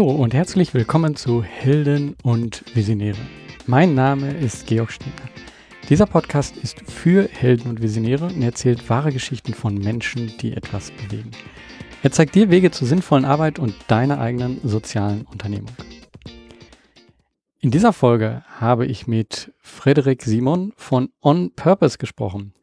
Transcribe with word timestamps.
Hallo 0.00 0.12
und 0.12 0.32
herzlich 0.32 0.72
willkommen 0.72 1.14
zu 1.14 1.42
Helden 1.42 2.16
und 2.22 2.64
Visionäre. 2.74 3.18
Mein 3.66 3.94
Name 3.94 4.32
ist 4.32 4.66
Georg 4.66 4.90
Stiener. 4.90 5.28
Dieser 5.90 6.06
Podcast 6.06 6.56
ist 6.56 6.80
für 6.90 7.28
Helden 7.28 7.68
und 7.68 7.82
Visionäre 7.82 8.28
und 8.28 8.40
erzählt 8.40 8.88
wahre 8.88 9.12
Geschichten 9.12 9.52
von 9.52 9.74
Menschen, 9.74 10.32
die 10.40 10.54
etwas 10.54 10.90
bewegen. 10.90 11.32
Er 12.02 12.12
zeigt 12.12 12.34
dir 12.34 12.48
Wege 12.48 12.70
zur 12.70 12.88
sinnvollen 12.88 13.26
Arbeit 13.26 13.58
und 13.58 13.74
deiner 13.88 14.18
eigenen 14.18 14.58
sozialen 14.66 15.26
Unternehmung. 15.30 15.72
In 17.58 17.70
dieser 17.70 17.92
Folge 17.92 18.42
habe 18.58 18.86
ich 18.86 19.06
mit 19.06 19.52
Frederik 19.58 20.22
Simon 20.22 20.72
von 20.78 21.10
On 21.20 21.52
Purpose 21.54 21.98
gesprochen. 21.98 22.54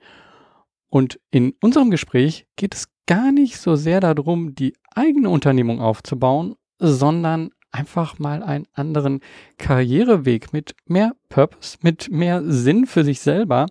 Und 0.89 1.19
in 1.29 1.53
unserem 1.61 1.91
Gespräch 1.91 2.47
geht 2.55 2.73
es 2.73 2.87
gar 3.05 3.31
nicht 3.31 3.59
so 3.59 3.75
sehr 3.75 3.99
darum, 3.99 4.55
die 4.55 4.73
eigene 4.95 5.29
Unternehmung 5.29 5.81
aufzubauen, 5.81 6.55
sondern 6.79 7.51
einfach 7.71 8.19
mal 8.19 8.43
einen 8.43 8.67
anderen 8.73 9.21
Karriereweg 9.57 10.53
mit 10.53 10.75
mehr 10.85 11.13
Purpose, 11.29 11.77
mit 11.81 12.09
mehr 12.09 12.43
Sinn 12.43 12.85
für 12.85 13.03
sich 13.03 13.19
selber 13.19 13.67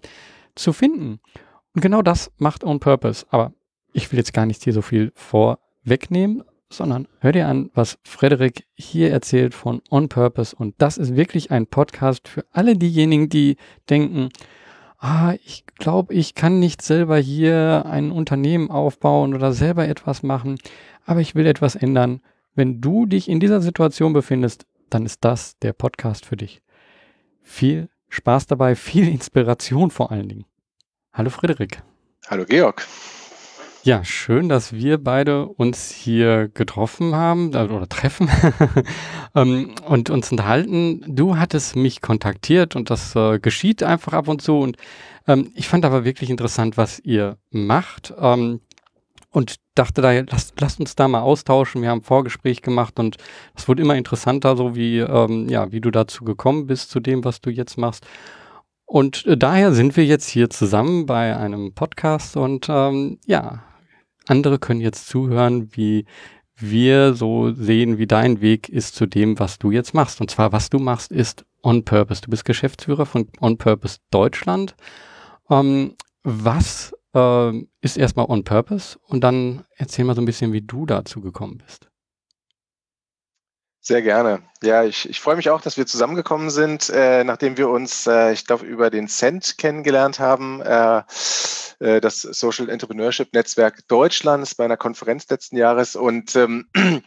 zu 0.55 0.73
finden. 0.73 1.21
Und 1.75 1.83
genau 1.83 2.03
das 2.03 2.31
macht 2.39 2.65
On 2.65 2.81
Purpose. 2.81 3.27
Aber 3.31 3.53
ich 3.93 4.11
will 4.11 4.19
jetzt 4.19 4.33
gar 4.33 4.47
nicht 4.47 4.63
hier 4.63 4.73
so 4.73 4.83
viel 4.83 5.13
vorwegnehmen, 5.15 6.43
sondern 6.69 7.07
hör 7.21 7.33
dir 7.33 7.49
an, 7.49 7.71
was 7.75 7.99
Frederik 8.03 8.67
hier 8.75 9.11
erzählt 9.11 9.55
von 9.55 9.83
On 9.91 10.09
Purpose. 10.09 10.55
Und 10.55 10.75
das 10.79 10.99
ist 10.99 11.17
wirklich 11.17 11.51
ein 11.51 11.67
Podcast 11.67 12.29
für 12.29 12.45
alle 12.53 12.77
diejenigen, 12.77 13.29
die 13.29 13.57
denken, 13.89 14.31
ah, 14.99 15.35
ich 15.45 15.65
glaube, 15.79 16.15
ich 16.15 16.35
kann 16.35 16.59
nicht 16.59 16.83
selber 16.83 17.19
hier 17.19 17.85
ein 17.87 18.11
Unternehmen 18.11 18.71
aufbauen 18.71 19.35
oder 19.35 19.53
selber 19.53 19.87
etwas 19.87 20.23
machen, 20.23 20.59
aber 21.05 21.21
ich 21.21 21.35
will 21.35 21.47
etwas 21.47 21.77
ändern. 21.77 22.21
Wenn 22.57 22.81
du 22.81 23.05
dich 23.05 23.29
in 23.29 23.39
dieser 23.39 23.61
Situation 23.61 24.15
befindest, 24.15 24.65
dann 24.89 25.05
ist 25.05 25.23
das 25.27 25.59
der 25.59 25.75
Podcast 25.75 26.25
für 26.25 26.39
dich. 26.39 26.63
Viel 27.43 27.91
Spaß 28.09 28.47
dabei, 28.47 28.75
viel 28.75 29.07
Inspiration 29.09 29.91
vor 29.91 30.11
allen 30.11 30.29
Dingen. 30.29 30.47
Hallo 31.13 31.29
Frederik. 31.29 31.83
Hallo 32.29 32.47
Georg. 32.47 32.87
Ja, 33.83 34.03
schön, 34.05 34.49
dass 34.49 34.73
wir 34.73 34.97
beide 34.97 35.47
uns 35.47 35.91
hier 35.91 36.49
getroffen 36.49 37.15
haben 37.15 37.53
äh, 37.53 37.59
oder 37.59 37.89
treffen 37.89 38.31
ähm, 39.35 39.75
und 39.87 40.09
uns 40.09 40.33
unterhalten. 40.33 41.05
Du 41.07 41.37
hattest 41.37 41.77
mich 41.77 42.01
kontaktiert 42.01 42.75
und 42.75 42.89
das 42.89 43.15
äh, 43.15 43.39
geschieht 43.39 43.83
einfach 43.83 44.15
ab 44.15 44.29
und 44.29 44.41
zu. 44.41 44.59
Und 44.59 44.79
ähm, 45.29 45.53
ich 45.55 45.69
fand 45.69 45.85
aber 45.85 46.07
wirklich 46.07 46.31
interessant, 46.31 46.79
was 46.79 47.01
ihr 47.01 47.37
macht. 47.51 48.15
Ähm, 48.19 48.61
und 49.31 49.57
dachte 49.77 50.03
da, 50.03 50.13
lasst, 50.13 50.61
lasst 50.61 50.81
uns 50.81 50.97
da 50.97 51.07
mal 51.07 51.21
austauschen. 51.21 51.83
Wir 51.83 51.91
haben 51.91 52.01
ein 52.01 52.05
Vorgespräch 52.05 52.63
gemacht 52.63 52.99
und 52.99 53.17
es 53.55 53.69
wurde 53.69 53.83
immer 53.83 53.97
interessanter, 53.97 54.57
so 54.57 54.75
wie, 54.75 54.99
ähm, 54.99 55.49
ja, 55.49 55.71
wie 55.71 55.81
du 55.81 55.91
dazu 55.91 56.25
gekommen 56.25 56.67
bist, 56.67 56.91
zu 56.91 57.01
dem, 57.01 57.25
was 57.25 57.41
du 57.41 57.51
jetzt 57.51 57.79
machst. 57.79 58.07
Und 58.85 59.27
äh, 59.27 59.37
daher 59.37 59.73
sind 59.73 59.97
wir 59.97 60.05
jetzt 60.05 60.29
hier 60.29 60.51
zusammen 60.51 61.07
bei 61.07 61.37
einem 61.37 61.75
Podcast 61.75 62.37
und 62.37 62.67
ähm, 62.69 63.19
ja, 63.27 63.63
andere 64.27 64.59
können 64.59 64.81
jetzt 64.81 65.09
zuhören, 65.09 65.69
wie 65.73 66.07
wir 66.57 67.15
so 67.15 67.53
sehen, 67.53 67.99
wie 67.99 68.07
dein 68.07 68.41
Weg 68.41 68.69
ist 68.69 68.95
zu 68.95 69.07
dem, 69.07 69.39
was 69.39 69.59
du 69.59 69.71
jetzt 69.71 69.93
machst. 69.93 70.21
Und 70.21 70.31
zwar, 70.31 70.53
was 70.53 70.71
du 70.71 70.79
machst, 70.79 71.13
ist 71.13 71.45
On 71.63 71.85
Purpose. 71.85 72.23
Du 72.23 72.31
bist 72.31 72.45
Geschäftsführer 72.45 73.07
von 73.07 73.29
On 73.41 73.59
Purpose 73.59 73.99
Deutschland. 74.11 74.75
Ähm, 75.51 75.95
was 76.23 76.95
äh, 77.17 77.67
ist 77.81 77.97
erstmal 77.97 78.27
On 78.27 78.45
Purpose? 78.45 78.99
Und 79.09 79.23
dann 79.23 79.65
erzähl 79.77 80.05
mal 80.05 80.15
so 80.15 80.23
ein 80.23 80.27
bisschen, 80.27 80.53
wie 80.53 80.63
du 80.63 80.87
dazu 80.87 81.21
gekommen 81.21 81.63
bist. 81.65 81.89
Sehr 83.81 84.03
gerne. 84.03 84.43
Ja, 84.65 84.83
ich, 84.83 85.09
ich 85.09 85.21
freue 85.21 85.37
mich 85.37 85.49
auch, 85.49 85.61
dass 85.61 85.77
wir 85.77 85.87
zusammengekommen 85.87 86.51
sind, 86.51 86.91
äh, 86.91 87.23
nachdem 87.23 87.57
wir 87.57 87.69
uns, 87.69 88.09
äh, 88.09 88.33
ich 88.33 88.45
glaube, 88.45 88.67
über 88.67 88.91
den 88.91 89.07
Cent 89.07 89.59
kennengelernt 89.59 90.19
haben, 90.19 90.61
äh, 90.61 91.03
äh, 91.79 92.01
das 92.01 92.23
Social 92.23 92.69
Entrepreneurship 92.69 93.33
Netzwerk 93.33 93.87
Deutschlands 93.87 94.57
bei 94.57 94.65
einer 94.65 94.77
Konferenz 94.77 95.29
letzten 95.29 95.57
Jahres. 95.57 95.95
Und 95.95 96.35
ähm, 96.35 96.67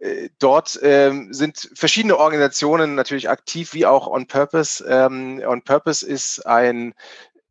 äh, 0.00 0.28
dort 0.40 0.78
ähm, 0.82 1.32
sind 1.32 1.70
verschiedene 1.74 2.16
Organisationen 2.16 2.96
natürlich 2.96 3.30
aktiv, 3.30 3.74
wie 3.74 3.86
auch 3.86 4.08
On 4.08 4.26
Purpose. 4.26 4.84
Ähm, 4.88 5.40
On 5.46 5.62
Purpose 5.62 6.04
ist 6.04 6.44
ein 6.46 6.94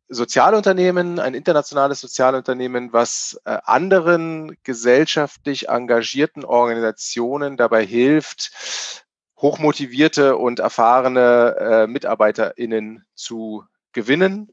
Sozialunternehmen, 0.08 1.18
ein 1.18 1.34
internationales 1.34 2.00
Sozialunternehmen, 2.00 2.92
was 2.92 3.40
äh, 3.44 3.58
anderen 3.64 4.56
gesellschaftlich 4.62 5.68
engagierten 5.68 6.44
Organisationen 6.44 7.56
dabei 7.56 7.84
hilft, 7.84 9.04
hochmotivierte 9.36 10.36
und 10.36 10.60
erfahrene 10.60 11.56
äh, 11.58 11.86
MitarbeiterInnen 11.86 13.04
zu 13.14 13.64
gewinnen 13.92 14.52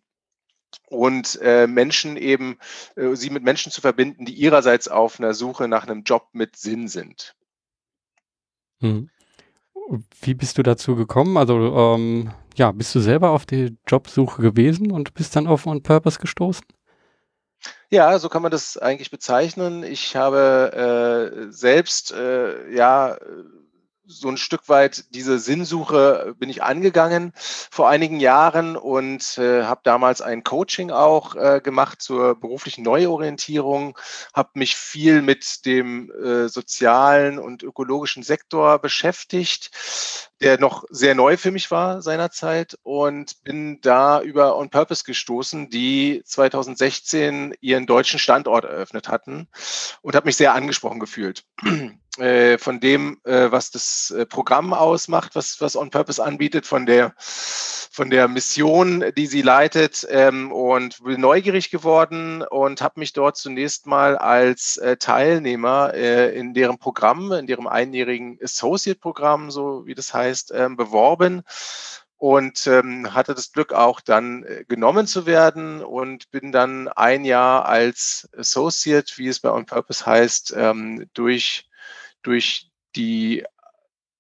und 0.88 1.40
äh, 1.42 1.68
Menschen 1.68 2.18
eben, 2.18 2.60
äh, 2.96 3.16
sie 3.16 3.30
mit 3.30 3.44
Menschen 3.44 3.72
zu 3.72 3.82
verbinden, 3.82 4.26
die 4.26 4.34
ihrerseits 4.34 4.88
auf 4.88 5.20
einer 5.20 5.34
Suche 5.34 5.68
nach 5.68 5.88
einem 5.88 6.04
Job 6.04 6.28
mit 6.34 6.58
Sinn 6.58 6.88
sind. 6.88 7.36
Hm. 8.80 9.10
Wie 10.22 10.34
bist 10.34 10.58
du 10.58 10.64
dazu 10.64 10.96
gekommen? 10.96 11.38
Also 11.38 11.76
ähm, 11.76 12.32
ja, 12.56 12.72
bist 12.72 12.96
du 12.96 13.00
selber 13.00 13.32
auf 13.32 13.46
die 13.46 13.78
Jobsuche 13.88 14.42
gewesen 14.42 14.92
und 14.92 15.14
bist 15.14 15.36
dann 15.36 15.48
auf 15.48 15.68
On 15.68 15.84
Purpose 15.84 16.20
gestoßen? 16.20 16.66
Ja, 17.90 18.18
so 18.20 18.30
kann 18.30 18.42
man 18.42 18.52
das 18.52 18.78
eigentlich 18.78 19.12
bezeichnen. 19.12 19.84
Ich 19.84 20.16
habe 20.16 21.42
äh, 21.48 21.52
selbst 21.52 22.12
äh, 22.12 22.74
ja 22.74 23.18
so 24.08 24.30
ein 24.30 24.38
Stück 24.38 24.70
weit 24.70 25.06
diese 25.14 25.40
Sinnsuche 25.40 26.36
bin 26.38 26.50
ich 26.50 26.64
angegangen 26.64 27.34
vor 27.36 27.90
einigen 27.90 28.20
Jahren 28.20 28.78
und 28.78 29.38
äh, 29.38 29.64
habe 29.64 29.82
damals 29.84 30.22
ein 30.22 30.44
Coaching 30.44 30.92
auch 30.92 31.36
äh, 31.36 31.62
gemacht 31.64 32.02
zur 32.02 32.40
beruflichen 32.40 32.84
Neuorientierung, 32.84 33.98
habe 34.34 34.50
mich 34.54 34.76
viel 34.76 35.22
mit 35.22 35.66
dem 35.66 36.12
äh, 36.12 36.48
sozialen 36.50 37.40
und 37.40 37.64
ökologischen 37.64 38.24
Sektor 38.24 38.80
beschäftigt, 38.80 39.72
der 40.42 40.60
noch 40.60 40.84
sehr 40.90 41.16
neu 41.16 41.38
für 41.38 41.52
mich 41.52 41.72
war 41.72 42.02
seinerzeit 42.02 42.78
und 42.84 43.44
bin 43.44 43.80
da 43.82 44.22
über 44.22 44.58
On 44.58 44.70
Purpose 44.70 45.04
gestoßen, 45.04 45.70
die 45.70 46.22
2016 46.26 47.56
ihren 47.62 47.86
deutschen 47.86 48.20
Standort 48.20 48.66
eröffnet 48.66 49.08
hatten 49.10 49.48
und 50.02 50.16
habe 50.16 50.28
mich 50.28 50.36
sehr 50.36 50.54
angesprochen 50.54 51.00
gefühlt 51.00 51.44
äh, 52.18 52.58
von 52.58 52.80
dem, 52.80 53.20
äh, 53.24 53.52
was 53.52 53.72
das 53.72 54.12
äh, 54.12 54.26
Programm 54.26 54.74
ausmacht, 54.74 55.36
was, 55.36 55.60
was 55.60 55.76
On 55.76 55.90
Purpose 55.90 56.24
anbietet, 56.24 56.66
von 56.66 56.86
der, 56.86 57.14
von 57.18 58.10
der 58.10 58.28
Mission, 58.28 59.04
die 59.18 59.28
sie 59.28 59.42
leitet 59.42 60.06
ähm, 60.10 60.52
und 60.52 61.04
bin 61.04 61.20
neugierig 61.20 61.72
geworden 61.72 62.42
und 62.42 62.82
habe 62.82 63.00
mich 63.00 63.14
dort 63.14 63.38
zunächst 63.38 63.86
mal 63.86 64.18
als 64.18 64.78
äh, 64.78 64.98
Teilnehmer 64.98 65.94
äh, 65.94 66.38
in 66.38 66.54
deren 66.54 66.78
Programm, 66.78 67.32
in 67.32 67.48
deren 67.48 67.68
einjährigen 67.68 68.40
Associate-Programm, 68.42 69.52
so 69.52 69.86
wie 69.86 69.96
das 69.96 70.14
heißt, 70.14 70.54
ähm, 70.56 70.78
beworben 70.78 71.44
und 72.18 72.66
ähm, 72.68 73.14
hatte 73.14 73.36
das 73.36 73.52
Glück 73.52 73.74
auch 73.74 74.00
dann 74.00 74.44
äh, 74.44 74.64
genommen 74.68 75.06
zu 75.06 75.26
werden 75.26 75.84
und 75.84 76.32
bin 76.32 76.52
dann 76.52 76.88
ein 76.88 77.26
Jahr 77.26 77.66
als 77.66 78.30
Associate, 78.38 79.12
wie 79.18 79.28
es 79.28 79.40
bei 79.40 79.52
On 79.52 79.66
Purpose 79.66 80.06
heißt, 80.06 80.54
ähm, 80.56 81.08
durch 81.14 81.68
durch 82.26 82.70
die 82.96 83.44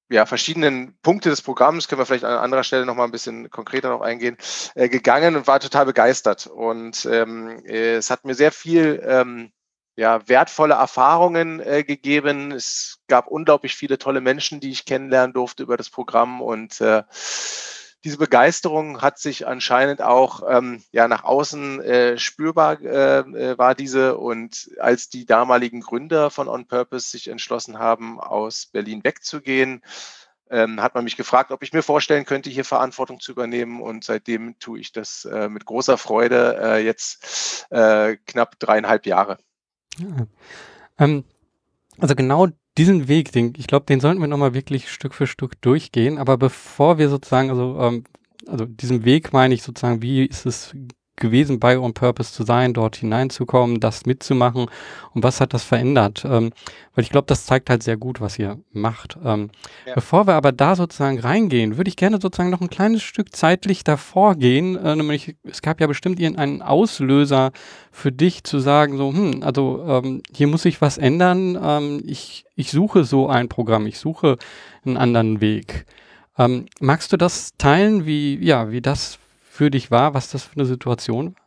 ja, 0.09 0.25
verschiedenen 0.25 0.97
Punkte 1.01 1.29
des 1.29 1.41
Programms, 1.41 1.87
können 1.87 1.99
wir 1.99 2.05
vielleicht 2.05 2.25
an 2.25 2.37
anderer 2.37 2.63
Stelle 2.63 2.85
noch 2.85 2.95
mal 2.95 3.05
ein 3.05 3.11
bisschen 3.11 3.49
konkreter 3.49 3.89
noch 3.89 4.01
eingehen, 4.01 4.37
äh, 4.75 4.87
gegangen 4.87 5.35
und 5.35 5.47
war 5.47 5.59
total 5.59 5.85
begeistert. 5.85 6.47
Und 6.47 7.05
ähm, 7.11 7.63
es 7.65 8.11
hat 8.11 8.23
mir 8.23 8.35
sehr 8.35 8.51
viel 8.51 9.01
ähm, 9.03 9.51
ja, 9.95 10.27
wertvolle 10.27 10.75
Erfahrungen 10.75 11.59
äh, 11.59 11.83
gegeben. 11.83 12.51
Es 12.51 12.99
gab 13.07 13.27
unglaublich 13.27 13.75
viele 13.75 13.97
tolle 13.97 14.21
Menschen, 14.21 14.59
die 14.59 14.71
ich 14.71 14.85
kennenlernen 14.85 15.33
durfte 15.33 15.63
über 15.63 15.77
das 15.77 15.89
Programm 15.89 16.41
und 16.41 16.79
äh, 16.81 17.03
diese 18.05 18.19
Begeisterung 18.19 19.01
hat 19.01 19.17
sich 19.17 19.47
anscheinend 19.47 20.03
auch 20.03 20.43
ähm, 20.47 20.83
ja, 20.91 21.07
nach 21.07 21.23
außen 21.23 21.81
äh, 21.81 22.17
spürbar 22.19 22.79
äh, 22.79 23.19
äh, 23.19 23.57
war 23.57 23.73
diese. 23.73 24.17
Und 24.17 24.69
als 24.79 25.09
die 25.09 25.25
damaligen 25.25 25.81
Gründer 25.81 26.29
von 26.29 26.47
On 26.47 26.67
Purpose 26.67 27.09
sich 27.09 27.27
entschlossen 27.27 27.79
haben, 27.79 28.19
aus 28.19 28.67
Berlin 28.67 29.03
wegzugehen, 29.03 29.81
ähm, 30.51 30.83
hat 30.83 30.93
man 30.93 31.03
mich 31.03 31.17
gefragt, 31.17 31.49
ob 31.49 31.63
ich 31.63 31.73
mir 31.73 31.81
vorstellen 31.81 32.25
könnte, 32.25 32.51
hier 32.51 32.63
Verantwortung 32.63 33.19
zu 33.19 33.31
übernehmen. 33.31 33.81
Und 33.81 34.03
seitdem 34.03 34.59
tue 34.59 34.79
ich 34.79 34.91
das 34.91 35.25
äh, 35.25 35.49
mit 35.49 35.65
großer 35.65 35.97
Freude 35.97 36.59
äh, 36.61 36.85
jetzt 36.85 37.65
äh, 37.71 38.17
knapp 38.27 38.59
dreieinhalb 38.59 39.07
Jahre. 39.07 39.39
Ja. 39.97 40.27
Ähm, 40.99 41.23
also 41.97 42.13
genau 42.13 42.49
diesen 42.77 43.07
Weg, 43.07 43.31
den, 43.31 43.53
ich 43.57 43.67
glaube, 43.67 43.85
den 43.85 43.99
sollten 43.99 44.19
wir 44.19 44.27
nochmal 44.27 44.53
wirklich 44.53 44.89
Stück 44.91 45.13
für 45.13 45.27
Stück 45.27 45.61
durchgehen. 45.61 46.17
Aber 46.17 46.37
bevor 46.37 46.97
wir 46.97 47.09
sozusagen, 47.09 47.49
also, 47.49 47.79
ähm, 47.79 48.03
also 48.47 48.65
diesen 48.65 49.05
Weg 49.05 49.33
meine 49.33 49.53
ich 49.53 49.63
sozusagen, 49.63 50.01
wie 50.01 50.25
ist 50.25 50.45
es 50.45 50.75
gewesen, 51.15 51.59
bei 51.59 51.79
On 51.79 51.93
Purpose 51.93 52.33
zu 52.33 52.43
sein, 52.43 52.73
dort 52.73 52.97
hineinzukommen, 52.97 53.79
das 53.79 54.05
mitzumachen 54.05 54.67
und 55.13 55.23
was 55.23 55.41
hat 55.41 55.53
das 55.53 55.63
verändert? 55.63 56.23
Ähm, 56.25 56.51
weil 56.93 57.03
ich 57.03 57.09
glaube, 57.09 57.27
das 57.27 57.45
zeigt 57.45 57.69
halt 57.69 57.83
sehr 57.83 57.97
gut, 57.97 58.21
was 58.21 58.39
ihr 58.39 58.59
macht. 58.71 59.17
Ähm, 59.23 59.49
ja. 59.85 59.93
Bevor 59.95 60.27
wir 60.27 60.33
aber 60.33 60.51
da 60.51 60.75
sozusagen 60.75 61.19
reingehen, 61.19 61.77
würde 61.77 61.89
ich 61.89 61.97
gerne 61.97 62.19
sozusagen 62.21 62.49
noch 62.49 62.61
ein 62.61 62.69
kleines 62.69 63.03
Stück 63.03 63.35
zeitlich 63.35 63.83
davor 63.83 64.35
gehen. 64.35 64.75
Äh, 64.75 64.95
nämlich, 64.95 65.35
es 65.43 65.61
gab 65.61 65.81
ja 65.81 65.87
bestimmt 65.87 66.19
irgendeinen 66.19 66.61
Auslöser 66.61 67.51
für 67.91 68.11
dich 68.11 68.43
zu 68.43 68.59
sagen, 68.59 68.97
so, 68.97 69.11
hm, 69.11 69.43
also 69.43 69.83
ähm, 69.87 70.21
hier 70.33 70.47
muss 70.47 70.63
sich 70.63 70.81
was 70.81 70.97
ändern. 70.97 71.57
Ähm, 71.61 72.01
ich, 72.05 72.45
ich 72.55 72.71
suche 72.71 73.03
so 73.03 73.27
ein 73.27 73.49
Programm, 73.49 73.87
ich 73.87 73.99
suche 73.99 74.37
einen 74.85 74.97
anderen 74.97 75.41
Weg. 75.41 75.85
Ähm, 76.37 76.65
magst 76.79 77.13
du 77.13 77.17
das 77.17 77.51
teilen, 77.57 78.05
wie, 78.05 78.43
ja, 78.43 78.71
wie 78.71 78.81
das 78.81 79.19
für 79.55 79.71
dich 79.71 79.89
war, 79.89 80.13
was 80.13 80.29
das 80.29 80.43
für 80.43 80.55
eine 80.55 80.65
Situation 80.65 81.35
war? 81.35 81.45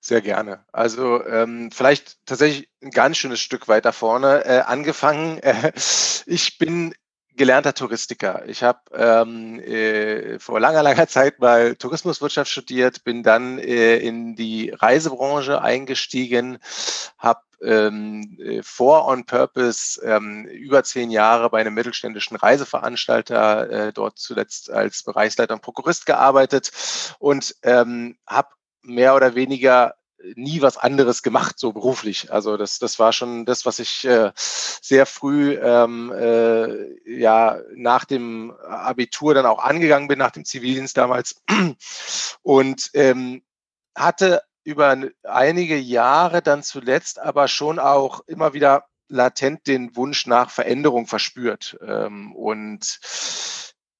Sehr 0.00 0.20
gerne. 0.20 0.64
Also 0.70 1.24
ähm, 1.26 1.70
vielleicht 1.70 2.18
tatsächlich 2.26 2.68
ein 2.82 2.90
ganz 2.90 3.16
schönes 3.16 3.40
Stück 3.40 3.68
weiter 3.68 3.92
vorne 3.92 4.44
äh, 4.44 4.60
angefangen. 4.60 5.40
Äh, 5.42 5.72
ich 6.26 6.58
bin 6.58 6.94
gelernter 7.36 7.74
Touristiker. 7.74 8.46
Ich 8.46 8.62
habe 8.62 8.80
ähm, 8.94 9.60
äh, 9.60 10.38
vor 10.38 10.60
langer, 10.60 10.82
langer 10.82 11.06
Zeit 11.06 11.38
mal 11.38 11.74
Tourismuswirtschaft 11.76 12.50
studiert, 12.50 13.04
bin 13.04 13.22
dann 13.22 13.58
äh, 13.58 13.96
in 13.96 14.36
die 14.36 14.70
Reisebranche 14.70 15.60
eingestiegen, 15.60 16.58
habe 17.18 17.40
ähm, 17.64 18.38
äh, 18.40 18.62
vor 18.62 19.06
On 19.08 19.24
Purpose 19.24 20.00
ähm, 20.04 20.44
über 20.46 20.84
zehn 20.84 21.10
Jahre 21.10 21.50
bei 21.50 21.60
einem 21.60 21.74
mittelständischen 21.74 22.36
Reiseveranstalter, 22.36 23.70
äh, 23.70 23.92
dort 23.92 24.18
zuletzt 24.18 24.70
als 24.70 25.02
Bereichsleiter 25.02 25.54
und 25.54 25.62
Prokurist 25.62 26.06
gearbeitet 26.06 26.70
und 27.18 27.54
ähm, 27.62 28.16
habe 28.26 28.48
mehr 28.82 29.14
oder 29.14 29.34
weniger 29.34 29.94
nie 30.36 30.62
was 30.62 30.76
anderes 30.76 31.22
gemacht, 31.22 31.58
so 31.58 31.72
beruflich. 31.72 32.32
Also 32.32 32.56
das, 32.56 32.78
das 32.78 32.98
war 32.98 33.12
schon 33.12 33.44
das, 33.44 33.66
was 33.66 33.78
ich 33.78 34.04
äh, 34.06 34.32
sehr 34.36 35.06
früh 35.06 35.58
ähm, 35.60 36.12
äh, 36.12 37.18
ja 37.18 37.58
nach 37.74 38.04
dem 38.04 38.52
Abitur 38.52 39.34
dann 39.34 39.46
auch 39.46 39.62
angegangen 39.62 40.08
bin, 40.08 40.18
nach 40.18 40.30
dem 40.30 40.44
Zivildienst 40.44 40.96
damals. 40.96 41.42
Und 42.42 42.90
ähm, 42.94 43.42
hatte 43.94 44.42
über 44.64 44.96
einige 45.22 45.76
Jahre 45.76 46.42
dann 46.42 46.62
zuletzt 46.62 47.18
aber 47.18 47.48
schon 47.48 47.78
auch 47.78 48.20
immer 48.26 48.54
wieder 48.54 48.86
latent 49.08 49.66
den 49.66 49.94
Wunsch 49.96 50.26
nach 50.26 50.50
Veränderung 50.50 51.06
verspürt 51.06 51.78
ähm, 51.86 52.34
und 52.34 52.98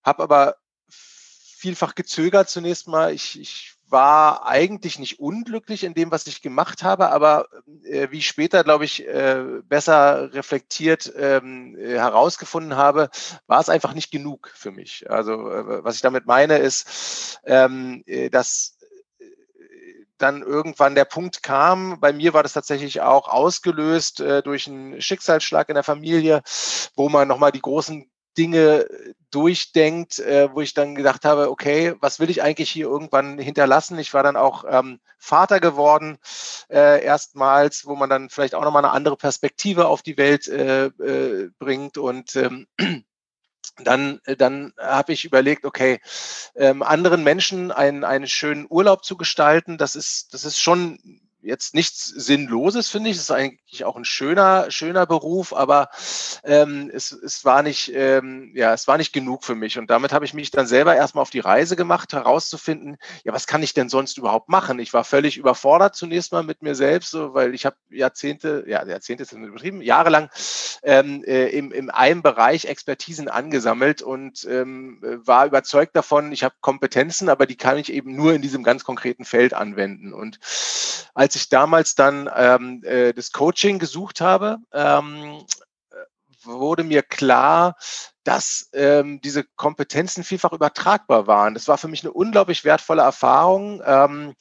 habe 0.02 0.22
aber 0.22 0.56
vielfach 0.88 1.94
gezögert 1.94 2.48
zunächst 2.48 2.88
mal. 2.88 3.12
Ich, 3.12 3.40
ich 3.40 3.74
war 3.88 4.46
eigentlich 4.46 4.98
nicht 4.98 5.20
unglücklich 5.20 5.84
in 5.84 5.94
dem, 5.94 6.10
was 6.10 6.26
ich 6.26 6.42
gemacht 6.42 6.82
habe, 6.82 7.10
aber 7.10 7.46
äh, 7.84 8.08
wie 8.10 8.18
ich 8.18 8.26
später, 8.26 8.64
glaube 8.64 8.84
ich, 8.84 9.06
äh, 9.06 9.62
besser 9.62 10.32
reflektiert 10.32 11.12
ähm, 11.16 11.76
äh, 11.78 11.98
herausgefunden 11.98 12.76
habe, 12.76 13.08
war 13.46 13.60
es 13.60 13.68
einfach 13.68 13.94
nicht 13.94 14.10
genug 14.10 14.50
für 14.54 14.72
mich. 14.72 15.10
Also 15.10 15.32
äh, 15.50 15.84
was 15.84 15.96
ich 15.96 16.02
damit 16.02 16.26
meine, 16.26 16.58
ist, 16.58 17.40
ähm, 17.44 18.02
äh, 18.06 18.30
dass 18.30 18.73
dann 20.24 20.42
irgendwann 20.42 20.94
der 20.94 21.04
Punkt 21.04 21.42
kam, 21.42 22.00
bei 22.00 22.12
mir 22.14 22.32
war 22.32 22.42
das 22.42 22.54
tatsächlich 22.54 23.02
auch 23.02 23.28
ausgelöst 23.28 24.20
äh, 24.20 24.42
durch 24.42 24.66
einen 24.66 25.00
Schicksalsschlag 25.02 25.68
in 25.68 25.74
der 25.74 25.84
Familie, 25.84 26.42
wo 26.96 27.10
man 27.10 27.28
nochmal 27.28 27.52
die 27.52 27.60
großen 27.60 28.10
Dinge 28.38 28.86
durchdenkt, 29.30 30.18
äh, 30.20 30.48
wo 30.50 30.62
ich 30.62 30.72
dann 30.72 30.94
gedacht 30.94 31.26
habe, 31.26 31.50
okay, 31.50 31.94
was 32.00 32.20
will 32.20 32.30
ich 32.30 32.42
eigentlich 32.42 32.70
hier 32.70 32.86
irgendwann 32.86 33.38
hinterlassen? 33.38 33.98
Ich 33.98 34.14
war 34.14 34.22
dann 34.22 34.36
auch 34.36 34.64
ähm, 34.66 34.98
Vater 35.18 35.60
geworden, 35.60 36.16
äh, 36.70 37.04
erstmals, 37.04 37.84
wo 37.84 37.94
man 37.94 38.08
dann 38.08 38.30
vielleicht 38.30 38.54
auch 38.54 38.64
nochmal 38.64 38.84
eine 38.84 38.94
andere 38.94 39.16
Perspektive 39.16 39.88
auf 39.88 40.00
die 40.00 40.16
Welt 40.16 40.48
äh, 40.48 40.86
äh, 40.86 41.50
bringt 41.58 41.98
und 41.98 42.34
ähm, 42.36 42.66
dann, 43.82 44.20
dann 44.38 44.72
habe 44.78 45.12
ich 45.12 45.24
überlegt, 45.24 45.64
okay, 45.64 46.00
ähm, 46.54 46.82
anderen 46.82 47.24
Menschen 47.24 47.72
einen, 47.72 48.04
einen 48.04 48.28
schönen 48.28 48.66
Urlaub 48.68 49.04
zu 49.04 49.16
gestalten, 49.16 49.78
das 49.78 49.96
ist, 49.96 50.32
das 50.34 50.44
ist 50.44 50.60
schon 50.60 50.98
jetzt 51.44 51.74
nichts 51.74 52.06
Sinnloses, 52.06 52.88
finde 52.88 53.10
ich. 53.10 53.16
Es 53.16 53.24
ist 53.24 53.30
eigentlich 53.30 53.84
auch 53.84 53.96
ein 53.96 54.04
schöner, 54.04 54.70
schöner 54.70 55.06
Beruf, 55.06 55.52
aber 55.52 55.88
ähm, 56.42 56.90
es, 56.92 57.12
es 57.12 57.44
war 57.44 57.62
nicht, 57.62 57.92
ähm, 57.94 58.52
ja, 58.54 58.72
es 58.72 58.88
war 58.88 58.96
nicht 58.96 59.12
genug 59.12 59.44
für 59.44 59.54
mich. 59.54 59.78
Und 59.78 59.90
damit 59.90 60.12
habe 60.12 60.24
ich 60.24 60.34
mich 60.34 60.50
dann 60.50 60.66
selber 60.66 60.96
erstmal 60.96 61.22
auf 61.22 61.30
die 61.30 61.40
Reise 61.40 61.76
gemacht, 61.76 62.12
herauszufinden, 62.12 62.96
ja, 63.24 63.32
was 63.32 63.46
kann 63.46 63.62
ich 63.62 63.74
denn 63.74 63.88
sonst 63.88 64.18
überhaupt 64.18 64.48
machen? 64.48 64.78
Ich 64.78 64.92
war 64.92 65.04
völlig 65.04 65.36
überfordert 65.36 65.94
zunächst 65.94 66.32
mal 66.32 66.42
mit 66.42 66.62
mir 66.62 66.74
selbst, 66.74 67.10
so, 67.10 67.34
weil 67.34 67.54
ich 67.54 67.66
habe 67.66 67.76
Jahrzehnte, 67.90 68.64
ja, 68.66 68.84
Jahrzehnte 68.84 69.24
sind 69.24 69.44
übertrieben, 69.44 69.82
jahrelang 69.82 70.30
ähm, 70.82 71.22
äh, 71.24 71.48
im, 71.48 71.72
in 71.72 71.90
einem 71.90 72.22
Bereich 72.22 72.64
Expertisen 72.64 73.28
angesammelt 73.28 74.02
und 74.02 74.46
ähm, 74.48 74.98
war 75.02 75.46
überzeugt 75.46 75.94
davon, 75.96 76.32
ich 76.32 76.44
habe 76.44 76.54
Kompetenzen, 76.60 77.28
aber 77.28 77.46
die 77.46 77.56
kann 77.56 77.78
ich 77.78 77.92
eben 77.92 78.14
nur 78.14 78.34
in 78.34 78.42
diesem 78.42 78.62
ganz 78.62 78.84
konkreten 78.84 79.24
Feld 79.24 79.54
anwenden. 79.54 80.12
Und 80.12 80.38
als 81.14 81.33
als 81.34 81.42
ich 81.42 81.48
damals 81.48 81.96
dann 81.96 82.30
ähm, 82.36 82.80
äh, 82.84 83.12
das 83.12 83.32
Coaching 83.32 83.80
gesucht 83.80 84.20
habe, 84.20 84.58
ähm, 84.72 85.44
wurde 86.44 86.84
mir 86.84 87.02
klar, 87.02 87.74
dass 88.22 88.70
ähm, 88.72 89.20
diese 89.20 89.42
Kompetenzen 89.56 90.22
vielfach 90.22 90.52
übertragbar 90.52 91.26
waren. 91.26 91.54
Das 91.54 91.66
war 91.66 91.76
für 91.76 91.88
mich 91.88 92.04
eine 92.04 92.12
unglaublich 92.12 92.64
wertvolle 92.64 93.02
Erfahrung, 93.02 93.82
ähm, 93.84 94.34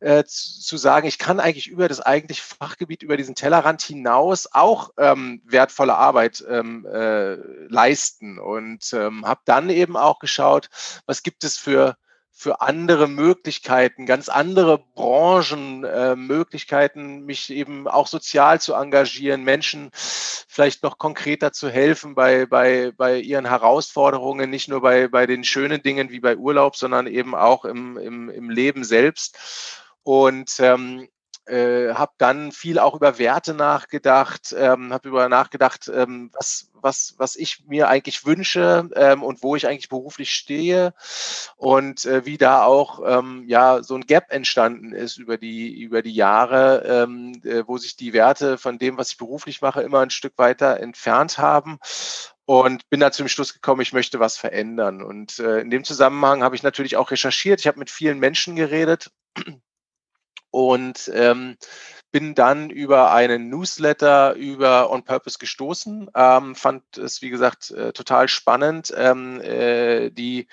äh, 0.00 0.24
zu, 0.24 0.60
zu, 0.62 0.76
sagen, 0.78 1.06
ich 1.06 1.18
kann 1.18 1.40
eigentlich 1.40 1.66
über 1.66 1.88
das 1.88 2.00
eigentliche 2.00 2.42
Fachgebiet, 2.42 3.02
über 3.02 3.18
diesen 3.18 3.34
Tellerrand 3.34 3.82
hinaus 3.82 4.48
auch 4.50 4.90
ähm, 4.96 5.42
wertvolle 5.44 5.94
Arbeit 5.94 6.42
ähm, 6.48 6.86
äh, 6.86 7.34
leisten 7.68 8.38
und 8.38 8.94
ähm, 8.94 9.26
habe 9.26 9.42
dann 9.44 9.68
eben 9.68 9.98
auch 9.98 10.20
geschaut, 10.20 10.70
was 11.04 11.22
gibt 11.22 11.44
es 11.44 11.58
für 11.58 11.96
für 12.40 12.62
andere 12.62 13.06
Möglichkeiten, 13.06 14.06
ganz 14.06 14.30
andere 14.30 14.78
Branchen, 14.94 15.84
äh, 15.84 16.16
Möglichkeiten, 16.16 17.26
mich 17.26 17.50
eben 17.50 17.86
auch 17.86 18.06
sozial 18.06 18.58
zu 18.62 18.72
engagieren, 18.72 19.44
Menschen 19.44 19.90
vielleicht 19.92 20.82
noch 20.82 20.96
konkreter 20.96 21.52
zu 21.52 21.68
helfen 21.68 22.14
bei, 22.14 22.46
bei, 22.46 22.92
bei 22.96 23.18
ihren 23.18 23.44
Herausforderungen, 23.44 24.48
nicht 24.48 24.70
nur 24.70 24.80
bei, 24.80 25.08
bei 25.08 25.26
den 25.26 25.44
schönen 25.44 25.82
Dingen 25.82 26.08
wie 26.08 26.20
bei 26.20 26.38
Urlaub, 26.38 26.76
sondern 26.76 27.06
eben 27.06 27.34
auch 27.34 27.66
im, 27.66 27.98
im, 27.98 28.30
im 28.30 28.48
Leben 28.48 28.84
selbst. 28.84 29.92
Und 30.02 30.60
ähm, 30.60 31.10
äh, 31.50 31.94
habe 31.94 32.12
dann 32.18 32.52
viel 32.52 32.78
auch 32.78 32.94
über 32.94 33.18
Werte 33.18 33.54
nachgedacht, 33.54 34.54
ähm, 34.56 34.92
habe 34.92 35.08
über 35.08 35.28
nachgedacht, 35.28 35.90
ähm, 35.92 36.30
was, 36.32 36.70
was, 36.74 37.14
was 37.18 37.36
ich 37.36 37.64
mir 37.66 37.88
eigentlich 37.88 38.24
wünsche 38.24 38.88
ähm, 38.94 39.22
und 39.22 39.42
wo 39.42 39.56
ich 39.56 39.66
eigentlich 39.66 39.88
beruflich 39.88 40.32
stehe 40.32 40.94
und 41.56 42.04
äh, 42.04 42.24
wie 42.24 42.38
da 42.38 42.62
auch 42.62 43.00
ähm, 43.04 43.44
ja 43.46 43.82
so 43.82 43.94
ein 43.94 44.06
Gap 44.06 44.30
entstanden 44.30 44.92
ist 44.92 45.18
über 45.18 45.38
die, 45.38 45.80
über 45.80 46.02
die 46.02 46.14
Jahre, 46.14 46.84
ähm, 46.86 47.40
äh, 47.44 47.64
wo 47.66 47.78
sich 47.78 47.96
die 47.96 48.12
Werte 48.12 48.56
von 48.56 48.78
dem, 48.78 48.96
was 48.96 49.12
ich 49.12 49.18
beruflich 49.18 49.60
mache, 49.60 49.82
immer 49.82 50.00
ein 50.00 50.10
Stück 50.10 50.34
weiter 50.36 50.78
entfernt 50.80 51.38
haben 51.38 51.78
und 52.46 52.88
bin 52.90 53.00
da 53.00 53.12
zum 53.12 53.28
Schluss 53.28 53.54
gekommen, 53.54 53.80
ich 53.80 53.92
möchte 53.92 54.18
was 54.18 54.36
verändern. 54.36 55.02
Und 55.02 55.38
äh, 55.38 55.60
in 55.60 55.70
dem 55.70 55.84
Zusammenhang 55.84 56.42
habe 56.42 56.56
ich 56.56 56.62
natürlich 56.62 56.96
auch 56.96 57.10
recherchiert. 57.10 57.60
Ich 57.60 57.66
habe 57.66 57.78
mit 57.78 57.90
vielen 57.90 58.18
Menschen 58.18 58.56
geredet 58.56 59.10
und 60.50 61.10
ähm, 61.14 61.56
bin 62.12 62.34
dann 62.34 62.70
über 62.70 63.12
einen 63.12 63.48
Newsletter 63.50 64.34
über 64.34 64.90
On 64.90 65.04
Purpose 65.04 65.38
gestoßen, 65.38 66.10
ähm, 66.14 66.54
fand 66.54 66.98
es, 66.98 67.22
wie 67.22 67.30
gesagt, 67.30 67.70
äh, 67.70 67.92
total 67.92 68.28
spannend, 68.28 68.92
ähm, 68.96 69.40
äh, 69.40 70.10
die, 70.10 70.48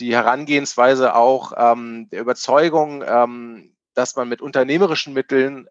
die 0.00 0.14
Herangehensweise 0.14 1.14
auch 1.14 1.52
ähm, 1.56 2.08
der 2.10 2.20
Überzeugung, 2.20 3.04
ähm, 3.06 3.74
dass 3.94 4.16
man 4.16 4.28
mit 4.28 4.40
unternehmerischen 4.40 5.12
Mitteln 5.12 5.68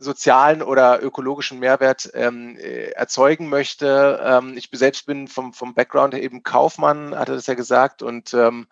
sozialen 0.00 0.62
oder 0.62 1.02
ökologischen 1.02 1.58
Mehrwert 1.58 2.10
ähm, 2.14 2.56
äh, 2.56 2.90
erzeugen 2.92 3.50
möchte. 3.50 4.18
Ähm, 4.24 4.56
ich 4.56 4.70
selbst 4.72 5.04
bin 5.04 5.28
vom, 5.28 5.52
vom 5.52 5.74
Background 5.74 6.14
eben 6.14 6.42
Kaufmann, 6.42 7.14
hatte 7.14 7.34
das 7.34 7.46
ja 7.46 7.54
gesagt. 7.54 8.02
Und 8.02 8.32
ähm, 8.32 8.66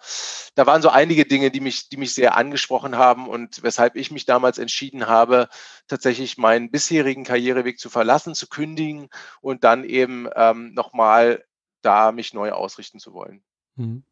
da 0.55 0.67
waren 0.67 0.81
so 0.81 0.89
einige 0.89 1.27
Dinge, 1.27 1.51
die 1.51 1.61
mich, 1.61 1.91
die 1.91 1.99
mich 1.99 2.15
sehr 2.15 2.37
angesprochen 2.37 2.97
haben 2.97 3.29
und 3.29 3.63
weshalb 3.63 3.95
ich 3.95 4.11
mich 4.11 4.25
damals 4.25 4.59
entschieden 4.59 5.07
habe, 5.07 5.49
tatsächlich 5.87 6.39
meinen 6.39 6.71
bisherigen 6.71 7.25
Karriereweg 7.25 7.79
zu 7.79 7.91
verlassen, 7.91 8.35
zu 8.35 8.49
kündigen 8.49 9.09
und 9.43 9.65
dann 9.65 9.85
eben 9.85 10.29
ähm, 10.35 10.73
nochmal 10.73 11.45
da 11.83 12.11
mich 12.11 12.33
neu 12.33 12.53
ausrichten 12.53 12.99
zu 13.01 13.13
wollen. 13.13 13.43
Mhm. 13.77 14.03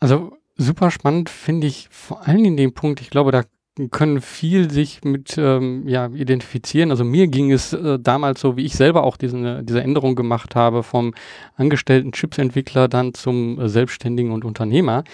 Also 0.00 0.36
super 0.56 0.90
spannend 0.90 1.28
finde 1.28 1.66
ich 1.66 1.90
vor 1.90 2.26
allem 2.26 2.44
in 2.46 2.56
dem 2.56 2.72
Punkt, 2.72 3.02
ich 3.02 3.10
glaube, 3.10 3.32
da 3.32 3.42
können 3.90 4.20
viel 4.20 4.70
sich 4.70 5.02
mit 5.02 5.36
ähm, 5.38 5.88
ja, 5.88 6.08
identifizieren. 6.08 6.90
Also 6.90 7.04
mir 7.04 7.28
ging 7.28 7.50
es 7.50 7.72
äh, 7.72 7.98
damals 7.98 8.40
so, 8.40 8.56
wie 8.56 8.64
ich 8.64 8.74
selber 8.74 9.02
auch 9.04 9.16
diesen, 9.16 9.64
diese 9.64 9.82
Änderung 9.82 10.14
gemacht 10.14 10.54
habe, 10.54 10.82
vom 10.82 11.14
angestellten 11.56 12.12
Chipsentwickler 12.12 12.88
dann 12.88 13.14
zum 13.14 13.58
äh, 13.58 13.68
Selbstständigen 13.68 14.32
und 14.32 14.44
Unternehmer. 14.44 15.04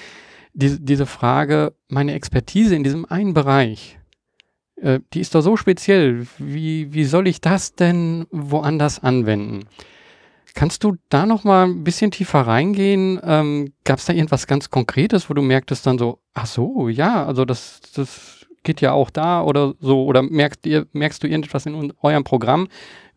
die, 0.55 0.85
diese 0.85 1.07
Frage, 1.07 1.75
meine 1.89 2.15
Expertise 2.15 2.75
in 2.75 2.83
diesem 2.83 3.05
einen 3.05 3.33
Bereich, 3.33 3.99
äh, 4.77 5.01
die 5.13 5.21
ist 5.21 5.35
doch 5.35 5.43
so 5.43 5.57
speziell. 5.57 6.27
Wie, 6.39 6.93
wie 6.93 7.05
soll 7.05 7.29
ich 7.29 7.41
das 7.41 7.75
denn 7.75 8.27
woanders 8.31 9.03
anwenden? 9.03 9.67
Kannst 10.55 10.83
du 10.83 10.97
da 11.09 11.27
noch 11.27 11.45
mal 11.45 11.67
ein 11.67 11.85
bisschen 11.85 12.11
tiefer 12.11 12.41
reingehen? 12.41 13.21
Ähm, 13.23 13.73
Gab 13.85 14.01
es 14.01 14.07
da 14.07 14.13
irgendwas 14.13 14.49
ganz 14.49 14.71
Konkretes, 14.71 15.31
wo 15.31 15.35
du 15.35 15.43
merktest 15.43 15.87
dann 15.87 15.99
so, 15.99 16.19
ach 16.35 16.47
so, 16.47 16.89
ja, 16.89 17.25
also 17.25 17.45
das, 17.45 17.81
das 17.95 18.38
geht 18.69 18.83
ja 18.83 18.93
auch 18.93 19.09
da 19.09 19.41
oder 19.43 19.73
so, 19.81 20.05
oder 20.05 20.21
merkst, 20.21 20.67
ihr, 20.67 20.87
merkst 20.93 21.23
du 21.23 21.27
irgendetwas 21.27 21.65
in 21.65 21.91
eurem 22.03 22.23
Programm, 22.23 22.69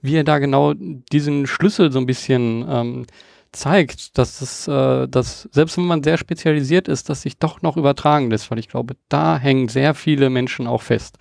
wie 0.02 0.14
ihr 0.14 0.24
da 0.24 0.40
genau 0.40 0.74
diesen 0.74 1.46
Schlüssel 1.46 1.92
so 1.92 2.00
ein 2.00 2.06
bisschen 2.06 2.66
ähm, 2.70 3.06
zeigt, 3.52 4.18
dass 4.18 4.40
das, 4.40 4.68
äh, 4.70 5.10
dass 5.10 5.50
selbst 5.52 5.76
wenn 5.76 5.88
man 5.88 6.04
sehr 6.04 6.18
spezialisiert 6.18 6.88
ist, 6.88 7.10
dass 7.10 7.24
sich 7.24 7.38
doch 7.38 7.62
noch 7.62 7.76
übertragen 7.76 8.32
lässt, 8.32 8.50
weil 8.50 8.60
ich 8.60 8.70
glaube, 8.70 8.96
da 9.10 9.38
hängen 9.38 9.68
sehr 9.68 9.94
viele 9.94 10.30
Menschen 10.30 10.68
auch 10.68 10.82
fest. 10.82 11.18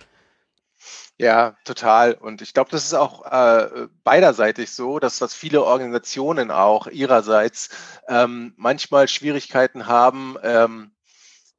Ja, 1.17 1.57
total. 1.65 2.13
Und 2.13 2.41
ich 2.41 2.53
glaube, 2.53 2.71
das 2.71 2.85
ist 2.85 2.93
auch 2.93 3.25
äh, 3.25 3.87
beiderseitig 4.05 4.71
so, 4.71 4.97
dass 4.97 5.19
das 5.19 5.33
viele 5.33 5.63
Organisationen 5.65 6.51
auch 6.51 6.87
ihrerseits 6.87 7.69
ähm, 8.07 8.53
manchmal 8.55 9.09
Schwierigkeiten 9.09 9.87
haben, 9.87 10.37
ähm, 10.41 10.91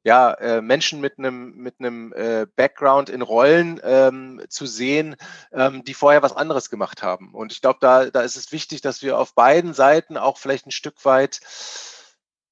ja, 0.03 0.33
äh, 0.33 0.61
Menschen 0.61 0.99
mit 1.01 1.17
einem 1.17 1.55
mit 1.55 1.75
einem 1.79 2.13
äh, 2.13 2.45
Background 2.55 3.09
in 3.09 3.21
Rollen 3.21 3.79
ähm, 3.83 4.41
zu 4.49 4.65
sehen, 4.65 5.15
ähm, 5.51 5.83
die 5.83 5.93
vorher 5.93 6.21
was 6.21 6.35
anderes 6.35 6.69
gemacht 6.69 7.03
haben. 7.03 7.33
Und 7.33 7.51
ich 7.51 7.61
glaube, 7.61 7.79
da, 7.81 8.05
da 8.09 8.21
ist 8.21 8.35
es 8.35 8.51
wichtig, 8.51 8.81
dass 8.81 9.01
wir 9.01 9.17
auf 9.17 9.33
beiden 9.33 9.73
Seiten 9.73 10.17
auch 10.17 10.37
vielleicht 10.37 10.67
ein 10.67 10.71
Stück 10.71 11.03
weit 11.05 11.39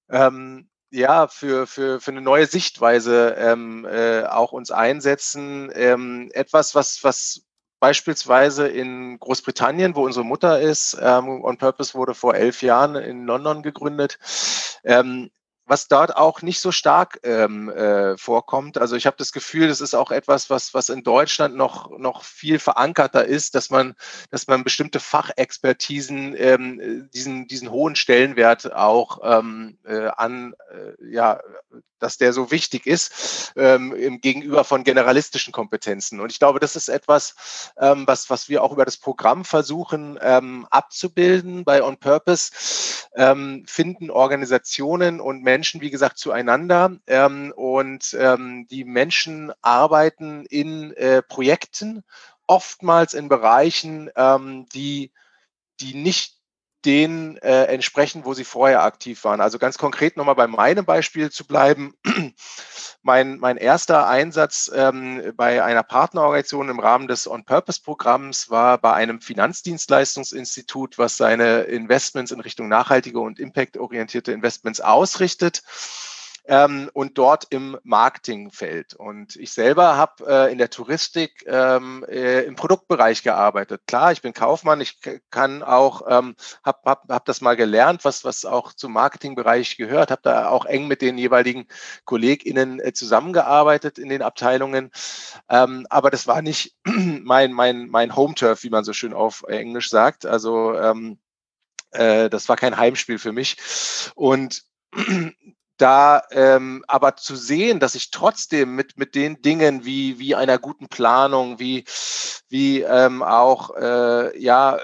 ähm, 0.10 0.70
ja, 0.92 1.28
für, 1.28 1.68
für, 1.68 2.02
für 2.02 2.12
eine 2.12 2.22
neue 2.22 2.48
Sichtweise 2.48 3.36
ähm, 3.38 3.86
äh, 3.86 4.24
auch 4.24 4.52
uns 4.52 4.72
einsetzen. 4.72 5.72
Ähm, 5.74 6.30
etwas, 6.34 6.76
was, 6.76 7.04
was 7.04 7.44
beispielsweise 7.80 8.68
in 8.68 9.18
Großbritannien, 9.20 9.96
wo 9.96 10.06
unsere 10.06 10.26
Mutter 10.26 10.62
ist, 10.62 10.98
ähm, 11.02 11.44
On 11.44 11.58
Purpose 11.58 11.96
wurde 11.96 12.14
vor 12.14 12.36
elf 12.36 12.62
Jahren 12.62 12.96
in 12.96 13.26
London 13.26 13.64
gegründet, 13.64 14.20
ähm, 14.84 15.32
was 15.66 15.88
dort 15.88 16.16
auch 16.16 16.42
nicht 16.42 16.60
so 16.60 16.72
stark 16.72 17.20
ähm, 17.24 17.70
äh, 17.70 18.18
vorkommt. 18.18 18.78
Also 18.78 18.96
ich 18.96 19.06
habe 19.06 19.18
das 19.18 19.32
Gefühl, 19.32 19.68
das 19.68 19.82
ist 19.82 19.94
auch 19.94 20.12
etwas, 20.12 20.50
was, 20.50 20.74
was 20.74 20.90
in 20.90 21.04
Deutschland 21.04 21.56
noch, 21.56 21.98
noch 21.98 22.24
viel 22.24 22.60
verankerter 22.60 23.26
ist, 23.26 23.56
dass 23.56 23.70
man, 23.70 23.96
dass 24.30 24.48
man 24.48 24.64
bestimmte 24.64 25.00
Fachexpertisen 25.00 26.36
ähm, 26.38 27.10
diesen, 27.14 27.48
diesen 27.48 27.72
hohen 27.72 27.96
Stellenwert 27.96 28.74
auch 28.74 29.20
ähm, 29.24 29.78
äh, 29.86 30.08
an, 30.08 30.54
äh, 30.72 31.12
ja, 31.12 31.40
dass 32.02 32.18
der 32.18 32.34
so 32.34 32.52
wichtig 32.52 32.88
ist 32.88 33.54
ähm, 33.56 33.94
im 33.94 34.20
Gegenüber 34.20 34.64
von 34.64 34.84
generalistischen 34.84 35.54
Kompetenzen. 35.54 36.20
Und 36.20 36.32
ich 36.32 36.40
glaube, 36.40 36.60
das 36.60 36.76
ist 36.76 36.90
etwas, 36.90 37.72
ähm, 37.80 38.06
was, 38.08 38.30
was 38.30 38.50
wir 38.50 38.64
auch 38.64 38.74
über 38.74 38.86
das 38.86 38.98
Programm 38.98 39.46
versuchen 39.46 40.20
ähm, 40.22 40.68
abzubilden. 40.70 41.64
Bei 41.64 41.84
On 41.84 41.98
Purpose 41.98 42.52
ähm, 43.16 43.64
finden 43.68 44.10
Organisationen 44.10 45.22
und 45.22 45.44
Menschen, 45.44 45.82
wie 45.82 45.92
gesagt, 45.92 46.18
zueinander. 46.18 46.98
Ähm, 47.08 47.54
und 47.56 48.16
ähm, 48.20 48.68
die 48.70 48.84
Menschen 48.84 49.54
arbeiten 49.62 50.46
in 50.46 50.94
äh, 50.94 51.22
Projekten, 51.22 52.04
oftmals 52.48 53.14
in 53.14 53.30
Bereichen, 53.30 54.12
die, 54.74 55.14
die 55.80 55.94
nicht 55.94 56.41
den 56.86 57.38
äh, 57.38 57.66
entsprechen, 57.66 58.26
wo 58.26 58.34
sie 58.34 58.44
vorher 58.44 58.84
aktiv 58.84 59.24
waren. 59.24 59.42
Also 59.42 59.60
ganz 59.60 59.78
konkret 59.78 60.18
nochmal 60.18 60.36
bei 60.36 60.48
meinem 60.48 60.86
Beispiel 60.86 61.30
zu 61.30 61.46
bleiben. 61.46 61.94
mein, 63.04 63.40
mein 63.40 63.58
erster 63.58 64.08
Einsatz 64.08 64.72
ähm, 64.74 65.34
bei 65.36 65.64
einer 65.64 65.84
Partnerorganisation 65.84 66.70
im 66.70 66.80
Rahmen 66.80 67.08
des 67.08 67.28
On-Purpose-Programms 67.28 68.50
war 68.50 68.78
bei 68.78 68.94
einem 68.94 69.22
Finanzdienstleistungsinstitut, 69.22 70.98
was 70.98 71.18
seine 71.18 71.62
Investments 71.62 72.32
in 72.32 72.40
Richtung 72.40 72.68
nachhaltige 72.68 73.20
und 73.20 73.40
impactorientierte 73.40 74.32
Investments 74.32 74.82
ausrichtet 74.82 75.62
ähm, 76.46 76.90
und 76.94 77.18
dort 77.18 77.48
im 77.50 77.78
Marketingfeld. 77.84 78.94
Und 78.94 79.36
ich 79.36 79.52
selber 79.52 79.96
habe 79.96 80.26
äh, 80.28 80.52
in 80.52 80.58
der 80.58 80.70
Touristik 80.70 81.44
ähm, 81.48 82.06
äh, 82.10 82.42
im 82.42 82.56
Produktbereich 82.56 83.24
gearbeitet. 83.24 83.82
Klar, 83.88 84.12
ich 84.12 84.22
bin 84.22 84.34
Kaufmann, 84.34 84.82
ich 84.82 85.00
kann 85.30 85.64
auch, 85.64 86.04
ähm, 86.08 86.36
habe 86.64 86.80
hab, 86.86 87.10
hab 87.10 87.26
das 87.26 87.42
mal 87.42 87.56
gelernt, 87.56 88.04
was, 88.06 88.26
was 88.26 88.46
auch 88.46 88.74
zum 88.74 88.94
Marketingbereich 88.94 89.78
gehört, 89.78 90.12
habe 90.12 90.22
da 90.24 90.50
auch 90.50 90.66
eng 90.66 90.88
mit 90.88 91.02
den 91.02 91.18
jeweiligen 91.18 91.68
KollegInnen 92.06 92.80
äh, 92.80 92.94
zusammengearbeitet 92.94 94.00
in 94.00 94.10
den 94.10 94.22
Abteilungen. 94.22 94.92
Ähm, 95.50 95.86
aber 95.90 96.10
das 96.10 96.28
war 96.28 96.42
nicht 96.42 96.76
mein, 96.86 97.54
mein, 97.54 97.88
mein 97.88 98.16
Home-Turf, 98.16 98.64
wie 98.64 98.70
man 98.70 98.84
so 98.84 98.94
schön 98.94 99.14
auf 99.14 99.44
Englisch 99.48 99.90
sagt. 99.90 100.26
Also 100.26 100.76
ähm, 100.76 101.20
äh, 101.92 102.30
das 102.30 102.50
war 102.50 102.56
kein 102.56 102.78
Heimspiel 102.78 103.20
für 103.20 103.32
mich. 103.32 103.58
Und 104.16 104.64
da 105.82 106.24
ähm, 106.32 106.84
aber 106.88 107.16
zu 107.16 107.36
sehen, 107.36 107.80
dass 107.80 107.96
ich 107.96 108.12
trotzdem 108.12 108.76
mit, 108.76 108.98
mit 108.98 109.16
den 109.16 109.42
Dingen 109.42 109.84
wie, 109.84 110.20
wie 110.20 110.36
einer 110.36 110.60
guten 110.60 110.88
Planung, 110.88 111.60
wie, 111.60 111.86
wie 112.50 112.82
ähm, 112.82 113.24
auch 113.24 113.76
äh, 113.76 114.38
ja, 114.40 114.78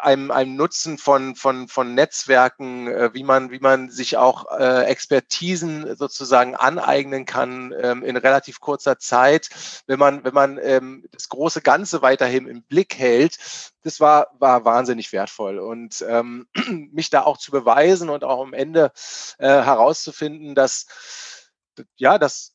einem, 0.00 0.30
einem 0.30 0.56
Nutzen 0.56 0.98
von, 0.98 1.36
von, 1.36 1.68
von 1.68 1.94
Netzwerken, 1.94 2.88
äh, 2.88 3.10
wie, 3.12 3.22
man, 3.22 3.50
wie 3.50 3.60
man 3.60 3.90
sich 3.90 4.16
auch 4.16 4.58
äh, 4.58 4.84
Expertisen 4.84 5.94
sozusagen 5.96 6.56
aneignen 6.56 7.24
kann 7.24 7.72
ähm, 7.80 8.02
in 8.02 8.16
relativ 8.16 8.60
kurzer 8.60 8.98
Zeit, 8.98 9.50
wenn 9.86 9.98
man, 9.98 10.24
wenn 10.24 10.34
man 10.34 10.58
ähm, 10.60 11.04
das 11.12 11.28
große 11.28 11.60
Ganze 11.60 12.02
weiterhin 12.02 12.48
im 12.48 12.62
Blick 12.62 12.98
hält, 12.98 13.38
das 13.82 14.00
war, 14.00 14.28
war 14.38 14.64
wahnsinnig 14.64 15.12
wertvoll. 15.12 15.58
Und 15.58 16.04
ähm, 16.08 16.46
mich 16.92 17.10
da 17.10 17.22
auch 17.22 17.36
zu 17.36 17.50
beweisen 17.50 18.08
und 18.08 18.24
auch 18.24 18.42
am 18.42 18.54
Ende 18.54 18.92
äh, 19.38 19.48
herauszufinden, 19.48 20.54
dass, 20.54 20.86
ja, 21.96 22.18
dass, 22.18 22.54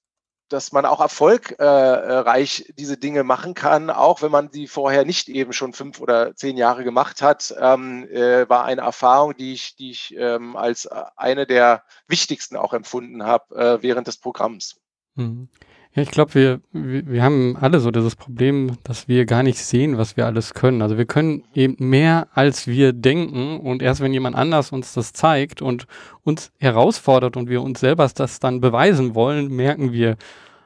dass 0.50 0.72
man 0.72 0.86
auch 0.86 1.02
erfolgreich 1.02 2.72
diese 2.78 2.98
Dinge 2.98 3.24
machen 3.24 3.54
kann, 3.54 3.90
auch 3.90 4.22
wenn 4.22 4.32
man 4.32 4.50
sie 4.52 4.68
vorher 4.68 5.04
nicht 5.04 5.28
eben 5.28 5.52
schon 5.52 5.74
fünf 5.74 6.00
oder 6.00 6.36
zehn 6.36 6.56
Jahre 6.56 6.86
gemacht 6.86 7.22
hat, 7.22 7.54
ähm, 7.60 8.08
äh, 8.10 8.48
war 8.48 8.64
eine 8.64 8.82
Erfahrung, 8.82 9.36
die 9.36 9.54
ich, 9.54 9.76
die 9.76 9.92
ich 9.92 10.16
ähm, 10.18 10.56
als 10.56 10.86
äh, 10.86 11.04
eine 11.18 11.46
der 11.46 11.84
wichtigsten 12.08 12.56
auch 12.56 12.74
empfunden 12.74 13.24
habe 13.24 13.56
äh, 13.56 13.84
während 13.84 14.08
des 14.08 14.18
Programms. 14.18 14.80
Mhm. 15.16 15.50
Ja, 15.98 16.04
ich 16.04 16.12
glaube, 16.12 16.36
wir, 16.36 16.62
wir, 16.74 17.08
wir 17.08 17.24
haben 17.24 17.58
alle 17.60 17.80
so 17.80 17.90
dieses 17.90 18.16
Problem, 18.16 18.78
dass 18.84 19.08
wir 19.08 19.26
gar 19.26 19.42
nicht 19.42 19.58
sehen, 19.58 19.98
was 19.98 20.16
wir 20.16 20.28
alles 20.28 20.54
können. 20.54 20.84
Also 20.84 20.96
wir 21.00 21.08
können 21.08 21.44
eben 21.56 21.76
mehr, 21.80 22.28
als 22.36 22.68
wir 22.68 22.94
denken. 22.94 23.60
Und 23.60 23.82
erst 23.82 24.02
wenn 24.02 24.14
jemand 24.14 24.36
anders 24.36 24.72
uns 24.72 24.94
das 24.94 25.12
zeigt 25.12 25.64
und 25.64 25.88
uns 26.24 26.52
herausfordert 26.60 27.36
und 27.36 27.50
wir 27.50 27.64
uns 27.64 27.80
selber 27.80 28.08
das 28.14 28.40
dann 28.40 28.62
beweisen 28.62 29.16
wollen, 29.16 29.48
merken 29.48 29.92
wir, 29.92 30.18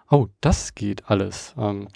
oh, 0.10 0.28
das 0.42 0.76
geht 0.76 1.10
alles. 1.10 1.56
Ähm, 1.58 1.88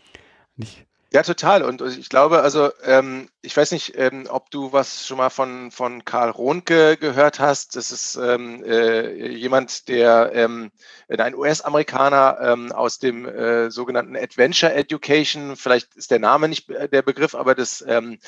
ja, 1.12 1.22
total. 1.22 1.64
Und 1.64 1.82
ich 1.82 2.08
glaube, 2.08 2.42
also 2.42 2.70
ähm, 2.86 3.28
ich 3.46 3.56
weiß 3.56 3.72
nicht, 3.72 3.98
ähm, 3.98 4.28
ob 4.30 4.50
du 4.50 4.74
was 4.74 5.06
schon 5.06 5.18
mal 5.18 5.30
von, 5.30 5.72
von 5.72 6.04
Karl 6.04 6.32
Rohnke 6.32 6.98
gehört 6.98 7.40
hast. 7.40 7.76
Das 7.76 7.92
ist 7.92 8.16
ähm, 8.16 8.64
äh, 8.64 9.28
jemand, 9.30 9.88
der 9.88 10.32
ähm, 10.34 10.72
ein 11.08 11.36
US-Amerikaner 11.36 12.40
ähm, 12.42 12.72
aus 12.72 13.00
dem 13.00 13.26
äh, 13.26 13.70
sogenannten 13.70 14.16
Adventure 14.18 14.74
Education, 14.74 15.56
vielleicht 15.56 15.96
ist 15.96 16.12
der 16.12 16.20
Name 16.20 16.50
nicht 16.50 16.70
äh, 16.70 16.90
der 16.90 17.04
Begriff, 17.04 17.36
aber 17.36 17.56
das 17.56 17.84
ähm, 17.88 18.20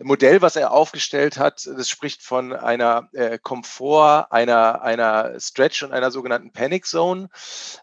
Modell, 0.00 0.40
was 0.42 0.56
er 0.56 0.72
aufgestellt 0.72 1.38
hat, 1.38 1.66
das 1.66 1.88
spricht 1.88 2.22
von 2.22 2.52
einer 2.52 3.08
äh, 3.12 3.38
Komfort, 3.38 4.28
einer, 4.30 4.82
einer 4.82 5.38
Stretch 5.38 5.82
und 5.82 5.92
einer 5.92 6.10
sogenannten 6.10 6.52
Panic 6.52 6.86
Zone. 6.86 7.28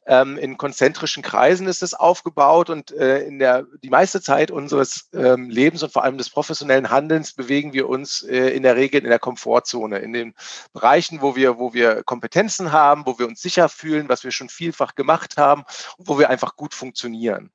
Ähm, 0.08 0.38
in 0.38 0.58
konzentrischen 0.58 1.22
Kreisen 1.22 1.68
ist 1.68 1.84
es 1.84 1.94
aufgebaut 1.94 2.70
und 2.70 2.92
äh, 2.92 3.20
in 3.20 3.38
der 3.40 3.66
die 3.84 3.90
meiste 3.90 4.22
Zeit 4.22 4.52
unseres 4.52 5.10
Lebens 5.12 5.84
und 5.84 5.92
vor 5.92 6.04
allem 6.04 6.18
des 6.18 6.30
professionellen 6.30 6.71
professionellen 6.72 6.90
Handelns 6.90 7.34
bewegen 7.34 7.74
wir 7.74 7.90
uns 7.90 8.24
äh, 8.24 8.50
in 8.50 8.64
der 8.64 8.76
Regel 8.76 9.02
in 9.04 9.10
der 9.10 9.20
Komfortzone, 9.20 10.00
in 10.00 10.14
den 10.14 10.34
Bereichen, 10.74 11.22
wo 11.22 11.36
wir, 11.36 11.58
wo 11.60 11.74
wir 11.74 12.04
Kompetenzen 12.04 12.72
haben, 12.72 13.06
wo 13.06 13.20
wir 13.20 13.28
uns 13.28 13.42
sicher 13.42 13.68
fühlen, 13.70 14.10
was 14.10 14.24
wir 14.24 14.32
schon 14.32 14.50
vielfach 14.50 14.96
gemacht 14.96 15.38
haben 15.38 15.64
wo 15.98 16.18
wir 16.18 16.30
einfach 16.30 16.56
gut 16.56 16.74
funktionieren. 16.74 17.52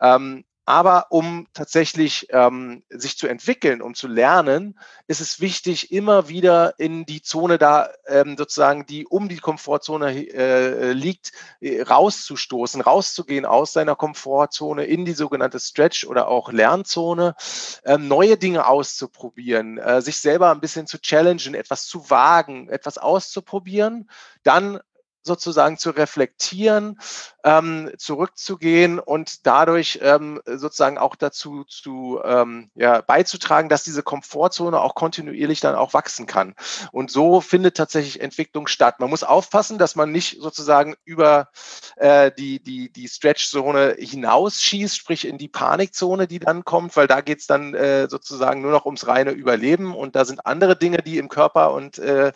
Ähm, 0.00 0.44
aber 0.66 1.06
um 1.10 1.46
tatsächlich 1.52 2.28
ähm, 2.30 2.82
sich 2.88 3.18
zu 3.18 3.26
entwickeln, 3.26 3.82
um 3.82 3.94
zu 3.94 4.08
lernen, 4.08 4.78
ist 5.06 5.20
es 5.20 5.40
wichtig, 5.40 5.92
immer 5.92 6.28
wieder 6.28 6.78
in 6.78 7.04
die 7.04 7.20
Zone 7.20 7.58
da 7.58 7.90
ähm, 8.06 8.36
sozusagen, 8.38 8.86
die 8.86 9.06
um 9.06 9.28
die 9.28 9.38
Komfortzone 9.38 10.26
äh, 10.32 10.92
liegt, 10.92 11.32
äh, 11.60 11.82
rauszustoßen, 11.82 12.80
rauszugehen 12.80 13.44
aus 13.44 13.74
seiner 13.74 13.94
Komfortzone 13.94 14.84
in 14.84 15.04
die 15.04 15.12
sogenannte 15.12 15.60
Stretch 15.60 16.06
oder 16.06 16.28
auch 16.28 16.50
Lernzone, 16.50 17.34
ähm, 17.84 18.08
neue 18.08 18.38
Dinge 18.38 18.66
auszuprobieren, 18.66 19.76
äh, 19.76 20.00
sich 20.00 20.18
selber 20.18 20.50
ein 20.50 20.60
bisschen 20.60 20.86
zu 20.86 20.98
challengen, 20.98 21.54
etwas 21.54 21.86
zu 21.86 22.08
wagen, 22.08 22.70
etwas 22.70 22.96
auszuprobieren, 22.96 24.08
dann 24.42 24.80
sozusagen 25.24 25.78
zu 25.78 25.90
reflektieren, 25.90 26.98
ähm, 27.44 27.90
zurückzugehen 27.98 28.98
und 28.98 29.46
dadurch 29.46 29.98
ähm, 30.02 30.40
sozusagen 30.46 30.98
auch 30.98 31.16
dazu 31.16 31.64
zu 31.64 32.20
ähm, 32.24 32.70
ja, 32.74 33.00
beizutragen, 33.00 33.68
dass 33.68 33.84
diese 33.84 34.02
Komfortzone 34.02 34.80
auch 34.80 34.94
kontinuierlich 34.94 35.60
dann 35.60 35.74
auch 35.74 35.94
wachsen 35.94 36.26
kann. 36.26 36.54
Und 36.92 37.10
so 37.10 37.40
findet 37.40 37.76
tatsächlich 37.76 38.20
Entwicklung 38.20 38.66
statt. 38.66 39.00
Man 39.00 39.10
muss 39.10 39.24
aufpassen, 39.24 39.78
dass 39.78 39.96
man 39.96 40.10
nicht 40.12 40.40
sozusagen 40.40 40.94
über 41.04 41.48
äh, 41.96 42.30
die, 42.32 42.62
die, 42.62 42.90
die 42.90 43.08
Stretch-Zone 43.08 43.96
hinausschießt, 43.98 44.96
sprich 44.96 45.26
in 45.26 45.38
die 45.38 45.48
Panikzone, 45.48 46.26
die 46.26 46.38
dann 46.38 46.64
kommt, 46.64 46.96
weil 46.96 47.06
da 47.06 47.20
geht 47.20 47.40
es 47.40 47.46
dann 47.46 47.74
äh, 47.74 48.08
sozusagen 48.08 48.62
nur 48.62 48.72
noch 48.72 48.86
ums 48.86 49.06
reine 49.06 49.32
Überleben 49.32 49.94
und 49.94 50.16
da 50.16 50.24
sind 50.24 50.46
andere 50.46 50.76
Dinge, 50.76 50.98
die 50.98 51.18
im 51.18 51.28
Körper 51.28 51.72
und 51.72 51.98
äh, 51.98 52.32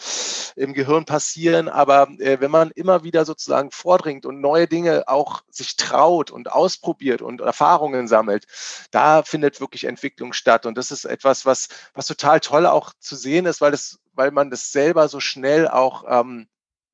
im 0.57 0.75
Gehirn 0.75 1.05
passieren. 1.05 1.69
Aber 1.69 2.09
äh, 2.19 2.41
wenn 2.41 2.51
man 2.51 2.71
immer 2.79 3.05
wieder 3.05 3.25
sozusagen 3.25 3.71
vordringt 3.71 4.25
und 4.25 4.41
neue 4.41 4.67
Dinge 4.67 5.09
auch 5.09 5.43
sich 5.51 5.77
traut 5.77 6.31
und 6.31 6.51
ausprobiert 6.51 7.21
und 7.21 7.41
Erfahrungen 7.41 8.09
sammelt, 8.09 8.47
da 8.91 9.23
findet 9.23 9.61
wirklich 9.61 9.85
Entwicklung 9.85 10.33
statt. 10.33 10.65
Und 10.65 10.79
das 10.79 10.91
ist 10.91 11.05
etwas, 11.05 11.45
was, 11.45 11.69
was 11.95 12.07
total 12.07 12.41
toll 12.41 12.67
auch 12.67 12.93
zu 13.01 13.17
sehen 13.17 13.47
ist, 13.47 13.61
weil, 13.61 13.73
das, 13.73 13.99
weil 14.15 14.31
man 14.31 14.51
das 14.51 14.73
selber 14.73 15.09
so 15.09 15.21
schnell 15.21 15.69
auch 15.69 16.05
ähm, 16.09 16.49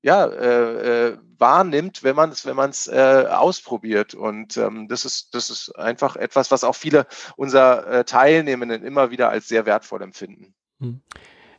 ja, 0.05 0.26
äh, 0.26 1.07
äh, 1.09 1.19
wahrnimmt, 1.38 2.03
wenn 2.03 2.14
man 2.14 2.29
es 2.29 2.45
wenn 2.45 2.57
äh, 2.93 3.26
ausprobiert. 3.26 4.12
Und 4.12 4.59
ähm, 4.59 4.87
das, 4.87 5.07
ist, 5.07 5.35
das 5.35 5.49
ist 5.49 5.71
einfach 5.79 6.17
etwas, 6.17 6.50
was 6.50 6.62
auch 6.62 6.75
viele 6.76 7.07
unserer 7.37 7.87
äh, 7.87 8.05
Teilnehmenden 8.05 8.85
immer 8.85 9.11
wieder 9.11 9.31
als 9.31 9.49
sehr 9.49 9.64
wertvoll 9.64 10.03
empfinden. 10.03 10.55
Hm. 10.79 11.00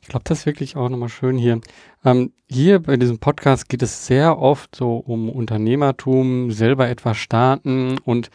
Ich 0.05 0.09
glaube, 0.09 0.23
das 0.25 0.41
ist 0.41 0.45
wirklich 0.45 0.75
auch 0.75 0.87
nochmal 0.87 1.09
schön 1.09 1.35
hier. 1.35 1.59
Ähm, 2.05 2.31
hier 2.47 2.77
bei 2.77 2.95
diesem 2.95 3.17
Podcast 3.17 3.69
geht 3.69 3.81
es 3.81 4.05
sehr 4.05 4.37
oft 4.37 4.75
so 4.75 4.97
um 4.97 5.29
Unternehmertum, 5.29 6.51
selber 6.51 6.87
etwas 6.87 7.17
starten 7.17 7.97
und 8.05 8.29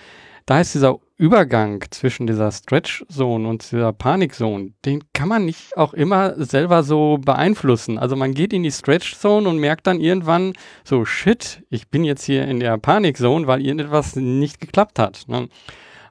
da 0.46 0.60
ist 0.60 0.74
dieser 0.74 0.98
Übergang 1.16 1.84
zwischen 1.90 2.26
dieser 2.26 2.50
Stretch-Zone 2.50 3.46
und 3.48 3.70
dieser 3.70 3.92
Panik-Zone, 3.92 4.72
den 4.84 5.04
kann 5.12 5.28
man 5.28 5.44
nicht 5.44 5.76
auch 5.76 5.94
immer 5.94 6.34
selber 6.42 6.82
so 6.82 7.18
beeinflussen. 7.18 7.98
Also 7.98 8.16
man 8.16 8.34
geht 8.34 8.52
in 8.52 8.64
die 8.64 8.72
Stretch-Zone 8.72 9.48
und 9.48 9.58
merkt 9.58 9.86
dann 9.86 10.00
irgendwann 10.00 10.54
so, 10.82 11.04
shit, 11.04 11.62
ich 11.70 11.86
bin 11.86 12.02
jetzt 12.02 12.24
hier 12.24 12.48
in 12.48 12.58
der 12.58 12.78
Panik-Zone, 12.78 13.46
weil 13.46 13.64
irgendetwas 13.64 14.16
nicht 14.16 14.60
geklappt 14.60 14.98
hat. 14.98 15.28
Ne? 15.28 15.48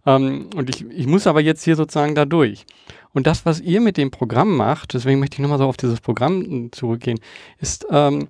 Ähm, 0.05 0.49
und 0.55 0.69
ich, 0.69 0.85
ich 0.89 1.07
muss 1.07 1.27
aber 1.27 1.41
jetzt 1.41 1.63
hier 1.63 1.75
sozusagen 1.75 2.15
da 2.15 2.23
durch. 2.23 2.65
Und 3.13 3.27
das, 3.27 3.45
was 3.45 3.59
ihr 3.59 3.81
mit 3.81 3.97
dem 3.97 4.11
Programm 4.11 4.55
macht, 4.55 4.93
deswegen 4.93 5.19
möchte 5.19 5.35
ich 5.35 5.39
nochmal 5.39 5.57
so 5.57 5.65
auf 5.65 5.77
dieses 5.77 6.01
Programm 6.01 6.41
hm, 6.41 6.71
zurückgehen, 6.71 7.19
ist 7.59 7.87
ähm, 7.89 8.27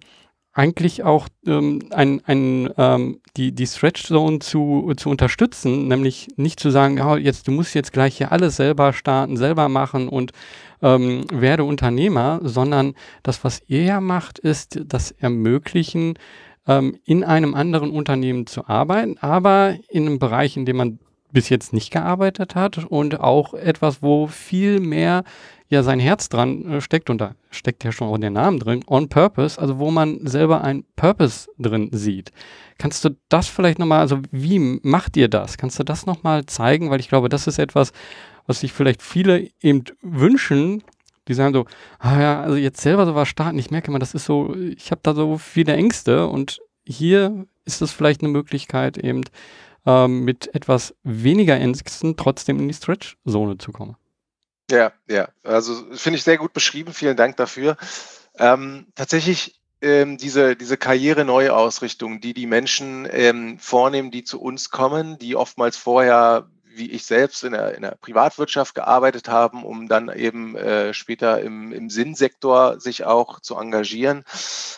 eigentlich 0.54 1.04
auch 1.04 1.28
ähm, 1.46 1.80
ein, 1.92 2.22
ein, 2.26 2.70
ähm, 2.78 3.22
die, 3.38 3.54
die 3.54 3.68
Stretch 3.68 4.04
Zone 4.04 4.40
zu, 4.40 4.92
zu 4.98 5.10
unterstützen, 5.10 5.88
nämlich 5.88 6.28
nicht 6.38 6.60
zu 6.60 6.70
sagen, 6.70 7.00
oh, 7.02 7.16
jetzt, 7.16 7.48
du 7.48 7.52
musst 7.52 7.76
jetzt 7.76 7.94
gleich 7.94 8.18
hier 8.18 8.32
alles 8.32 8.56
selber 8.56 8.92
starten, 8.94 9.38
selber 9.38 9.70
machen 9.70 10.10
und 10.10 10.32
ähm, 10.82 11.26
werde 11.32 11.64
Unternehmer, 11.64 12.40
sondern 12.44 12.94
das, 13.24 13.44
was 13.44 13.62
ihr 13.68 13.84
ja 13.84 14.02
macht, 14.02 14.40
ist 14.40 14.82
das 14.86 15.12
Ermöglichen, 15.12 16.18
ähm, 16.68 16.98
in 17.06 17.24
einem 17.24 17.54
anderen 17.54 17.92
Unternehmen 17.92 18.48
zu 18.48 18.68
arbeiten, 18.68 19.18
aber 19.20 19.76
in 19.90 20.08
einem 20.08 20.20
Bereich, 20.20 20.58
in 20.58 20.66
dem 20.66 20.78
man 20.78 21.00
bis 21.32 21.50
jetzt 21.50 21.74
nicht 21.74 21.92
gearbeitet 21.92 22.56
hat 22.56 22.86
und 22.86 23.20
auch 23.20 23.54
etwas, 23.54 24.02
wo 24.02 24.28
viel 24.28 24.80
mehr 24.80 25.24
ja 25.68 25.84
sein 25.84 26.00
Herz 26.00 26.30
dran 26.30 26.66
äh, 26.66 26.82
steckt 26.82 27.10
und 27.10 27.20
da 27.22 27.36
steckt 27.52 27.84
ja 27.84 27.92
schon 27.92 28.08
auch 28.08 28.18
der 28.18 28.32
Name 28.32 28.60
drin, 28.60 28.84
on 28.88 29.08
purpose, 29.08 29.62
also 29.62 29.78
wo 29.78 29.92
man 29.92 30.26
selber 30.26 30.64
ein 30.64 30.84
Purpose 30.96 31.48
drin 31.60 31.90
sieht. 31.92 32.32
Kannst 32.78 33.06
du 33.06 33.16
das 33.30 33.48
vielleicht 33.48 33.80
nochmal, 33.80 34.00
also 34.00 34.20
wie 34.32 34.80
macht 34.82 35.16
ihr 35.18 35.28
das? 35.28 35.58
Kannst 35.58 35.78
du 35.80 35.84
das 35.84 36.06
nochmal 36.06 36.46
zeigen? 36.46 36.90
Weil 36.90 37.00
ich 37.00 37.10
glaube, 37.10 37.30
das 37.30 37.48
ist 37.48 37.60
etwas, 37.60 37.92
was 38.48 38.62
sich 38.62 38.74
vielleicht 38.74 39.04
viele 39.04 39.48
eben 39.62 39.84
wünschen, 40.02 40.84
die 41.28 41.36
sagen 41.36 41.54
so, 41.54 41.66
ah 42.00 42.20
ja, 42.20 42.42
also 42.42 42.56
jetzt 42.56 42.82
selber 42.82 43.06
sowas 43.06 43.28
starten, 43.28 43.60
ich 43.60 43.70
merke 43.70 43.90
immer, 43.90 44.00
das 44.00 44.16
ist 44.16 44.26
so, 44.26 44.56
ich 44.56 44.90
habe 44.90 45.02
da 45.04 45.14
so 45.14 45.38
viele 45.38 45.74
Ängste 45.74 46.28
und 46.28 46.60
hier 46.84 47.46
ist 47.66 47.84
es 47.84 47.92
vielleicht 47.92 48.22
eine 48.22 48.32
Möglichkeit 48.32 48.98
eben, 48.98 49.24
ähm, 49.90 50.24
mit 50.24 50.54
etwas 50.54 50.94
weniger 51.04 51.56
Ängsten 51.56 52.16
trotzdem 52.16 52.60
in 52.60 52.68
die 52.68 52.76
Stretch-Zone 52.76 53.58
zu 53.58 53.72
kommen. 53.72 53.96
Ja, 54.70 54.92
ja, 55.08 55.30
also 55.44 55.74
finde 55.94 56.18
ich 56.18 56.24
sehr 56.24 56.38
gut 56.38 56.54
beschrieben. 56.54 56.94
Vielen 56.94 57.18
Dank 57.18 57.38
dafür. 57.38 57.76
Ähm, 58.38 58.86
tatsächlich 58.94 59.60
ähm, 59.82 60.20
diese, 60.20 60.56
diese 60.56 60.78
Karriere-Neuausrichtung, 60.78 62.22
die 62.22 62.36
die 62.36 62.46
Menschen 62.46 63.08
ähm, 63.10 63.58
vornehmen, 63.58 64.12
die 64.12 64.24
zu 64.24 64.40
uns 64.40 64.70
kommen, 64.70 65.18
die 65.18 65.36
oftmals 65.36 65.76
vorher 65.76 66.48
wie 66.72 66.92
ich 66.92 67.04
selbst 67.04 67.44
in 67.44 67.54
der, 67.54 67.76
in 67.76 67.82
der 67.82 67.98
Privatwirtschaft 68.00 68.76
gearbeitet 68.76 69.28
haben, 69.28 69.64
um 69.66 69.88
dann 69.88 70.08
eben 70.10 70.56
äh, 70.56 70.94
später 70.94 71.42
im, 71.42 71.74
im 71.74 71.90
Sinnsektor 71.90 72.80
sich 72.80 73.06
auch 73.06 73.40
zu 73.40 73.56
engagieren. 73.58 74.24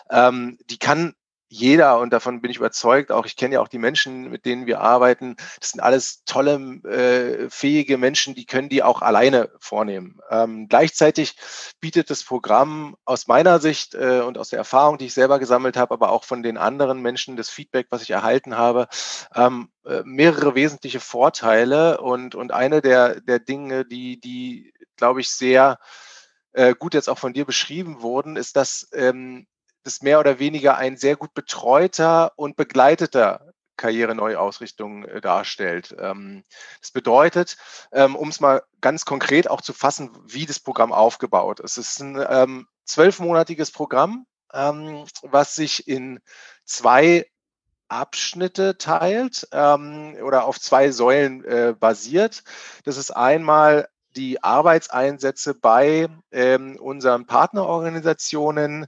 Ähm, 0.10 0.58
die 0.69 0.78
kann 0.78 1.13
jeder, 1.54 2.00
und 2.00 2.14
davon 2.14 2.40
bin 2.40 2.50
ich 2.50 2.58
überzeugt, 2.58 3.12
auch 3.12 3.26
ich 3.26 3.36
kenne 3.36 3.56
ja 3.56 3.62
auch 3.62 3.68
die 3.68 3.78
Menschen, 3.78 4.30
mit 4.30 4.46
denen 4.46 4.68
wir 4.68 4.80
arbeiten, 4.80 5.36
das 5.60 5.72
sind 5.72 5.82
alles 5.82 6.24
tolle, 6.24 6.54
äh, 6.86 7.50
fähige 7.50 7.98
Menschen, 7.98 8.36
die 8.36 8.46
können 8.46 8.70
die 8.70 8.84
auch 8.84 9.02
alleine 9.02 9.50
vornehmen. 9.60 10.22
Ähm, 10.30 10.70
gleichzeitig 10.70 11.36
bietet 11.82 12.10
das 12.10 12.24
Programm 12.24 12.96
aus 13.04 13.28
meiner 13.28 13.60
Sicht 13.60 13.96
äh, 13.96 14.22
und 14.22 14.38
aus 14.38 14.48
der 14.48 14.60
Erfahrung, 14.60 14.98
die 14.98 15.08
ich 15.08 15.14
selber 15.14 15.40
gesammelt 15.40 15.76
habe, 15.76 15.94
aber 15.94 16.12
auch 16.12 16.24
von 16.24 16.42
den 16.42 16.58
anderen 16.58 17.02
Menschen, 17.02 17.36
das 17.36 17.50
Feedback, 17.50 17.88
was 17.90 18.02
ich 18.02 18.12
erhalten 18.12 18.56
habe, 18.56 18.88
ähm, 19.36 19.72
äh, 19.86 20.04
mehrere 20.06 20.56
wesentliche 20.56 21.02
Vorteile. 21.02 22.00
Und, 22.00 22.34
und 22.34 22.54
eine 22.54 22.80
der, 22.80 23.20
der 23.20 23.40
Dinge, 23.40 23.84
die, 23.84 24.22
die 24.22 24.74
glaube 24.96 25.20
ich, 25.20 25.30
sehr 25.30 25.80
äh, 26.54 26.76
gut 26.76 26.94
jetzt 26.94 27.10
auch 27.10 27.20
von 27.20 27.34
dir 27.34 27.44
beschrieben 27.44 28.02
wurden, 28.02 28.38
ist, 28.38 28.56
dass 28.56 28.88
ähm, 28.94 29.48
das 29.84 30.02
mehr 30.02 30.20
oder 30.20 30.39
weniger 30.39 30.78
ein 30.78 30.98
sehr 30.98 31.15
gut 31.15 31.34
betreuter 31.34 32.34
und 32.36 32.56
begleiteter 32.56 33.52
Karriereneuausrichtung 33.78 35.06
äh, 35.06 35.22
darstellt. 35.22 35.96
Ähm, 36.00 36.44
das 36.80 36.91
bedeutet, 36.91 37.58
ähm, 37.91 38.15
um 38.15 38.30
es 38.30 38.39
mal 38.39 38.63
ganz 38.80 39.06
konkret 39.06 39.50
auch 39.50 39.62
zu 39.62 39.74
fassen, 39.74 40.12
wie 40.26 40.46
das 40.46 40.60
Programm 40.60 40.91
aufgebaut 40.91 41.60
ist. 41.60 41.78
Es 41.78 41.94
ist 41.94 42.02
ein 42.02 42.24
ähm, 42.30 42.67
zwölfmonatiges 42.86 43.72
Programm, 43.72 44.26
was 44.54 45.56
sich 45.56 45.88
in 45.88 46.20
zwei 46.65 47.26
Abschnitte 47.88 48.78
teilt 48.78 49.48
oder 49.54 50.44
auf 50.44 50.60
zwei 50.60 50.91
Säulen 50.91 51.46
äh, 51.46 51.74
basiert. 51.80 52.44
Das 52.84 52.98
ist 52.98 53.12
einmal 53.12 53.88
die 54.15 54.43
Arbeitseinsätze 54.43 55.54
bei 55.54 56.08
ähm, 56.32 56.78
unseren 56.80 57.26
Partnerorganisationen, 57.26 58.88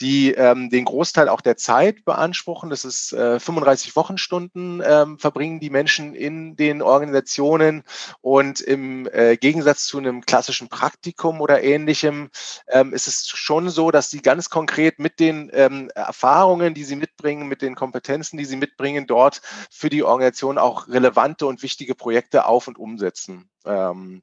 die 0.00 0.32
ähm, 0.32 0.70
den 0.70 0.84
Großteil 0.84 1.28
auch 1.28 1.40
der 1.40 1.56
Zeit 1.56 2.04
beanspruchen. 2.04 2.70
Das 2.70 2.84
ist 2.84 3.12
äh, 3.12 3.38
35 3.38 3.94
Wochenstunden 3.96 4.82
ähm, 4.84 5.18
verbringen 5.18 5.60
die 5.60 5.70
Menschen 5.70 6.14
in 6.14 6.56
den 6.56 6.82
Organisationen 6.82 7.84
und 8.20 8.60
im 8.60 9.08
äh, 9.12 9.36
Gegensatz 9.36 9.84
zu 9.84 9.98
einem 9.98 10.22
klassischen 10.22 10.68
Praktikum 10.68 11.40
oder 11.40 11.62
ähnlichem 11.62 12.30
ähm, 12.68 12.92
ist 12.92 13.06
es 13.06 13.28
schon 13.28 13.68
so, 13.70 13.90
dass 13.90 14.10
sie 14.10 14.22
ganz 14.22 14.50
konkret 14.50 14.98
mit 14.98 15.20
den 15.20 15.50
ähm, 15.52 15.90
Erfahrungen, 15.94 16.74
die 16.74 16.84
sie 16.84 16.96
mitbringen, 16.96 17.48
mit 17.48 17.62
den 17.62 17.74
Kompetenzen, 17.74 18.36
die 18.36 18.44
sie 18.44 18.56
mitbringen, 18.56 19.06
dort 19.06 19.40
für 19.70 19.90
die 19.90 20.02
Organisation 20.02 20.58
auch 20.58 20.88
relevante 20.88 21.46
und 21.46 21.62
wichtige 21.62 21.94
Projekte 21.94 22.46
auf 22.46 22.68
und 22.68 22.78
umsetzen. 22.78 23.48
Ähm, 23.64 24.22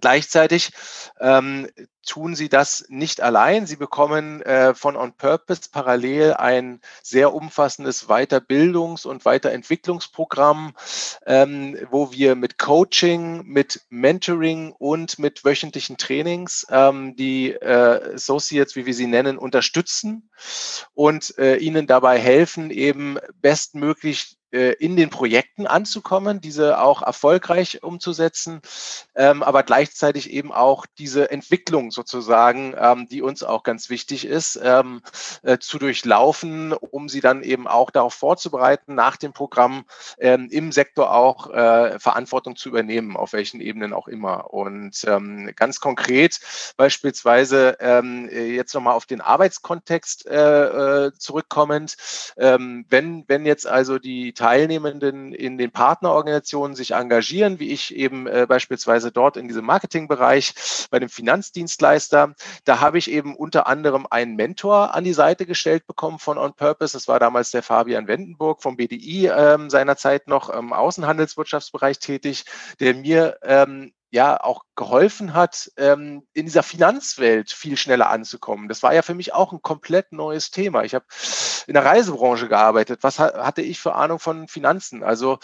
Gleichzeitig 0.00 0.72
ähm, 1.18 1.68
tun 2.06 2.34
sie 2.34 2.48
das 2.48 2.84
nicht 2.88 3.20
allein. 3.20 3.66
Sie 3.66 3.76
bekommen 3.76 4.42
äh, 4.42 4.74
von 4.74 4.96
On 4.96 5.12
Purpose 5.12 5.62
parallel 5.72 6.34
ein 6.34 6.80
sehr 7.02 7.34
umfassendes 7.34 8.08
Weiterbildungs- 8.08 9.06
und 9.06 9.24
Weiterentwicklungsprogramm, 9.24 10.74
ähm, 11.26 11.76
wo 11.90 12.12
wir 12.12 12.34
mit 12.34 12.58
Coaching, 12.58 13.44
mit 13.46 13.82
Mentoring 13.88 14.72
und 14.72 15.18
mit 15.18 15.44
wöchentlichen 15.44 15.96
Trainings 15.96 16.66
ähm, 16.70 17.16
die 17.16 17.52
äh, 17.52 18.14
Associates, 18.14 18.76
wie 18.76 18.86
wir 18.86 18.94
sie 18.94 19.06
nennen, 19.06 19.38
unterstützen 19.38 20.30
und 20.94 21.36
äh, 21.38 21.56
ihnen 21.56 21.86
dabei 21.86 22.18
helfen, 22.18 22.70
eben 22.70 23.18
bestmöglich 23.40 24.37
in 24.50 24.96
den 24.96 25.10
Projekten 25.10 25.66
anzukommen, 25.66 26.40
diese 26.40 26.80
auch 26.80 27.02
erfolgreich 27.02 27.82
umzusetzen, 27.82 28.60
ähm, 29.14 29.42
aber 29.42 29.62
gleichzeitig 29.62 30.30
eben 30.30 30.52
auch 30.52 30.86
diese 30.98 31.30
Entwicklung 31.30 31.90
sozusagen, 31.90 32.74
ähm, 32.78 33.08
die 33.08 33.22
uns 33.22 33.42
auch 33.42 33.62
ganz 33.62 33.90
wichtig 33.90 34.24
ist, 34.24 34.58
ähm, 34.62 35.02
äh, 35.42 35.58
zu 35.58 35.78
durchlaufen, 35.78 36.72
um 36.72 37.08
sie 37.08 37.20
dann 37.20 37.42
eben 37.42 37.66
auch 37.66 37.90
darauf 37.90 38.14
vorzubereiten, 38.14 38.94
nach 38.94 39.16
dem 39.16 39.32
Programm 39.32 39.84
ähm, 40.18 40.48
im 40.50 40.72
Sektor 40.72 41.12
auch 41.12 41.50
äh, 41.50 41.98
Verantwortung 41.98 42.56
zu 42.56 42.68
übernehmen, 42.68 43.16
auf 43.16 43.32
welchen 43.32 43.60
Ebenen 43.60 43.92
auch 43.92 44.08
immer. 44.08 44.52
Und 44.52 45.04
ähm, 45.06 45.50
ganz 45.56 45.80
konkret 45.80 46.40
beispielsweise 46.76 47.76
ähm, 47.80 48.28
jetzt 48.30 48.74
nochmal 48.74 48.94
auf 48.94 49.06
den 49.06 49.20
Arbeitskontext 49.20 50.26
äh, 50.26 51.06
äh 51.06 51.12
zurückkommend, 51.18 51.96
wenn, 52.36 53.24
wenn 53.26 53.46
jetzt 53.46 53.66
also 53.66 53.98
die 53.98 54.32
Teilnehmenden 54.38 55.32
in 55.32 55.58
den 55.58 55.72
Partnerorganisationen 55.72 56.76
sich 56.76 56.92
engagieren, 56.92 57.58
wie 57.58 57.72
ich 57.72 57.92
eben 57.94 58.28
äh, 58.28 58.46
beispielsweise 58.48 59.10
dort 59.10 59.36
in 59.36 59.48
diesem 59.48 59.64
Marketingbereich 59.64 60.54
bei 60.92 61.00
dem 61.00 61.08
Finanzdienstleister. 61.08 62.34
Da 62.64 62.80
habe 62.80 62.98
ich 62.98 63.10
eben 63.10 63.34
unter 63.34 63.66
anderem 63.66 64.06
einen 64.08 64.36
Mentor 64.36 64.94
an 64.94 65.02
die 65.02 65.12
Seite 65.12 65.44
gestellt 65.44 65.88
bekommen 65.88 66.20
von 66.20 66.38
On 66.38 66.54
Purpose. 66.54 66.92
Das 66.92 67.08
war 67.08 67.18
damals 67.18 67.50
der 67.50 67.64
Fabian 67.64 68.06
Wendenburg 68.06 68.62
vom 68.62 68.76
BDI 68.76 69.26
ähm, 69.26 69.70
seinerzeit 69.70 70.28
noch 70.28 70.50
im 70.50 70.72
Außenhandelswirtschaftsbereich 70.72 71.98
tätig, 71.98 72.44
der 72.78 72.94
mir 72.94 73.38
ähm, 73.42 73.92
ja 74.10 74.42
auch 74.42 74.62
geholfen 74.74 75.34
hat, 75.34 75.70
ähm, 75.76 76.26
in 76.32 76.46
dieser 76.46 76.62
Finanzwelt 76.62 77.50
viel 77.50 77.76
schneller 77.76 78.10
anzukommen. 78.10 78.68
Das 78.68 78.82
war 78.82 78.94
ja 78.94 79.02
für 79.02 79.14
mich 79.14 79.34
auch 79.34 79.52
ein 79.52 79.60
komplett 79.60 80.12
neues 80.12 80.50
Thema. 80.50 80.84
Ich 80.84 80.94
habe 80.94 81.04
in 81.66 81.74
der 81.74 81.84
Reisebranche 81.84 82.48
gearbeitet. 82.48 83.00
Was 83.02 83.18
ha 83.18 83.44
hatte 83.44 83.60
ich 83.60 83.80
für 83.80 83.94
Ahnung 83.94 84.18
von 84.18 84.48
Finanzen? 84.48 85.02
Also 85.02 85.38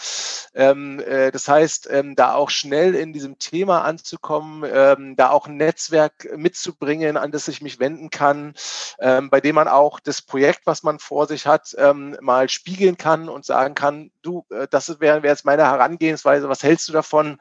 ähm, 0.55 0.99
äh, 1.01 1.31
das 1.31 1.47
heißt, 1.47 1.89
ähm, 1.91 2.15
da 2.15 2.33
auch 2.33 2.49
schnell 2.49 2.95
in 2.95 3.13
diesem 3.13 3.37
Thema 3.37 3.83
anzukommen, 3.83 4.67
ähm, 4.73 5.15
da 5.15 5.29
auch 5.29 5.47
ein 5.47 5.57
Netzwerk 5.57 6.29
mitzubringen, 6.35 7.17
an 7.17 7.31
das 7.31 7.47
ich 7.49 7.61
mich 7.61 7.79
wenden 7.79 8.09
kann, 8.09 8.53
ähm, 8.99 9.29
bei 9.29 9.41
dem 9.41 9.55
man 9.55 9.67
auch 9.67 9.99
das 9.99 10.21
Projekt, 10.21 10.61
was 10.65 10.81
man 10.81 10.97
vor 10.99 11.27
sich 11.27 11.45
hat, 11.45 11.75
ähm, 11.77 12.17
mal 12.21 12.47
spiegeln 12.47 12.97
kann 12.97 13.27
und 13.27 13.45
sagen 13.45 13.75
kann, 13.75 14.11
du, 14.21 14.45
äh, 14.49 14.67
das 14.69 14.99
wäre 14.99 15.23
wär 15.23 15.31
jetzt 15.31 15.45
meine 15.45 15.63
Herangehensweise, 15.63 16.47
was 16.47 16.63
hältst 16.63 16.87
du 16.87 16.93
davon? 16.93 17.37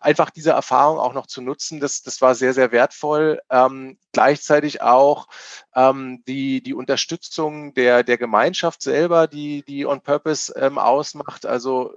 Einfach 0.00 0.30
diese 0.30 0.54
Erfahrung 0.64 0.98
auch 0.98 1.12
noch 1.12 1.26
zu 1.26 1.42
nutzen, 1.42 1.78
das, 1.78 2.02
das 2.02 2.22
war 2.22 2.34
sehr, 2.34 2.54
sehr 2.54 2.72
wertvoll. 2.72 3.38
Ähm, 3.50 3.98
gleichzeitig 4.12 4.80
auch 4.80 5.28
ähm, 5.74 6.22
die, 6.26 6.62
die 6.62 6.72
Unterstützung 6.72 7.74
der, 7.74 8.02
der 8.02 8.16
Gemeinschaft 8.16 8.80
selber, 8.80 9.26
die, 9.26 9.62
die 9.62 9.84
On 9.84 10.00
Purpose 10.00 10.54
ähm, 10.56 10.78
ausmacht. 10.78 11.44
Also 11.44 11.92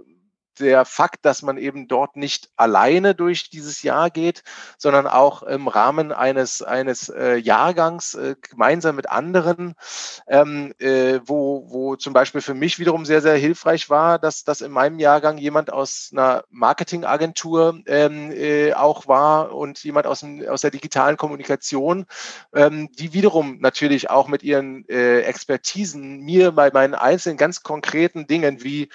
der 0.59 0.85
Fakt, 0.85 1.25
dass 1.25 1.41
man 1.41 1.57
eben 1.57 1.87
dort 1.87 2.15
nicht 2.15 2.49
alleine 2.55 3.15
durch 3.15 3.49
dieses 3.49 3.83
Jahr 3.83 4.09
geht, 4.09 4.43
sondern 4.77 5.07
auch 5.07 5.43
im 5.43 5.67
Rahmen 5.67 6.11
eines, 6.11 6.61
eines 6.61 7.09
äh, 7.09 7.35
Jahrgangs 7.35 8.15
äh, 8.15 8.35
gemeinsam 8.41 8.95
mit 8.95 9.09
anderen, 9.09 9.75
ähm, 10.27 10.73
äh, 10.79 11.19
wo, 11.25 11.65
wo 11.69 11.95
zum 11.95 12.13
Beispiel 12.13 12.41
für 12.41 12.53
mich 12.53 12.79
wiederum 12.79 13.05
sehr, 13.05 13.21
sehr 13.21 13.35
hilfreich 13.35 13.89
war, 13.89 14.19
dass, 14.19 14.43
dass 14.43 14.61
in 14.61 14.71
meinem 14.71 14.99
Jahrgang 14.99 15.37
jemand 15.37 15.71
aus 15.71 16.09
einer 16.11 16.43
Marketingagentur 16.49 17.79
ähm, 17.85 18.31
äh, 18.31 18.73
auch 18.73 19.07
war 19.07 19.53
und 19.53 19.83
jemand 19.83 20.07
aus, 20.07 20.21
dem, 20.21 20.47
aus 20.47 20.61
der 20.61 20.71
digitalen 20.71 21.17
Kommunikation, 21.17 22.05
ähm, 22.53 22.89
die 22.97 23.13
wiederum 23.13 23.59
natürlich 23.59 24.09
auch 24.09 24.27
mit 24.27 24.43
ihren 24.43 24.87
äh, 24.89 25.21
Expertisen 25.21 26.19
mir 26.21 26.51
bei 26.51 26.71
meinen 26.71 26.95
einzelnen 26.95 27.37
ganz 27.37 27.63
konkreten 27.63 28.27
Dingen 28.27 28.63
wie 28.63 28.89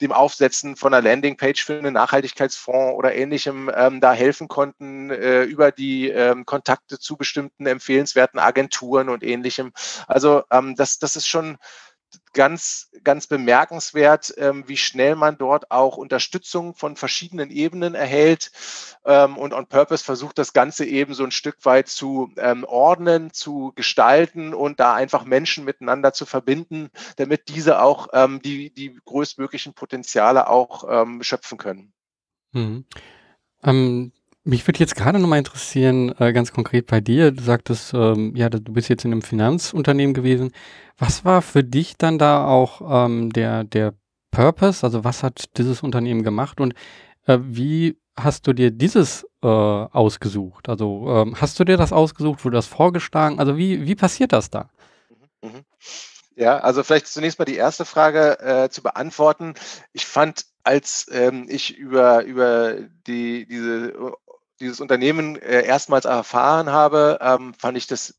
dem 0.00 0.12
Aufsetzen 0.12 0.76
von 0.76 0.92
einer 0.92 1.05
Landingpage 1.06 1.64
für 1.64 1.78
einen 1.78 1.94
Nachhaltigkeitsfonds 1.94 2.96
oder 2.96 3.14
ähnlichem 3.14 3.70
ähm, 3.74 4.00
da 4.00 4.12
helfen 4.12 4.48
konnten 4.48 5.10
äh, 5.10 5.44
über 5.44 5.72
die 5.72 6.08
ähm, 6.08 6.44
Kontakte 6.44 6.98
zu 6.98 7.16
bestimmten 7.16 7.66
empfehlenswerten 7.66 8.38
Agenturen 8.40 9.08
und 9.08 9.22
ähnlichem. 9.22 9.72
Also 10.06 10.42
ähm, 10.50 10.74
das, 10.74 10.98
das 10.98 11.16
ist 11.16 11.26
schon 11.26 11.58
ganz, 12.32 12.90
ganz 13.04 13.26
bemerkenswert, 13.26 14.34
ähm, 14.36 14.64
wie 14.66 14.76
schnell 14.76 15.16
man 15.16 15.38
dort 15.38 15.70
auch 15.70 15.96
Unterstützung 15.96 16.74
von 16.74 16.96
verschiedenen 16.96 17.50
Ebenen 17.50 17.94
erhält 17.94 18.50
ähm, 19.04 19.36
und 19.36 19.52
on 19.52 19.66
purpose 19.66 20.04
versucht, 20.04 20.38
das 20.38 20.52
Ganze 20.52 20.84
eben 20.84 21.14
so 21.14 21.24
ein 21.24 21.30
Stück 21.30 21.64
weit 21.64 21.88
zu 21.88 22.30
ähm, 22.36 22.64
ordnen, 22.64 23.32
zu 23.32 23.72
gestalten 23.74 24.54
und 24.54 24.80
da 24.80 24.94
einfach 24.94 25.24
Menschen 25.24 25.64
miteinander 25.64 26.12
zu 26.12 26.26
verbinden, 26.26 26.90
damit 27.16 27.48
diese 27.48 27.80
auch 27.80 28.08
die, 28.44 28.70
die 28.70 28.98
größtmöglichen 29.04 29.74
Potenziale 29.74 30.48
auch 30.48 31.06
schöpfen 31.20 31.58
können. 31.58 31.92
Mhm. 32.52 32.84
Ähm, 33.62 34.12
mich 34.46 34.66
würde 34.66 34.78
jetzt 34.78 34.94
gerade 34.94 35.18
nochmal 35.18 35.40
interessieren, 35.40 36.14
äh, 36.20 36.32
ganz 36.32 36.52
konkret 36.52 36.86
bei 36.86 37.00
dir. 37.00 37.32
Du 37.32 37.42
sagtest, 37.42 37.92
ähm, 37.94 38.34
ja, 38.36 38.48
du 38.48 38.60
bist 38.60 38.88
jetzt 38.88 39.04
in 39.04 39.12
einem 39.12 39.22
Finanzunternehmen 39.22 40.14
gewesen. 40.14 40.52
Was 40.96 41.24
war 41.24 41.42
für 41.42 41.64
dich 41.64 41.96
dann 41.98 42.18
da 42.18 42.46
auch 42.46 43.06
ähm, 43.06 43.32
der, 43.32 43.64
der 43.64 43.94
Purpose? 44.30 44.86
Also 44.86 45.02
was 45.02 45.24
hat 45.24 45.56
dieses 45.58 45.82
Unternehmen 45.82 46.22
gemacht 46.22 46.60
und 46.60 46.74
äh, 47.26 47.38
wie 47.42 47.98
hast 48.16 48.46
du 48.46 48.52
dir 48.52 48.70
dieses 48.70 49.26
äh, 49.42 49.46
ausgesucht? 49.48 50.68
Also 50.68 51.06
ähm, 51.08 51.34
hast 51.40 51.58
du 51.58 51.64
dir 51.64 51.76
das 51.76 51.92
ausgesucht, 51.92 52.44
wurde 52.44 52.56
das 52.56 52.66
vorgeschlagen? 52.66 53.40
Also 53.40 53.56
wie, 53.56 53.84
wie 53.84 53.96
passiert 53.96 54.32
das 54.32 54.48
da? 54.50 54.70
Mhm. 55.42 55.50
mhm. 55.50 55.64
Ja, 56.38 56.58
also 56.58 56.82
vielleicht 56.82 57.06
zunächst 57.06 57.38
mal 57.38 57.46
die 57.46 57.56
erste 57.56 57.86
Frage 57.86 58.38
äh, 58.40 58.68
zu 58.68 58.82
beantworten. 58.82 59.54
Ich 59.94 60.04
fand, 60.04 60.44
als 60.64 61.06
ähm, 61.10 61.46
ich 61.48 61.78
über, 61.78 62.24
über 62.24 62.74
die, 63.06 63.46
diese 63.46 63.94
dieses 64.60 64.80
Unternehmen 64.80 65.36
äh, 65.36 65.64
erstmals 65.64 66.04
erfahren 66.04 66.70
habe, 66.70 67.18
ähm, 67.20 67.54
fand 67.54 67.76
ich 67.76 67.86
das 67.86 68.18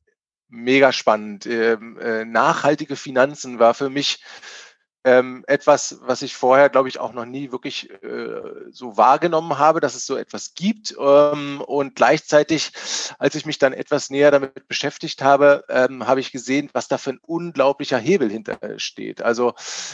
mega 0.50 0.92
spannend. 0.92 1.46
Ähm, 1.46 1.98
äh, 2.00 2.26
nachhaltige 2.26 2.96
Finanzen 2.96 3.60
war 3.60 3.74
für 3.74 3.90
mich 3.90 4.24
ähm, 5.08 5.46
etwas, 5.48 6.00
was 6.02 6.22
ich 6.22 6.36
vorher, 6.36 6.68
glaube 6.68 6.90
ich, 6.90 7.00
auch 7.00 7.14
noch 7.14 7.24
nie 7.24 7.54
wirklich 7.54 7.90
äh, 8.04 8.42
so 8.72 8.98
wahrgenommen 8.98 9.58
habe, 9.58 9.80
dass 9.80 9.96
es 9.96 10.06
so 10.06 10.18
etwas 10.18 10.54
gibt. 10.54 10.96
Ähm, 11.00 11.62
und 11.62 11.96
gleichzeitig, 11.96 12.74
als 13.18 13.36
ich 13.36 13.46
mich 13.46 13.58
dann 13.58 13.72
etwas 13.72 14.10
näher 14.10 14.32
damit 14.32 14.68
beschäftigt 14.68 15.22
habe, 15.22 15.64
ähm, 15.70 16.06
habe 16.08 16.20
ich 16.20 16.34
gesehen, 16.34 16.70
was 16.74 16.90
da 16.90 16.98
für 16.98 17.12
ein 17.12 17.20
unglaublicher 17.22 17.98
Hebel 17.98 18.30
hintersteht. 18.30 19.22
Also 19.22 19.54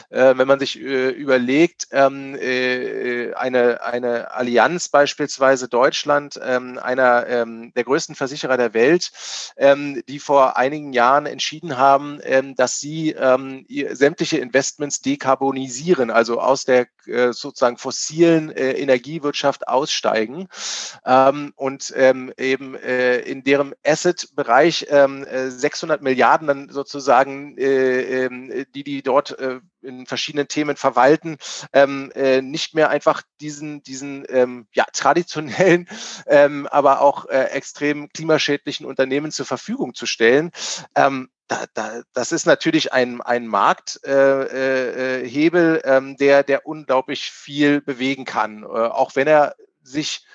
äh, 0.09 0.35
wenn 0.35 0.47
man 0.47 0.59
sich 0.59 0.81
äh, 0.81 1.09
überlegt, 1.09 1.89
ähm, 1.91 2.35
äh, 2.35 3.33
eine, 3.35 3.83
eine 3.83 4.31
Allianz 4.31 4.89
beispielsweise 4.89 5.67
Deutschland, 5.67 6.39
ähm, 6.43 6.79
einer 6.81 7.27
ähm, 7.27 7.71
der 7.75 7.83
größten 7.83 8.15
Versicherer 8.15 8.57
der 8.57 8.73
Welt, 8.73 9.11
die 10.07 10.19
vor 10.19 10.57
einigen 10.57 10.93
Jahren 10.93 11.25
entschieden 11.25 11.77
haben, 11.77 12.19
dass 12.55 12.79
sie 12.79 13.15
sämtliche 13.91 14.37
Investments 14.37 15.02
dekarbonisieren, 15.05 16.09
also 16.09 16.39
aus 16.39 16.65
der 16.65 16.87
äh, 17.05 17.33
sozusagen 17.33 17.77
fossilen 17.77 18.51
äh, 18.51 18.71
Energiewirtschaft 18.73 19.67
aussteigen 19.67 20.47
ähm, 21.05 21.53
und 21.55 21.93
ähm, 21.95 22.33
eben 22.37 22.75
äh, 22.75 23.19
in 23.19 23.43
deren 23.43 23.73
Asset-Bereich 23.85 24.87
ähm, 24.89 25.25
600 25.47 25.99
äh, 25.99 26.03
Milliarden 26.03 26.47
dann 26.47 26.69
sozusagen, 26.69 27.57
äh, 27.57 28.25
ähm, 28.25 28.65
die 28.73 28.83
die 28.83 29.01
dort 29.01 29.37
äh, 29.39 29.59
in 29.81 30.05
verschiedenen 30.05 30.47
Themen 30.47 30.77
verwalten, 30.77 31.37
ähm, 31.73 32.11
äh, 32.15 32.41
nicht 32.41 32.73
mehr 32.73 32.89
einfach 32.89 33.21
diesen, 33.41 33.83
diesen 33.83 34.25
ähm, 34.29 34.67
ja, 34.73 34.85
traditionellen, 34.93 35.89
ähm, 36.27 36.67
aber 36.67 37.01
auch 37.01 37.27
extrem 37.29 38.09
klimaschädlichen 38.09 38.85
Unternehmen 38.85 39.31
zur 39.31 39.45
Verfügung 39.45 39.93
zu 39.93 40.05
stellen. 40.05 40.51
Da, 41.53 41.65
da, 41.75 42.01
das 42.13 42.31
ist 42.31 42.47
natürlich 42.47 42.93
ein, 42.93 43.21
ein 43.21 43.45
Markthebel, 43.45 44.47
äh, 44.55 45.85
äh, 45.85 45.97
ähm, 45.97 46.17
der, 46.17 46.41
der 46.41 46.65
unglaublich 46.65 47.29
viel 47.29 47.79
bewegen 47.79 48.25
kann, 48.25 48.63
äh, 48.63 48.65
auch 48.65 49.15
wenn 49.15 49.27
er 49.27 49.55
sich 49.83 50.25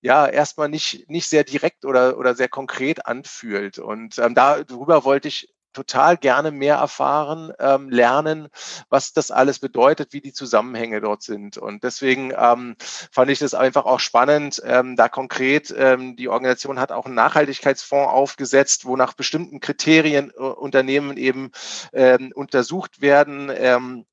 ja 0.00 0.26
erstmal 0.26 0.70
nicht, 0.70 1.10
nicht 1.10 1.28
sehr 1.28 1.44
direkt 1.44 1.84
oder, 1.84 2.16
oder 2.16 2.34
sehr 2.34 2.48
konkret 2.48 3.04
anfühlt. 3.04 3.78
Und 3.78 4.18
ähm, 4.18 4.34
darüber 4.34 5.04
wollte 5.04 5.28
ich 5.28 5.53
total 5.74 6.16
gerne 6.16 6.50
mehr 6.50 6.76
erfahren, 6.76 7.52
ähm, 7.58 7.90
lernen, 7.90 8.48
was 8.88 9.12
das 9.12 9.30
alles 9.30 9.58
bedeutet, 9.58 10.12
wie 10.12 10.20
die 10.20 10.32
Zusammenhänge 10.32 11.00
dort 11.00 11.22
sind. 11.22 11.58
Und 11.58 11.84
deswegen 11.84 12.32
ähm, 12.36 12.76
fand 12.78 13.30
ich 13.30 13.40
das 13.40 13.52
einfach 13.54 13.84
auch 13.84 14.00
spannend, 14.00 14.62
ähm, 14.64 14.96
da 14.96 15.08
konkret, 15.08 15.74
ähm, 15.76 16.16
die 16.16 16.28
Organisation 16.28 16.80
hat 16.80 16.92
auch 16.92 17.06
einen 17.06 17.14
Nachhaltigkeitsfonds 17.14 18.12
aufgesetzt, 18.12 18.86
wo 18.86 18.96
nach 18.96 19.12
bestimmten 19.12 19.60
Kriterien 19.60 20.30
äh, 20.30 20.40
Unternehmen 20.40 21.16
eben 21.16 21.50
ähm, 21.92 22.32
untersucht 22.34 23.00
werden. 23.00 23.50
Ähm, 23.54 24.06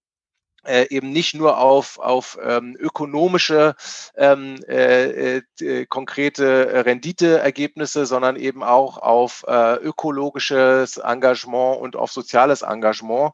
äh, 0.65 0.87
eben 0.89 1.11
nicht 1.11 1.33
nur 1.33 1.57
auf, 1.57 1.99
auf 1.99 2.37
ähm, 2.43 2.75
ökonomische 2.79 3.75
ähm, 4.15 4.63
äh, 4.67 5.37
äh, 5.37 5.85
konkrete 5.87 6.85
Renditeergebnisse, 6.85 8.05
sondern 8.05 8.35
eben 8.35 8.63
auch 8.63 8.97
auf 8.97 9.43
äh, 9.47 9.75
ökologisches 9.75 10.97
Engagement 10.97 11.79
und 11.81 11.95
auf 11.95 12.11
soziales 12.11 12.61
Engagement. 12.61 13.33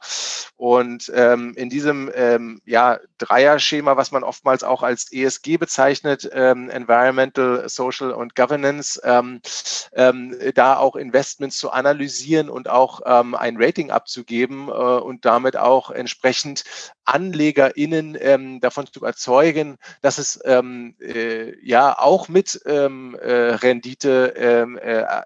Und 0.55 1.11
ähm, 1.13 1.53
in 1.55 1.69
diesem 1.69 2.09
ähm, 2.15 2.61
ja, 2.65 2.99
Dreier-Schema, 3.19 3.97
was 3.97 4.11
man 4.11 4.23
oftmals 4.23 4.63
auch 4.63 4.81
als 4.81 5.11
ESG 5.11 5.57
bezeichnet, 5.57 6.29
ähm, 6.33 6.69
Environmental, 6.69 7.67
Social 7.69 8.11
und 8.11 8.35
Governance, 8.35 8.99
ähm, 9.03 9.41
ähm, 9.93 10.35
da 10.55 10.77
auch 10.77 10.95
Investments 10.95 11.57
zu 11.57 11.71
analysieren 11.71 12.49
und 12.49 12.69
auch 12.69 13.01
ähm, 13.05 13.35
ein 13.35 13.57
Rating 13.59 13.91
abzugeben 13.91 14.67
äh, 14.67 14.71
und 14.71 15.25
damit 15.25 15.57
auch 15.57 15.91
entsprechend 15.91 16.63
AnlegerInnen 17.17 18.15
ähm, 18.19 18.59
davon 18.59 18.85
zu 18.85 18.99
überzeugen, 18.99 19.77
dass 20.01 20.19
es 20.19 20.39
ähm, 20.45 20.95
äh, 20.99 21.57
ja 21.65 21.97
auch 21.97 22.29
mit 22.29 22.61
ähm, 22.65 23.15
äh, 23.15 23.55
Rendite 23.55 24.33
ähm, 24.37 24.77
äh, 24.77 25.01
äh 25.01 25.23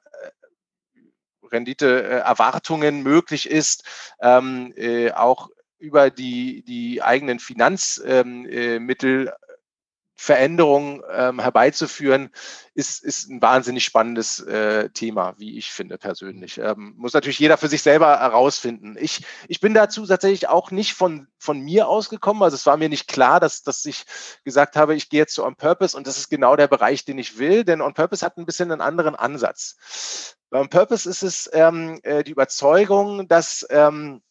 Renditeerwartungen 1.52 3.04
möglich 3.04 3.50
ist, 3.50 3.84
ähm, 4.22 4.74
äh, 4.78 5.12
auch 5.12 5.50
über 5.80 6.10
die, 6.10 6.64
die 6.64 7.02
eigenen 7.04 7.40
Finanzmittel 7.40 9.28
ähm, 9.28 9.28
äh, 9.28 9.51
Veränderungen 10.22 11.02
ähm, 11.12 11.40
herbeizuführen, 11.40 12.30
ist, 12.76 13.04
ist 13.04 13.28
ein 13.28 13.42
wahnsinnig 13.42 13.84
spannendes 13.84 14.40
äh, 14.40 14.92
Thema, 14.92 15.34
wie 15.40 15.58
ich 15.58 15.72
finde 15.72 15.98
persönlich. 15.98 16.60
Ähm, 16.60 16.94
muss 16.96 17.14
natürlich 17.14 17.40
jeder 17.40 17.58
für 17.58 17.68
sich 17.68 17.82
selber 17.82 18.20
herausfinden. 18.20 18.98
Ich, 19.00 19.26
ich 19.48 19.62
bin 19.62 19.74
dazu 19.74 20.06
tatsächlich 20.06 20.48
auch 20.48 20.70
nicht 20.70 20.94
von, 20.94 21.28
von 21.40 21.60
mir 21.60 21.88
ausgekommen. 21.88 22.44
Also 22.44 22.54
es 22.54 22.68
war 22.68 22.78
mir 22.78 22.88
nicht 22.88 23.08
klar, 23.08 23.40
dass, 23.40 23.64
dass 23.64 23.84
ich 23.84 24.06
gesagt 24.44 24.76
habe, 24.76 24.94
ich 24.94 25.10
gehe 25.10 25.22
jetzt 25.22 25.34
zu 25.34 25.44
On 25.44 25.56
Purpose 25.56 25.98
und 25.98 26.06
das 26.06 26.20
ist 26.20 26.30
genau 26.30 26.56
der 26.56 26.68
Bereich, 26.68 27.04
den 27.04 27.18
ich 27.18 27.40
will, 27.40 27.64
denn 27.64 27.82
On 27.82 27.96
Purpose 27.96 28.24
hat 28.24 28.38
ein 28.38 28.46
bisschen 28.46 28.72
einen 28.72 28.82
anderen 28.82 29.16
Ansatz. 29.16 30.38
Bei 30.52 30.60
On 30.60 30.70
Purpose 30.70 31.10
ist 31.10 31.24
es 31.24 31.50
ähm, 31.52 32.00
äh, 32.04 32.24
die 32.24 32.32
Überzeugung, 32.32 33.28
dass 33.28 33.66
ähm, 33.72 34.22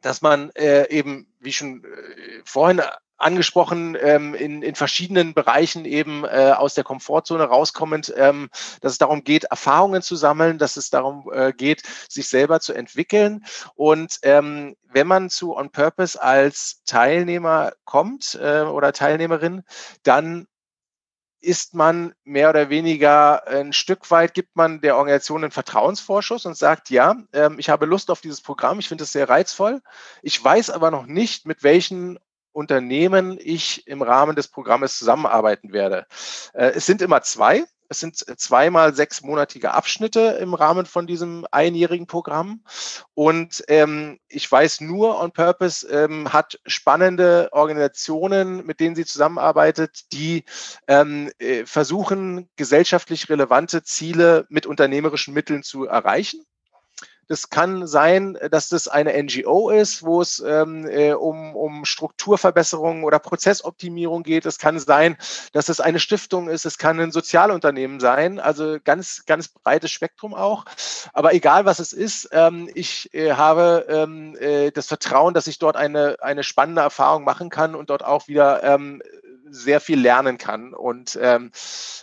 dass 0.00 0.22
man 0.22 0.48
äh, 0.54 0.88
eben, 0.88 1.30
wie 1.40 1.52
schon 1.52 1.84
äh, 1.84 2.40
vorhin 2.44 2.80
angesprochen, 3.20 3.96
ähm, 4.00 4.34
in, 4.34 4.62
in 4.62 4.74
verschiedenen 4.74 5.34
Bereichen 5.34 5.84
eben 5.84 6.24
äh, 6.24 6.54
aus 6.56 6.74
der 6.74 6.84
Komfortzone 6.84 7.44
rauskommend, 7.44 8.12
ähm, 8.16 8.50
dass 8.80 8.92
es 8.92 8.98
darum 8.98 9.24
geht, 9.24 9.44
Erfahrungen 9.44 10.02
zu 10.02 10.16
sammeln, 10.16 10.58
dass 10.58 10.76
es 10.76 10.90
darum 10.90 11.30
äh, 11.32 11.52
geht, 11.52 11.82
sich 12.08 12.28
selber 12.28 12.60
zu 12.60 12.72
entwickeln. 12.72 13.44
Und 13.74 14.18
ähm, 14.22 14.76
wenn 14.84 15.06
man 15.06 15.30
zu 15.30 15.56
On 15.56 15.70
Purpose 15.70 16.20
als 16.20 16.82
Teilnehmer 16.84 17.72
kommt 17.84 18.38
äh, 18.40 18.62
oder 18.62 18.92
Teilnehmerin, 18.92 19.62
dann 20.02 20.46
ist 21.42 21.74
man 21.74 22.12
mehr 22.24 22.50
oder 22.50 22.68
weniger 22.68 23.46
ein 23.48 23.72
Stück 23.72 24.10
weit, 24.10 24.34
gibt 24.34 24.56
man 24.56 24.80
der 24.80 24.96
Organisation 24.96 25.42
einen 25.42 25.50
Vertrauensvorschuss 25.50 26.44
und 26.44 26.56
sagt, 26.56 26.90
ja, 26.90 27.16
ähm, 27.32 27.58
ich 27.58 27.70
habe 27.70 27.86
Lust 27.86 28.10
auf 28.10 28.20
dieses 28.20 28.42
Programm, 28.42 28.78
ich 28.78 28.88
finde 28.88 29.04
es 29.04 29.12
sehr 29.12 29.28
reizvoll. 29.28 29.80
Ich 30.22 30.42
weiß 30.42 30.70
aber 30.70 30.90
noch 30.90 31.06
nicht, 31.06 31.46
mit 31.46 31.62
welchen 31.62 32.18
Unternehmen 32.52 33.38
ich 33.40 33.86
im 33.86 34.02
Rahmen 34.02 34.36
des 34.36 34.48
Programmes 34.48 34.98
zusammenarbeiten 34.98 35.72
werde. 35.72 36.06
Äh, 36.52 36.72
es 36.74 36.86
sind 36.86 37.02
immer 37.02 37.22
zwei. 37.22 37.64
Es 37.90 37.98
sind 37.98 38.16
zweimal 38.16 38.94
sechsmonatige 38.94 39.74
Abschnitte 39.74 40.38
im 40.40 40.54
Rahmen 40.54 40.86
von 40.86 41.08
diesem 41.08 41.44
einjährigen 41.50 42.06
Programm. 42.06 42.62
Und 43.14 43.64
ähm, 43.66 44.20
ich 44.28 44.50
weiß 44.50 44.80
nur, 44.80 45.20
On 45.20 45.32
Purpose 45.32 45.88
ähm, 45.88 46.32
hat 46.32 46.60
spannende 46.66 47.48
Organisationen, 47.50 48.64
mit 48.64 48.78
denen 48.78 48.94
sie 48.94 49.04
zusammenarbeitet, 49.04 50.12
die 50.12 50.44
ähm, 50.86 51.32
äh, 51.40 51.66
versuchen, 51.66 52.48
gesellschaftlich 52.54 53.28
relevante 53.28 53.82
Ziele 53.82 54.46
mit 54.50 54.66
unternehmerischen 54.66 55.34
Mitteln 55.34 55.64
zu 55.64 55.86
erreichen. 55.86 56.44
Das 57.30 57.48
kann 57.48 57.86
sein, 57.86 58.36
dass 58.50 58.70
das 58.70 58.88
eine 58.88 59.12
NGO 59.22 59.70
ist, 59.70 60.02
wo 60.02 60.20
es 60.20 60.42
ähm, 60.44 60.84
äh, 60.88 61.12
um, 61.12 61.54
um 61.54 61.84
Strukturverbesserungen 61.84 63.04
oder 63.04 63.20
Prozessoptimierung 63.20 64.24
geht. 64.24 64.46
Es 64.46 64.58
kann 64.58 64.80
sein, 64.80 65.16
dass 65.52 65.68
es 65.68 65.78
eine 65.78 66.00
Stiftung 66.00 66.48
ist. 66.48 66.66
Es 66.66 66.76
kann 66.76 66.98
ein 66.98 67.12
Sozialunternehmen 67.12 68.00
sein. 68.00 68.40
Also 68.40 68.78
ganz, 68.82 69.26
ganz 69.26 69.46
breites 69.46 69.92
Spektrum 69.92 70.34
auch. 70.34 70.64
Aber 71.12 71.32
egal, 71.32 71.66
was 71.66 71.78
es 71.78 71.92
ist, 71.92 72.30
ähm, 72.32 72.68
ich 72.74 73.14
äh, 73.14 73.30
habe 73.34 73.86
ähm, 73.88 74.36
äh, 74.40 74.72
das 74.72 74.88
Vertrauen, 74.88 75.32
dass 75.32 75.46
ich 75.46 75.60
dort 75.60 75.76
eine, 75.76 76.16
eine 76.20 76.42
spannende 76.42 76.82
Erfahrung 76.82 77.22
machen 77.22 77.48
kann 77.48 77.76
und 77.76 77.90
dort 77.90 78.04
auch 78.04 78.26
wieder 78.26 78.64
ähm, 78.64 79.04
sehr 79.50 79.80
viel 79.80 80.00
lernen 80.00 80.38
kann 80.38 80.74
und 80.74 81.18
ähm, 81.20 81.50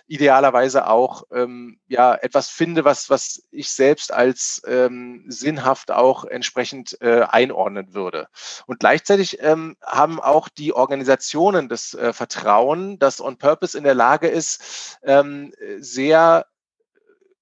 idealerweise 0.08 0.88
auch 0.88 1.24
ähm, 1.32 1.80
ja 1.88 2.16
etwas 2.16 2.50
finde, 2.50 2.86
was 2.86 3.10
was 3.10 3.44
ich 3.52 3.70
selbst 3.72 4.14
als 4.14 4.62
ähm, 4.68 5.26
sinnhaft 5.28 5.92
auch 5.92 6.26
entsprechend 6.26 7.02
äh, 7.02 7.22
einordnen 7.22 7.94
würde. 7.94 8.28
Und 8.66 8.80
gleichzeitig 8.80 9.42
ähm, 9.42 9.76
haben 9.86 10.20
auch 10.20 10.50
die 10.50 10.74
Organisationen 10.74 11.70
das 11.70 11.94
äh, 11.94 12.14
Vertrauen, 12.14 13.00
dass 13.00 13.22
On 13.22 13.38
Purpose 13.38 13.78
in 13.78 13.84
der 13.84 13.96
Lage 13.96 14.28
ist, 14.28 15.00
ähm, 15.04 15.54
sehr 15.80 16.46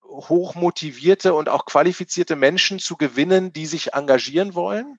hochmotivierte 0.08 1.34
und 1.34 1.50
auch 1.50 1.66
qualifizierte 1.66 2.36
Menschen 2.36 2.80
zu 2.80 2.98
gewinnen, 2.98 3.54
die 3.54 3.66
sich 3.66 3.94
engagieren 3.94 4.56
wollen. 4.56 4.98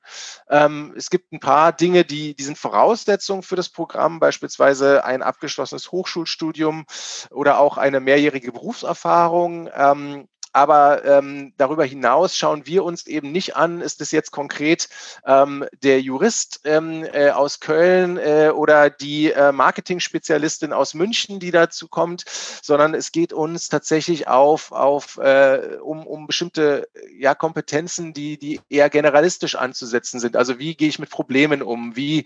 Ähm, 0.50 0.94
es 0.96 1.10
gibt 1.10 1.32
ein 1.32 1.40
paar 1.40 1.72
Dinge, 1.72 2.04
die, 2.04 2.34
die 2.34 2.42
sind 2.42 2.58
Voraussetzungen 2.58 3.42
für 3.42 3.56
das 3.56 3.68
Programm, 3.68 4.20
beispielsweise 4.20 5.04
ein 5.04 5.22
abgeschlossenes 5.22 5.90
Hochschulstudium 5.92 6.86
oder 7.30 7.58
auch 7.58 7.78
eine 7.78 8.00
mehrjährige 8.00 8.52
Berufserfahrung. 8.52 9.68
Ähm, 9.74 10.28
aber 10.56 11.04
ähm, 11.04 11.52
darüber 11.58 11.84
hinaus 11.84 12.34
schauen 12.34 12.64
wir 12.64 12.82
uns 12.82 13.06
eben 13.06 13.30
nicht 13.30 13.56
an, 13.56 13.82
ist 13.82 14.00
es 14.00 14.10
jetzt 14.10 14.30
konkret 14.30 14.88
ähm, 15.26 15.66
der 15.82 16.00
Jurist 16.00 16.60
ähm, 16.64 17.04
äh, 17.12 17.28
aus 17.28 17.60
Köln 17.60 18.16
äh, 18.16 18.48
oder 18.54 18.88
die 18.88 19.32
äh, 19.32 19.52
Marketing-Spezialistin 19.52 20.72
aus 20.72 20.94
München, 20.94 21.40
die 21.40 21.50
dazu 21.50 21.88
kommt, 21.88 22.24
sondern 22.62 22.94
es 22.94 23.12
geht 23.12 23.34
uns 23.34 23.68
tatsächlich 23.68 24.28
auf, 24.28 24.72
auf 24.72 25.18
äh, 25.18 25.76
um, 25.82 26.06
um 26.06 26.26
bestimmte 26.26 26.88
ja, 27.18 27.34
Kompetenzen, 27.34 28.14
die, 28.14 28.38
die 28.38 28.58
eher 28.70 28.88
generalistisch 28.88 29.56
anzusetzen 29.56 30.20
sind. 30.20 30.36
Also 30.36 30.58
wie 30.58 30.74
gehe 30.74 30.88
ich 30.88 30.98
mit 30.98 31.10
Problemen 31.10 31.60
um? 31.60 31.96
Wie, 31.96 32.24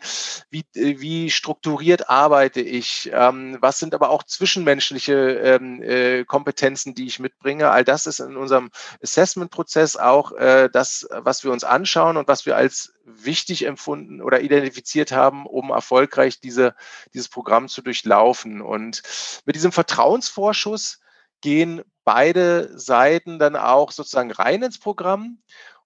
wie, 0.51 0.65
wie 0.73 1.33
strukturiert 1.33 2.09
arbeite 2.09 2.61
ich? 2.61 3.11
Ähm, 3.13 3.59
was 3.61 3.81
sind 3.81 3.93
aber 3.93 4.11
auch 4.11 4.23
zwischenmenschliche 4.23 5.15
ähm, 5.15 5.83
äh, 5.83 6.25
Kompetenzen, 6.25 6.95
die 6.95 7.07
ich 7.07 7.19
mitbringe? 7.19 7.71
All 7.71 7.83
das 7.83 8.07
ist 8.07 8.20
in 8.21 8.37
unserem 8.37 8.71
Assessment-Prozess 9.03 9.97
auch 9.97 10.33
äh, 10.33 10.69
das, 10.73 11.09
was 11.11 11.45
wir 11.45 11.53
uns 11.53 11.65
anschauen 11.65 12.17
und 12.17 12.29
was 12.29 12.47
wir 12.47 12.57
als 12.57 12.95
wichtig 13.05 13.67
empfunden 13.67 14.23
oder 14.23 14.41
identifiziert 14.41 15.13
haben, 15.13 15.47
um 15.47 15.71
erfolgreich 15.71 16.41
diese, 16.41 16.75
dieses 17.15 17.29
Programm 17.29 17.69
zu 17.69 17.83
durchlaufen. 17.83 18.61
Und 18.61 19.03
mit 19.45 19.57
diesem 19.57 19.73
Vertrauensvorschuss 19.73 21.01
gehen 21.41 21.83
beide 22.05 22.79
Seiten 22.79 23.39
dann 23.39 23.57
auch 23.57 23.93
sozusagen 23.93 24.33
rein 24.33 24.63
ins 24.63 24.79
Programm. 24.79 25.39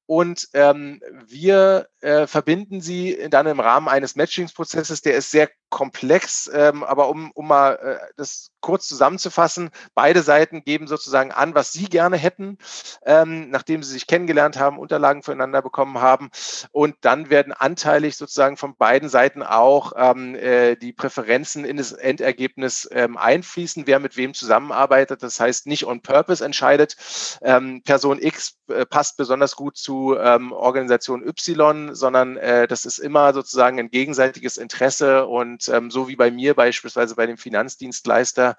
Und 0.06 0.48
ähm, 0.52 1.00
wir 1.26 1.88
äh, 2.00 2.26
verbinden 2.26 2.80
sie 2.80 3.28
dann 3.30 3.46
im 3.46 3.60
Rahmen 3.60 3.88
eines 3.88 4.16
Matchingsprozesses, 4.16 5.00
der 5.00 5.14
ist 5.14 5.30
sehr 5.30 5.48
komplex, 5.70 6.48
ähm, 6.52 6.84
aber 6.84 7.08
um, 7.08 7.32
um 7.32 7.48
mal 7.48 7.72
äh, 7.74 8.12
das 8.16 8.50
kurz 8.60 8.86
zusammenzufassen, 8.86 9.70
beide 9.94 10.22
Seiten 10.22 10.62
geben 10.62 10.86
sozusagen 10.86 11.32
an, 11.32 11.54
was 11.54 11.72
sie 11.72 11.86
gerne 11.86 12.16
hätten, 12.16 12.58
ähm, 13.04 13.50
nachdem 13.50 13.82
sie 13.82 13.92
sich 13.92 14.06
kennengelernt 14.06 14.58
haben, 14.58 14.78
Unterlagen 14.78 15.22
voneinander 15.22 15.62
bekommen 15.62 16.00
haben. 16.00 16.30
Und 16.70 16.96
dann 17.00 17.28
werden 17.28 17.52
anteilig 17.52 18.16
sozusagen 18.16 18.56
von 18.56 18.76
beiden 18.76 19.08
Seiten 19.08 19.42
auch 19.42 19.92
ähm, 19.96 20.34
äh, 20.36 20.76
die 20.76 20.92
Präferenzen 20.92 21.64
in 21.64 21.76
das 21.76 21.92
Endergebnis 21.92 22.88
ähm, 22.92 23.16
einfließen, 23.16 23.86
wer 23.86 23.98
mit 23.98 24.16
wem 24.16 24.32
zusammenarbeitet. 24.32 25.22
Das 25.22 25.40
heißt, 25.40 25.66
nicht 25.66 25.86
on 25.86 26.02
purpose 26.02 26.44
entscheidet, 26.44 26.96
ähm, 27.42 27.82
Person 27.82 28.22
X 28.22 28.58
äh, 28.68 28.86
passt 28.86 29.16
besonders 29.16 29.56
gut 29.56 29.76
zu 29.76 29.93
ähm, 30.18 30.52
Organisation 30.52 31.26
Y, 31.26 31.94
sondern 31.94 32.36
äh, 32.36 32.66
das 32.66 32.84
ist 32.84 32.98
immer 32.98 33.32
sozusagen 33.32 33.78
ein 33.78 33.90
gegenseitiges 33.90 34.56
Interesse 34.56 35.26
und 35.26 35.68
ähm, 35.68 35.90
so 35.90 36.08
wie 36.08 36.16
bei 36.16 36.30
mir 36.30 36.54
beispielsweise 36.54 37.14
bei 37.14 37.26
dem 37.26 37.36
Finanzdienstleister 37.36 38.56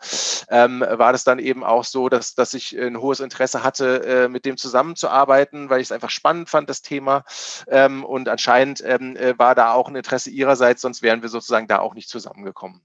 ähm, 0.49 0.81
war 0.81 1.11
das 1.11 1.23
dann 1.23 1.39
eben 1.39 1.63
auch 1.63 1.83
so, 1.83 2.09
dass, 2.09 2.35
dass 2.35 2.53
ich 2.53 2.77
ein 2.77 2.99
hohes 2.99 3.19
Interesse 3.19 3.63
hatte, 3.63 4.03
äh, 4.05 4.27
mit 4.29 4.45
dem 4.45 4.57
zusammenzuarbeiten, 4.57 5.69
weil 5.69 5.81
ich 5.81 5.87
es 5.87 5.91
einfach 5.91 6.09
spannend 6.09 6.49
fand, 6.49 6.69
das 6.69 6.81
Thema. 6.81 7.23
Ähm, 7.67 8.03
und 8.03 8.29
anscheinend 8.29 8.83
ähm, 8.85 9.15
äh, 9.15 9.37
war 9.37 9.55
da 9.55 9.73
auch 9.73 9.87
ein 9.87 9.95
Interesse 9.95 10.29
ihrerseits, 10.29 10.81
sonst 10.81 11.01
wären 11.01 11.21
wir 11.21 11.29
sozusagen 11.29 11.67
da 11.67 11.79
auch 11.79 11.93
nicht 11.93 12.09
zusammengekommen. 12.09 12.81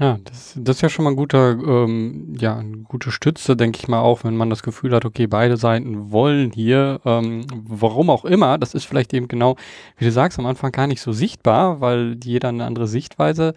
Ja, 0.00 0.18
das, 0.24 0.54
das 0.56 0.76
ist 0.76 0.82
ja 0.82 0.88
schon 0.88 1.04
mal 1.04 1.10
ein 1.10 1.16
guter, 1.16 1.50
ähm, 1.50 2.34
ja, 2.38 2.56
eine 2.56 2.78
gute 2.78 3.10
Stütze, 3.10 3.56
denke 3.56 3.78
ich 3.78 3.88
mal 3.88 4.00
auch, 4.00 4.24
wenn 4.24 4.36
man 4.36 4.48
das 4.48 4.62
Gefühl 4.62 4.94
hat, 4.94 5.04
okay, 5.04 5.26
beide 5.26 5.58
Seiten 5.58 6.10
wollen 6.10 6.50
hier, 6.50 7.00
ähm, 7.04 7.46
warum 7.52 8.08
auch 8.08 8.24
immer, 8.24 8.56
das 8.56 8.72
ist 8.72 8.86
vielleicht 8.86 9.12
eben 9.12 9.28
genau, 9.28 9.56
wie 9.98 10.06
du 10.06 10.10
sagst, 10.10 10.38
am 10.38 10.46
Anfang 10.46 10.72
gar 10.72 10.86
nicht 10.86 11.02
so 11.02 11.12
sichtbar, 11.12 11.82
weil 11.82 12.16
jeder 12.24 12.48
eine 12.48 12.64
andere 12.64 12.88
Sichtweise 12.88 13.54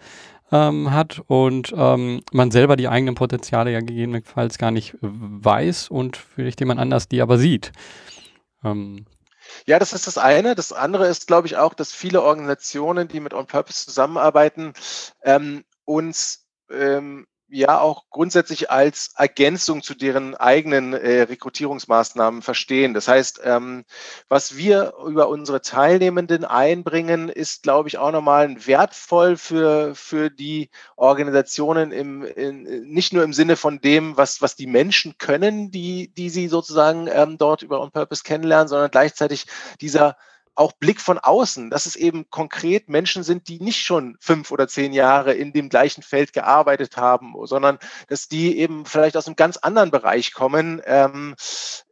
ähm, 0.52 0.90
hat 0.90 1.22
und 1.26 1.72
ähm, 1.74 2.20
man 2.32 2.50
selber 2.50 2.76
die 2.76 2.88
eigenen 2.88 3.14
Potenziale 3.14 3.72
ja 3.72 3.80
gegebenenfalls 3.80 4.58
gar 4.58 4.70
nicht 4.70 4.94
weiß 5.00 5.88
und 5.88 6.18
vielleicht 6.18 6.60
jemand 6.60 6.80
anders 6.80 7.08
die 7.08 7.22
aber 7.22 7.38
sieht. 7.38 7.72
Ähm, 8.62 9.06
ja, 9.64 9.78
das 9.78 9.92
ist 9.94 10.06
das 10.06 10.18
eine. 10.18 10.54
Das 10.54 10.72
andere 10.72 11.06
ist, 11.06 11.26
glaube 11.26 11.46
ich, 11.46 11.56
auch, 11.56 11.72
dass 11.72 11.92
viele 11.92 12.22
Organisationen, 12.22 13.08
die 13.08 13.20
mit 13.20 13.32
On 13.32 13.46
Purpose 13.46 13.86
zusammenarbeiten, 13.86 14.74
ähm, 15.22 15.64
uns 15.86 16.46
ähm, 16.70 17.26
ja 17.48 17.78
auch 17.80 18.04
grundsätzlich 18.10 18.70
als 18.70 19.12
Ergänzung 19.16 19.82
zu 19.82 19.94
deren 19.94 20.34
eigenen 20.34 20.92
äh, 20.92 21.22
Rekrutierungsmaßnahmen 21.22 22.42
verstehen. 22.42 22.92
Das 22.92 23.06
heißt, 23.06 23.40
ähm, 23.44 23.84
was 24.28 24.56
wir 24.56 24.94
über 25.06 25.28
unsere 25.28 25.60
Teilnehmenden 25.62 26.44
einbringen, 26.44 27.28
ist, 27.28 27.62
glaube 27.62 27.88
ich, 27.88 27.98
auch 27.98 28.10
nochmal 28.10 28.66
wertvoll 28.66 29.36
für, 29.36 29.94
für 29.94 30.28
die 30.28 30.70
Organisationen 30.96 31.92
im, 31.92 32.24
in, 32.24 32.62
nicht 32.90 33.12
nur 33.12 33.22
im 33.22 33.32
Sinne 33.32 33.56
von 33.56 33.80
dem, 33.80 34.16
was, 34.16 34.42
was 34.42 34.56
die 34.56 34.66
Menschen 34.66 35.16
können, 35.18 35.70
die, 35.70 36.12
die 36.12 36.30
sie 36.30 36.48
sozusagen 36.48 37.08
ähm, 37.08 37.38
dort 37.38 37.62
über 37.62 37.80
On 37.80 37.92
Purpose 37.92 38.24
kennenlernen, 38.24 38.68
sondern 38.68 38.90
gleichzeitig 38.90 39.46
dieser 39.80 40.16
auch 40.56 40.72
Blick 40.72 41.00
von 41.00 41.18
außen, 41.18 41.70
dass 41.70 41.86
es 41.86 41.96
eben 41.96 42.28
konkret 42.30 42.88
Menschen 42.88 43.22
sind, 43.22 43.48
die 43.48 43.60
nicht 43.60 43.80
schon 43.84 44.16
fünf 44.20 44.50
oder 44.50 44.66
zehn 44.66 44.92
Jahre 44.92 45.34
in 45.34 45.52
dem 45.52 45.68
gleichen 45.68 46.02
Feld 46.02 46.32
gearbeitet 46.32 46.96
haben, 46.96 47.34
sondern 47.44 47.78
dass 48.08 48.28
die 48.28 48.58
eben 48.58 48.86
vielleicht 48.86 49.16
aus 49.16 49.26
einem 49.26 49.36
ganz 49.36 49.58
anderen 49.58 49.90
Bereich 49.90 50.32
kommen. 50.32 50.80
Ähm, 50.86 51.34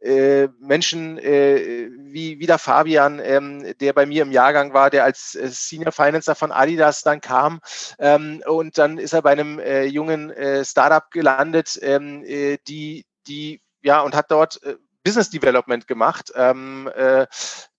äh, 0.01 0.47
Menschen 0.59 1.17
äh, 1.19 1.89
wie, 1.97 2.39
wie 2.39 2.45
der 2.47 2.57
Fabian, 2.57 3.19
ähm, 3.23 3.75
der 3.79 3.93
bei 3.93 4.05
mir 4.05 4.23
im 4.23 4.31
Jahrgang 4.31 4.73
war, 4.73 4.89
der 4.89 5.03
als 5.03 5.35
äh, 5.35 5.47
Senior 5.49 5.91
Financer 5.91 6.35
von 6.35 6.51
Adidas 6.51 7.03
dann 7.03 7.21
kam 7.21 7.61
ähm, 7.99 8.41
und 8.47 8.77
dann 8.77 8.97
ist 8.97 9.13
er 9.13 9.21
bei 9.21 9.31
einem 9.31 9.59
äh, 9.59 9.85
jungen 9.85 10.31
äh, 10.31 10.65
Startup 10.65 11.09
gelandet, 11.11 11.79
ähm, 11.81 12.23
äh, 12.25 12.57
die, 12.67 13.05
die 13.27 13.61
ja, 13.83 14.01
und 14.01 14.15
hat 14.15 14.31
dort 14.31 14.59
Business 15.05 15.29
Development 15.29 15.87
gemacht. 15.87 16.33
Ähm, 16.35 16.89
äh, 16.95 17.27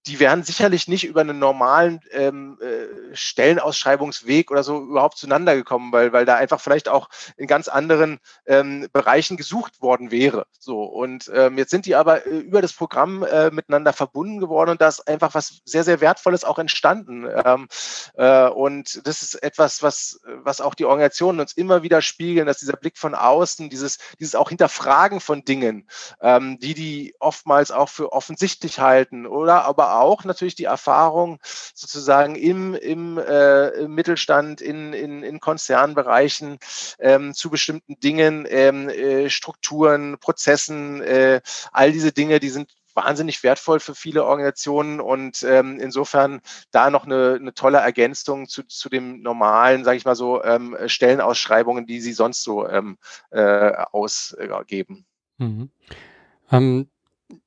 die 0.07 0.21
wären 0.21 0.45
sicherlich 0.45 0.87
nicht 0.87 1.05
über 1.05 1.23
einen 1.23 1.39
normalen 1.39 2.01
ähm, 2.13 2.59
äh, 2.61 3.15
Stellenausschreibungsweg 3.15 4.51
oder 4.51 4.63
so 4.63 4.81
überhaupt 4.81 5.19
zueinander 5.19 5.57
gekommen, 5.57 5.93
weil, 5.93 6.13
weil 6.13 6.25
da 6.25 6.37
einfach 6.37 6.61
vielleicht 6.61 6.89
auch 6.89 7.09
in 7.37 7.47
ganz 7.47 7.69
anderen 7.69 8.21
ähm, 8.47 8.89
Bereichen 8.93 9.37
gesucht 9.37 9.83
worden 9.83 10.11
wäre. 10.11 10.47
So 10.59 10.85
und 10.85 11.31
ähm, 11.35 11.59
jetzt 11.59 11.71
sind 11.71 11.87
die 11.87 11.97
aber 11.97 12.27
äh, 12.27 12.39
über 12.39 12.63
das 12.63 12.73
Programm 12.73 13.25
äh, 13.25 13.51
miteinander 13.51 13.93
verbunden 13.93 14.39
geworden 14.39 14.71
und 14.71 14.81
da 14.81 14.89
ist 14.89 15.09
einfach 15.09 15.35
was 15.35 15.61
sehr 15.65 15.83
sehr 15.83 16.01
wertvolles 16.01 16.45
auch 16.45 16.59
entstanden. 16.59 17.27
Ähm, 17.45 17.69
äh, 18.15 18.49
und 18.49 19.07
das 19.07 19.23
ist 19.23 19.43
etwas, 19.43 19.83
was 19.83 20.21
was 20.25 20.61
auch 20.61 20.75
die 20.75 20.85
Organisationen 20.85 21.41
uns 21.41 21.53
immer 21.53 21.83
wieder 21.83 22.01
spiegeln, 22.01 22.47
dass 22.47 22.61
dieser 22.61 22.77
Blick 22.77 22.97
von 22.97 23.15
außen, 23.15 23.71
dieses 23.71 23.99
dieses 24.21 24.37
auch 24.37 24.51
Hinterfragen 24.51 25.21
von 25.21 25.45
Dingen, 25.45 25.89
ähm, 26.21 26.59
die 26.61 26.75
die 26.75 27.15
oftmals 27.19 27.73
auch 27.73 27.89
für 27.89 28.13
offensichtlich 28.13 28.79
halten 28.79 29.27
oder 29.27 29.65
aber 29.65 29.96
auch 30.01 30.25
natürlich 30.25 30.55
die 30.55 30.65
Erfahrung 30.65 31.39
sozusagen 31.75 32.37
im, 32.37 32.75
im, 32.75 33.19
äh, 33.19 33.69
im 33.69 33.95
Mittelstand, 33.95 34.61
in, 34.61 34.93
in, 34.93 35.23
in 35.23 35.41
Konzernbereichen 35.41 36.59
ähm, 36.99 37.35
zu 37.35 37.51
bestimmten 37.51 37.99
Dingen, 38.01 38.47
ähm, 38.49 38.89
äh, 38.89 39.31
Strukturen, 39.31 40.19
Prozessen, 40.19 41.01
äh, 41.03 41.41
all 41.73 41.93
diese 41.93 42.13
Dinge, 42.13 42.41
die 42.41 42.51
sind 42.51 42.71
wahnsinnig 42.97 43.43
wertvoll 43.43 43.79
für 43.79 43.95
viele 43.95 44.25
Organisationen 44.25 45.01
und 45.01 45.43
ähm, 45.45 45.79
insofern 45.79 46.41
da 46.71 46.91
noch 46.91 47.05
eine, 47.05 47.37
eine 47.39 47.55
tolle 47.55 47.79
Ergänzung 47.79 48.49
zu, 48.49 48.65
zu 48.65 48.89
dem 48.89 49.21
normalen, 49.21 49.85
sage 49.85 49.99
ich 49.99 50.05
mal 50.05 50.17
so, 50.17 50.43
ähm, 50.43 50.77
Stellenausschreibungen, 50.87 51.87
die 51.87 52.01
sie 52.01 52.15
sonst 52.15 52.43
so 52.43 52.67
ähm, 52.67 52.97
äh, 53.31 53.73
ausgeben. 53.93 55.05
Mhm. 55.37 55.71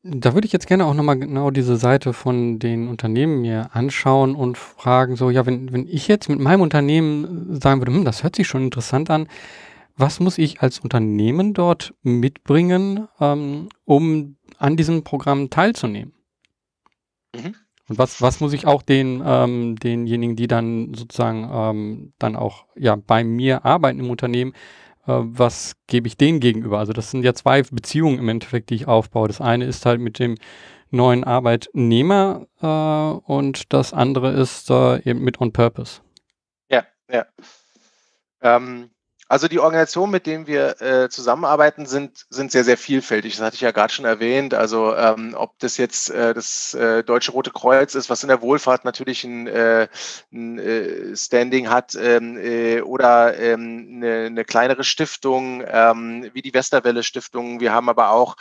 Da 0.03 0.33
würde 0.33 0.45
ich 0.45 0.51
jetzt 0.51 0.67
gerne 0.67 0.85
auch 0.85 0.93
nochmal 0.93 1.17
genau 1.17 1.51
diese 1.51 1.77
Seite 1.77 2.13
von 2.13 2.59
den 2.59 2.89
Unternehmen 2.89 3.41
mir 3.41 3.69
anschauen 3.73 4.35
und 4.35 4.57
fragen, 4.57 5.15
so, 5.15 5.29
ja, 5.29 5.45
wenn, 5.45 5.71
wenn 5.71 5.87
ich 5.87 6.07
jetzt 6.07 6.27
mit 6.27 6.39
meinem 6.39 6.61
Unternehmen 6.61 7.59
sagen 7.59 7.79
würde, 7.79 7.93
hm, 7.93 8.05
das 8.05 8.23
hört 8.23 8.35
sich 8.35 8.47
schon 8.47 8.63
interessant 8.63 9.09
an, 9.09 9.27
was 9.95 10.19
muss 10.19 10.37
ich 10.37 10.61
als 10.61 10.79
Unternehmen 10.79 11.53
dort 11.53 11.93
mitbringen, 12.03 13.07
ähm, 13.19 13.69
um 13.85 14.37
an 14.57 14.77
diesem 14.77 15.03
Programm 15.03 15.49
teilzunehmen? 15.49 16.13
Mhm. 17.35 17.55
Und 17.89 17.97
was, 17.97 18.21
was 18.21 18.39
muss 18.39 18.53
ich 18.53 18.67
auch 18.67 18.81
den, 18.81 19.21
ähm, 19.25 19.75
denjenigen, 19.77 20.35
die 20.35 20.47
dann 20.47 20.93
sozusagen 20.93 21.49
ähm, 21.51 22.13
dann 22.19 22.35
auch 22.35 22.65
ja, 22.75 22.95
bei 22.95 23.23
mir 23.23 23.65
arbeiten 23.65 23.99
im 23.99 24.09
Unternehmen, 24.09 24.53
äh, 24.53 24.55
was 25.10 25.74
gebe 25.88 26.08
ich 26.08 26.17
denen 26.17 26.39
gegenüber? 26.39 26.80
Also 26.80 26.93
das 26.93 27.12
sind 27.12 27.24
ja 27.24 27.34
zwei 27.34 27.63
Beziehungen 27.63 28.19
im 28.19 28.30
Endeffekt, 28.30 28.69
die 28.69 28.76
ich 28.76 28.88
aufbaue. 28.88 29.28
Das 29.28 29.41
eine 29.41 29.65
ist 29.65 29.86
halt 29.86 30.00
mit 30.02 30.19
dem 30.19 30.36
neuen 30.91 31.24
Arbeitnehmer 31.24 32.48
äh, 32.62 33.32
und 33.32 33.74
das 33.74 33.93
andere 33.93 34.32
ist 34.32 34.69
äh, 34.69 34.98
eben 35.10 35.24
mit 35.24 35.39
On 35.39 35.52
Purpose. 35.52 36.02
Ja, 36.69 36.86
ja. 37.12 37.26
Ähm, 38.41 38.89
also 39.29 39.47
die 39.47 39.59
Organisationen, 39.59 40.11
mit 40.11 40.25
denen 40.25 40.47
wir 40.47 40.81
äh, 40.81 41.07
zusammenarbeiten, 41.07 41.85
sind, 41.85 42.25
sind 42.31 42.51
sehr, 42.51 42.63
sehr 42.63 42.77
vielfältig. 42.77 43.37
Das 43.37 43.45
hatte 43.45 43.55
ich 43.55 43.61
ja 43.61 43.69
gerade 43.69 43.93
schon 43.93 44.05
erwähnt. 44.05 44.55
Also 44.55 44.95
ähm, 44.95 45.35
ob 45.37 45.59
das 45.59 45.77
jetzt 45.77 46.09
äh, 46.09 46.33
das 46.33 46.73
äh, 46.73 47.03
Deutsche 47.03 47.31
Rote 47.31 47.51
Kreuz 47.51 47.93
ist, 47.93 48.09
was 48.09 48.23
in 48.23 48.29
der 48.29 48.41
Wohlfahrt 48.41 48.85
natürlich 48.85 49.23
ein, 49.23 49.45
äh, 49.45 49.87
ein 50.33 50.57
äh, 50.57 51.15
Standing 51.15 51.69
hat, 51.69 51.93
ähm, 51.93 52.39
äh, 52.39 52.81
oder 52.81 53.37
ähm, 53.37 53.87
eine, 53.97 54.25
eine 54.25 54.45
kleinere 54.45 54.83
Stiftung 54.83 55.63
ähm, 55.67 56.31
wie 56.33 56.41
die 56.41 56.55
Westerwelle 56.55 57.03
Stiftung. 57.03 57.59
Wir 57.59 57.71
haben 57.71 57.87
aber 57.87 58.09
auch 58.09 58.35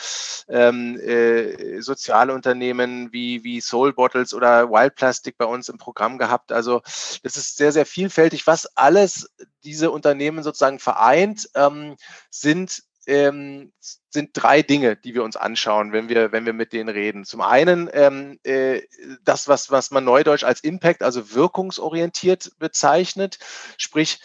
ähm, 0.48 0.98
äh, 0.98 1.82
soziale 1.82 2.32
Unternehmen 2.32 3.12
wie, 3.12 3.44
wie 3.44 3.60
Soul 3.60 3.92
Bottles 3.92 4.32
oder 4.32 4.70
Wild 4.70 4.94
Plastic 4.94 5.36
bei 5.36 5.44
uns 5.44 5.68
im 5.68 5.76
Programm 5.76 6.16
gehabt. 6.16 6.50
Also 6.50 6.80
das 7.22 7.36
ist 7.36 7.58
sehr, 7.58 7.72
sehr 7.72 7.84
vielfältig, 7.84 8.46
was 8.46 8.64
alles 8.74 9.28
diese 9.64 9.90
Unternehmen 9.90 10.42
sozusagen 10.42 10.78
vereint, 10.78 11.48
ähm, 11.54 11.96
sind 12.30 12.82
ähm, 13.06 13.72
sind 14.10 14.30
drei 14.34 14.60
Dinge, 14.60 14.94
die 14.96 15.14
wir 15.14 15.24
uns 15.24 15.36
anschauen, 15.36 15.92
wenn 15.92 16.10
wir, 16.10 16.30
wenn 16.30 16.44
wir 16.44 16.52
mit 16.52 16.74
denen 16.74 16.90
reden. 16.90 17.24
Zum 17.24 17.40
einen 17.40 17.88
ähm, 17.92 18.38
äh, 18.44 18.82
das, 19.24 19.48
was, 19.48 19.70
was 19.70 19.90
man 19.90 20.04
neudeutsch 20.04 20.44
als 20.44 20.60
Impact, 20.60 21.02
also 21.02 21.32
wirkungsorientiert 21.34 22.52
bezeichnet, 22.58 23.38
sprich, 23.78 24.20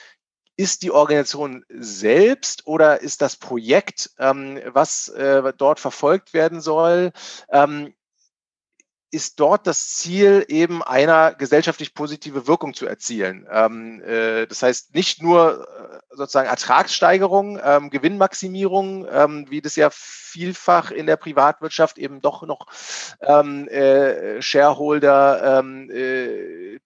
ist 0.56 0.84
die 0.84 0.91
Organisation 0.91 1.65
selbst 1.69 2.67
oder 2.67 3.02
ist 3.02 3.22
das 3.22 3.38
Projekt, 3.38 4.12
ähm, 4.19 4.60
was 4.67 5.08
äh, 5.08 5.54
dort 5.58 5.80
verfolgt 5.80 6.34
werden 6.34 6.62
soll, 6.62 7.12
ähm, 7.50 7.93
ist 9.13 9.39
dort 9.39 9.67
das 9.67 9.89
Ziel, 9.89 10.43
eben 10.47 10.82
einer 10.82 11.36
gesellschaftlich 11.36 11.93
positive 11.93 12.47
Wirkung 12.47 12.73
zu 12.73 12.88
erzielen. 12.88 13.47
Ähm, 13.52 14.02
äh, 14.02 14.47
das 14.47 14.63
heißt 14.63 14.95
nicht 14.95 15.21
nur 15.21 15.67
äh, 15.67 16.15
sozusagen 16.15 16.49
Ertragssteigerung, 16.49 17.60
ähm, 17.63 17.91
Gewinnmaximierung, 17.91 19.08
ähm, 19.08 19.45
wie 19.49 19.62
das 19.62 19.76
ja 19.76 19.91
vielfach 19.91 20.89
in 20.89 21.06
der 21.06 21.17
Privatwirtschaft 21.17 21.99
eben 21.99 22.21
doch 22.21 22.41
noch 22.41 22.65
ähm, 23.21 23.67
äh, 23.67 24.41
Shareholder 24.41 25.60
ähm, 25.60 25.91
äh, 25.91 26.80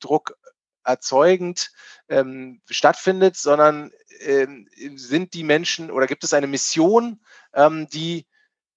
erzeugend 0.83 1.71
ähm, 2.09 2.61
stattfindet, 2.69 3.37
sondern 3.37 3.91
sind 4.95 5.33
die 5.35 5.43
Menschen 5.43 5.91
oder 5.91 6.07
gibt 6.07 6.23
es 6.23 6.33
eine 6.33 6.47
Mission, 6.47 7.19
die, 7.93 8.25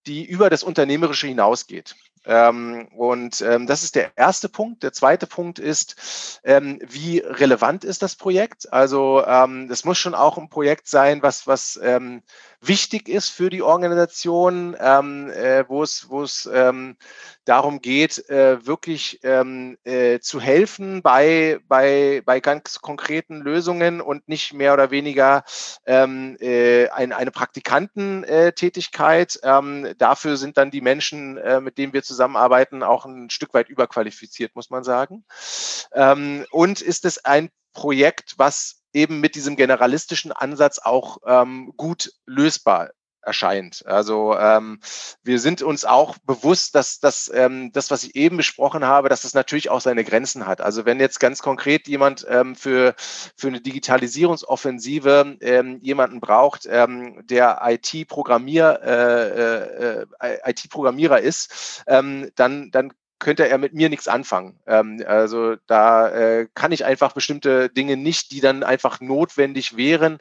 die 0.07 0.25
über 0.27 0.51
das 0.51 0.63
Unternehmerische 0.63 1.29
hinausgeht. 1.29 1.95
Ähm, 2.27 2.89
und 2.95 3.41
ähm, 3.41 3.67
das 3.67 3.83
ist 3.83 3.95
der 3.95 4.13
erste 4.17 4.51
Punkt. 4.51 4.83
Der 4.83 4.93
zweite 4.93 5.27
Punkt 5.27 5.59
ist, 5.59 6.41
ähm, 6.45 6.79
wie 6.87 7.19
relevant 7.19 7.83
ist 7.85 8.03
das 8.03 8.15
Projekt? 8.15 8.71
Also 8.73 9.25
ähm, 9.27 9.69
das 9.69 9.85
muss 9.85 9.99
schon 9.99 10.15
auch 10.15 10.37
ein 10.37 10.51
Projekt 10.51 10.87
sein, 10.87 11.23
was, 11.23 11.47
was 11.47 11.81
ähm, 11.83 12.23
wichtig 12.61 13.09
ist 13.09 13.31
für 13.31 13.49
die 13.49 13.63
Organisation, 13.63 14.77
ähm, 14.79 15.31
äh, 15.31 15.67
wo 15.69 15.83
es, 15.83 16.11
wo 16.11 16.27
darum 17.47 17.81
geht, 17.81 18.29
äh, 18.29 18.67
wirklich 18.67 19.25
äh, 19.25 20.21
zu 20.21 20.41
helfen 20.41 21.01
bei, 21.03 21.59
bei, 21.67 22.21
bei 22.25 22.41
ganz 22.41 22.81
konkreten 22.81 23.41
Lösungen 23.41 24.03
und 24.03 24.29
nicht 24.29 24.53
mehr 24.53 24.75
oder 24.75 24.91
weniger 24.91 25.45
äh, 25.85 26.89
ein, 26.91 27.13
eine 27.13 27.31
Praktikantentätigkeit. 27.31 29.39
Dafür 29.43 30.37
sind 30.37 30.59
dann 30.59 30.71
die 30.71 30.81
Menschen, 30.81 31.37
äh, 31.39 31.61
mit 31.61 31.79
denen 31.79 31.93
wir 31.93 32.03
zusammenarbeiten, 32.11 32.83
auch 32.83 33.07
ein 33.07 33.31
Stück 33.31 33.55
weit 33.55 33.69
überqualifiziert, 33.69 34.55
muss 34.57 34.71
man 34.71 34.85
sagen. 34.85 35.25
Ähm, 35.93 36.45
und 36.51 36.81
ist 36.81 37.05
es 37.05 37.25
ein 37.25 37.51
Projekt, 37.73 38.35
was 38.37 38.83
eben 38.93 39.21
mit 39.21 39.37
diesem 39.37 39.57
generalistischen 39.57 40.33
Ansatz 40.33 40.79
auch 40.79 41.19
ähm, 41.25 41.73
gut 41.77 42.13
lösbar 42.27 42.91
erscheint. 43.23 43.85
Also 43.87 44.37
ähm, 44.39 44.81
wir 45.23 45.39
sind 45.39 45.63
uns 45.63 45.85
auch 45.85 46.19
bewusst, 46.19 46.75
dass, 46.75 47.01
dass 47.01 47.31
ähm, 47.35 47.73
das, 47.73 47.91
was 47.91 48.03
ich 48.03 48.17
eben 48.17 48.37
besprochen 48.37 48.85
habe, 48.85 49.09
dass 49.09 49.23
das 49.23 49.35
natürlich 49.35 49.71
auch 49.71 49.81
seine 49.81 50.05
Grenzen 50.05 50.47
hat. 50.47 50.61
Also 50.61 50.85
wenn 50.85 51.01
jetzt 51.01 51.21
ganz 51.21 51.41
konkret 51.43 51.89
jemand 51.89 52.27
ähm, 52.29 52.57
für, 52.57 52.95
für 53.37 53.49
eine 53.49 53.61
Digitalisierungsoffensive 53.61 55.37
ähm, 55.41 55.79
jemanden 55.83 56.21
braucht, 56.21 56.67
ähm, 56.71 57.21
der 57.27 57.61
IT-Programmier, 57.65 58.81
äh, 58.83 60.03
äh, 60.23 60.51
IT-Programmierer 60.51 61.21
ist, 61.21 61.83
ähm, 61.87 62.31
dann, 62.35 62.71
dann 62.71 62.93
könnte 63.21 63.49
er 63.49 63.59
mit 63.59 63.75
mir 63.75 63.89
nichts 63.89 64.09
anfangen. 64.09 64.59
Ähm, 64.67 65.05
also 65.07 65.55
da 65.67 66.09
äh, 66.09 66.49
kann 66.55 66.73
ich 66.73 66.85
einfach 66.85 67.13
bestimmte 67.13 67.69
Dinge 67.69 67.97
nicht, 67.97 68.33
die 68.33 68.41
dann 68.41 68.65
einfach 68.65 69.01
notwendig 69.01 69.77
wären. 69.77 70.19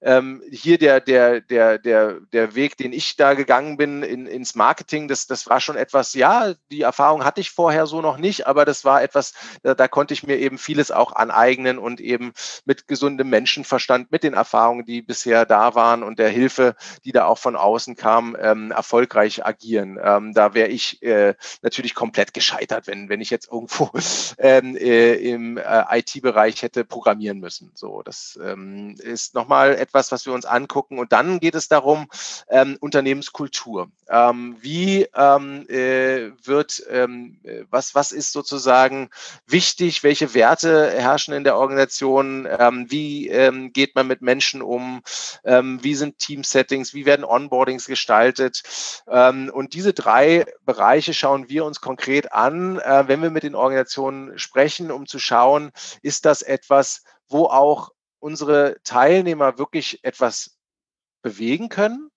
Ähm, 0.00 0.42
hier 0.50 0.78
der, 0.78 1.00
der, 1.00 1.40
der, 1.40 1.78
der, 1.78 2.20
der 2.32 2.54
Weg, 2.54 2.76
den 2.76 2.92
ich 2.92 3.16
da 3.16 3.34
gegangen 3.34 3.76
bin 3.76 4.02
in, 4.02 4.26
ins 4.26 4.54
Marketing, 4.54 5.08
das, 5.08 5.26
das 5.26 5.48
war 5.48 5.60
schon 5.60 5.76
etwas, 5.76 6.14
ja, 6.14 6.54
die 6.70 6.82
Erfahrung 6.82 7.24
hatte 7.24 7.40
ich 7.40 7.50
vorher 7.50 7.86
so 7.86 8.00
noch 8.02 8.18
nicht, 8.18 8.46
aber 8.46 8.64
das 8.64 8.84
war 8.84 9.02
etwas, 9.02 9.32
da, 9.62 9.74
da 9.74 9.88
konnte 9.88 10.14
ich 10.14 10.22
mir 10.22 10.36
eben 10.36 10.58
vieles 10.58 10.90
auch 10.90 11.12
aneignen 11.12 11.78
und 11.78 12.00
eben 12.00 12.32
mit 12.64 12.86
gesundem 12.86 13.30
Menschenverstand, 13.30 14.12
mit 14.12 14.22
den 14.22 14.34
Erfahrungen, 14.34 14.84
die 14.84 15.00
bisher 15.00 15.46
da 15.46 15.74
waren 15.74 16.02
und 16.02 16.18
der 16.18 16.28
Hilfe, 16.28 16.76
die 17.04 17.12
da 17.12 17.24
auch 17.24 17.38
von 17.38 17.56
außen 17.56 17.96
kam, 17.96 18.36
ähm, 18.38 18.70
erfolgreich 18.70 19.44
agieren. 19.46 19.98
Ähm, 20.02 20.34
da 20.34 20.52
wäre 20.52 20.68
ich 20.68 21.02
äh, 21.02 21.34
natürlich 21.62 21.94
komplett 21.94 22.34
gescheitert, 22.42 22.88
wenn, 22.88 23.08
wenn 23.08 23.20
ich 23.20 23.30
jetzt 23.30 23.50
irgendwo 23.52 23.90
ähm, 24.38 24.76
äh, 24.76 25.14
im 25.14 25.58
äh, 25.58 25.98
IT-Bereich 25.98 26.62
hätte 26.62 26.84
programmieren 26.84 27.38
müssen. 27.38 27.70
So, 27.74 28.02
das 28.02 28.38
ähm, 28.42 28.96
ist 28.98 29.34
nochmal 29.34 29.76
etwas, 29.76 30.10
was 30.10 30.26
wir 30.26 30.32
uns 30.32 30.44
angucken. 30.44 30.98
Und 30.98 31.12
dann 31.12 31.38
geht 31.38 31.54
es 31.54 31.68
darum, 31.68 32.08
ähm, 32.48 32.76
Unternehmenskultur. 32.80 33.90
Ähm, 34.08 34.56
wie 34.60 35.06
ähm, 35.14 35.68
äh, 35.68 36.32
wird, 36.44 36.82
ähm, 36.90 37.38
was, 37.70 37.94
was 37.94 38.10
ist 38.10 38.32
sozusagen 38.32 39.10
wichtig? 39.46 40.02
Welche 40.02 40.34
Werte 40.34 40.90
herrschen 40.90 41.34
in 41.34 41.44
der 41.44 41.56
Organisation? 41.56 42.44
Wie 42.88 43.70
geht 43.72 43.94
man 43.94 44.06
mit 44.06 44.22
Menschen 44.22 44.62
um? 44.62 45.02
Wie 45.44 45.94
sind 45.94 46.18
Team-Settings? 46.18 46.94
Wie 46.94 47.06
werden 47.06 47.24
Onboardings 47.24 47.86
gestaltet? 47.86 48.62
Und 49.06 49.74
diese 49.74 49.92
drei 49.92 50.46
Bereiche 50.64 51.14
schauen 51.14 51.48
wir 51.48 51.64
uns 51.64 51.80
konkret 51.80 52.31
an, 52.32 52.78
äh, 52.78 53.04
wenn 53.06 53.22
wir 53.22 53.30
mit 53.30 53.42
den 53.42 53.54
Organisationen 53.54 54.38
sprechen, 54.38 54.90
um 54.90 55.06
zu 55.06 55.18
schauen, 55.18 55.70
ist 56.02 56.24
das 56.24 56.42
etwas, 56.42 57.04
wo 57.28 57.46
auch 57.46 57.90
unsere 58.18 58.76
Teilnehmer 58.84 59.58
wirklich 59.58 60.04
etwas 60.04 60.58
bewegen 61.22 61.68
können, 61.68 62.10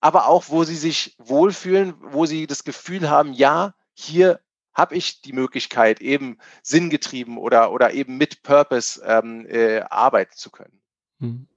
aber 0.00 0.28
auch, 0.28 0.44
wo 0.48 0.64
sie 0.64 0.76
sich 0.76 1.16
wohlfühlen, 1.18 1.94
wo 2.00 2.26
sie 2.26 2.46
das 2.46 2.64
Gefühl 2.64 3.10
haben, 3.10 3.32
ja, 3.32 3.74
hier 3.94 4.40
habe 4.72 4.94
ich 4.94 5.22
die 5.22 5.32
Möglichkeit, 5.32 6.00
eben 6.00 6.38
sinngetrieben 6.62 7.36
oder, 7.36 7.72
oder 7.72 7.92
eben 7.92 8.16
mit 8.16 8.44
Purpose 8.44 9.02
ähm, 9.04 9.44
äh, 9.48 9.80
arbeiten 9.80 10.36
zu 10.36 10.50
können. 10.50 10.80
Mhm. 11.18 11.48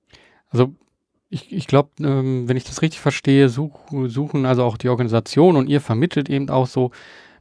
Also 0.50 0.74
ich, 1.30 1.54
ich 1.54 1.68
glaube, 1.68 1.92
ähm, 2.00 2.50
wenn 2.50 2.58
ich 2.58 2.64
das 2.64 2.82
richtig 2.82 3.00
verstehe, 3.00 3.48
such, 3.48 3.80
suchen 4.08 4.46
also 4.46 4.64
auch 4.64 4.78
die 4.78 4.90
Organisation 4.90 5.56
und 5.56 5.68
ihr 5.68 5.80
vermittelt 5.80 6.30
eben 6.30 6.50
auch 6.50 6.68
so 6.68 6.92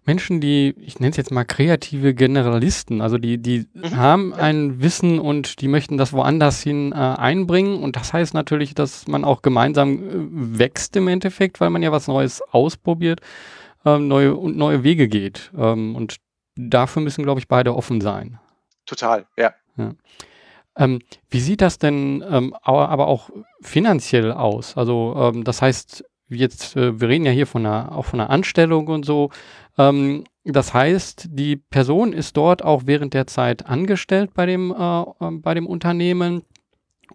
Menschen, 0.04 0.40
die, 0.40 0.74
ich 0.78 0.98
nenne 0.98 1.10
es 1.10 1.16
jetzt 1.16 1.30
mal 1.30 1.44
kreative 1.44 2.14
Generalisten, 2.14 3.00
also 3.00 3.18
die, 3.18 3.38
die 3.38 3.66
mhm. 3.74 3.96
haben 3.96 4.34
ein 4.34 4.80
Wissen 4.80 5.18
und 5.18 5.60
die 5.60 5.68
möchten 5.68 5.98
das 5.98 6.12
woanders 6.12 6.60
hin 6.60 6.92
äh, 6.92 6.96
einbringen. 6.96 7.82
Und 7.82 7.96
das 7.96 8.12
heißt 8.12 8.34
natürlich, 8.34 8.74
dass 8.74 9.06
man 9.06 9.24
auch 9.24 9.42
gemeinsam 9.42 9.98
äh, 9.98 10.58
wächst 10.58 10.96
im 10.96 11.08
Endeffekt, 11.08 11.60
weil 11.60 11.70
man 11.70 11.82
ja 11.82 11.92
was 11.92 12.08
Neues 12.08 12.42
ausprobiert 12.50 13.20
ähm, 13.84 14.08
neue, 14.08 14.34
und 14.34 14.56
neue 14.56 14.82
Wege 14.82 15.08
geht. 15.08 15.50
Ähm, 15.56 15.94
und 15.94 16.16
dafür 16.56 17.02
müssen, 17.02 17.22
glaube 17.22 17.40
ich, 17.40 17.48
beide 17.48 17.74
offen 17.74 18.00
sein. 18.00 18.38
Total, 18.86 19.26
ja. 19.36 19.52
ja. 19.76 19.92
Ähm, 20.76 21.00
wie 21.28 21.40
sieht 21.40 21.60
das 21.60 21.78
denn 21.78 22.24
ähm, 22.28 22.54
aber 22.62 23.06
auch 23.06 23.30
finanziell 23.60 24.32
aus? 24.32 24.76
Also 24.76 25.14
ähm, 25.16 25.44
das 25.44 25.62
heißt, 25.62 26.04
jetzt, 26.30 26.76
äh, 26.76 27.00
wir 27.00 27.08
reden 27.08 27.26
ja 27.26 27.32
hier 27.32 27.46
von 27.46 27.66
einer, 27.66 27.96
auch 27.96 28.04
von 28.06 28.20
einer 28.20 28.30
Anstellung 28.30 28.88
und 28.88 29.04
so. 29.04 29.30
Ähm, 29.78 30.24
das 30.44 30.72
heißt, 30.72 31.28
die 31.30 31.56
Person 31.56 32.12
ist 32.12 32.36
dort 32.36 32.64
auch 32.64 32.82
während 32.86 33.14
der 33.14 33.26
Zeit 33.26 33.66
angestellt 33.66 34.30
bei 34.34 34.46
dem, 34.46 34.72
äh, 34.72 35.04
ähm, 35.20 35.42
bei 35.42 35.54
dem 35.54 35.66
Unternehmen 35.66 36.42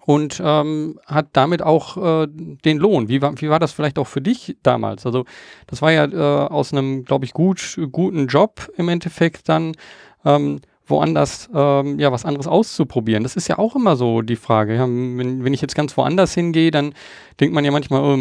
und 0.06 0.42
ähm, 0.44 1.00
hat 1.06 1.30
damit 1.34 1.62
auch 1.62 1.98
äh, 1.98 2.28
den 2.30 2.78
Lohn. 2.78 3.10
Wie 3.10 3.22
war, 3.22 3.40
wie 3.42 3.50
war 3.50 3.60
das 3.60 3.72
vielleicht 3.72 3.98
auch 3.98 4.08
für 4.08 4.22
dich 4.22 4.58
damals? 4.62 5.06
Also 5.06 5.26
das 5.68 5.82
war 5.82 5.92
ja 5.92 6.06
äh, 6.06 6.48
aus 6.48 6.74
einem, 6.74 7.04
glaube 7.04 7.26
ich, 7.26 7.34
gut, 7.34 7.80
guten 7.92 8.28
Job 8.28 8.70
im 8.78 8.90
Endeffekt 8.90 9.50
dann. 9.50 9.74
Ähm, 10.24 10.62
woanders 10.88 11.50
ähm, 11.54 12.00
ja 12.00 12.12
was 12.12 12.26
anderes 12.26 12.48
auszuprobieren. 12.48 13.24
Das 13.24 13.36
ist 13.36 13.48
ja 13.48 13.58
auch 13.58 13.76
immer 13.76 13.96
so 13.96 14.22
die 14.22 14.36
Frage. 14.36 14.76
Ja, 14.76 14.82
wenn, 14.84 15.44
wenn 15.44 15.54
ich 15.54 15.62
jetzt 15.62 15.76
ganz 15.76 15.96
woanders 15.98 16.34
hingehe, 16.34 16.72
dann 16.72 16.94
denkt 17.40 17.54
man 17.54 17.66
ja 17.66 17.72
manchmal, 17.72 18.02
oh, 18.02 18.16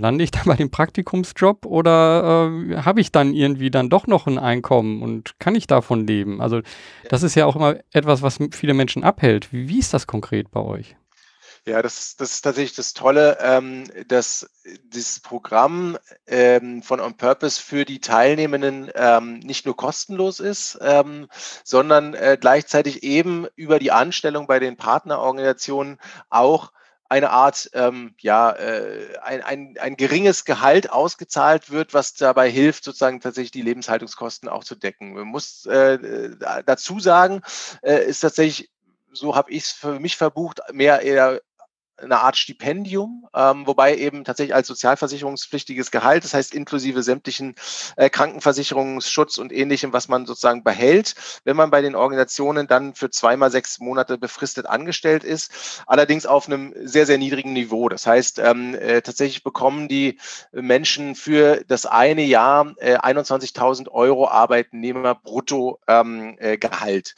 lande 0.00 0.24
ich 0.24 0.30
dann 0.30 0.42
bei 0.46 0.56
dem 0.56 0.70
Praktikumsjob 0.70 1.66
oder 1.66 2.50
äh, 2.50 2.76
habe 2.78 3.00
ich 3.00 3.12
dann 3.12 3.34
irgendwie 3.34 3.70
dann 3.70 3.90
doch 3.90 4.06
noch 4.06 4.26
ein 4.26 4.38
Einkommen 4.38 5.02
und 5.02 5.38
kann 5.38 5.54
ich 5.54 5.66
davon 5.66 6.06
leben? 6.06 6.40
Also 6.40 6.60
das 7.08 7.22
ist 7.22 7.34
ja 7.34 7.46
auch 7.46 7.56
immer 7.56 7.76
etwas, 7.92 8.22
was 8.22 8.38
viele 8.52 8.74
Menschen 8.74 9.04
abhält. 9.04 9.52
Wie, 9.52 9.68
wie 9.68 9.78
ist 9.78 9.94
das 9.94 10.06
konkret 10.06 10.50
bei 10.50 10.60
euch? 10.60 10.97
Ja, 11.68 11.82
das, 11.82 12.16
das 12.16 12.32
ist 12.32 12.40
tatsächlich 12.40 12.76
das 12.76 12.94
Tolle, 12.94 13.36
ähm, 13.42 13.84
dass 14.06 14.48
dieses 14.84 15.20
Programm 15.20 15.98
ähm, 16.26 16.82
von 16.82 16.98
On 16.98 17.14
Purpose 17.14 17.60
für 17.60 17.84
die 17.84 18.00
Teilnehmenden 18.00 18.90
ähm, 18.94 19.40
nicht 19.40 19.66
nur 19.66 19.76
kostenlos 19.76 20.40
ist, 20.40 20.78
ähm, 20.80 21.28
sondern 21.64 22.14
äh, 22.14 22.38
gleichzeitig 22.40 23.02
eben 23.02 23.46
über 23.54 23.78
die 23.78 23.92
Anstellung 23.92 24.46
bei 24.46 24.60
den 24.60 24.78
Partnerorganisationen 24.78 25.98
auch 26.30 26.72
eine 27.10 27.28
Art, 27.30 27.68
ähm, 27.74 28.14
ja, 28.18 28.50
äh, 28.52 29.18
ein, 29.22 29.42
ein, 29.42 29.74
ein 29.78 29.96
geringes 29.98 30.46
Gehalt 30.46 30.90
ausgezahlt 30.90 31.70
wird, 31.70 31.92
was 31.92 32.14
dabei 32.14 32.50
hilft, 32.50 32.84
sozusagen 32.84 33.20
tatsächlich 33.20 33.50
die 33.50 33.62
Lebenshaltungskosten 33.62 34.48
auch 34.48 34.64
zu 34.64 34.74
decken. 34.74 35.12
Man 35.12 35.26
muss 35.26 35.66
äh, 35.66 36.30
dazu 36.64 36.98
sagen, 36.98 37.42
äh, 37.82 38.06
ist 38.06 38.20
tatsächlich 38.20 38.70
so 39.12 39.34
habe 39.34 39.50
ich 39.50 39.64
es 39.64 39.70
für 39.72 39.98
mich 40.00 40.16
verbucht, 40.16 40.60
mehr 40.72 41.00
eher 41.02 41.40
eine 42.02 42.20
Art 42.20 42.36
Stipendium, 42.36 43.26
ähm, 43.34 43.66
wobei 43.66 43.96
eben 43.96 44.24
tatsächlich 44.24 44.54
als 44.54 44.68
sozialversicherungspflichtiges 44.68 45.90
Gehalt, 45.90 46.24
das 46.24 46.34
heißt 46.34 46.54
inklusive 46.54 47.02
sämtlichen 47.02 47.54
äh, 47.96 48.10
Krankenversicherungsschutz 48.10 49.38
und 49.38 49.52
ähnlichem, 49.52 49.92
was 49.92 50.08
man 50.08 50.26
sozusagen 50.26 50.62
behält, 50.62 51.14
wenn 51.44 51.56
man 51.56 51.70
bei 51.70 51.80
den 51.80 51.94
Organisationen 51.94 52.66
dann 52.66 52.94
für 52.94 53.10
zweimal 53.10 53.50
sechs 53.50 53.80
Monate 53.80 54.18
befristet 54.18 54.66
angestellt 54.66 55.24
ist, 55.24 55.82
allerdings 55.86 56.26
auf 56.26 56.46
einem 56.46 56.74
sehr, 56.82 57.06
sehr 57.06 57.18
niedrigen 57.18 57.52
Niveau. 57.52 57.88
Das 57.88 58.06
heißt, 58.06 58.38
ähm, 58.38 58.74
äh, 58.74 59.02
tatsächlich 59.02 59.42
bekommen 59.42 59.88
die 59.88 60.18
Menschen 60.52 61.14
für 61.14 61.64
das 61.66 61.86
eine 61.86 62.22
Jahr 62.22 62.74
äh, 62.78 62.96
21.000 62.96 63.88
Euro 63.88 64.28
Arbeitnehmer 64.28 65.14
brutto 65.14 65.80
ähm, 65.88 66.36
äh, 66.38 66.56
Gehalt. 66.58 67.14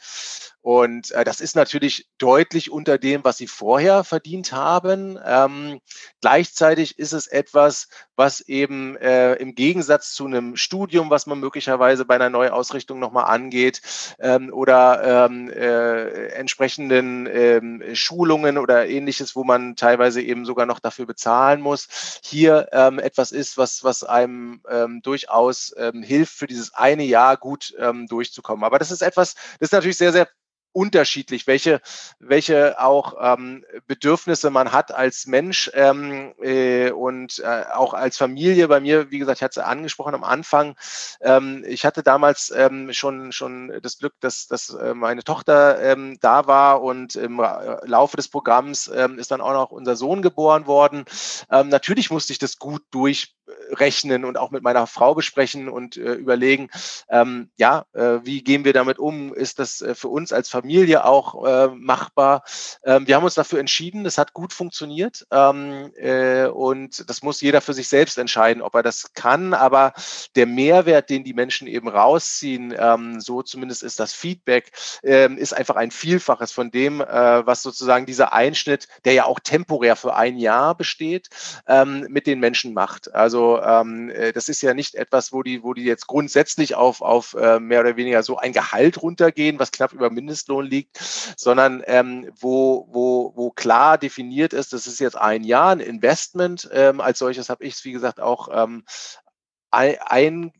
Und 0.61 1.09
äh, 1.11 1.23
das 1.23 1.41
ist 1.41 1.55
natürlich 1.55 2.07
deutlich 2.19 2.71
unter 2.71 2.99
dem, 2.99 3.23
was 3.23 3.37
sie 3.37 3.47
vorher 3.47 4.03
verdient 4.03 4.51
haben. 4.51 5.17
Ähm, 5.25 5.79
gleichzeitig 6.21 6.99
ist 6.99 7.13
es 7.13 7.25
etwas, 7.25 7.87
was 8.15 8.41
eben 8.41 8.95
äh, 8.97 9.33
im 9.35 9.55
Gegensatz 9.55 10.13
zu 10.13 10.27
einem 10.27 10.55
Studium, 10.55 11.09
was 11.09 11.25
man 11.25 11.39
möglicherweise 11.39 12.05
bei 12.05 12.15
einer 12.15 12.29
Neuausrichtung 12.29 12.99
nochmal 12.99 13.25
angeht, 13.25 13.81
ähm, 14.19 14.53
oder 14.53 15.25
ähm, 15.25 15.49
äh, 15.49 16.27
entsprechenden 16.27 17.25
ähm, 17.25 17.83
Schulungen 17.93 18.59
oder 18.59 18.87
ähnliches, 18.87 19.35
wo 19.35 19.43
man 19.43 19.75
teilweise 19.75 20.21
eben 20.21 20.45
sogar 20.45 20.67
noch 20.67 20.79
dafür 20.79 21.07
bezahlen 21.07 21.61
muss, 21.61 21.87
hier 22.23 22.67
ähm, 22.71 22.99
etwas 22.99 23.31
ist, 23.31 23.57
was, 23.57 23.83
was 23.83 24.03
einem 24.03 24.61
ähm, 24.69 25.01
durchaus 25.01 25.73
ähm, 25.75 26.03
hilft, 26.03 26.33
für 26.33 26.45
dieses 26.47 26.75
eine 26.75 27.03
Jahr 27.03 27.35
gut 27.35 27.73
ähm, 27.79 28.05
durchzukommen. 28.05 28.63
Aber 28.63 28.77
das 28.77 28.91
ist 28.91 29.01
etwas, 29.01 29.33
das 29.33 29.69
ist 29.69 29.73
natürlich 29.73 29.97
sehr, 29.97 30.11
sehr 30.11 30.27
unterschiedlich, 30.73 31.47
welche, 31.47 31.81
welche 32.19 32.79
auch 32.79 33.15
ähm, 33.19 33.65
Bedürfnisse 33.87 34.49
man 34.49 34.71
hat 34.71 34.93
als 34.93 35.27
Mensch 35.27 35.69
ähm, 35.73 36.33
äh, 36.41 36.91
und 36.91 37.39
äh, 37.39 37.63
auch 37.73 37.93
als 37.93 38.17
Familie. 38.17 38.67
Bei 38.67 38.79
mir, 38.79 39.11
wie 39.11 39.19
gesagt, 39.19 39.39
ich 39.39 39.43
hatte 39.43 39.59
es 39.59 39.65
angesprochen 39.65 40.15
am 40.15 40.23
Anfang, 40.23 40.75
ähm, 41.21 41.63
ich 41.67 41.85
hatte 41.85 42.03
damals 42.03 42.51
ähm, 42.55 42.93
schon, 42.93 43.31
schon 43.31 43.79
das 43.81 43.97
Glück, 43.97 44.13
dass, 44.19 44.47
dass 44.47 44.69
äh, 44.69 44.93
meine 44.93 45.23
Tochter 45.23 45.81
ähm, 45.81 46.17
da 46.21 46.47
war 46.47 46.81
und 46.81 47.15
im 47.15 47.39
Laufe 47.83 48.17
des 48.17 48.27
Programms 48.27 48.91
ähm, 48.93 49.19
ist 49.19 49.31
dann 49.31 49.41
auch 49.41 49.53
noch 49.53 49.71
unser 49.71 49.95
Sohn 49.95 50.21
geboren 50.21 50.67
worden. 50.67 51.05
Ähm, 51.49 51.69
natürlich 51.69 52.09
musste 52.09 52.33
ich 52.33 52.39
das 52.39 52.57
gut 52.57 52.83
durch 52.91 53.35
durchrechnen 53.71 54.25
und 54.25 54.37
auch 54.37 54.51
mit 54.51 54.63
meiner 54.63 54.87
Frau 54.87 55.15
besprechen 55.15 55.69
und 55.69 55.97
äh, 55.97 56.13
überlegen, 56.13 56.69
ähm, 57.09 57.49
ja, 57.57 57.85
äh, 57.93 58.19
wie 58.23 58.43
gehen 58.43 58.65
wir 58.65 58.73
damit 58.73 58.99
um? 58.99 59.33
Ist 59.33 59.59
das 59.59 59.81
äh, 59.81 59.95
für 59.95 60.09
uns 60.09 60.33
als 60.33 60.49
Familie 60.49 61.05
auch 61.05 61.45
äh, 61.45 61.67
machbar? 61.73 62.43
Ähm, 62.83 63.07
wir 63.07 63.15
haben 63.15 63.23
uns 63.23 63.35
dafür 63.35 63.59
entschieden, 63.59 64.03
das 64.03 64.17
hat 64.17 64.33
gut 64.33 64.53
funktioniert 64.53 65.25
ähm, 65.31 65.91
äh, 65.95 66.45
und 66.45 67.09
das 67.09 67.23
muss 67.23 67.41
jeder 67.41 67.61
für 67.61 67.73
sich 67.73 67.87
selbst 67.87 68.17
entscheiden, 68.17 68.61
ob 68.61 68.75
er 68.75 68.83
das 68.83 69.13
kann, 69.13 69.53
aber 69.53 69.93
der 70.35 70.45
Mehrwert, 70.45 71.09
den 71.09 71.23
die 71.23 71.33
Menschen 71.33 71.67
eben 71.67 71.87
rausziehen, 71.87 72.73
ähm, 72.77 73.19
so 73.21 73.41
zumindest 73.41 73.83
ist 73.83 73.99
das 73.99 74.13
Feedback, 74.13 74.71
ähm, 75.03 75.37
ist 75.37 75.53
einfach 75.53 75.75
ein 75.75 75.91
Vielfaches 75.91 76.51
von 76.51 76.71
dem, 76.71 77.01
äh, 77.01 77.45
was 77.45 77.63
sozusagen 77.63 78.05
dieser 78.05 78.33
Einschnitt, 78.33 78.87
der 79.05 79.13
ja 79.13 79.25
auch 79.25 79.39
temporär 79.39 79.95
für 79.95 80.15
ein 80.15 80.37
Jahr 80.37 80.75
besteht, 80.75 81.29
ähm, 81.67 82.05
mit 82.09 82.27
den 82.27 82.39
Menschen 82.39 82.73
macht. 82.73 83.13
Also 83.13 83.40
ähm, 83.61 84.09
äh, 84.09 84.31
das 84.33 84.49
ist 84.49 84.61
ja 84.61 84.73
nicht 84.73 84.95
etwas, 84.95 85.31
wo 85.31 85.43
die, 85.43 85.63
wo 85.63 85.73
die 85.73 85.83
jetzt 85.83 86.07
grundsätzlich 86.07 86.75
auf, 86.75 87.01
auf 87.01 87.33
äh, 87.33 87.59
mehr 87.59 87.81
oder 87.81 87.95
weniger 87.95 88.23
so 88.23 88.37
ein 88.37 88.53
Gehalt 88.53 89.01
runtergehen, 89.01 89.59
was 89.59 89.71
knapp 89.71 89.93
über 89.93 90.09
Mindestlohn 90.09 90.65
liegt, 90.65 90.97
sondern 90.97 91.83
ähm, 91.85 92.31
wo, 92.39 92.87
wo, 92.91 93.33
wo 93.35 93.51
klar 93.51 93.97
definiert 93.97 94.53
ist, 94.53 94.73
das 94.73 94.87
ist 94.87 94.99
jetzt 94.99 95.17
ein 95.17 95.43
Jahr, 95.43 95.71
ein 95.71 95.79
Investment. 95.79 96.69
Ähm, 96.71 97.01
als 97.01 97.19
solches 97.19 97.49
habe 97.49 97.63
ich 97.63 97.75
es, 97.75 97.85
wie 97.85 97.91
gesagt, 97.91 98.19
auch 98.19 98.49
ähm, 98.51 98.83
ein, 99.71 100.51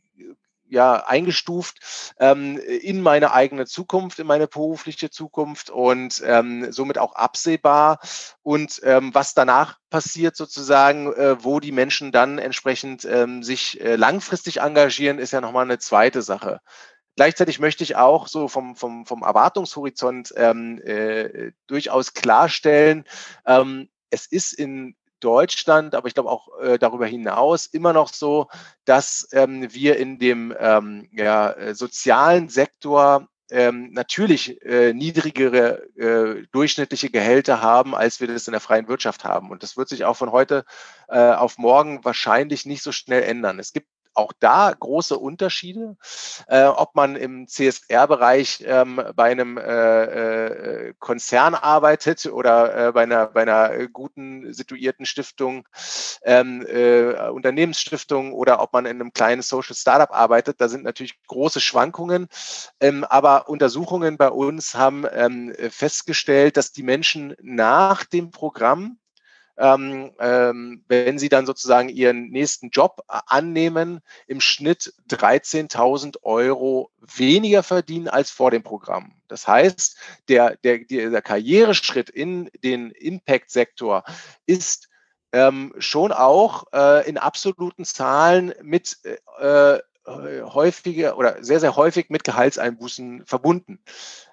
ja, 0.71 1.03
eingestuft 1.05 2.13
ähm, 2.17 2.57
in 2.57 3.01
meine 3.01 3.33
eigene 3.33 3.65
Zukunft, 3.65 4.19
in 4.19 4.27
meine 4.27 4.47
berufliche 4.47 5.09
Zukunft 5.09 5.69
und 5.69 6.23
ähm, 6.25 6.71
somit 6.71 6.97
auch 6.97 7.13
absehbar. 7.13 7.99
Und 8.41 8.79
ähm, 8.83 9.13
was 9.13 9.33
danach 9.33 9.79
passiert 9.89 10.37
sozusagen, 10.37 11.11
äh, 11.13 11.43
wo 11.43 11.59
die 11.59 11.73
Menschen 11.73 12.13
dann 12.13 12.37
entsprechend 12.37 13.03
ähm, 13.03 13.43
sich 13.43 13.81
äh, 13.81 13.97
langfristig 13.97 14.61
engagieren, 14.61 15.19
ist 15.19 15.31
ja 15.31 15.41
nochmal 15.41 15.65
eine 15.65 15.77
zweite 15.77 16.21
Sache. 16.21 16.61
Gleichzeitig 17.17 17.59
möchte 17.59 17.83
ich 17.83 17.97
auch 17.97 18.27
so 18.27 18.47
vom, 18.47 18.77
vom, 18.77 19.05
vom 19.05 19.23
Erwartungshorizont 19.23 20.33
ähm, 20.37 20.81
äh, 20.83 21.51
durchaus 21.67 22.13
klarstellen, 22.13 23.03
ähm, 23.45 23.89
es 24.09 24.25
ist 24.25 24.53
in 24.53 24.95
Deutschland, 25.21 25.95
aber 25.95 26.07
ich 26.07 26.13
glaube 26.13 26.29
auch 26.29 26.49
äh, 26.59 26.77
darüber 26.77 27.05
hinaus 27.05 27.65
immer 27.65 27.93
noch 27.93 28.09
so, 28.09 28.47
dass 28.85 29.27
ähm, 29.31 29.73
wir 29.73 29.97
in 29.97 30.19
dem 30.19 30.53
ähm, 30.59 31.07
ja, 31.11 31.51
äh, 31.51 31.73
sozialen 31.73 32.49
Sektor 32.49 33.27
ähm, 33.51 33.91
natürlich 33.91 34.61
äh, 34.65 34.93
niedrigere 34.93 35.83
äh, 35.97 36.47
durchschnittliche 36.51 37.09
Gehälter 37.09 37.61
haben, 37.61 37.93
als 37.93 38.19
wir 38.19 38.27
das 38.27 38.47
in 38.47 38.53
der 38.53 38.61
freien 38.61 38.87
Wirtschaft 38.87 39.25
haben. 39.25 39.51
Und 39.51 39.61
das 39.61 39.77
wird 39.77 39.89
sich 39.89 40.05
auch 40.05 40.15
von 40.15 40.31
heute 40.31 40.63
äh, 41.09 41.19
auf 41.19 41.57
morgen 41.57 42.03
wahrscheinlich 42.03 42.65
nicht 42.65 42.81
so 42.81 42.91
schnell 42.91 43.23
ändern. 43.23 43.59
Es 43.59 43.73
gibt 43.73 43.87
auch 44.13 44.33
da 44.39 44.73
große 44.77 45.17
Unterschiede, 45.17 45.95
äh, 46.47 46.65
ob 46.65 46.95
man 46.95 47.15
im 47.15 47.47
CSR-Bereich 47.47 48.63
ähm, 48.65 49.01
bei 49.15 49.31
einem 49.31 49.57
äh, 49.57 50.03
äh, 50.89 50.93
Konzern 50.99 51.55
arbeitet 51.55 52.25
oder 52.25 52.87
äh, 52.87 52.91
bei, 52.91 53.03
einer, 53.03 53.27
bei 53.27 53.41
einer 53.41 53.87
guten 53.87 54.53
situierten 54.53 55.05
Stiftung, 55.05 55.67
ähm, 56.23 56.65
äh, 56.67 57.29
Unternehmensstiftung 57.29 58.33
oder 58.33 58.61
ob 58.61 58.73
man 58.73 58.85
in 58.85 58.99
einem 58.99 59.13
kleinen 59.13 59.41
Social 59.41 59.75
Startup 59.75 60.11
arbeitet. 60.11 60.59
Da 60.59 60.69
sind 60.69 60.83
natürlich 60.83 61.19
große 61.27 61.61
Schwankungen. 61.61 62.27
Ähm, 62.79 63.03
aber 63.03 63.49
Untersuchungen 63.49 64.17
bei 64.17 64.29
uns 64.29 64.75
haben 64.75 65.05
ähm, 65.11 65.53
festgestellt, 65.69 66.57
dass 66.57 66.71
die 66.71 66.83
Menschen 66.83 67.35
nach 67.41 68.05
dem 68.05 68.31
Programm 68.31 68.97
ähm, 69.61 70.11
ähm, 70.19 70.83
wenn 70.87 71.19
sie 71.19 71.29
dann 71.29 71.45
sozusagen 71.45 71.87
ihren 71.87 72.29
nächsten 72.29 72.71
Job 72.71 73.03
äh, 73.07 73.19
annehmen, 73.27 74.01
im 74.25 74.41
Schnitt 74.41 74.91
13.000 75.09 76.23
Euro 76.23 76.89
weniger 76.99 77.61
verdienen 77.61 78.07
als 78.07 78.31
vor 78.31 78.49
dem 78.49 78.63
Programm. 78.63 79.13
Das 79.27 79.47
heißt, 79.47 79.97
der, 80.29 80.57
der, 80.63 80.79
der 80.79 81.21
Karriereschritt 81.21 82.09
in 82.09 82.49
den 82.63 82.89
Impact-Sektor 82.89 84.03
ist 84.47 84.89
ähm, 85.31 85.75
schon 85.77 86.11
auch 86.11 86.63
äh, 86.73 87.07
in 87.07 87.19
absoluten 87.19 87.85
Zahlen 87.85 88.53
mit 88.63 88.97
äh, 89.03 89.75
äh 89.75 89.81
häufige 90.43 91.13
oder 91.13 91.43
sehr, 91.43 91.59
sehr 91.59 91.75
häufig 91.75 92.09
mit 92.09 92.23
Gehaltseinbußen 92.23 93.27
verbunden. 93.27 93.79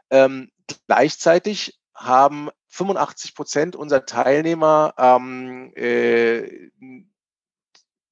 Ähm, 0.08 0.50
gleichzeitig 0.86 1.78
haben 1.94 2.48
85 2.68 3.34
Prozent 3.34 3.76
unserer 3.76 4.06
Teilnehmer 4.06 4.94
ähm, 4.98 5.72
äh, 5.74 6.70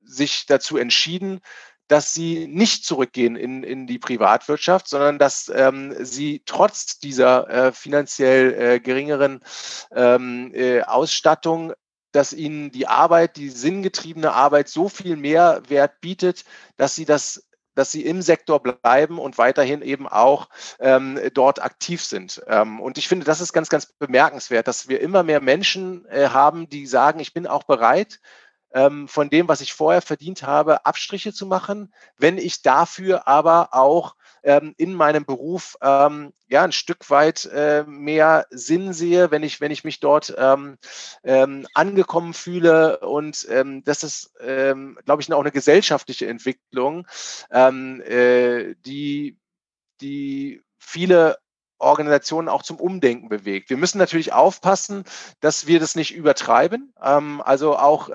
sich 0.02 0.46
dazu 0.46 0.76
entschieden, 0.76 1.40
dass 1.88 2.12
sie 2.12 2.48
nicht 2.48 2.84
zurückgehen 2.84 3.36
in, 3.36 3.62
in 3.62 3.86
die 3.86 3.98
Privatwirtschaft, 3.98 4.88
sondern 4.88 5.18
dass 5.18 5.50
ähm, 5.54 5.94
sie 6.04 6.42
trotz 6.44 6.98
dieser 6.98 7.48
äh, 7.48 7.72
finanziell 7.72 8.54
äh, 8.54 8.80
geringeren 8.80 9.40
ähm, 9.92 10.52
äh, 10.54 10.82
Ausstattung 10.82 11.72
dass 12.12 12.32
ihnen 12.32 12.70
die 12.70 12.86
Arbeit, 12.86 13.36
die 13.36 13.50
sinngetriebene 13.50 14.32
Arbeit 14.32 14.68
so 14.70 14.88
viel 14.88 15.16
mehr 15.16 15.60
Wert 15.68 16.00
bietet, 16.00 16.44
dass 16.78 16.94
sie 16.94 17.04
das 17.04 17.46
dass 17.76 17.92
sie 17.92 18.04
im 18.04 18.22
Sektor 18.22 18.60
bleiben 18.60 19.18
und 19.18 19.38
weiterhin 19.38 19.82
eben 19.82 20.08
auch 20.08 20.48
ähm, 20.80 21.20
dort 21.32 21.62
aktiv 21.62 22.02
sind. 22.02 22.42
Ähm, 22.48 22.80
und 22.80 22.98
ich 22.98 23.06
finde, 23.06 23.24
das 23.24 23.40
ist 23.40 23.52
ganz, 23.52 23.68
ganz 23.68 23.86
bemerkenswert, 23.86 24.66
dass 24.66 24.88
wir 24.88 25.00
immer 25.00 25.22
mehr 25.22 25.40
Menschen 25.40 26.04
äh, 26.06 26.28
haben, 26.30 26.68
die 26.68 26.86
sagen, 26.86 27.20
ich 27.20 27.32
bin 27.32 27.46
auch 27.46 27.62
bereit, 27.62 28.20
ähm, 28.72 29.08
von 29.08 29.30
dem, 29.30 29.48
was 29.48 29.60
ich 29.60 29.72
vorher 29.72 30.02
verdient 30.02 30.42
habe, 30.42 30.84
Abstriche 30.84 31.32
zu 31.32 31.46
machen, 31.46 31.92
wenn 32.18 32.38
ich 32.38 32.62
dafür 32.62 33.28
aber 33.28 33.68
auch 33.72 34.16
ähm, 34.46 34.74
in 34.78 34.94
meinem 34.94 35.24
Beruf 35.24 35.76
ähm, 35.82 36.32
ja 36.46 36.62
ein 36.62 36.72
Stück 36.72 37.10
weit 37.10 37.46
äh, 37.46 37.82
mehr 37.82 38.46
Sinn 38.50 38.92
sehe, 38.92 39.32
wenn 39.32 39.42
ich, 39.42 39.60
wenn 39.60 39.72
ich 39.72 39.82
mich 39.82 39.98
dort 39.98 40.34
ähm, 40.38 40.78
ähm, 41.24 41.66
angekommen 41.74 42.32
fühle. 42.32 43.00
Und 43.00 43.46
ähm, 43.50 43.82
das 43.84 44.04
ist, 44.04 44.32
ähm, 44.40 44.98
glaube 45.04 45.20
ich, 45.20 45.32
auch 45.32 45.40
eine 45.40 45.50
gesellschaftliche 45.50 46.28
Entwicklung, 46.28 47.06
äh, 47.50 48.74
die, 48.86 49.36
die 50.00 50.62
viele 50.78 51.38
Organisationen 51.78 52.48
auch 52.48 52.62
zum 52.62 52.78
Umdenken 52.78 53.28
bewegt. 53.28 53.68
Wir 53.68 53.76
müssen 53.76 53.98
natürlich 53.98 54.32
aufpassen, 54.32 55.04
dass 55.40 55.66
wir 55.66 55.80
das 55.80 55.96
nicht 55.96 56.14
übertreiben. 56.14 56.92
Also 56.96 57.76
auch 57.76 58.08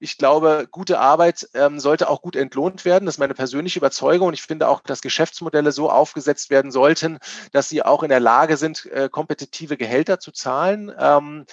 ich 0.00 0.18
glaube, 0.18 0.68
gute 0.70 0.98
Arbeit 0.98 1.48
ähm, 1.54 1.80
sollte 1.80 2.08
auch 2.08 2.22
gut 2.22 2.36
entlohnt 2.36 2.84
werden. 2.84 3.06
Das 3.06 3.16
ist 3.16 3.18
meine 3.18 3.34
persönliche 3.34 3.78
Überzeugung. 3.78 4.28
Und 4.28 4.34
ich 4.34 4.42
finde 4.42 4.68
auch, 4.68 4.80
dass 4.80 5.00
Geschäftsmodelle 5.00 5.72
so 5.72 5.90
aufgesetzt 5.90 6.50
werden 6.50 6.70
sollten, 6.70 7.18
dass 7.52 7.68
sie 7.68 7.82
auch 7.82 8.02
in 8.02 8.08
der 8.08 8.20
Lage 8.20 8.56
sind, 8.56 8.86
äh, 8.86 9.08
kompetitive 9.10 9.76
Gehälter 9.76 10.20
zu 10.20 10.32
zahlen. 10.32 10.92
Ähm, 10.98 11.46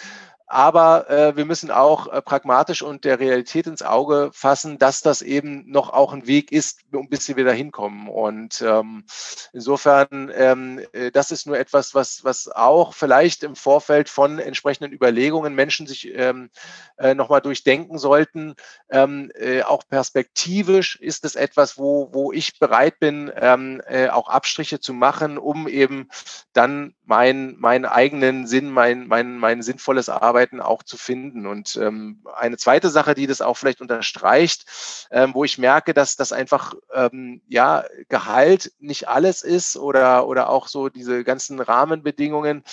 aber 0.54 1.10
äh, 1.10 1.36
wir 1.36 1.46
müssen 1.46 1.72
auch 1.72 2.06
äh, 2.08 2.22
pragmatisch 2.22 2.84
und 2.84 3.06
der 3.06 3.20
Realität 3.20 3.66
ins 3.66 3.82
Auge 3.82 4.30
fassen, 4.34 4.78
dass 4.78 5.02
das 5.02 5.24
eben 5.24 5.70
noch 5.72 5.92
auch 5.92 6.14
ein 6.14 6.28
Weg 6.28 6.52
ist, 6.52 6.82
bis 7.10 7.28
wir 7.28 7.38
wieder 7.38 7.52
hinkommen. 7.52 8.08
Und 8.08 8.62
ähm, 8.62 9.04
insofern, 9.52 10.32
ähm, 10.36 10.80
äh, 10.94 11.10
das 11.10 11.32
ist 11.32 11.48
nur 11.48 11.58
etwas, 11.58 11.96
was, 11.96 12.24
was 12.24 12.50
auch 12.50 12.94
vielleicht 12.94 13.42
im 13.42 13.56
Vorfeld 13.56 14.10
von 14.10 14.38
entsprechenden 14.38 14.94
Überlegungen 14.94 15.56
Menschen 15.56 15.88
sich 15.88 16.14
ähm, 16.14 16.52
äh, 16.98 17.16
nochmal 17.16 17.42
durchdenken 17.42 17.98
sollten. 17.98 18.54
Ähm, 18.92 19.32
äh, 19.34 19.64
auch 19.64 19.82
perspektivisch 19.90 20.98
ist 20.98 21.26
es 21.26 21.36
etwas, 21.36 21.80
wo, 21.80 22.10
wo 22.12 22.32
ich 22.32 22.60
bereit 22.60 23.00
bin, 23.00 23.32
ähm, 23.36 23.82
äh, 23.88 24.10
auch 24.10 24.30
Abstriche 24.30 24.80
zu 24.80 24.94
machen, 24.94 25.40
um 25.40 25.68
eben 25.68 26.10
dann 26.54 26.94
mein, 27.06 27.56
meinen 27.58 27.86
eigenen 27.86 28.46
Sinn, 28.46 28.70
mein, 28.70 29.08
mein, 29.08 29.38
mein 29.38 29.64
sinnvolles 29.64 30.10
Arbeiten 30.10 30.43
auch 30.62 30.84
zu 30.84 30.98
finden. 30.98 31.48
Und 31.48 31.76
ähm, 31.76 32.24
eine 32.36 32.58
zweite 32.58 32.90
Sache, 32.90 33.14
die 33.14 33.28
das 33.28 33.42
auch 33.42 33.56
vielleicht 33.56 33.82
unterstreicht, 33.82 34.66
ähm, 35.12 35.34
wo 35.34 35.44
ich 35.44 35.58
merke, 35.58 35.94
dass 35.94 36.16
das 36.16 36.32
einfach 36.32 36.74
ähm, 36.94 37.42
ja 37.48 37.86
Gehalt 38.10 38.74
nicht 38.80 39.08
alles 39.08 39.42
ist 39.42 39.78
oder, 39.78 40.28
oder 40.28 40.50
auch 40.50 40.68
so 40.68 40.90
diese 40.90 41.24
ganzen 41.24 41.60
Rahmenbedingungen. 41.60 42.64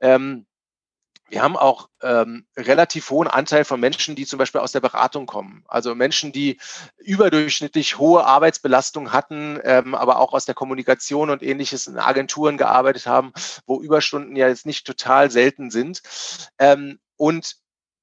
Ähm, 0.00 0.46
wir 1.34 1.42
haben 1.42 1.56
auch 1.56 1.88
ähm, 2.02 2.46
relativ 2.56 3.10
hohen 3.10 3.28
Anteil 3.28 3.64
von 3.64 3.80
Menschen, 3.80 4.14
die 4.14 4.26
zum 4.26 4.38
Beispiel 4.38 4.60
aus 4.60 4.72
der 4.72 4.80
Beratung 4.80 5.26
kommen. 5.26 5.64
Also 5.66 5.94
Menschen, 5.94 6.32
die 6.32 6.58
überdurchschnittlich 6.98 7.98
hohe 7.98 8.24
Arbeitsbelastung 8.24 9.10
hatten, 9.10 9.58
ähm, 9.64 9.94
aber 9.94 10.18
auch 10.20 10.32
aus 10.34 10.44
der 10.44 10.54
Kommunikation 10.54 11.30
und 11.30 11.42
ähnliches 11.42 11.86
in 11.86 11.98
Agenturen 11.98 12.58
gearbeitet 12.58 13.06
haben, 13.06 13.32
wo 13.66 13.80
Überstunden 13.80 14.36
ja 14.36 14.48
jetzt 14.48 14.66
nicht 14.66 14.86
total 14.86 15.30
selten 15.30 15.70
sind. 15.70 16.02
Ähm, 16.58 17.00
und 17.16 17.56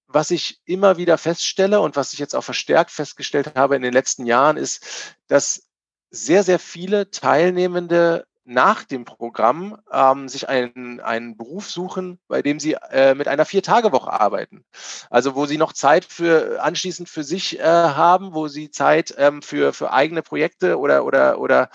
was 0.07 0.31
ich 0.31 0.61
immer 0.65 0.97
wieder 0.97 1.17
feststelle 1.17 1.79
und 1.79 1.95
was 1.95 2.13
ich 2.13 2.19
jetzt 2.19 2.35
auch 2.35 2.43
verstärkt 2.43 2.91
festgestellt 2.91 3.55
habe 3.55 3.75
in 3.75 3.81
den 3.81 3.93
letzten 3.93 4.25
Jahren, 4.25 4.57
ist, 4.57 5.15
dass 5.27 5.67
sehr, 6.09 6.43
sehr 6.43 6.59
viele 6.59 7.09
Teilnehmende 7.11 8.25
nach 8.43 8.83
dem 8.83 9.05
Programm 9.05 9.77
ähm, 9.91 10.27
sich 10.27 10.49
einen, 10.49 10.99
einen 10.99 11.37
Beruf 11.37 11.69
suchen, 11.69 12.19
bei 12.27 12.41
dem 12.41 12.59
sie 12.59 12.73
äh, 12.91 13.13
mit 13.13 13.27
einer 13.27 13.45
Vier-Tage-Woche 13.45 14.11
arbeiten. 14.11 14.65
Also 15.09 15.35
wo 15.35 15.45
sie 15.45 15.57
noch 15.57 15.73
Zeit 15.73 16.05
für 16.05 16.61
anschließend 16.61 17.07
für 17.07 17.23
sich 17.23 17.59
äh, 17.59 17.63
haben, 17.63 18.33
wo 18.33 18.47
sie 18.47 18.71
Zeit 18.71 19.13
ähm, 19.17 19.41
für, 19.41 19.73
für 19.73 19.93
eigene 19.93 20.23
Projekte 20.23 20.79
oder, 20.79 21.05
oder, 21.05 21.39
oder 21.39 21.69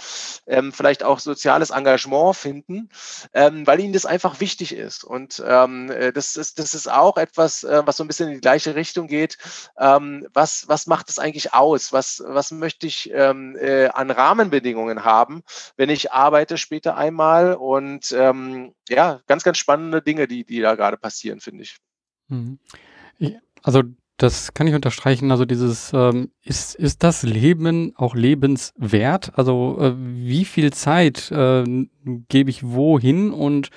ähm, 0.47 0.73
vielleicht 0.73 1.05
auch 1.05 1.21
soziales 1.21 1.71
Engagement 1.71 2.35
finden, 2.35 2.89
ähm, 3.33 3.67
weil 3.67 3.81
ihnen 3.81 3.93
das 3.93 4.07
einfach 4.07 4.41
wichtig 4.41 4.75
ist. 4.75 5.05
Und 5.05 5.43
ähm, 5.47 5.91
äh, 5.91 6.12
das, 6.12 6.35
ist, 6.37 6.59
das 6.59 6.75
ist 6.75 6.91
auch 6.91 7.17
etwas, 7.17 7.62
äh, 7.62 7.83
was 7.85 7.97
so 7.97 8.05
ein 8.05 8.09
bisschen 8.09 8.29
in 8.29 8.35
die 8.35 8.41
gleiche 8.41 8.75
Richtung 8.75 9.07
geht. 9.07 9.39
Ähm, 9.79 10.27
was, 10.33 10.69
was 10.69 10.89
macht 10.89 11.09
es 11.11 11.21
eigentlich 11.21 11.55
aus? 11.55 11.93
Was, 11.93 12.23
was 12.27 12.51
möchte 12.51 12.89
ich 12.89 13.11
ähm, 13.12 13.57
äh, 13.57 13.87
an 13.89 14.11
Rahmenbedingungen 14.11 15.05
haben, 15.05 15.43
wenn 15.77 15.91
ich 15.91 16.12
arbeite 16.12 16.56
später 16.57 16.97
einmal? 16.97 17.55
Und 17.55 18.15
ähm, 18.17 18.73
ja, 18.89 19.21
ganz, 19.27 19.43
ganz 19.43 19.59
spannende 19.59 20.03
Dinge, 20.03 20.27
die, 20.27 20.45
die 20.45 20.61
da 20.61 20.75
gerade 20.75 20.97
passieren, 20.97 21.41
finde 21.41 21.65
ich. 21.65 21.77
Mhm. 22.29 22.59
Also 23.63 23.83
das 24.17 24.55
kann 24.55 24.67
ich 24.67 24.75
unterstreichen. 24.75 25.31
Also 25.31 25.45
dieses, 25.45 25.93
ähm, 25.93 26.31
ist, 26.43 26.75
ist 26.75 27.03
das 27.03 27.23
Leben 27.23 27.93
auch 27.97 28.15
lebenswert? 28.15 29.37
Also 29.39 29.79
äh, 29.81 29.95
wie 29.97 30.45
viel 30.45 30.73
Zeit 30.73 31.31
äh, 31.31 31.65
gebe 32.29 32.51
ich 32.51 32.63
wohin 32.63 33.31
und 33.31 33.71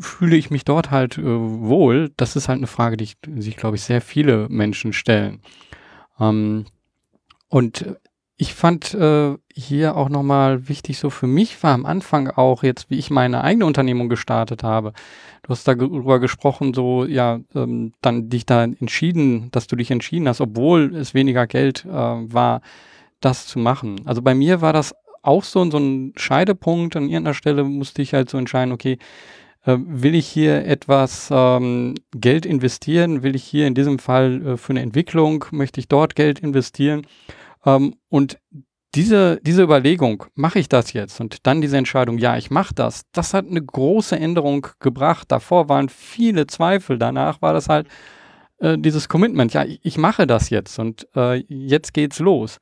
fühle 0.00 0.36
ich 0.36 0.50
mich 0.50 0.64
dort 0.64 0.90
halt 0.90 1.16
äh, 1.16 1.22
wohl? 1.24 2.10
Das 2.16 2.36
ist 2.36 2.48
halt 2.48 2.58
eine 2.58 2.66
Frage, 2.66 2.96
die 2.96 3.04
ich, 3.04 3.16
sich, 3.38 3.56
glaube 3.56 3.76
ich, 3.76 3.82
sehr 3.82 4.00
viele 4.00 4.48
Menschen 4.50 4.92
stellen. 4.92 5.40
Ähm, 6.20 6.66
und 7.48 7.86
ich 8.36 8.54
fand 8.54 8.94
äh, 8.94 9.36
hier 9.54 9.96
auch 9.96 10.08
nochmal 10.08 10.68
wichtig, 10.68 10.98
so 10.98 11.10
für 11.10 11.28
mich 11.28 11.62
war 11.62 11.72
am 11.72 11.86
Anfang 11.86 12.28
auch 12.28 12.64
jetzt, 12.64 12.90
wie 12.90 12.98
ich 12.98 13.10
meine 13.10 13.44
eigene 13.44 13.66
Unternehmung 13.66 14.08
gestartet 14.08 14.64
habe. 14.64 14.92
Du 15.42 15.50
hast 15.50 15.68
darüber 15.68 16.18
gesprochen, 16.18 16.74
so, 16.74 17.04
ja, 17.04 17.40
ähm, 17.54 17.92
dann 18.00 18.28
dich 18.30 18.44
da 18.44 18.64
entschieden, 18.64 19.50
dass 19.52 19.68
du 19.68 19.76
dich 19.76 19.90
entschieden 19.90 20.26
hast, 20.28 20.40
obwohl 20.40 20.96
es 20.96 21.14
weniger 21.14 21.46
Geld 21.46 21.84
äh, 21.84 21.90
war, 21.90 22.60
das 23.20 23.46
zu 23.46 23.58
machen. 23.58 24.00
Also 24.04 24.20
bei 24.20 24.34
mir 24.34 24.60
war 24.60 24.72
das 24.72 24.94
auch 25.22 25.44
so, 25.44 25.70
so 25.70 25.78
ein 25.78 26.12
Scheidepunkt. 26.16 26.96
An 26.96 27.04
irgendeiner 27.04 27.34
Stelle 27.34 27.62
musste 27.62 28.02
ich 28.02 28.14
halt 28.14 28.30
so 28.30 28.36
entscheiden, 28.36 28.72
okay, 28.72 28.98
äh, 29.64 29.76
will 29.78 30.14
ich 30.16 30.26
hier 30.26 30.66
etwas 30.66 31.28
ähm, 31.30 31.94
Geld 32.12 32.46
investieren? 32.46 33.22
Will 33.22 33.36
ich 33.36 33.44
hier 33.44 33.66
in 33.66 33.74
diesem 33.74 34.00
Fall 34.00 34.46
äh, 34.46 34.56
für 34.56 34.72
eine 34.72 34.82
Entwicklung, 34.82 35.44
möchte 35.52 35.78
ich 35.78 35.86
dort 35.86 36.16
Geld 36.16 36.40
investieren? 36.40 37.06
Ähm, 37.64 37.94
und 38.08 38.38
diese, 38.94 39.40
diese 39.42 39.62
Überlegung, 39.62 40.24
mache 40.34 40.58
ich 40.58 40.68
das 40.68 40.92
jetzt? 40.92 41.20
Und 41.20 41.46
dann 41.46 41.60
diese 41.60 41.76
Entscheidung, 41.76 42.18
ja, 42.18 42.36
ich 42.36 42.50
mache 42.50 42.74
das, 42.74 43.02
das 43.12 43.34
hat 43.34 43.46
eine 43.48 43.62
große 43.62 44.16
Änderung 44.16 44.66
gebracht. 44.78 45.32
Davor 45.32 45.68
waren 45.68 45.88
viele 45.88 46.46
Zweifel, 46.46 46.98
danach 46.98 47.42
war 47.42 47.52
das 47.52 47.68
halt 47.68 47.88
äh, 48.58 48.78
dieses 48.78 49.08
Commitment, 49.08 49.52
ja, 49.52 49.64
ich, 49.64 49.80
ich, 49.82 49.98
mache 49.98 50.26
das 50.26 50.50
jetzt 50.50 50.78
und 50.78 51.08
äh, 51.16 51.42
jetzt 51.48 51.92
geht's 51.92 52.20
los. 52.20 52.58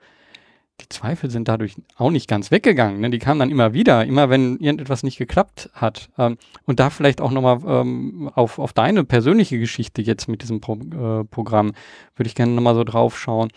Die 0.81 0.89
Zweifel 0.89 1.31
sind 1.31 1.49
dadurch 1.49 1.77
auch 1.97 2.11
nicht 2.11 2.29
ganz 2.29 2.51
weggegangen. 2.51 3.01
Ne? 3.01 3.11
Die 3.11 3.19
kamen 3.19 3.39
dann 3.39 3.51
immer 3.51 3.75
wieder, 3.75 4.05
immer 4.05 4.31
wenn 4.31 4.57
irgendetwas 4.57 5.03
nicht 5.03 5.19
geklappt 5.19 5.71
hat. 5.75 6.09
Ähm, 6.17 6.39
und 6.65 6.81
da 6.81 6.89
vielleicht 6.89 7.21
auch 7.21 7.31
nochmal 7.31 7.61
ähm, 7.67 8.31
auf, 8.35 8.59
auf 8.59 8.73
deine 8.73 9.05
persönliche 9.05 9.59
Geschichte 9.59 10.01
jetzt 10.01 10.29
mit 10.29 10.43
diesem 10.43 10.61
Pro 10.61 10.75
äh, 10.75 11.25
Programm 11.25 11.73
würde 12.17 12.27
ich 12.27 12.35
gerne 12.35 12.53
nochmal 12.53 12.75
so 12.75 12.85
drauf 12.85 13.19
schauen. 13.19 13.51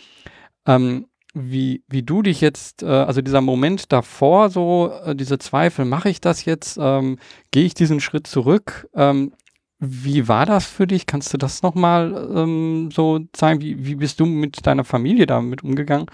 Ähm, 0.67 1.07
wie, 1.35 1.83
wie 1.87 2.01
du 2.01 2.21
dich 2.21 2.41
jetzt, 2.41 2.81
äh, 2.81 2.87
also 2.87 3.21
dieser 3.21 3.41
Moment 3.41 3.91
davor, 3.91 4.49
so 4.49 4.91
äh, 5.05 5.15
diese 5.15 5.37
Zweifel, 5.37 5.85
mache 5.85 6.09
ich 6.09 6.21
das 6.21 6.45
jetzt, 6.45 6.77
ähm, 6.81 7.19
gehe 7.51 7.65
ich 7.65 7.73
diesen 7.73 7.99
Schritt 7.99 8.25
zurück? 8.25 8.87
Ähm, 8.95 9.33
wie 9.79 10.29
war 10.29 10.45
das 10.45 10.65
für 10.65 10.87
dich? 10.87 11.05
Kannst 11.05 11.33
du 11.33 11.37
das 11.37 11.61
nochmal 11.61 12.29
ähm, 12.33 12.89
so 12.91 13.19
zeigen? 13.33 13.61
Wie, 13.61 13.85
wie 13.85 13.95
bist 13.95 14.19
du 14.21 14.25
mit 14.25 14.65
deiner 14.65 14.85
Familie 14.85 15.25
damit 15.25 15.63
umgegangen? 15.63 16.07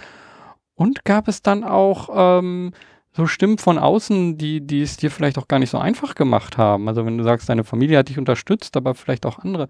Und 0.73 1.05
gab 1.05 1.27
es 1.27 1.43
dann 1.43 1.63
auch 1.63 2.09
ähm, 2.11 2.71
so 3.11 3.27
Stimmen 3.27 3.59
von 3.59 3.77
außen, 3.77 4.39
die, 4.39 4.65
die 4.65 4.81
es 4.81 4.97
dir 4.97 5.11
vielleicht 5.11 5.37
auch 5.37 5.47
gar 5.47 5.59
nicht 5.59 5.69
so 5.69 5.77
einfach 5.77 6.15
gemacht 6.15 6.57
haben? 6.57 6.87
Also 6.87 7.05
wenn 7.05 7.19
du 7.19 7.23
sagst, 7.23 7.47
deine 7.47 7.63
Familie 7.63 7.99
hat 7.99 8.09
dich 8.09 8.17
unterstützt, 8.17 8.75
aber 8.75 8.95
vielleicht 8.95 9.27
auch 9.27 9.37
andere, 9.37 9.67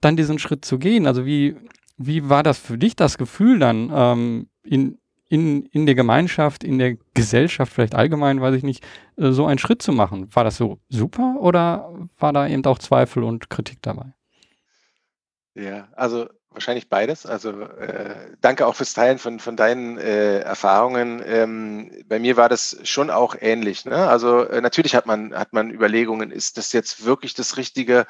dann 0.00 0.16
diesen 0.16 0.38
Schritt 0.38 0.64
zu 0.64 0.78
gehen. 0.78 1.06
Also 1.06 1.26
wie, 1.26 1.56
wie 1.98 2.28
war 2.28 2.42
das 2.42 2.58
für 2.58 2.78
dich, 2.78 2.96
das 2.96 3.18
Gefühl 3.18 3.58
dann, 3.58 3.90
ähm, 3.92 4.48
in, 4.62 4.98
in, 5.28 5.66
in 5.66 5.84
der 5.84 5.94
Gemeinschaft, 5.94 6.64
in 6.64 6.78
der 6.78 6.96
Gesellschaft, 7.12 7.72
vielleicht 7.72 7.94
allgemein, 7.94 8.40
weiß 8.40 8.54
ich 8.54 8.62
nicht, 8.62 8.84
äh, 9.16 9.32
so 9.32 9.46
einen 9.46 9.58
Schritt 9.58 9.82
zu 9.82 9.92
machen? 9.92 10.34
War 10.34 10.44
das 10.44 10.56
so 10.56 10.78
super 10.88 11.36
oder 11.40 11.92
war 12.18 12.32
da 12.32 12.46
eben 12.46 12.64
auch 12.64 12.78
Zweifel 12.78 13.24
und 13.24 13.50
Kritik 13.50 13.82
dabei? 13.82 14.14
Ja, 15.54 15.88
also 15.92 16.28
Wahrscheinlich 16.50 16.88
beides. 16.88 17.26
Also 17.26 17.50
äh, 17.60 18.34
danke 18.40 18.66
auch 18.66 18.74
fürs 18.74 18.94
Teilen 18.94 19.18
von, 19.18 19.38
von 19.38 19.54
deinen 19.54 19.98
äh, 19.98 20.40
Erfahrungen. 20.40 21.22
Ähm, 21.24 21.92
bei 22.06 22.18
mir 22.18 22.38
war 22.38 22.48
das 22.48 22.78
schon 22.84 23.10
auch 23.10 23.36
ähnlich. 23.38 23.84
Ne? 23.84 24.08
Also 24.08 24.44
äh, 24.44 24.62
natürlich 24.62 24.94
hat 24.94 25.04
man, 25.04 25.34
hat 25.34 25.52
man 25.52 25.70
Überlegungen, 25.70 26.30
ist 26.30 26.56
das 26.56 26.72
jetzt 26.72 27.04
wirklich 27.04 27.34
das 27.34 27.58
Richtige? 27.58 28.06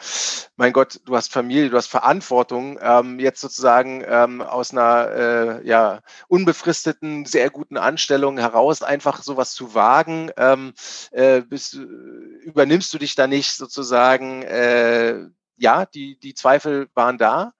Mein 0.57 0.73
Gott, 0.73 1.01
du 1.05 1.17
hast 1.17 1.33
Familie, 1.33 1.69
du 1.69 1.77
hast 1.77 1.89
Verantwortung, 1.89 2.79
ähm, 2.81 3.19
jetzt 3.19 3.41
sozusagen 3.41 4.05
ähm, 4.07 4.41
aus 4.41 4.71
einer 4.71 5.11
äh, 5.11 5.67
ja, 5.67 6.01
unbefristeten, 6.29 7.27
sehr 7.27 7.51
guten 7.51 7.77
Anstellung 7.77 8.39
heraus 8.39 8.83
einfach 8.83 9.21
sowas 9.21 9.53
zu 9.53 9.75
wagen. 9.75 10.31
Ähm, 10.37 10.75
äh, 11.11 11.41
bist, 11.41 11.75
übernimmst 11.75 12.95
du 12.95 12.99
dich 12.99 13.17
da 13.17 13.27
nicht 13.27 13.57
sozusagen? 13.57 14.43
Äh, 14.43 15.27
ja, 15.57 15.87
die, 15.87 16.21
die 16.21 16.35
Zweifel 16.35 16.89
waren 16.95 17.19
da 17.19 17.53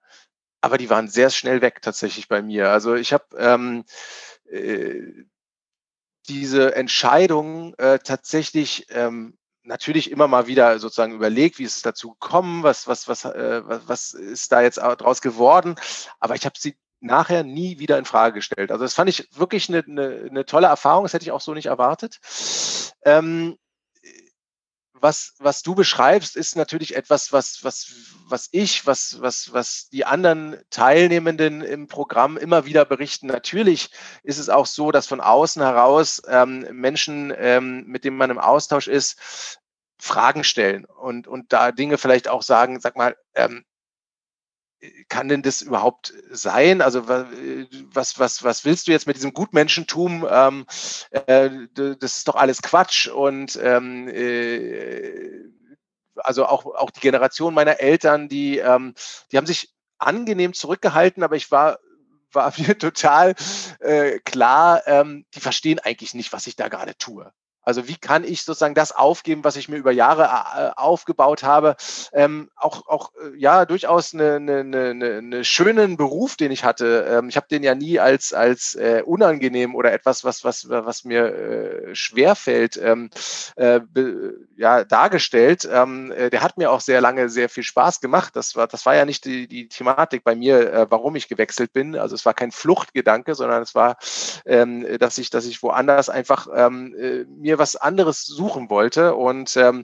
aber 0.61 0.77
die 0.77 0.89
waren 0.89 1.07
sehr 1.07 1.29
schnell 1.29 1.61
weg 1.61 1.81
tatsächlich 1.81 2.27
bei 2.27 2.41
mir. 2.41 2.69
Also 2.69 2.95
ich 2.95 3.13
habe 3.13 3.25
ähm, 3.37 3.85
äh, 4.49 5.25
diese 6.27 6.75
Entscheidung 6.75 7.73
äh, 7.75 7.99
tatsächlich 7.99 8.87
ähm, 8.89 9.37
natürlich 9.63 10.11
immer 10.11 10.27
mal 10.27 10.47
wieder 10.47 10.79
sozusagen 10.79 11.13
überlegt, 11.13 11.59
wie 11.59 11.63
ist 11.63 11.77
es 11.77 11.81
dazu 11.81 12.11
gekommen, 12.11 12.63
was, 12.63 12.87
was, 12.87 13.07
was, 13.07 13.25
äh, 13.25 13.61
was, 13.65 13.87
was 13.87 14.13
ist 14.13 14.51
da 14.51 14.61
jetzt 14.61 14.77
draus 14.77 15.21
geworden. 15.21 15.75
Aber 16.19 16.35
ich 16.35 16.45
habe 16.45 16.55
sie 16.57 16.77
nachher 17.01 17.43
nie 17.43 17.79
wieder 17.79 17.97
in 17.97 18.05
Frage 18.05 18.35
gestellt. 18.35 18.71
Also 18.71 18.83
das 18.83 18.93
fand 18.93 19.09
ich 19.09 19.29
wirklich 19.33 19.69
eine, 19.69 19.83
eine, 19.87 20.27
eine 20.29 20.45
tolle 20.45 20.67
Erfahrung, 20.67 21.05
das 21.05 21.13
hätte 21.13 21.23
ich 21.23 21.31
auch 21.31 21.41
so 21.41 21.53
nicht 21.53 21.67
erwartet. 21.67 22.19
Ähm, 23.05 23.57
was, 25.01 25.33
was 25.39 25.61
du 25.61 25.75
beschreibst, 25.75 26.35
ist 26.35 26.55
natürlich 26.55 26.95
etwas, 26.95 27.31
was, 27.33 27.63
was, 27.63 27.91
was 28.27 28.49
ich, 28.51 28.85
was, 28.85 29.21
was, 29.21 29.53
was 29.53 29.89
die 29.89 30.05
anderen 30.05 30.57
Teilnehmenden 30.69 31.61
im 31.61 31.87
Programm 31.87 32.37
immer 32.37 32.65
wieder 32.65 32.85
berichten. 32.85 33.27
Natürlich 33.27 33.89
ist 34.23 34.37
es 34.37 34.49
auch 34.49 34.65
so, 34.65 34.91
dass 34.91 35.07
von 35.07 35.21
außen 35.21 35.61
heraus 35.61 36.21
ähm, 36.27 36.67
Menschen, 36.71 37.33
ähm, 37.37 37.85
mit 37.87 38.03
denen 38.03 38.17
man 38.17 38.29
im 38.29 38.39
Austausch 38.39 38.87
ist, 38.87 39.59
Fragen 40.01 40.43
stellen 40.43 40.85
und, 40.85 41.27
und 41.27 41.51
da 41.51 41.71
Dinge 41.71 41.97
vielleicht 41.97 42.29
auch 42.29 42.41
sagen, 42.41 42.79
sag 42.79 42.95
mal, 42.95 43.17
ähm, 43.35 43.65
kann 45.09 45.27
denn 45.27 45.41
das 45.41 45.61
überhaupt 45.61 46.13
sein? 46.31 46.81
Also 46.81 47.07
was, 47.07 48.19
was, 48.19 48.43
was 48.43 48.65
willst 48.65 48.87
du 48.87 48.91
jetzt 48.91 49.07
mit 49.07 49.15
diesem 49.15 49.33
Gutmenschentum? 49.33 50.27
Ähm, 50.29 50.65
äh, 51.11 51.49
das 51.75 52.17
ist 52.17 52.27
doch 52.27 52.35
alles 52.35 52.61
Quatsch. 52.61 53.07
Und 53.07 53.59
ähm, 53.61 54.07
äh, 54.07 55.49
also 56.15 56.45
auch, 56.45 56.65
auch 56.65 56.91
die 56.91 57.01
Generation 57.01 57.53
meiner 57.53 57.79
Eltern, 57.79 58.29
die, 58.29 58.57
ähm, 58.59 58.93
die 59.31 59.37
haben 59.37 59.47
sich 59.47 59.73
angenehm 59.97 60.53
zurückgehalten, 60.53 61.23
aber 61.23 61.35
ich 61.35 61.51
war 61.51 61.79
war 62.31 62.53
mir 62.57 62.77
total 62.77 63.35
äh, 63.79 64.19
klar, 64.19 64.83
ähm, 64.85 65.25
die 65.33 65.39
verstehen 65.39 65.79
eigentlich 65.79 66.13
nicht, 66.13 66.31
was 66.31 66.47
ich 66.47 66.55
da 66.55 66.67
gerade 66.67 66.95
tue. 66.97 67.31
Also 67.61 67.87
wie 67.87 67.97
kann 67.97 68.23
ich 68.23 68.43
sozusagen 68.43 68.73
das 68.73 68.91
aufgeben, 68.91 69.43
was 69.43 69.55
ich 69.55 69.69
mir 69.69 69.77
über 69.77 69.91
Jahre 69.91 70.23
äh, 70.23 70.71
aufgebaut 70.75 71.43
habe? 71.43 71.75
Ähm, 72.13 72.49
auch, 72.55 72.87
auch 72.87 73.11
äh, 73.15 73.37
ja 73.37 73.65
durchaus 73.65 74.13
einen 74.13 74.49
eine, 74.49 74.89
eine, 74.89 75.17
eine 75.17 75.43
schönen 75.43 75.97
Beruf, 75.97 76.35
den 76.35 76.51
ich 76.51 76.63
hatte. 76.63 77.05
Ähm, 77.09 77.29
ich 77.29 77.35
habe 77.35 77.47
den 77.49 77.61
ja 77.63 77.75
nie 77.75 77.99
als 77.99 78.33
als 78.33 78.75
äh, 78.75 79.03
unangenehm 79.05 79.75
oder 79.75 79.91
etwas, 79.91 80.23
was 80.23 80.43
was 80.43 80.69
was 80.69 81.03
mir 81.03 81.25
äh, 81.25 81.95
schwer 81.95 82.35
fällt, 82.35 82.77
ähm, 82.77 83.09
äh, 83.55 83.81
ja 84.55 84.83
dargestellt. 84.85 85.67
Ähm, 85.71 86.11
äh, 86.11 86.29
der 86.29 86.41
hat 86.41 86.57
mir 86.57 86.71
auch 86.71 86.81
sehr 86.81 87.01
lange 87.01 87.29
sehr 87.29 87.49
viel 87.49 87.63
Spaß 87.63 87.99
gemacht. 87.99 88.35
Das 88.35 88.55
war 88.55 88.67
das 88.67 88.85
war 88.85 88.95
ja 88.95 89.05
nicht 89.05 89.25
die, 89.25 89.47
die 89.47 89.67
Thematik 89.67 90.23
bei 90.23 90.35
mir, 90.35 90.87
warum 90.89 91.15
ich 91.15 91.27
gewechselt 91.27 91.73
bin. 91.73 91.95
Also 91.95 92.15
es 92.15 92.25
war 92.25 92.33
kein 92.33 92.51
Fluchtgedanke, 92.51 93.35
sondern 93.35 93.61
es 93.61 93.75
war, 93.75 93.97
ähm, 94.45 94.85
dass 94.99 95.17
ich 95.17 95.29
dass 95.29 95.45
ich 95.45 95.61
woanders 95.61 96.09
einfach 96.09 96.47
ähm, 96.55 96.95
äh, 96.97 97.25
mir 97.49 97.59
was 97.59 97.75
anderes 97.75 98.25
suchen 98.25 98.69
wollte 98.69 99.15
und 99.15 99.57
ähm, 99.57 99.83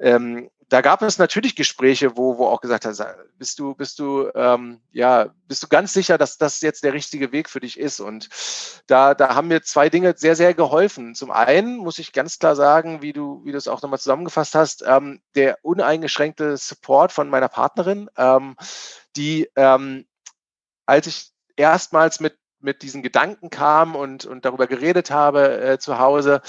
ähm, 0.00 0.50
da 0.68 0.80
gab 0.80 1.02
es 1.02 1.18
natürlich 1.18 1.56
Gespräche, 1.56 2.16
wo, 2.16 2.38
wo 2.38 2.46
auch 2.46 2.60
gesagt 2.60 2.84
hat, 2.84 2.96
bist 3.38 3.58
du, 3.58 3.74
bist 3.74 3.98
du, 3.98 4.30
ähm, 4.34 4.80
ja, 4.90 5.28
bist 5.46 5.62
du 5.62 5.68
ganz 5.68 5.92
sicher, 5.92 6.18
dass 6.18 6.38
das 6.38 6.60
jetzt 6.62 6.84
der 6.84 6.92
richtige 6.92 7.32
Weg 7.32 7.48
für 7.48 7.60
dich 7.60 7.78
ist? 7.78 8.00
Und 8.00 8.28
da, 8.86 9.14
da 9.14 9.34
haben 9.34 9.48
mir 9.48 9.62
zwei 9.62 9.88
Dinge 9.88 10.14
sehr, 10.16 10.36
sehr 10.36 10.54
geholfen. 10.54 11.14
Zum 11.14 11.30
einen 11.30 11.76
muss 11.76 11.98
ich 11.98 12.12
ganz 12.12 12.38
klar 12.38 12.56
sagen, 12.56 13.02
wie 13.02 13.12
du, 13.12 13.42
wie 13.44 13.52
du 13.52 13.58
es 13.58 13.68
auch 13.68 13.82
nochmal 13.82 13.98
zusammengefasst 13.98 14.54
hast, 14.54 14.82
ähm, 14.86 15.20
der 15.34 15.58
uneingeschränkte 15.62 16.56
Support 16.56 17.12
von 17.12 17.28
meiner 17.28 17.48
Partnerin, 17.48 18.08
ähm, 18.16 18.56
die, 19.16 19.48
ähm, 19.56 20.06
als 20.86 21.06
ich 21.06 21.30
erstmals 21.56 22.20
mit 22.20 22.36
mit 22.64 22.82
diesen 22.82 23.02
Gedanken 23.02 23.50
kam 23.50 23.94
und, 23.94 24.24
und 24.24 24.44
darüber 24.44 24.66
geredet 24.66 25.10
habe 25.10 25.60
äh, 25.60 25.78
zu 25.78 25.98
Hause, 25.98 26.40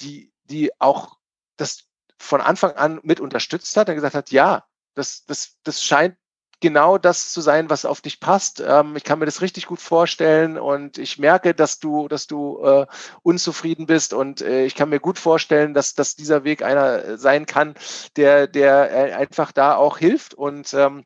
die, 0.00 0.32
die 0.44 0.70
auch 0.80 1.16
das 1.56 1.84
von 2.18 2.40
Anfang 2.40 2.72
an 2.72 3.00
mit 3.02 3.20
unterstützt 3.20 3.76
hat 3.76 3.88
und 3.88 3.94
gesagt 3.94 4.14
hat, 4.14 4.30
ja, 4.30 4.64
das, 4.94 5.24
das, 5.26 5.56
das 5.62 5.84
scheint 5.84 6.16
genau 6.60 6.98
das 6.98 7.32
zu 7.32 7.40
sein, 7.40 7.70
was 7.70 7.84
auf 7.84 8.00
dich 8.00 8.18
passt. 8.18 8.60
Ähm, 8.60 8.96
ich 8.96 9.04
kann 9.04 9.18
mir 9.18 9.26
das 9.26 9.42
richtig 9.42 9.66
gut 9.66 9.80
vorstellen 9.80 10.58
und 10.58 10.98
ich 10.98 11.18
merke, 11.18 11.54
dass 11.54 11.78
du, 11.78 12.08
dass 12.08 12.26
du 12.26 12.60
äh, 12.64 12.86
unzufrieden 13.22 13.86
bist 13.86 14.12
und 14.12 14.40
äh, 14.40 14.64
ich 14.64 14.74
kann 14.74 14.88
mir 14.88 15.00
gut 15.00 15.18
vorstellen, 15.18 15.74
dass, 15.74 15.94
dass 15.94 16.16
dieser 16.16 16.44
Weg 16.44 16.62
einer 16.62 17.18
sein 17.18 17.46
kann, 17.46 17.74
der, 18.16 18.46
der 18.48 18.90
äh, 18.90 19.12
einfach 19.12 19.52
da 19.52 19.76
auch 19.76 19.98
hilft 19.98 20.34
und 20.34 20.74
ähm, 20.74 21.04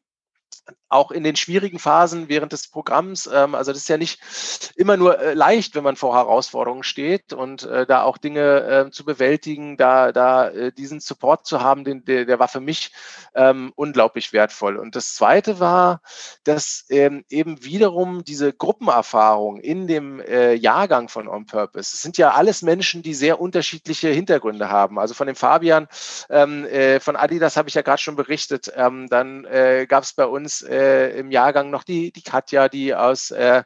auch 0.93 1.11
in 1.11 1.24
den 1.24 1.36
schwierigen 1.36 1.78
Phasen 1.78 2.28
während 2.28 2.53
des 2.53 2.68
Programms. 2.68 3.28
Ähm, 3.32 3.55
also 3.55 3.72
das 3.72 3.82
ist 3.82 3.88
ja 3.88 3.97
nicht 3.97 4.72
immer 4.76 4.97
nur 4.97 5.18
äh, 5.18 5.34
leicht, 5.34 5.74
wenn 5.74 5.84
man 5.84 5.97
vor 5.97 6.14
Herausforderungen 6.14 6.82
steht 6.82 7.32
und 7.32 7.64
äh, 7.64 7.86
da 7.86 8.03
auch 8.03 8.18
Dinge 8.18 8.86
äh, 8.86 8.90
zu 8.90 9.05
bewältigen, 9.05 9.76
da, 9.76 10.12
da 10.12 10.49
äh, 10.49 10.72
diesen 10.72 11.01
Support 11.01 11.47
zu 11.47 11.61
haben, 11.61 11.84
den, 11.84 12.05
der, 12.05 12.24
der 12.24 12.38
war 12.38 12.49
für 12.49 12.61
mich 12.61 12.93
ähm, 13.34 13.72
unglaublich 13.74 14.32
wertvoll. 14.32 14.76
Und 14.76 14.95
das 14.95 15.14
Zweite 15.14 15.61
war, 15.61 16.01
dass 16.45 16.84
ähm, 16.90 17.24
eben 17.28 17.64
wiederum 17.64 18.24
diese 18.24 18.53
Gruppenerfahrung 18.53 19.61
in 19.61 19.86
dem 19.86 20.20
äh, 20.20 20.55
Jahrgang 20.55 21.09
von 21.09 21.28
On 21.28 21.47
Purpose, 21.47 21.95
es 21.95 22.03
sind 22.03 22.18
ja 22.18 22.32
alles 22.32 22.62
Menschen, 22.62 23.03
die 23.03 23.14
sehr 23.14 23.40
unterschiedliche 23.40 24.09
Hintergründe 24.09 24.68
haben. 24.68 24.99
Also 24.99 25.14
von 25.14 25.26
dem 25.26 25.36
Fabian, 25.36 25.88
ähm, 26.28 26.64
äh, 26.66 27.01
von 27.01 27.16
Adidas 27.16 27.57
habe 27.57 27.68
ich 27.68 27.74
ja 27.74 27.82
gerade 27.82 28.01
schon 28.01 28.16
berichtet. 28.16 28.72
Ähm, 28.76 29.09
dann 29.09 29.47
gab 29.88 30.05
es 30.05 30.12
bei 30.12 30.26
uns 30.26 30.62
äh, 30.82 31.18
im 31.18 31.30
Jahrgang 31.30 31.70
noch 31.70 31.84
die, 31.84 32.12
die 32.12 32.22
Katja, 32.22 32.68
die 32.68 32.94
aus, 32.94 33.30
äh, 33.30 33.62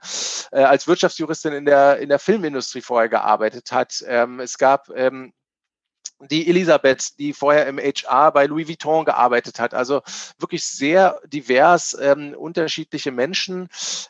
äh, 0.52 0.62
als 0.62 0.86
Wirtschaftsjuristin 0.86 1.52
in 1.52 1.64
der, 1.64 1.98
in 1.98 2.08
der 2.08 2.18
Filmindustrie 2.18 2.82
vorher 2.82 3.08
gearbeitet 3.08 3.72
hat. 3.72 4.04
Ähm, 4.06 4.40
es 4.40 4.58
gab 4.58 4.88
ähm, 4.94 5.32
die 6.20 6.48
Elisabeth, 6.48 7.18
die 7.18 7.32
vorher 7.32 7.66
im 7.66 7.78
HR 7.78 8.32
bei 8.32 8.46
Louis 8.46 8.68
Vuitton 8.68 9.04
gearbeitet 9.04 9.58
hat. 9.58 9.74
Also 9.74 10.02
wirklich 10.38 10.64
sehr 10.64 11.20
divers, 11.26 11.96
ähm, 12.00 12.34
unterschiedliche 12.34 13.12
Menschen, 13.12 13.68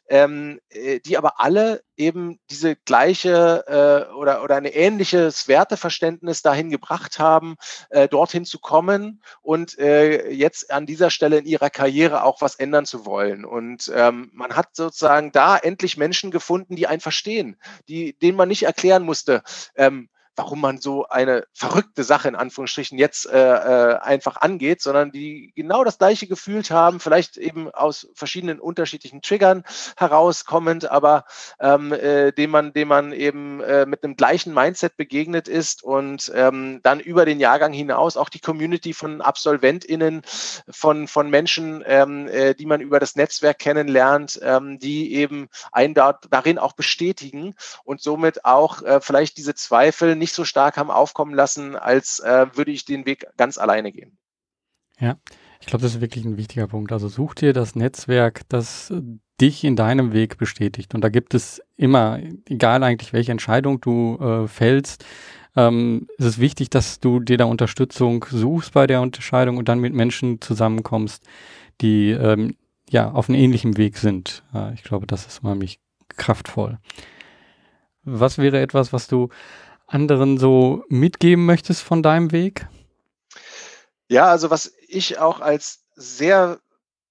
ähm, 0.09 0.61
äh, 0.71 1.01
die 1.01 1.19
aber 1.19 1.41
alle 1.41 1.83
eben 1.97 2.39
diese 2.51 2.77
gleiche 2.77 3.65
äh, 3.67 4.13
oder, 4.15 4.43
oder 4.43 4.57
ein 4.57 4.67
ähnliches 4.67 5.49
Werteverständnis 5.49 6.43
dahin 6.43 6.71
gebracht 6.71 7.19
haben, 7.19 7.57
äh, 7.91 8.09
dorthin 8.09 8.45
zu 8.45 8.59
kommen 8.59 9.23
und 9.43 9.79
äh, 9.79 10.31
jetzt 10.31 10.71
an 10.71 10.87
dieser 10.87 11.11
Stelle 11.11 11.39
in 11.39 11.47
ihrer 11.47 11.71
Karriere 11.71 12.23
auch 12.23 12.41
was 12.41 12.57
ändern 12.57 12.87
zu 12.87 13.07
wollen. 13.07 13.45
Und 13.45 13.91
ähm, 13.95 14.31
man 14.35 14.55
hat 14.55 14.77
sozusagen 14.77 15.33
da 15.33 15.57
endlich 15.57 15.97
Menschen 15.97 16.31
gefunden, 16.31 16.77
die 16.77 16.87
einen 16.87 17.01
verstehen, 17.01 17.57
die, 17.89 18.17
denen 18.19 18.37
man 18.37 18.49
nicht 18.49 18.65
erklären 18.65 19.03
musste, 19.03 19.43
ähm, 19.75 20.09
warum 20.37 20.61
man 20.61 20.79
so 20.79 21.09
eine 21.09 21.47
verrückte 21.53 22.05
Sache 22.05 22.29
in 22.29 22.37
Anführungsstrichen 22.37 22.99
jetzt 22.99 23.27
äh, 23.27 23.39
äh, 23.39 23.99
einfach 23.99 24.37
angeht, 24.37 24.83
sondern 24.83 25.11
die 25.11 25.53
genau 25.57 25.83
das 25.83 25.99
gleiche 25.99 26.27
gefühlt 26.27 26.71
haben, 26.71 27.01
vielleicht 27.01 27.39
eben 27.39 27.71
aus 27.71 28.09
verschiedenen 28.15 28.61
unterschiedlichen 28.61 29.23
Triggern 29.23 29.65
herauskommend, 29.97 30.91
aber 30.91 31.25
ähm, 31.59 31.93
äh, 31.93 32.33
dem 32.33 32.51
man, 32.51 32.73
dem 32.75 32.89
man 32.89 33.13
eben 33.13 33.61
äh, 33.61 33.87
mit 33.87 34.05
einem 34.05 34.17
gleichen 34.17 34.53
Mindset 34.53 34.97
begegnet 34.97 35.49
ist 35.49 35.83
und 35.83 36.31
ähm, 36.35 36.81
dann 36.83 37.01
über 37.01 37.25
den 37.25 37.41
Jahrgang 37.41 37.73
hinaus 37.73 38.17
auch 38.17 38.29
die 38.29 38.41
Community 38.41 38.93
von 38.93 39.23
AbsolventInnen, 39.23 40.23
von, 40.69 41.09
von 41.09 41.31
Menschen, 41.31 41.83
ähm, 41.87 42.29
äh, 42.29 42.55
die 42.55 42.67
man 42.67 42.81
über 42.81 43.01
das 43.01 43.17
Netzwerk 43.17 43.59
kennenlernt, 43.59 44.39
ähm, 44.43 44.79
die 44.79 45.15
eben 45.15 45.49
einen 45.73 45.95
da, 45.95 46.19
darin 46.31 46.59
auch 46.59 46.75
bestätigen 46.75 47.55
und 47.85 48.03
somit 48.03 48.45
auch 48.45 48.83
äh, 48.83 49.01
vielleicht 49.01 49.39
diese 49.39 49.55
Zweifel 49.55 50.15
nicht 50.17 50.26
nicht 50.27 50.35
so 50.35 50.45
stark 50.45 50.77
haben 50.77 50.91
aufkommen 50.91 51.35
lassen, 51.35 51.77
als 51.77 52.19
äh, 52.19 52.47
würde 52.55 52.73
ich 52.73 52.85
den 52.85 53.07
Weg 53.07 53.27
ganz 53.37 53.59
alleine 53.59 53.93
gehen. 53.93 54.19
Ja, 54.99 55.19
ich 55.61 55.67
glaube, 55.67 55.83
das 55.83 55.95
ist 55.95 56.01
wirklich 56.01 56.25
ein 56.25 56.37
wichtiger 56.37 56.67
Punkt. 56.67 56.91
Also 56.91 57.07
such 57.07 57.35
dir 57.35 57.53
das 57.53 57.77
Netzwerk, 57.77 58.43
das 58.49 58.93
dich 59.41 59.63
in 59.63 59.77
deinem 59.77 60.13
Weg 60.13 60.37
bestätigt. 60.37 60.95
Und 60.95 61.03
da 61.03 61.11
gibt 61.11 61.35
es 61.35 61.63
immer, 61.77 62.19
egal 62.49 62.83
eigentlich 62.83 63.13
welche 63.13 63.31
Entscheidung 63.31 63.81
du 63.81 64.19
äh, 64.19 64.49
fällst, 64.49 65.05
ähm, 65.55 66.09
es 66.19 66.25
ist 66.25 66.41
wichtig, 66.41 66.71
dass 66.71 66.99
du 66.99 67.21
dir 67.21 67.37
da 67.37 67.45
Unterstützung 67.45 68.27
suchst 68.29 68.73
bei 68.73 68.89
der 68.89 69.01
Entscheidung 69.01 69.59
und 69.59 69.69
dann 69.69 69.79
mit 69.79 69.95
Menschen 69.95 70.41
zusammenkommst, 70.41 71.25
die 71.81 72.11
ähm, 72.11 72.57
ja 72.91 73.13
auf 73.13 73.29
einem 73.29 73.39
ähnlichen 73.39 73.77
Weg 73.77 73.99
sind. 73.99 74.43
Äh, 74.55 74.75
ich 74.75 74.83
glaube, 74.83 75.07
das 75.07 75.27
ist 75.27 75.45
unheimlich 75.45 75.79
kraftvoll. 76.09 76.79
Was 78.05 78.39
wäre 78.39 78.61
etwas, 78.61 78.93
was 78.93 79.09
du 79.09 79.31
anderen 79.87 80.39
so 80.39 80.85
mitgeben 80.89 81.47
möchtest 81.47 81.83
von 81.83 82.03
deinem 82.03 82.33
Weg? 82.33 82.67
Ja, 84.09 84.27
also 84.27 84.51
was 84.51 84.73
ich 84.89 85.19
auch 85.19 85.41
als 85.41 85.85
sehr 85.95 86.61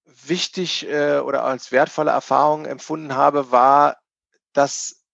wichtig 0.04 0.88
äh, 0.88 1.18
oder 1.18 1.44
als 1.44 1.72
wertvolle 1.72 2.10
Erfahrung 2.10 2.66
empfunden 2.66 3.14
habe, 3.14 3.50
war, 3.50 3.98
dass, 4.52 5.04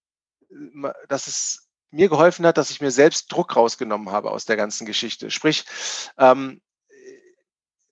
dass 1.08 1.26
es 1.26 1.68
mir 1.90 2.08
geholfen 2.08 2.46
hat, 2.46 2.56
dass 2.56 2.70
ich 2.70 2.80
mir 2.80 2.90
selbst 2.90 3.30
Druck 3.30 3.56
rausgenommen 3.56 4.10
habe 4.10 4.30
aus 4.30 4.44
der 4.44 4.56
ganzen 4.56 4.86
Geschichte. 4.86 5.30
Sprich, 5.30 5.64
ähm, 6.18 6.60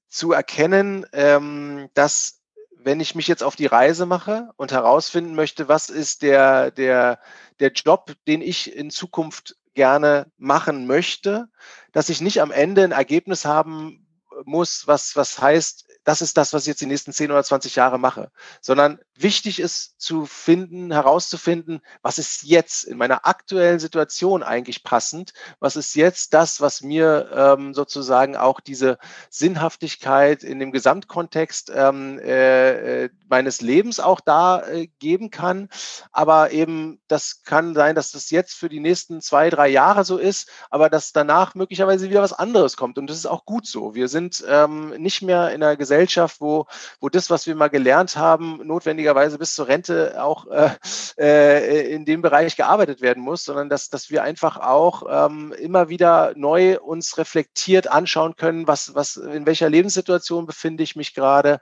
zu 0.08 0.32
erkennen, 0.32 1.06
ähm, 1.12 1.88
dass 1.94 2.40
wenn 2.82 3.00
ich 3.00 3.14
mich 3.14 3.28
jetzt 3.28 3.42
auf 3.42 3.56
die 3.56 3.66
Reise 3.66 4.06
mache 4.06 4.50
und 4.56 4.72
herausfinden 4.72 5.34
möchte, 5.34 5.68
was 5.68 5.88
ist 5.90 6.22
der, 6.22 6.70
der, 6.70 7.20
der 7.60 7.72
Job, 7.72 8.14
den 8.26 8.40
ich 8.40 8.74
in 8.74 8.90
Zukunft 8.90 9.56
gerne 9.74 10.30
machen 10.36 10.86
möchte, 10.86 11.48
dass 11.92 12.08
ich 12.08 12.20
nicht 12.20 12.40
am 12.40 12.50
Ende 12.50 12.84
ein 12.84 12.92
Ergebnis 12.92 13.44
haben 13.44 14.06
muss, 14.44 14.86
was, 14.86 15.16
was 15.16 15.40
heißt, 15.40 15.86
das 16.04 16.22
ist 16.22 16.36
das, 16.36 16.52
was 16.52 16.62
ich 16.62 16.68
jetzt 16.68 16.80
die 16.80 16.86
nächsten 16.86 17.12
10 17.12 17.30
oder 17.30 17.44
20 17.44 17.76
Jahre 17.76 17.98
mache, 17.98 18.30
sondern 18.60 18.98
wichtig 19.14 19.60
ist 19.60 20.00
zu 20.00 20.26
finden, 20.26 20.92
herauszufinden, 20.92 21.80
was 22.02 22.18
ist 22.18 22.42
jetzt 22.42 22.84
in 22.84 22.96
meiner 22.96 23.26
aktuellen 23.26 23.78
Situation 23.78 24.42
eigentlich 24.42 24.82
passend, 24.82 25.32
was 25.58 25.76
ist 25.76 25.94
jetzt 25.94 26.34
das, 26.34 26.60
was 26.60 26.82
mir 26.82 27.30
ähm, 27.34 27.74
sozusagen 27.74 28.36
auch 28.36 28.60
diese 28.60 28.98
Sinnhaftigkeit 29.28 30.42
in 30.42 30.58
dem 30.58 30.72
Gesamtkontext 30.72 31.70
ähm, 31.74 32.18
äh, 32.18 33.04
äh 33.04 33.10
meines 33.30 33.60
Lebens 33.60 34.00
auch 34.00 34.20
da 34.20 34.66
äh, 34.66 34.88
geben 34.98 35.30
kann. 35.30 35.68
Aber 36.10 36.50
eben, 36.50 37.00
das 37.06 37.42
kann 37.44 37.74
sein, 37.74 37.94
dass 37.94 38.10
das 38.10 38.30
jetzt 38.30 38.54
für 38.54 38.68
die 38.68 38.80
nächsten 38.80 39.20
zwei, 39.20 39.50
drei 39.50 39.68
Jahre 39.68 40.04
so 40.04 40.18
ist, 40.18 40.50
aber 40.68 40.90
dass 40.90 41.12
danach 41.12 41.54
möglicherweise 41.54 42.10
wieder 42.10 42.22
was 42.22 42.32
anderes 42.32 42.76
kommt. 42.76 42.98
Und 42.98 43.08
das 43.08 43.16
ist 43.16 43.26
auch 43.26 43.44
gut 43.46 43.66
so. 43.66 43.94
Wir 43.94 44.08
sind 44.08 44.44
ähm, 44.48 44.90
nicht 44.98 45.22
mehr 45.22 45.52
in 45.52 45.62
einer 45.62 45.76
Gesellschaft, 45.76 45.99
wo, 46.38 46.66
wo 47.00 47.08
das, 47.08 47.30
was 47.30 47.46
wir 47.46 47.54
mal 47.54 47.68
gelernt 47.68 48.16
haben, 48.16 48.60
notwendigerweise 48.64 49.38
bis 49.38 49.54
zur 49.54 49.68
Rente 49.68 50.22
auch 50.22 50.46
äh, 50.46 50.70
äh, 51.18 51.92
in 51.92 52.04
dem 52.04 52.22
Bereich 52.22 52.56
gearbeitet 52.56 53.00
werden 53.00 53.22
muss, 53.22 53.44
sondern 53.44 53.68
dass, 53.68 53.88
dass 53.88 54.10
wir 54.10 54.22
einfach 54.22 54.56
auch 54.56 55.02
ähm, 55.08 55.52
immer 55.52 55.88
wieder 55.88 56.32
neu 56.36 56.78
uns 56.78 57.18
reflektiert 57.18 57.88
anschauen 57.88 58.36
können, 58.36 58.66
was, 58.66 58.94
was, 58.94 59.16
in 59.16 59.46
welcher 59.46 59.68
Lebenssituation 59.68 60.46
befinde 60.46 60.82
ich 60.82 60.96
mich 60.96 61.14
gerade, 61.14 61.60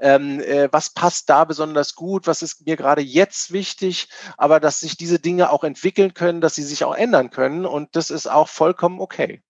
ähm, 0.00 0.40
äh, 0.40 0.68
was 0.72 0.90
passt 0.90 1.30
da 1.30 1.44
besonders 1.44 1.94
gut, 1.94 2.26
was 2.26 2.42
ist 2.42 2.66
mir 2.66 2.76
gerade 2.76 3.02
jetzt 3.02 3.52
wichtig, 3.52 4.08
aber 4.36 4.60
dass 4.60 4.80
sich 4.80 4.96
diese 4.96 5.18
Dinge 5.18 5.50
auch 5.50 5.64
entwickeln 5.64 6.14
können, 6.14 6.40
dass 6.40 6.54
sie 6.54 6.64
sich 6.64 6.84
auch 6.84 6.94
ändern 6.94 7.30
können 7.30 7.66
und 7.66 7.94
das 7.96 8.10
ist 8.10 8.26
auch 8.26 8.48
vollkommen 8.48 9.00
okay. 9.00 9.42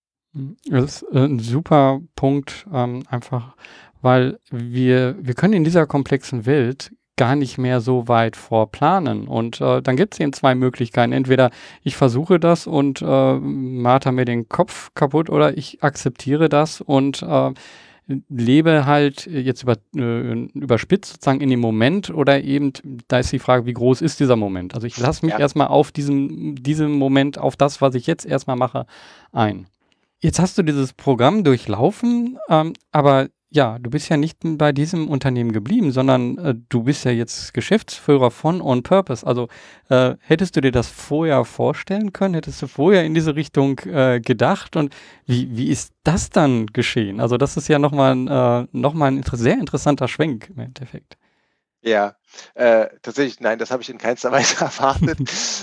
Das 0.65 1.01
ist 1.01 1.11
äh, 1.13 1.25
ein 1.25 1.39
super 1.39 2.01
Punkt, 2.15 2.67
ähm, 2.71 3.03
einfach 3.09 3.55
weil 4.01 4.39
wir, 4.51 5.15
wir 5.19 5.33
können 5.33 5.53
in 5.53 5.63
dieser 5.63 5.85
komplexen 5.85 6.45
Welt 6.45 6.91
gar 7.17 7.35
nicht 7.35 7.57
mehr 7.57 7.81
so 7.81 8.07
weit 8.07 8.35
vorplanen. 8.35 9.27
Und 9.27 9.59
äh, 9.59 9.81
dann 9.81 9.97
gibt 9.97 10.13
es 10.13 10.19
eben 10.19 10.31
zwei 10.33 10.55
Möglichkeiten. 10.55 11.11
Entweder 11.11 11.49
ich 11.83 11.97
versuche 11.97 12.39
das 12.39 12.67
und 12.67 13.01
äh, 13.01 13.33
marter 13.33 14.11
mir 14.11 14.25
den 14.25 14.47
Kopf 14.47 14.91
kaputt 14.93 15.29
oder 15.29 15.57
ich 15.57 15.83
akzeptiere 15.83 16.47
das 16.47 16.79
und 16.79 17.23
äh, 17.23 17.51
lebe 18.29 18.85
halt 18.85 19.25
jetzt 19.25 19.63
über, 19.63 19.75
äh, 19.95 20.47
überspitzt 20.53 21.13
sozusagen 21.13 21.41
in 21.41 21.49
dem 21.49 21.59
Moment 21.59 22.09
oder 22.09 22.41
eben, 22.43 22.71
da 23.07 23.19
ist 23.19 23.31
die 23.31 23.39
Frage, 23.39 23.65
wie 23.65 23.73
groß 23.73 24.01
ist 24.01 24.19
dieser 24.19 24.35
Moment? 24.35 24.75
Also 24.75 24.87
ich 24.87 24.97
lasse 24.97 25.25
mich 25.25 25.33
ja. 25.33 25.39
erstmal 25.39 25.67
auf 25.67 25.91
diesem, 25.91 26.55
diesem 26.55 26.93
Moment, 26.93 27.37
auf 27.37 27.57
das, 27.57 27.81
was 27.81 27.95
ich 27.95 28.07
jetzt 28.07 28.25
erstmal 28.25 28.55
mache, 28.55 28.85
ein. 29.33 29.67
Jetzt 30.19 30.39
hast 30.39 30.57
du 30.57 30.63
dieses 30.63 30.93
Programm 30.93 31.43
durchlaufen, 31.43 32.37
ähm, 32.49 32.73
aber 32.91 33.27
ja, 33.49 33.79
du 33.79 33.89
bist 33.89 34.09
ja 34.09 34.17
nicht 34.17 34.39
bei 34.41 34.73
diesem 34.73 35.07
Unternehmen 35.07 35.53
geblieben, 35.53 35.91
sondern 35.91 36.37
äh, 36.37 36.55
du 36.67 36.83
bist 36.83 37.05
ja 37.05 37.11
jetzt 37.11 37.53
Geschäftsführer 37.53 38.29
von 38.29 38.61
On 38.61 38.83
Purpose. 38.83 39.25
Also 39.25 39.47
äh, 39.89 40.15
hättest 40.19 40.55
du 40.55 40.61
dir 40.61 40.71
das 40.71 40.89
vorher 40.89 41.45
vorstellen 41.45 42.11
können? 42.11 42.33
Hättest 42.33 42.61
du 42.61 42.67
vorher 42.67 43.05
in 43.05 43.13
diese 43.13 43.35
Richtung 43.35 43.79
äh, 43.79 44.19
gedacht? 44.19 44.75
Und 44.75 44.93
wie, 45.25 45.55
wie 45.55 45.69
ist 45.69 45.93
das 46.03 46.29
dann 46.29 46.67
geschehen? 46.67 47.21
Also 47.21 47.37
das 47.37 47.55
ist 47.55 47.69
ja 47.69 47.79
nochmal 47.79 48.13
äh, 48.13 48.67
noch 48.77 48.99
ein 48.99 49.17
inter 49.17 49.37
sehr 49.37 49.53
interessanter 49.53 50.09
Schwenk 50.09 50.49
im 50.49 50.59
Endeffekt. 50.59 51.17
Ja, 51.81 52.17
äh, 52.53 52.87
tatsächlich, 53.01 53.39
nein, 53.39 53.59
das 53.59 53.71
habe 53.71 53.81
ich 53.81 53.89
in 53.89 53.97
keinster 53.97 54.31
Weise 54.33 54.65
erwartet. 54.65 55.19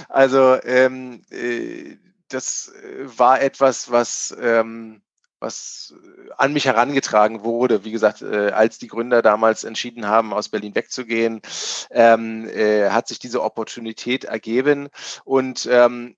also 0.08 0.56
ähm, 0.62 1.22
äh, 1.30 1.96
das 2.28 2.72
äh, 2.82 3.18
war 3.18 3.42
etwas, 3.42 3.90
was, 3.90 4.34
ähm, 4.40 5.02
was 5.44 5.94
äh, 5.96 6.30
an 6.36 6.52
mich 6.52 6.64
herangetragen 6.64 7.44
wurde. 7.44 7.84
Wie 7.84 7.92
gesagt, 7.92 8.22
äh, 8.22 8.50
als 8.50 8.78
die 8.78 8.88
Gründer 8.88 9.22
damals 9.22 9.64
entschieden 9.64 10.06
haben, 10.06 10.32
aus 10.32 10.48
Berlin 10.48 10.74
wegzugehen, 10.74 11.42
ähm, 11.90 12.48
äh, 12.48 12.90
hat 12.90 13.08
sich 13.08 13.18
diese 13.18 13.42
Opportunität 13.42 14.24
ergeben. 14.24 14.88
Und 15.24 15.68
ähm, 15.70 16.16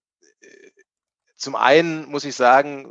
zum 1.37 1.57
einen 1.57 2.07
muss 2.07 2.25
ich 2.25 2.35
sagen, 2.35 2.89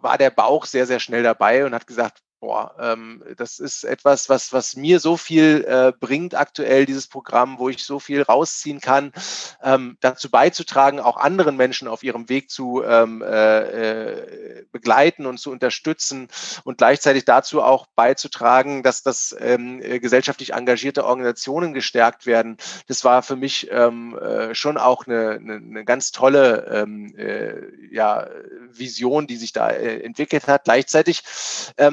war 0.00 0.18
der 0.18 0.30
Bauch 0.30 0.66
sehr, 0.66 0.86
sehr 0.86 0.98
schnell 0.98 1.22
dabei 1.22 1.64
und 1.64 1.74
hat 1.74 1.86
gesagt, 1.86 2.22
Boah, 2.40 2.76
ähm, 2.78 3.24
das 3.36 3.58
ist 3.58 3.82
etwas, 3.82 4.28
was, 4.28 4.52
was 4.52 4.76
mir 4.76 5.00
so 5.00 5.16
viel 5.16 5.64
äh, 5.66 5.92
bringt 5.98 6.36
aktuell, 6.36 6.86
dieses 6.86 7.08
Programm, 7.08 7.58
wo 7.58 7.68
ich 7.68 7.82
so 7.84 7.98
viel 7.98 8.22
rausziehen 8.22 8.80
kann, 8.80 9.12
ähm, 9.60 9.96
dazu 9.98 10.30
beizutragen, 10.30 11.00
auch 11.00 11.16
anderen 11.16 11.56
Menschen 11.56 11.88
auf 11.88 12.04
ihrem 12.04 12.28
Weg 12.28 12.48
zu 12.48 12.84
ähm, 12.84 13.22
äh, 13.22 14.60
äh, 14.60 14.64
begleiten 14.70 15.26
und 15.26 15.38
zu 15.38 15.50
unterstützen 15.50 16.28
und 16.62 16.78
gleichzeitig 16.78 17.24
dazu 17.24 17.60
auch 17.60 17.88
beizutragen, 17.96 18.84
dass 18.84 19.02
das 19.02 19.34
ähm, 19.40 19.82
äh, 19.82 19.98
gesellschaftlich 19.98 20.52
engagierte 20.52 21.06
Organisationen 21.06 21.74
gestärkt 21.74 22.24
werden. 22.24 22.56
Das 22.86 23.04
war 23.04 23.24
für 23.24 23.34
mich 23.34 23.68
ähm, 23.72 24.16
äh, 24.16 24.54
schon 24.54 24.76
auch 24.76 25.08
eine, 25.08 25.40
eine, 25.42 25.54
eine 25.54 25.84
ganz 25.84 26.12
tolle 26.12 26.68
ähm, 26.70 27.16
äh, 27.16 27.54
ja, 27.90 28.28
Vision, 28.70 29.26
die 29.26 29.36
sich 29.36 29.52
da 29.52 29.70
entwickelt 29.70 30.46
hat. 30.46 30.64
Gleichzeitig 30.64 31.22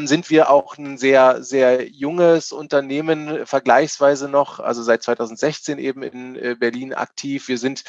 sind 0.03 0.29
wir 0.29 0.34
wir 0.35 0.49
auch 0.49 0.77
ein 0.77 0.97
sehr, 0.97 1.41
sehr 1.41 1.87
junges 1.87 2.51
Unternehmen, 2.51 3.45
vergleichsweise 3.45 4.27
noch, 4.27 4.59
also 4.59 4.83
seit 4.83 5.01
2016 5.01 5.79
eben 5.79 6.03
in 6.03 6.35
äh, 6.35 6.55
Berlin 6.59 6.93
aktiv. 6.93 7.47
Wir 7.47 7.57
sind 7.57 7.85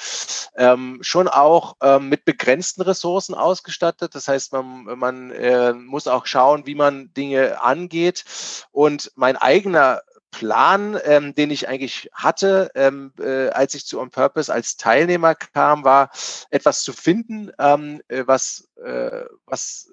ähm, 0.54 0.98
schon 1.00 1.26
auch 1.26 1.74
ähm, 1.82 2.08
mit 2.08 2.24
begrenzten 2.24 2.82
Ressourcen 2.82 3.34
ausgestattet. 3.34 4.14
Das 4.14 4.28
heißt, 4.28 4.52
man, 4.52 4.84
man 4.96 5.30
äh, 5.32 5.72
muss 5.72 6.06
auch 6.06 6.26
schauen, 6.26 6.66
wie 6.66 6.76
man 6.76 7.12
Dinge 7.14 7.60
angeht. 7.60 8.24
Und 8.70 9.10
mein 9.16 9.36
eigener 9.36 10.02
Plan, 10.30 10.96
ähm, 11.02 11.34
den 11.34 11.50
ich 11.50 11.68
eigentlich 11.68 12.10
hatte, 12.12 12.70
ähm, 12.76 13.12
äh, 13.18 13.48
als 13.48 13.74
ich 13.74 13.86
zu 13.86 13.98
On 13.98 14.10
Purpose 14.10 14.52
als 14.52 14.76
Teilnehmer 14.76 15.34
kam, 15.34 15.82
war 15.82 16.10
etwas 16.50 16.84
zu 16.84 16.92
finden, 16.92 17.50
ähm, 17.58 18.02
äh, 18.06 18.22
was, 18.24 18.68
äh, 18.84 19.24
was 19.46 19.90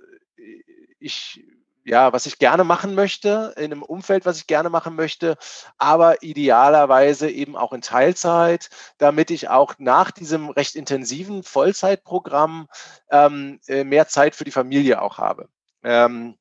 ich 0.99 1.43
ja, 1.85 2.13
was 2.13 2.25
ich 2.25 2.39
gerne 2.39 2.63
machen 2.63 2.95
möchte, 2.95 3.53
in 3.57 3.65
einem 3.65 3.83
Umfeld, 3.83 4.25
was 4.25 4.37
ich 4.37 4.47
gerne 4.47 4.69
machen 4.69 4.95
möchte, 4.95 5.37
aber 5.77 6.23
idealerweise 6.23 7.29
eben 7.29 7.55
auch 7.55 7.73
in 7.73 7.81
Teilzeit, 7.81 8.69
damit 8.97 9.31
ich 9.31 9.49
auch 9.49 9.75
nach 9.79 10.11
diesem 10.11 10.49
recht 10.49 10.75
intensiven 10.75 11.43
Vollzeitprogramm 11.43 12.67
ähm, 13.09 13.59
äh, 13.67 13.83
mehr 13.83 14.07
Zeit 14.07 14.35
für 14.35 14.45
die 14.45 14.51
Familie 14.51 15.01
auch 15.01 15.17
habe. 15.17 15.49
Ähm, 15.83 16.35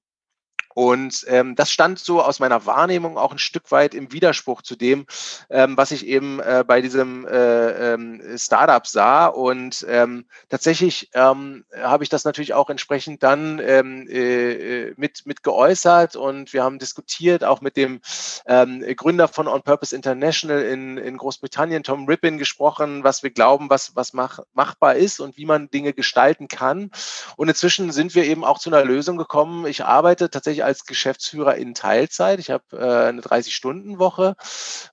und 0.74 1.24
ähm, 1.28 1.54
das 1.54 1.70
stand 1.70 1.98
so 1.98 2.22
aus 2.22 2.40
meiner 2.40 2.66
Wahrnehmung 2.66 3.18
auch 3.18 3.32
ein 3.32 3.38
Stück 3.38 3.70
weit 3.70 3.94
im 3.94 4.12
Widerspruch 4.12 4.62
zu 4.62 4.76
dem, 4.76 5.06
ähm, 5.50 5.76
was 5.76 5.90
ich 5.90 6.06
eben 6.06 6.40
äh, 6.40 6.64
bei 6.66 6.80
diesem 6.80 7.26
äh, 7.26 7.92
ähm, 7.94 8.22
Startup 8.36 8.86
sah. 8.86 9.26
Und 9.26 9.84
ähm, 9.88 10.24
tatsächlich 10.48 11.10
ähm, 11.14 11.64
habe 11.82 12.04
ich 12.04 12.10
das 12.10 12.24
natürlich 12.24 12.54
auch 12.54 12.70
entsprechend 12.70 13.22
dann 13.22 13.58
ähm, 13.58 14.06
äh, 14.08 14.92
mit, 14.96 15.26
mit 15.26 15.42
geäußert 15.42 16.16
und 16.16 16.52
wir 16.52 16.62
haben 16.62 16.78
diskutiert, 16.78 17.44
auch 17.44 17.60
mit 17.60 17.76
dem 17.76 18.00
ähm, 18.46 18.84
Gründer 18.96 19.28
von 19.28 19.48
On 19.48 19.62
Purpose 19.62 19.94
International 19.94 20.62
in, 20.62 20.96
in 20.98 21.16
Großbritannien, 21.16 21.82
Tom 21.82 22.06
Rippin, 22.06 22.38
gesprochen, 22.38 23.04
was 23.04 23.22
wir 23.22 23.30
glauben, 23.30 23.70
was, 23.70 23.94
was 23.94 24.12
mach, 24.12 24.40
machbar 24.54 24.94
ist 24.94 25.20
und 25.20 25.36
wie 25.36 25.46
man 25.46 25.70
Dinge 25.70 25.92
gestalten 25.92 26.48
kann. 26.48 26.90
Und 27.36 27.48
inzwischen 27.48 27.92
sind 27.92 28.14
wir 28.14 28.24
eben 28.24 28.44
auch 28.44 28.58
zu 28.58 28.70
einer 28.70 28.84
Lösung 28.84 29.16
gekommen. 29.16 29.66
Ich 29.66 29.84
arbeite 29.84 30.30
tatsächlich 30.30 30.61
als 30.62 30.86
Geschäftsführer 30.86 31.56
in 31.56 31.74
Teilzeit. 31.74 32.38
Ich 32.38 32.50
habe 32.50 32.64
äh, 32.72 33.08
eine 33.08 33.20
30-Stunden-Woche 33.20 34.36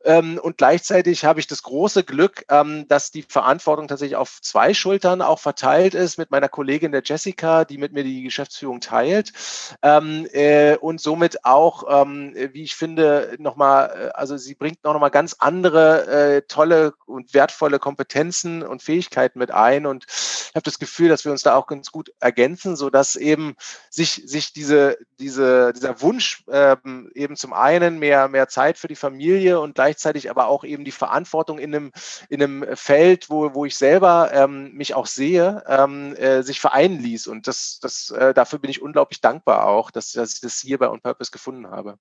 ähm, 0.04 0.40
und 0.42 0.58
gleichzeitig 0.58 1.26
habe 1.26 1.40
ich 1.40 1.48
das 1.48 1.64
große 1.64 2.04
Glück, 2.04 2.46
ähm, 2.50 2.88
dass 2.88 3.12
die 3.12 3.24
Verantwortung 3.24 3.88
tatsächlich 3.88 4.16
auf 4.16 4.40
zwei 4.42 4.74
Schultern 4.74 5.22
auch 5.22 5.40
verteilt 5.40 5.94
ist 5.94 6.18
mit 6.18 6.32
meiner 6.32 6.50
Kollegin 6.50 6.92
der 6.92 7.04
Jessica, 7.04 7.66
die 7.66 7.78
mit 7.78 7.94
mir 7.94 8.04
die 8.04 8.24
Geschäftsführung 8.24 8.82
teilt. 8.82 9.34
Ähm, 9.82 10.28
äh, 10.32 10.78
und 10.78 11.02
somit 11.02 11.46
auch, 11.46 11.84
ähm, 11.90 12.34
wie 12.54 12.64
ich 12.64 12.76
finde, 12.76 13.36
nochmal, 13.40 13.90
äh, 13.90 14.18
also 14.18 14.38
sie 14.38 14.56
bringt 14.56 14.84
noch 14.84 14.98
mal 15.00 15.10
ganz 15.10 15.36
andere 15.40 16.08
äh, 16.08 16.42
tolle 16.48 16.94
und 17.06 17.34
wertvolle 17.34 17.80
Kompetenzen 17.80 18.64
und 18.64 18.82
Fähigkeiten 18.84 19.40
mit 19.40 19.52
ein. 19.52 19.86
Und 19.86 20.06
ich 20.08 20.56
habe 20.56 20.64
das 20.64 20.80
Gefühl, 20.80 21.10
dass 21.10 21.26
wir 21.26 21.32
uns 21.32 21.44
da 21.44 21.56
auch 21.56 21.68
ganz 21.68 21.92
gut 21.92 22.12
ergänzen, 22.20 22.76
sodass 22.76 23.16
eben 23.16 23.56
sich, 23.90 24.24
sich 24.26 24.54
diese, 24.54 24.98
diese 25.20 25.59
dieser 25.74 26.02
Wunsch 26.02 26.44
ähm, 26.52 27.10
eben 27.14 27.36
zum 27.36 27.54
einen 27.54 28.00
mehr, 28.00 28.28
mehr 28.28 28.48
Zeit 28.48 28.78
für 28.78 28.88
die 28.88 28.96
Familie 28.96 29.60
und 29.60 29.76
gleichzeitig 29.76 30.30
aber 30.30 30.48
auch 30.48 30.64
eben 30.64 30.86
die 30.86 30.92
Verantwortung 30.92 31.60
in 31.60 31.76
einem, 31.76 31.92
in 32.30 32.42
einem 32.42 32.66
Feld, 32.76 33.30
wo, 33.30 33.54
wo 33.54 33.66
ich 33.66 33.78
selber 33.78 34.32
ähm, 34.34 34.74
mich 34.74 34.94
auch 34.94 35.06
sehe, 35.06 35.64
ähm, 35.68 36.16
äh, 36.16 36.42
sich 36.44 36.60
vereinen 36.60 37.00
ließ. 37.00 37.28
Und 37.28 37.48
das, 37.48 37.80
das, 37.82 38.12
äh, 38.12 38.34
dafür 38.34 38.60
bin 38.60 38.72
ich 38.72 38.82
unglaublich 38.82 39.22
dankbar 39.22 39.68
auch, 39.68 39.92
dass, 39.92 40.12
dass 40.12 40.34
ich 40.34 40.42
das 40.42 40.60
hier 40.60 40.78
bei 40.78 40.90
On 40.90 41.02
Purpose 41.02 41.32
gefunden 41.32 41.68
habe. 41.68 41.96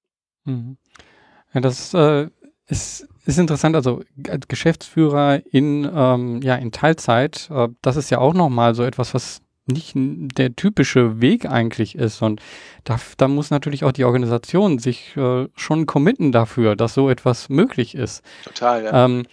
Mhm. 0.45 0.79
Ja, 1.53 1.61
das 1.61 1.95
äh, 1.95 2.29
ist, 2.67 3.09
ist 3.25 3.39
interessant. 3.39 3.75
Also 3.77 4.03
als 4.29 4.49
Geschäftsführer 4.49 5.41
in, 5.51 5.91
ähm, 5.93 6.43
ja, 6.43 6.57
in 6.57 6.73
Teilzeit, 6.73 7.49
äh, 7.51 7.69
das 7.83 7.97
ist 7.97 8.11
ja 8.11 8.19
auch 8.19 8.35
nochmal 8.35 8.75
so 8.75 8.85
etwas, 8.85 9.15
was 9.15 9.41
nicht 9.69 9.93
der 9.95 10.55
typische 10.57 11.21
Weg 11.21 11.47
eigentlich 11.47 11.95
ist. 11.95 12.23
Und 12.23 12.41
da, 12.85 12.99
da 13.17 13.29
muss 13.29 13.51
natürlich 13.51 13.85
auch 13.85 13.93
die 13.93 14.05
Organisation 14.05 14.79
sich 14.79 15.17
äh, 15.17 15.47
schon 15.55 15.87
committen 15.87 16.33
dafür, 16.33 16.77
dass 16.77 16.95
so 16.95 17.09
etwas 17.11 17.49
möglich 17.49 17.95
ist. 17.95 18.23
Total, 18.45 18.85
ja. 18.85 19.05
Ähm, 19.05 19.25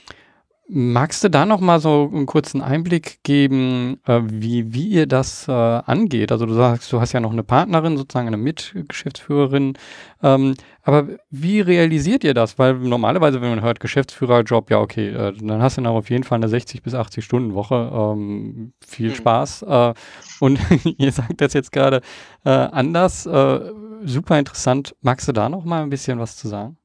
Magst 0.67 1.23
du 1.23 1.29
da 1.29 1.45
noch 1.45 1.59
mal 1.59 1.79
so 1.79 2.09
einen 2.11 2.25
kurzen 2.25 2.59
Einblick 2.59 3.19
geben, 3.21 3.99
äh, 4.07 4.21
wie, 4.23 4.73
wie 4.73 4.87
ihr 4.87 5.05
das 5.05 5.47
äh, 5.47 5.51
angeht? 5.51 6.31
Also 6.31 6.47
du 6.47 6.55
sagst, 6.55 6.91
du 6.91 6.99
hast 6.99 7.13
ja 7.13 7.19
noch 7.19 7.31
eine 7.31 7.43
Partnerin, 7.43 7.97
sozusagen 7.97 8.25
eine 8.25 8.37
Mitgeschäftsführerin. 8.37 9.77
Ähm, 10.23 10.55
aber 10.81 11.07
wie 11.29 11.61
realisiert 11.61 12.23
ihr 12.23 12.33
das? 12.33 12.57
Weil 12.57 12.73
normalerweise, 12.73 13.41
wenn 13.41 13.51
man 13.51 13.61
hört 13.61 13.79
Geschäftsführerjob, 13.79 14.71
ja 14.71 14.79
okay, 14.79 15.09
äh, 15.09 15.33
dann 15.39 15.61
hast 15.61 15.77
du 15.77 15.81
dann 15.81 15.93
auf 15.93 16.09
jeden 16.09 16.23
Fall 16.23 16.37
eine 16.37 16.49
60 16.49 16.81
bis 16.81 16.95
80 16.95 17.23
Stunden 17.23 17.53
Woche. 17.53 17.91
Ähm, 17.93 18.73
viel 18.83 19.09
mhm. 19.09 19.15
Spaß. 19.15 19.61
Äh, 19.63 19.93
und 20.39 20.59
ihr 20.97 21.11
sagt 21.11 21.41
das 21.41 21.53
jetzt 21.53 21.71
gerade 21.73 22.01
äh, 22.43 22.49
anders. 22.49 23.27
Äh, 23.27 23.71
super 24.03 24.39
interessant. 24.39 24.95
Magst 25.01 25.27
du 25.27 25.31
da 25.31 25.47
noch 25.47 25.63
mal 25.63 25.83
ein 25.83 25.89
bisschen 25.91 26.17
was 26.17 26.37
zu 26.37 26.47
sagen? 26.47 26.77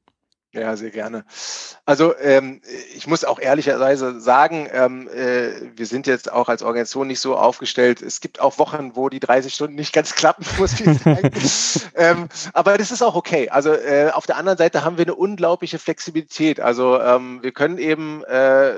Ja, 0.53 0.75
sehr 0.75 0.91
gerne. 0.91 1.23
Also 1.85 2.13
ähm, 2.17 2.61
ich 2.93 3.07
muss 3.07 3.23
auch 3.23 3.39
ehrlicherweise 3.39 4.19
sagen, 4.19 4.67
ähm, 4.73 5.07
äh, 5.07 5.77
wir 5.77 5.85
sind 5.85 6.07
jetzt 6.07 6.29
auch 6.29 6.49
als 6.49 6.61
Organisation 6.61 7.07
nicht 7.07 7.21
so 7.21 7.37
aufgestellt. 7.37 8.01
Es 8.01 8.19
gibt 8.19 8.41
auch 8.41 8.59
Wochen, 8.59 8.91
wo 8.95 9.07
die 9.07 9.21
30 9.21 9.53
Stunden 9.53 9.75
nicht 9.75 9.93
ganz 9.93 10.13
klappen, 10.15 10.45
muss 10.57 10.77
ich 10.77 10.99
sagen. 10.99 11.31
ähm, 11.95 12.27
aber 12.51 12.77
das 12.77 12.91
ist 12.91 13.01
auch 13.01 13.15
okay. 13.15 13.49
Also 13.49 13.71
äh, 13.71 14.09
auf 14.11 14.25
der 14.25 14.35
anderen 14.35 14.57
Seite 14.57 14.83
haben 14.83 14.97
wir 14.97 15.05
eine 15.05 15.15
unglaubliche 15.15 15.79
Flexibilität. 15.79 16.59
Also 16.59 16.99
ähm, 16.99 17.41
wir 17.41 17.53
können 17.53 17.77
eben 17.77 18.21
äh, 18.25 18.73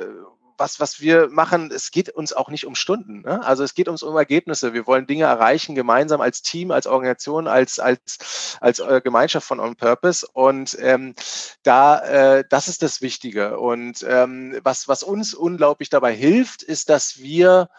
was, 0.58 0.80
was 0.80 1.00
wir 1.00 1.30
machen, 1.30 1.72
es 1.72 1.92
geht 1.92 2.10
uns 2.10 2.34
auch 2.34 2.50
nicht 2.50 2.66
um 2.66 2.76
Stunden. 2.76 3.22
Ne? 3.22 3.44
Also 3.44 3.64
es 3.64 3.74
geht 3.74 3.88
uns 3.88 4.04
um 4.04 4.16
Ergebnisse. 4.16 4.74
Wir 4.74 4.88
wollen 4.88 5.08
Dinge 5.08 5.26
erreichen, 5.26 5.76
gemeinsam 5.76 6.22
als 6.22 6.42
Team, 6.42 6.72
als 6.72 6.88
Organisation, 6.88 7.48
als, 7.48 7.80
als, 7.80 8.58
als 8.62 8.80
äh, 8.80 9.02
Gemeinschaft 9.04 9.48
von 9.48 9.60
On 9.60 9.76
Purpose. 9.76 10.28
Und 10.34 10.78
ähm, 10.80 11.16
da, 11.64 12.00
äh, 12.00 12.44
das 12.50 12.68
ist 12.68 12.84
das 12.84 13.02
Wichtige. 13.02 13.60
Und 13.60 14.06
ähm, 14.08 14.60
was, 14.64 14.88
was 14.88 15.04
uns 15.04 15.34
unglaublich 15.34 15.90
dabei 15.90 16.14
hilft, 16.14 16.64
ist, 16.64 16.90
dass 16.90 17.18
wir 17.18 17.70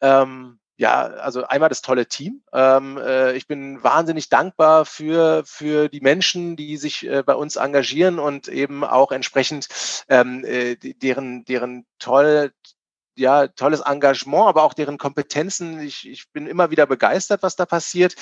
ähm, 0.00 0.58
ja, 0.76 1.04
also 1.06 1.44
einmal 1.44 1.68
das 1.70 1.80
tolle 1.82 2.06
Team. 2.06 2.42
Ähm, 2.52 2.98
äh, 2.98 3.32
ich 3.32 3.46
bin 3.46 3.82
wahnsinnig 3.82 4.28
dankbar 4.28 4.84
für, 4.84 5.42
für 5.46 5.88
die 5.88 6.00
Menschen, 6.00 6.56
die 6.56 6.76
sich 6.76 7.06
äh, 7.06 7.22
bei 7.22 7.34
uns 7.34 7.56
engagieren 7.56 8.18
und 8.18 8.48
eben 8.48 8.84
auch 8.84 9.10
entsprechend 9.10 9.68
ähm, 10.08 10.44
äh, 10.44 10.76
deren, 10.76 11.44
deren 11.46 11.86
toll, 11.98 12.52
ja, 13.16 13.48
tolles 13.48 13.80
Engagement, 13.80 14.48
aber 14.48 14.64
auch 14.64 14.74
deren 14.74 14.98
Kompetenzen. 14.98 15.80
Ich, 15.80 16.08
ich 16.08 16.30
bin 16.32 16.46
immer 16.46 16.70
wieder 16.70 16.86
begeistert, 16.86 17.42
was 17.42 17.56
da 17.56 17.64
passiert. 17.64 18.14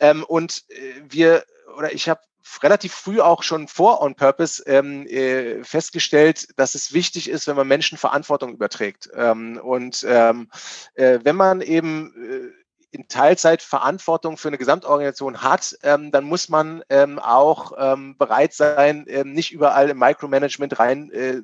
Ähm, 0.00 0.24
und 0.24 0.64
äh, 0.68 1.02
wir, 1.08 1.44
oder 1.76 1.92
ich 1.92 2.08
habe 2.08 2.20
relativ 2.62 2.92
früh 2.92 3.20
auch 3.20 3.42
schon 3.42 3.68
vor 3.68 4.02
On 4.02 4.14
Purpose 4.14 4.62
ähm, 4.66 5.06
äh, 5.06 5.62
festgestellt, 5.64 6.48
dass 6.56 6.74
es 6.74 6.92
wichtig 6.92 7.28
ist, 7.28 7.46
wenn 7.46 7.56
man 7.56 7.68
Menschen 7.68 7.98
Verantwortung 7.98 8.52
überträgt. 8.52 9.08
Ähm, 9.14 9.60
und 9.62 10.04
ähm, 10.08 10.48
äh, 10.94 11.20
wenn 11.22 11.36
man 11.36 11.60
eben 11.60 12.12
äh, 12.16 12.59
in 12.92 13.06
Teilzeit 13.08 13.62
Verantwortung 13.62 14.36
für 14.36 14.48
eine 14.48 14.58
Gesamtorganisation 14.58 15.42
hat, 15.42 15.76
ähm, 15.82 16.10
dann 16.10 16.24
muss 16.24 16.48
man 16.48 16.82
ähm, 16.88 17.18
auch 17.18 17.72
ähm, 17.78 18.16
bereit 18.18 18.52
sein, 18.52 19.04
ähm, 19.08 19.32
nicht 19.32 19.52
überall 19.52 19.90
im 19.90 19.98
Micromanagement 19.98 20.78
rein 20.78 21.10
äh, 21.12 21.42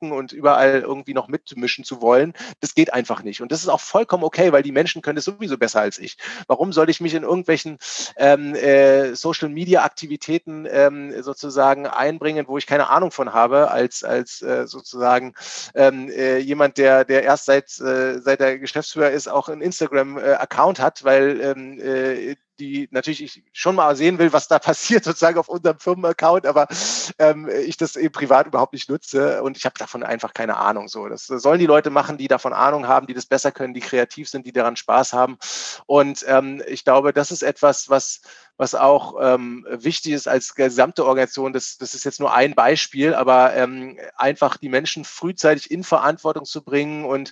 und 0.00 0.32
überall 0.32 0.80
irgendwie 0.80 1.14
noch 1.14 1.28
mitmischen 1.28 1.84
zu 1.84 2.02
wollen. 2.02 2.32
Das 2.60 2.74
geht 2.74 2.92
einfach 2.92 3.22
nicht. 3.22 3.40
Und 3.42 3.52
das 3.52 3.60
ist 3.60 3.68
auch 3.68 3.80
vollkommen 3.80 4.24
okay, 4.24 4.50
weil 4.52 4.62
die 4.62 4.72
Menschen 4.72 5.02
können 5.02 5.18
es 5.18 5.24
sowieso 5.24 5.56
besser 5.56 5.80
als 5.80 5.98
ich. 5.98 6.16
Warum 6.48 6.72
soll 6.72 6.90
ich 6.90 7.00
mich 7.00 7.14
in 7.14 7.22
irgendwelchen 7.22 7.78
ähm, 8.16 8.54
äh, 8.54 9.14
Social 9.14 9.48
Media 9.48 9.84
Aktivitäten 9.84 10.66
ähm, 10.68 11.22
sozusagen 11.22 11.86
einbringen, 11.86 12.48
wo 12.48 12.58
ich 12.58 12.66
keine 12.66 12.90
Ahnung 12.90 13.12
von 13.12 13.32
habe, 13.32 13.70
als, 13.70 14.02
als 14.02 14.42
äh, 14.42 14.66
sozusagen 14.66 15.34
äh, 15.74 16.38
jemand, 16.38 16.78
der, 16.78 17.04
der 17.04 17.22
erst 17.22 17.46
seit, 17.46 17.78
äh, 17.80 18.20
seit 18.20 18.40
der 18.40 18.58
Geschäftsführer 18.58 19.10
ist, 19.10 19.28
auch 19.28 19.48
einen 19.48 19.60
Instagram-Account 19.60 20.78
äh, 20.78 20.82
hat 20.82 20.87
hat, 20.88 21.04
weil 21.04 21.40
ähm, 21.40 21.80
äh, 21.80 22.36
die 22.58 22.88
natürlich 22.90 23.22
ich 23.22 23.42
schon 23.52 23.74
mal 23.74 23.96
sehen 23.96 24.18
will, 24.18 24.32
was 24.32 24.48
da 24.48 24.58
passiert, 24.58 25.04
sozusagen 25.04 25.38
auf 25.38 25.48
unserem 25.48 25.78
Firmenaccount, 25.78 26.46
aber 26.46 26.68
ähm, 27.18 27.48
ich 27.48 27.76
das 27.76 27.96
eben 27.96 28.12
privat 28.12 28.46
überhaupt 28.46 28.72
nicht 28.72 28.88
nutze 28.88 29.42
und 29.42 29.56
ich 29.56 29.64
habe 29.64 29.78
davon 29.78 30.02
einfach 30.02 30.34
keine 30.34 30.56
Ahnung. 30.56 30.88
So, 30.88 31.08
das 31.08 31.26
sollen 31.26 31.58
die 31.60 31.66
Leute 31.66 31.90
machen, 31.90 32.18
die 32.18 32.28
davon 32.28 32.52
Ahnung 32.52 32.86
haben, 32.88 33.06
die 33.06 33.14
das 33.14 33.26
besser 33.26 33.52
können, 33.52 33.74
die 33.74 33.80
kreativ 33.80 34.28
sind, 34.28 34.46
die 34.46 34.52
daran 34.52 34.76
Spaß 34.76 35.12
haben. 35.12 35.38
Und 35.86 36.24
ähm, 36.28 36.62
ich 36.66 36.84
glaube, 36.84 37.12
das 37.12 37.30
ist 37.30 37.42
etwas, 37.42 37.88
was 37.88 38.20
was 38.58 38.74
auch 38.74 39.14
ähm, 39.22 39.64
wichtig 39.70 40.12
ist 40.12 40.26
als 40.26 40.54
gesamte 40.56 41.06
Organisation. 41.06 41.52
Das, 41.52 41.78
das 41.78 41.94
ist 41.94 42.04
jetzt 42.04 42.18
nur 42.18 42.34
ein 42.34 42.54
Beispiel, 42.54 43.14
aber 43.14 43.54
ähm, 43.54 43.96
einfach 44.16 44.56
die 44.56 44.68
Menschen 44.68 45.04
frühzeitig 45.04 45.70
in 45.70 45.84
Verantwortung 45.84 46.44
zu 46.44 46.62
bringen. 46.62 47.04
Und 47.04 47.30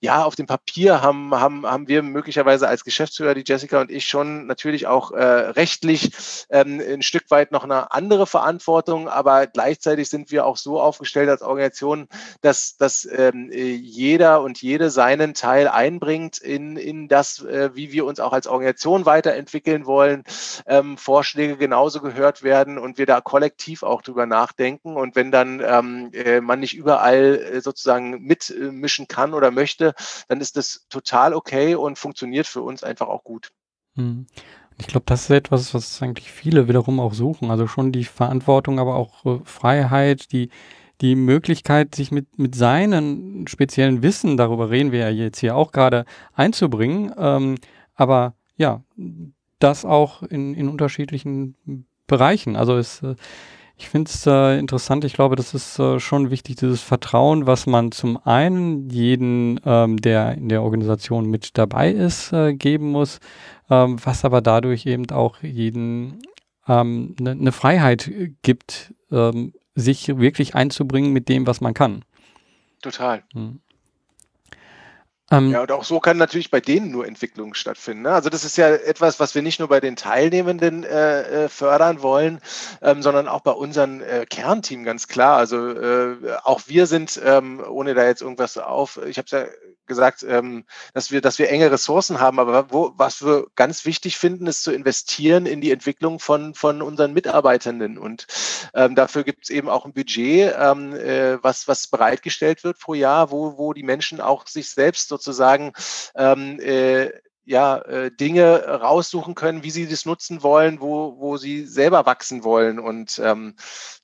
ja, 0.00 0.22
auf 0.22 0.36
dem 0.36 0.46
Papier 0.46 1.00
haben, 1.00 1.34
haben, 1.34 1.66
haben 1.66 1.88
wir 1.88 2.02
möglicherweise 2.02 2.68
als 2.68 2.84
Geschäftsführer, 2.84 3.34
die 3.34 3.44
Jessica 3.46 3.80
und 3.80 3.90
ich, 3.90 4.04
schon 4.04 4.46
natürlich 4.46 4.65
natürlich 4.66 4.88
auch 4.88 5.12
äh, 5.12 5.22
rechtlich 5.22 6.10
ähm, 6.50 6.80
ein 6.80 7.02
Stück 7.02 7.30
weit 7.30 7.52
noch 7.52 7.62
eine 7.62 7.92
andere 7.92 8.26
Verantwortung, 8.26 9.08
aber 9.08 9.46
gleichzeitig 9.46 10.08
sind 10.08 10.32
wir 10.32 10.44
auch 10.44 10.56
so 10.56 10.80
aufgestellt 10.80 11.28
als 11.28 11.42
Organisation, 11.42 12.08
dass, 12.40 12.76
dass 12.76 13.08
ähm, 13.10 13.52
jeder 13.52 14.42
und 14.42 14.60
jede 14.60 14.90
seinen 14.90 15.34
Teil 15.34 15.68
einbringt 15.68 16.38
in, 16.38 16.76
in 16.76 17.06
das, 17.06 17.44
äh, 17.44 17.70
wie 17.74 17.92
wir 17.92 18.06
uns 18.06 18.18
auch 18.18 18.32
als 18.32 18.48
Organisation 18.48 19.06
weiterentwickeln 19.06 19.86
wollen, 19.86 20.24
ähm, 20.66 20.98
Vorschläge 20.98 21.56
genauso 21.56 22.00
gehört 22.00 22.42
werden 22.42 22.76
und 22.76 22.98
wir 22.98 23.06
da 23.06 23.20
kollektiv 23.20 23.84
auch 23.84 24.02
drüber 24.02 24.26
nachdenken. 24.26 24.96
Und 24.96 25.14
wenn 25.14 25.30
dann 25.30 25.62
ähm, 25.64 26.10
äh, 26.12 26.40
man 26.40 26.58
nicht 26.58 26.76
überall 26.76 27.36
äh, 27.36 27.60
sozusagen 27.60 28.20
mitmischen 28.22 29.06
kann 29.06 29.32
oder 29.32 29.52
möchte, 29.52 29.94
dann 30.26 30.40
ist 30.40 30.56
das 30.56 30.86
total 30.88 31.34
okay 31.34 31.76
und 31.76 32.00
funktioniert 32.00 32.48
für 32.48 32.62
uns 32.62 32.82
einfach 32.82 33.06
auch 33.06 33.22
gut. 33.22 33.52
Hm. 33.96 34.26
Ich 34.78 34.86
glaube, 34.86 35.04
das 35.06 35.22
ist 35.22 35.30
etwas, 35.30 35.72
was 35.72 36.02
eigentlich 36.02 36.30
viele 36.30 36.68
wiederum 36.68 37.00
auch 37.00 37.14
suchen. 37.14 37.50
Also 37.50 37.66
schon 37.66 37.92
die 37.92 38.04
Verantwortung, 38.04 38.78
aber 38.78 38.96
auch 38.96 39.24
äh, 39.24 39.38
Freiheit, 39.44 40.32
die, 40.32 40.50
die 41.00 41.14
Möglichkeit, 41.14 41.94
sich 41.94 42.10
mit, 42.10 42.38
mit 42.38 42.54
seinen 42.54 43.46
speziellen 43.48 44.02
Wissen, 44.02 44.36
darüber 44.36 44.70
reden 44.70 44.92
wir 44.92 45.00
ja 45.00 45.10
jetzt 45.10 45.40
hier 45.40 45.56
auch 45.56 45.72
gerade, 45.72 46.04
einzubringen. 46.34 47.12
Ähm, 47.16 47.56
aber 47.94 48.34
ja, 48.56 48.82
das 49.58 49.84
auch 49.84 50.22
in, 50.22 50.54
in 50.54 50.68
unterschiedlichen 50.68 51.54
Bereichen. 52.06 52.56
Also 52.56 52.76
es 52.76 53.02
äh, 53.02 53.16
ich 53.78 53.88
finde 53.88 54.10
es 54.10 54.26
äh, 54.26 54.58
interessant. 54.58 55.04
Ich 55.04 55.12
glaube, 55.12 55.36
das 55.36 55.52
ist 55.52 55.78
äh, 55.78 56.00
schon 56.00 56.30
wichtig, 56.30 56.56
dieses 56.56 56.80
Vertrauen, 56.80 57.46
was 57.46 57.66
man 57.66 57.92
zum 57.92 58.16
einen 58.24 58.88
jeden, 58.88 59.60
ähm, 59.66 59.98
der 59.98 60.32
in 60.32 60.48
der 60.48 60.62
Organisation 60.62 61.28
mit 61.28 61.58
dabei 61.58 61.90
ist, 61.90 62.32
äh, 62.32 62.54
geben 62.54 62.90
muss, 62.90 63.20
ähm, 63.68 63.98
was 64.02 64.24
aber 64.24 64.40
dadurch 64.40 64.86
eben 64.86 65.10
auch 65.10 65.42
jeden 65.42 66.20
eine 66.64 66.80
ähm, 66.80 67.16
ne, 67.20 67.34
ne 67.34 67.52
Freiheit 67.52 68.10
gibt, 68.42 68.94
ähm, 69.10 69.52
sich 69.74 70.08
wirklich 70.08 70.54
einzubringen 70.54 71.12
mit 71.12 71.28
dem, 71.28 71.46
was 71.46 71.60
man 71.60 71.74
kann. 71.74 72.02
Total. 72.82 73.22
Hm. 73.34 73.60
Ähm, 75.30 75.50
ja, 75.50 75.60
und 75.62 75.72
auch 75.72 75.82
so 75.82 75.98
kann 75.98 76.18
natürlich 76.18 76.50
bei 76.50 76.60
denen 76.60 76.92
nur 76.92 77.06
Entwicklung 77.06 77.54
stattfinden. 77.54 78.02
Ne? 78.02 78.10
Also 78.10 78.30
das 78.30 78.44
ist 78.44 78.56
ja 78.56 78.68
etwas, 78.68 79.18
was 79.18 79.34
wir 79.34 79.42
nicht 79.42 79.58
nur 79.58 79.68
bei 79.68 79.80
den 79.80 79.96
Teilnehmenden 79.96 80.84
äh, 80.84 81.44
äh, 81.44 81.48
fördern 81.48 82.00
wollen, 82.00 82.40
ähm, 82.80 83.02
sondern 83.02 83.26
auch 83.26 83.40
bei 83.40 83.50
unserem 83.50 84.02
äh, 84.02 84.24
Kernteam 84.26 84.84
ganz 84.84 85.08
klar. 85.08 85.36
Also 85.36 85.70
äh, 85.70 86.16
auch 86.44 86.62
wir 86.66 86.86
sind, 86.86 87.20
ähm, 87.24 87.60
ohne 87.68 87.94
da 87.94 88.04
jetzt 88.04 88.22
irgendwas 88.22 88.56
auf, 88.56 89.00
ich 89.04 89.18
habe 89.18 89.26
es 89.26 89.32
ja 89.32 89.46
gesagt, 89.86 90.24
ähm, 90.28 90.64
dass 90.94 91.10
wir, 91.10 91.20
dass 91.20 91.38
wir 91.38 91.48
enge 91.50 91.70
Ressourcen 91.70 92.20
haben, 92.20 92.38
aber 92.38 92.70
wo, 92.70 92.92
was 92.96 93.24
wir 93.24 93.46
ganz 93.54 93.84
wichtig 93.84 94.16
finden, 94.18 94.46
ist 94.46 94.62
zu 94.62 94.72
investieren 94.72 95.46
in 95.46 95.60
die 95.60 95.70
Entwicklung 95.70 96.18
von, 96.18 96.54
von 96.54 96.82
unseren 96.82 97.12
Mitarbeitenden. 97.12 97.98
Und 97.98 98.26
ähm, 98.74 98.94
dafür 98.94 99.24
gibt 99.24 99.44
es 99.44 99.50
eben 99.50 99.68
auch 99.68 99.84
ein 99.84 99.92
Budget, 99.92 100.54
ähm, 100.58 100.94
äh, 100.94 101.42
was, 101.42 101.68
was 101.68 101.86
bereitgestellt 101.86 102.64
wird 102.64 102.78
pro 102.78 102.94
Jahr, 102.94 103.30
wo, 103.30 103.58
wo 103.58 103.72
die 103.72 103.82
Menschen 103.82 104.20
auch 104.20 104.46
sich 104.46 104.70
selbst 104.70 105.08
sozusagen 105.08 105.72
ähm, 106.14 106.58
äh, 106.60 107.10
ja, 107.46 107.78
äh, 107.78 108.10
Dinge 108.10 108.64
raussuchen 108.66 109.36
können, 109.36 109.62
wie 109.62 109.70
sie 109.70 109.86
das 109.86 110.04
nutzen 110.04 110.42
wollen, 110.42 110.80
wo, 110.80 111.16
wo 111.18 111.36
sie 111.36 111.64
selber 111.64 112.04
wachsen 112.04 112.42
wollen. 112.42 112.80
Und 112.80 113.20
ähm, 113.24 113.54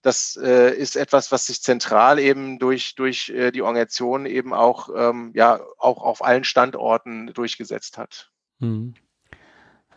das 0.01 0.39
äh, 0.41 0.73
ist 0.75 0.97
etwas, 0.97 1.33
was 1.33 1.47
sich 1.47 1.61
zentral 1.61 2.21
eben 2.21 2.61
durch, 2.61 2.95
durch 2.95 3.31
äh, 3.31 3.51
die 3.51 3.63
Organisation 3.63 4.27
eben 4.27 4.55
auch, 4.55 4.89
ähm, 4.97 5.33
ja, 5.35 5.61
auch 5.77 6.03
auf 6.03 6.25
allen 6.25 6.45
Standorten 6.45 7.33
durchgesetzt 7.35 7.99
hat. 7.99 8.31
Mhm. 8.61 8.95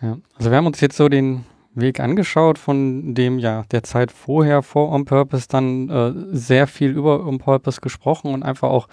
Ja, 0.01 0.17
also 0.35 0.49
wir 0.49 0.57
haben 0.57 0.67
uns 0.67 0.81
jetzt 0.81 0.97
so 0.97 1.07
den 1.07 1.45
Weg 1.75 1.99
angeschaut, 1.99 2.57
von 2.57 3.13
dem 3.13 3.37
ja 3.37 3.63
der 3.69 3.83
Zeit 3.83 4.11
vorher 4.11 4.63
vor 4.63 4.91
On 4.91 5.05
Purpose 5.05 5.47
dann 5.47 5.89
äh, 5.89 6.13
sehr 6.35 6.67
viel 6.67 6.91
über 6.91 7.25
On 7.25 7.37
Purpose 7.37 7.79
gesprochen 7.79 8.33
und 8.33 8.43
einfach 8.43 8.69
auch 8.69 8.87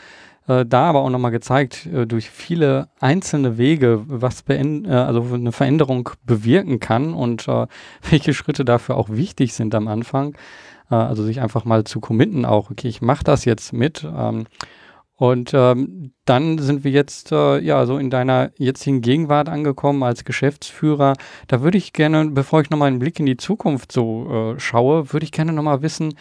äh, 0.48 0.64
da 0.66 0.88
aber 0.88 1.02
auch 1.02 1.10
nochmal 1.10 1.30
gezeigt, 1.30 1.86
äh, 1.86 2.06
durch 2.06 2.30
viele 2.30 2.88
einzelne 3.00 3.58
Wege, 3.58 4.02
was 4.06 4.44
äh, 4.48 4.88
also 4.88 5.26
eine 5.34 5.52
Veränderung 5.52 6.10
bewirken 6.24 6.80
kann 6.80 7.14
und 7.14 7.46
äh, 7.48 7.66
welche 8.10 8.34
Schritte 8.34 8.64
dafür 8.64 8.96
auch 8.96 9.08
wichtig 9.08 9.54
sind 9.54 9.74
am 9.74 9.88
Anfang. 9.88 10.34
Äh, 10.90 10.96
also 10.96 11.22
sich 11.22 11.40
einfach 11.40 11.64
mal 11.64 11.84
zu 11.84 12.00
committen 12.00 12.44
auch, 12.44 12.70
okay, 12.70 12.88
ich 12.88 13.02
mache 13.02 13.24
das 13.24 13.44
jetzt 13.44 13.72
mit. 13.72 14.04
Ähm, 14.04 14.46
und 15.14 15.52
ähm, 15.54 16.12
dann 16.24 16.58
sind 16.58 16.82
wir 16.82 16.90
jetzt 16.90 17.30
äh, 17.30 17.60
ja 17.60 17.86
so 17.86 17.96
in 17.96 18.10
deiner 18.10 18.50
jetzigen 18.56 19.02
Gegenwart 19.02 19.48
angekommen 19.48 20.02
als 20.02 20.24
Geschäftsführer. 20.24 21.12
Da 21.46 21.62
würde 21.62 21.78
ich 21.78 21.92
gerne, 21.92 22.28
bevor 22.30 22.60
ich 22.60 22.70
nochmal 22.70 22.88
einen 22.88 22.98
Blick 22.98 23.20
in 23.20 23.26
die 23.26 23.36
Zukunft 23.36 23.92
so 23.92 24.56
schaue, 24.58 25.12
würde 25.12 25.24
ich 25.24 25.30
gerne 25.30 25.52
nochmal 25.52 25.82
wissen, 25.82 26.14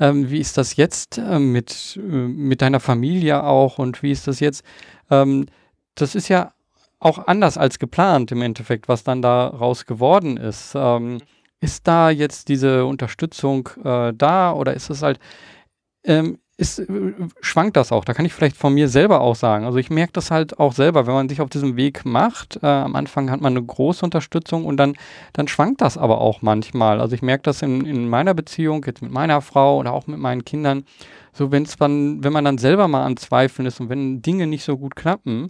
ähm, 0.00 0.30
wie 0.30 0.38
ist 0.38 0.58
das 0.58 0.76
jetzt 0.76 1.18
äh, 1.18 1.38
mit, 1.38 1.98
äh, 1.98 2.00
mit 2.00 2.62
deiner 2.62 2.80
Familie 2.80 3.44
auch 3.44 3.78
und 3.78 4.02
wie 4.02 4.10
ist 4.10 4.26
das 4.26 4.40
jetzt? 4.40 4.64
Ähm, 5.10 5.46
das 5.94 6.14
ist 6.14 6.28
ja 6.28 6.52
auch 6.98 7.26
anders 7.26 7.58
als 7.58 7.78
geplant 7.78 8.32
im 8.32 8.42
Endeffekt, 8.42 8.88
was 8.88 9.04
dann 9.04 9.22
daraus 9.22 9.86
geworden 9.86 10.36
ist. 10.36 10.72
Ähm, 10.74 11.18
ist 11.60 11.86
da 11.86 12.10
jetzt 12.10 12.48
diese 12.48 12.84
Unterstützung 12.84 13.68
äh, 13.84 14.12
da 14.14 14.52
oder 14.52 14.74
ist 14.74 14.90
es 14.90 15.02
halt, 15.02 15.18
ähm, 16.04 16.38
ist, 16.56 16.78
äh, 16.78 17.12
schwankt 17.40 17.76
das 17.76 17.92
auch. 17.92 18.04
Da 18.04 18.14
kann 18.14 18.24
ich 18.24 18.32
vielleicht 18.32 18.56
von 18.56 18.74
mir 18.74 18.88
selber 18.88 19.20
auch 19.20 19.34
sagen. 19.34 19.64
Also 19.64 19.78
ich 19.78 19.90
merke 19.90 20.12
das 20.12 20.30
halt 20.30 20.58
auch 20.58 20.72
selber, 20.72 21.06
wenn 21.06 21.14
man 21.14 21.28
sich 21.28 21.40
auf 21.40 21.50
diesem 21.50 21.76
Weg 21.76 22.04
macht. 22.04 22.62
Äh, 22.62 22.66
am 22.66 22.94
Anfang 22.94 23.30
hat 23.30 23.40
man 23.40 23.56
eine 23.56 23.64
große 23.64 24.04
Unterstützung 24.04 24.64
und 24.64 24.76
dann, 24.76 24.94
dann 25.32 25.48
schwankt 25.48 25.80
das 25.80 25.98
aber 25.98 26.20
auch 26.20 26.42
manchmal. 26.42 27.00
Also 27.00 27.14
ich 27.14 27.22
merke 27.22 27.42
das 27.42 27.62
in, 27.62 27.84
in 27.84 28.08
meiner 28.08 28.34
Beziehung, 28.34 28.84
jetzt 28.86 29.02
mit 29.02 29.12
meiner 29.12 29.40
Frau 29.40 29.78
oder 29.78 29.92
auch 29.92 30.06
mit 30.06 30.18
meinen 30.18 30.44
Kindern. 30.44 30.84
So, 31.32 31.50
wenn's 31.50 31.76
dann, 31.76 32.22
wenn 32.22 32.32
man 32.32 32.44
dann 32.44 32.58
selber 32.58 32.86
mal 32.86 33.04
an 33.04 33.16
Zweifeln 33.16 33.66
ist 33.66 33.80
und 33.80 33.88
wenn 33.88 34.22
Dinge 34.22 34.46
nicht 34.46 34.62
so 34.62 34.78
gut 34.78 34.94
klappen, 34.94 35.48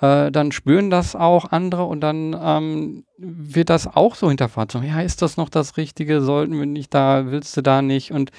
äh, 0.00 0.30
dann 0.30 0.52
spüren 0.52 0.90
das 0.90 1.16
auch 1.16 1.50
andere 1.50 1.84
und 1.84 2.00
dann 2.00 2.36
ähm, 2.38 3.04
wird 3.16 3.70
das 3.70 3.86
auch 3.86 4.16
so 4.16 4.28
hinterfragt. 4.28 4.72
So, 4.72 4.80
ja, 4.80 5.00
ist 5.00 5.22
das 5.22 5.38
noch 5.38 5.48
das 5.48 5.78
Richtige? 5.78 6.20
Sollten 6.20 6.58
wir 6.58 6.66
nicht 6.66 6.92
da, 6.92 7.30
willst 7.30 7.56
du 7.56 7.62
da 7.62 7.80
nicht? 7.80 8.12
Und 8.12 8.30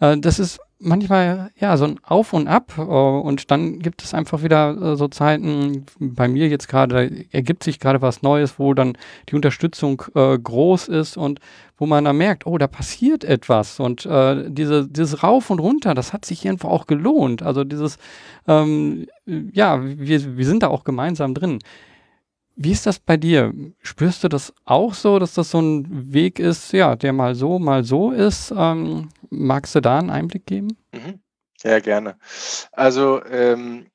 äh, 0.00 0.18
das 0.18 0.38
ist 0.38 0.60
manchmal 0.78 1.50
ja 1.58 1.76
so 1.76 1.84
ein 1.86 2.00
Auf 2.02 2.32
und 2.32 2.48
Ab 2.48 2.74
äh, 2.78 2.82
und 2.82 3.50
dann 3.50 3.78
gibt 3.78 4.02
es 4.02 4.14
einfach 4.14 4.42
wieder 4.42 4.76
äh, 4.92 4.96
so 4.96 5.08
Zeiten, 5.08 5.86
bei 5.98 6.28
mir 6.28 6.48
jetzt 6.48 6.68
gerade 6.68 7.24
ergibt 7.32 7.64
sich 7.64 7.80
gerade 7.80 8.02
was 8.02 8.22
Neues, 8.22 8.58
wo 8.58 8.74
dann 8.74 8.96
die 9.28 9.34
Unterstützung 9.34 10.02
äh, 10.14 10.38
groß 10.38 10.88
ist 10.88 11.16
und 11.16 11.40
wo 11.78 11.86
man 11.86 12.04
dann 12.04 12.16
merkt, 12.16 12.46
oh, 12.46 12.58
da 12.58 12.66
passiert 12.66 13.24
etwas 13.24 13.80
und 13.80 14.06
äh, 14.06 14.50
diese, 14.50 14.86
dieses 14.88 15.22
Rauf 15.22 15.50
und 15.50 15.58
Runter, 15.58 15.94
das 15.94 16.12
hat 16.12 16.24
sich 16.24 16.48
einfach 16.48 16.70
auch 16.70 16.86
gelohnt. 16.86 17.42
Also 17.42 17.64
dieses, 17.64 17.98
ähm, 18.46 19.06
ja, 19.26 19.82
wir, 19.82 20.36
wir 20.36 20.46
sind 20.46 20.62
da 20.62 20.68
auch 20.68 20.84
gemeinsam 20.84 21.34
drin. 21.34 21.58
Wie 22.58 22.72
ist 22.72 22.86
das 22.86 22.98
bei 22.98 23.18
dir? 23.18 23.52
Spürst 23.82 24.24
du 24.24 24.28
das 24.28 24.52
auch 24.64 24.94
so, 24.94 25.18
dass 25.18 25.34
das 25.34 25.50
so 25.50 25.60
ein 25.60 26.12
Weg 26.14 26.38
ist, 26.38 26.72
ja, 26.72 26.96
der 26.96 27.12
mal 27.12 27.34
so, 27.34 27.58
mal 27.58 27.84
so 27.84 28.10
ist? 28.10 28.52
Ähm, 28.56 29.10
magst 29.28 29.74
du 29.74 29.80
da 29.80 29.98
einen 29.98 30.08
Einblick 30.08 30.46
geben? 30.46 30.68
Mhm. 30.92 31.20
Ja, 31.62 31.80
gerne. 31.80 32.16
Also 32.72 33.22
ähm, 33.26 33.86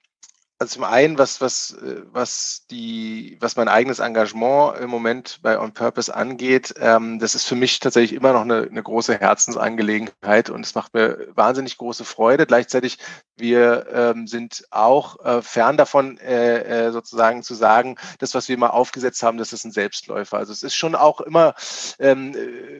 also 0.62 0.76
zum 0.76 0.84
einen, 0.84 1.18
was, 1.18 1.42
was, 1.42 1.72
äh, 1.82 2.04
was, 2.12 2.68
die, 2.70 3.36
was 3.40 3.56
mein 3.56 3.68
eigenes 3.68 3.98
Engagement 3.98 4.78
im 4.78 4.92
Moment 4.92 5.40
bei 5.42 5.60
On 5.60 5.74
Purpose 5.74 6.14
angeht, 6.14 6.76
ähm, 6.80 7.18
das 7.18 7.34
ist 7.34 7.46
für 7.48 7.56
mich 7.56 7.80
tatsächlich 7.80 8.14
immer 8.14 8.32
noch 8.32 8.42
eine, 8.42 8.68
eine 8.70 8.84
große 8.84 9.20
Herzensangelegenheit 9.20 10.52
und 10.52 10.64
es 10.64 10.76
macht 10.76 10.94
mir 10.94 11.30
wahnsinnig 11.34 11.78
große 11.78 12.06
Freude. 12.06 12.46
Gleichzeitig, 12.46 13.00
wir 13.38 13.88
ähm, 13.92 14.28
sind 14.28 14.66
auch 14.70 15.26
äh, 15.26 15.42
fern 15.42 15.78
davon, 15.78 16.20
äh, 16.20 16.60
äh, 16.60 16.92
sozusagen 16.92 17.42
zu 17.42 17.56
sagen, 17.56 17.96
das, 18.20 18.36
was 18.36 18.48
wir 18.48 18.56
mal 18.60 18.68
aufgesetzt 18.68 19.24
haben, 19.24 19.40
das 19.40 19.54
ist 19.54 19.66
ein 19.66 19.72
Selbstläufer. 19.72 20.38
Also 20.38 20.54
es 20.54 20.62
ist 20.62 20.76
schon 20.76 20.94
auch 20.94 21.22
immer, 21.22 21.56
ähm, 21.98 22.36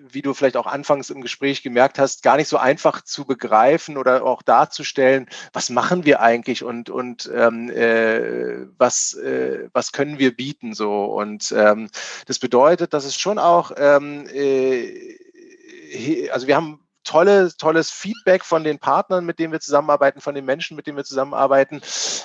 wie 0.08 0.22
du 0.22 0.36
vielleicht 0.36 0.58
auch 0.58 0.68
anfangs 0.68 1.10
im 1.10 1.22
Gespräch 1.22 1.64
gemerkt 1.64 1.98
hast, 1.98 2.22
gar 2.22 2.38
nicht 2.38 2.48
so 2.48 2.58
einfach 2.58 3.02
zu 3.02 3.26
begreifen 3.26 3.98
oder 3.98 4.24
auch 4.24 4.44
darzustellen, 4.44 5.28
was 5.52 5.72
machen 5.72 6.06
wir 6.06 6.22
eigentlich 6.22 6.64
und, 6.64 6.92
und 6.92 7.28
ähm, 7.34 7.71
äh, 7.72 8.68
was, 8.78 9.14
äh, 9.14 9.70
was 9.74 9.92
können 9.92 10.20
wir 10.20 10.36
bieten 10.36 10.74
so. 10.74 11.06
Und 11.06 11.54
ähm, 11.58 11.90
das 12.28 12.40
bedeutet, 12.40 12.94
dass 12.94 13.06
es 13.06 13.16
schon 13.16 13.40
auch, 13.40 13.72
ähm, 13.78 14.28
äh, 14.34 16.30
also 16.30 16.48
wir 16.48 16.56
haben 16.56 16.80
tolle, 17.04 17.52
tolles 17.58 17.92
Feedback 17.92 18.46
von 18.46 18.64
den 18.64 18.80
Partnern, 18.80 19.26
mit 19.26 19.40
denen 19.40 19.52
wir 19.52 19.60
zusammenarbeiten, 19.60 20.22
von 20.22 20.36
den 20.36 20.46
Menschen, 20.46 20.76
mit 20.76 20.88
denen 20.88 20.98
wir 20.98 21.04
zusammenarbeiten. 21.04 21.82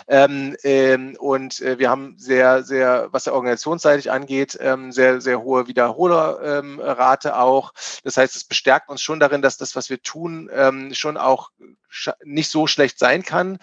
Ähm, 0.08 0.56
ähm, 0.62 1.16
und 1.18 1.60
äh, 1.60 1.78
wir 1.78 1.90
haben 1.90 2.14
sehr, 2.18 2.62
sehr, 2.62 3.08
was 3.10 3.24
der 3.24 3.34
organisationsseitig 3.34 4.10
angeht, 4.10 4.56
ähm, 4.60 4.92
sehr, 4.92 5.20
sehr 5.20 5.42
hohe 5.42 5.66
Wiederholerrate 5.66 7.38
auch. 7.38 7.72
Das 8.04 8.16
heißt, 8.16 8.36
es 8.36 8.44
bestärkt 8.44 8.88
uns 8.88 9.02
schon 9.02 9.20
darin, 9.20 9.42
dass 9.42 9.56
das, 9.56 9.76
was 9.76 9.90
wir 9.90 10.02
tun, 10.02 10.50
ähm, 10.52 10.92
schon 10.94 11.16
auch 11.16 11.50
nicht 12.24 12.50
so 12.50 12.66
schlecht 12.66 12.98
sein 12.98 13.22
kann. 13.22 13.58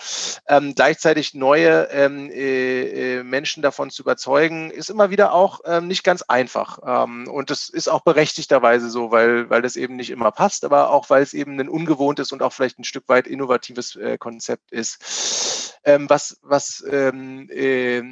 Ähm, 0.48 0.74
gleichzeitig 0.76 1.34
neue 1.34 1.90
ähm, 1.92 2.30
äh, 2.32 3.20
äh, 3.20 3.24
Menschen 3.24 3.62
davon 3.64 3.90
zu 3.90 4.02
überzeugen, 4.04 4.72
ist 4.72 4.90
immer 4.90 5.10
wieder 5.10 5.34
auch 5.34 5.62
ähm, 5.66 5.88
nicht 5.88 6.04
ganz 6.04 6.24
einfach. 6.24 6.80
Ähm, 6.86 7.28
und 7.28 7.50
das 7.50 7.70
ist 7.70 7.88
auch 7.88 8.02
berechtigterweise 8.02 8.90
so, 8.90 9.12
weil, 9.12 9.50
weil 9.50 9.62
das 9.62 9.76
eben 9.76 9.96
nicht 9.96 10.10
immer 10.10 10.32
passt, 10.32 10.66
aber 10.66 10.90
auch 10.90 11.10
weil 11.10 11.24
es 11.24 11.34
eben 11.34 11.60
ein 11.60 11.70
ungewohntes 11.70 12.32
und 12.32 12.42
auch 12.42 12.54
vielleicht 12.54 12.80
ein 12.80 12.84
Stück 12.84 13.08
weit 13.08 13.28
innovatives 13.28 13.96
äh, 13.96 14.18
Konzept 14.18 14.72
ist. 14.72 15.80
Ähm, 15.86 16.10
was 16.10 16.38
was 16.42 16.84
ähm, 16.90 17.50
äh, 17.50 18.04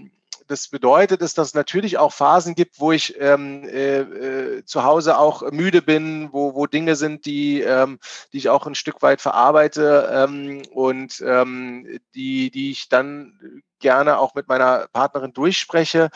das 0.51 0.67
bedeutet, 0.67 1.21
dass 1.21 1.33
das 1.33 1.53
natürlich 1.53 1.97
auch 1.97 2.11
Phasen 2.11 2.55
gibt, 2.55 2.79
wo 2.81 2.91
ich 2.91 3.19
ähm, 3.19 3.63
äh, 3.63 3.99
äh, 3.99 4.65
zu 4.65 4.83
Hause 4.83 5.17
auch 5.17 5.49
müde 5.49 5.81
bin, 5.81 6.27
wo, 6.33 6.53
wo 6.55 6.67
Dinge 6.67 6.97
sind, 6.97 7.25
die, 7.25 7.61
ähm, 7.61 7.99
die 8.33 8.37
ich 8.37 8.49
auch 8.49 8.67
ein 8.67 8.75
Stück 8.75 9.01
weit 9.01 9.21
verarbeite 9.21 10.09
ähm, 10.13 10.63
und 10.73 11.23
ähm, 11.25 11.99
die, 12.15 12.51
die 12.51 12.71
ich 12.71 12.89
dann 12.89 13.63
gerne 13.79 14.19
auch 14.19 14.35
mit 14.35 14.49
meiner 14.49 14.87
Partnerin 14.91 15.31
durchspreche. 15.31 16.09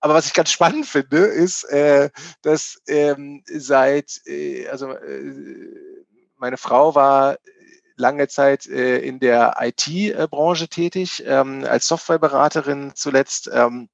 Aber 0.00 0.14
was 0.14 0.26
ich 0.26 0.34
ganz 0.34 0.50
spannend 0.50 0.86
finde, 0.86 1.18
ist, 1.18 1.62
äh, 1.64 2.10
dass 2.42 2.82
ähm, 2.88 3.44
seit, 3.46 4.20
äh, 4.26 4.66
also 4.66 4.90
äh, 4.90 5.32
meine 6.38 6.56
Frau 6.56 6.96
war 6.96 7.36
lange 7.96 8.28
Zeit 8.28 8.66
äh, 8.66 8.98
in 8.98 9.18
der 9.18 9.56
IT-Branche 9.60 10.68
tätig, 10.68 11.24
ähm, 11.26 11.64
als 11.64 11.88
Softwareberaterin 11.88 12.92
zuletzt. 12.94 13.50
Ähm, 13.52 13.88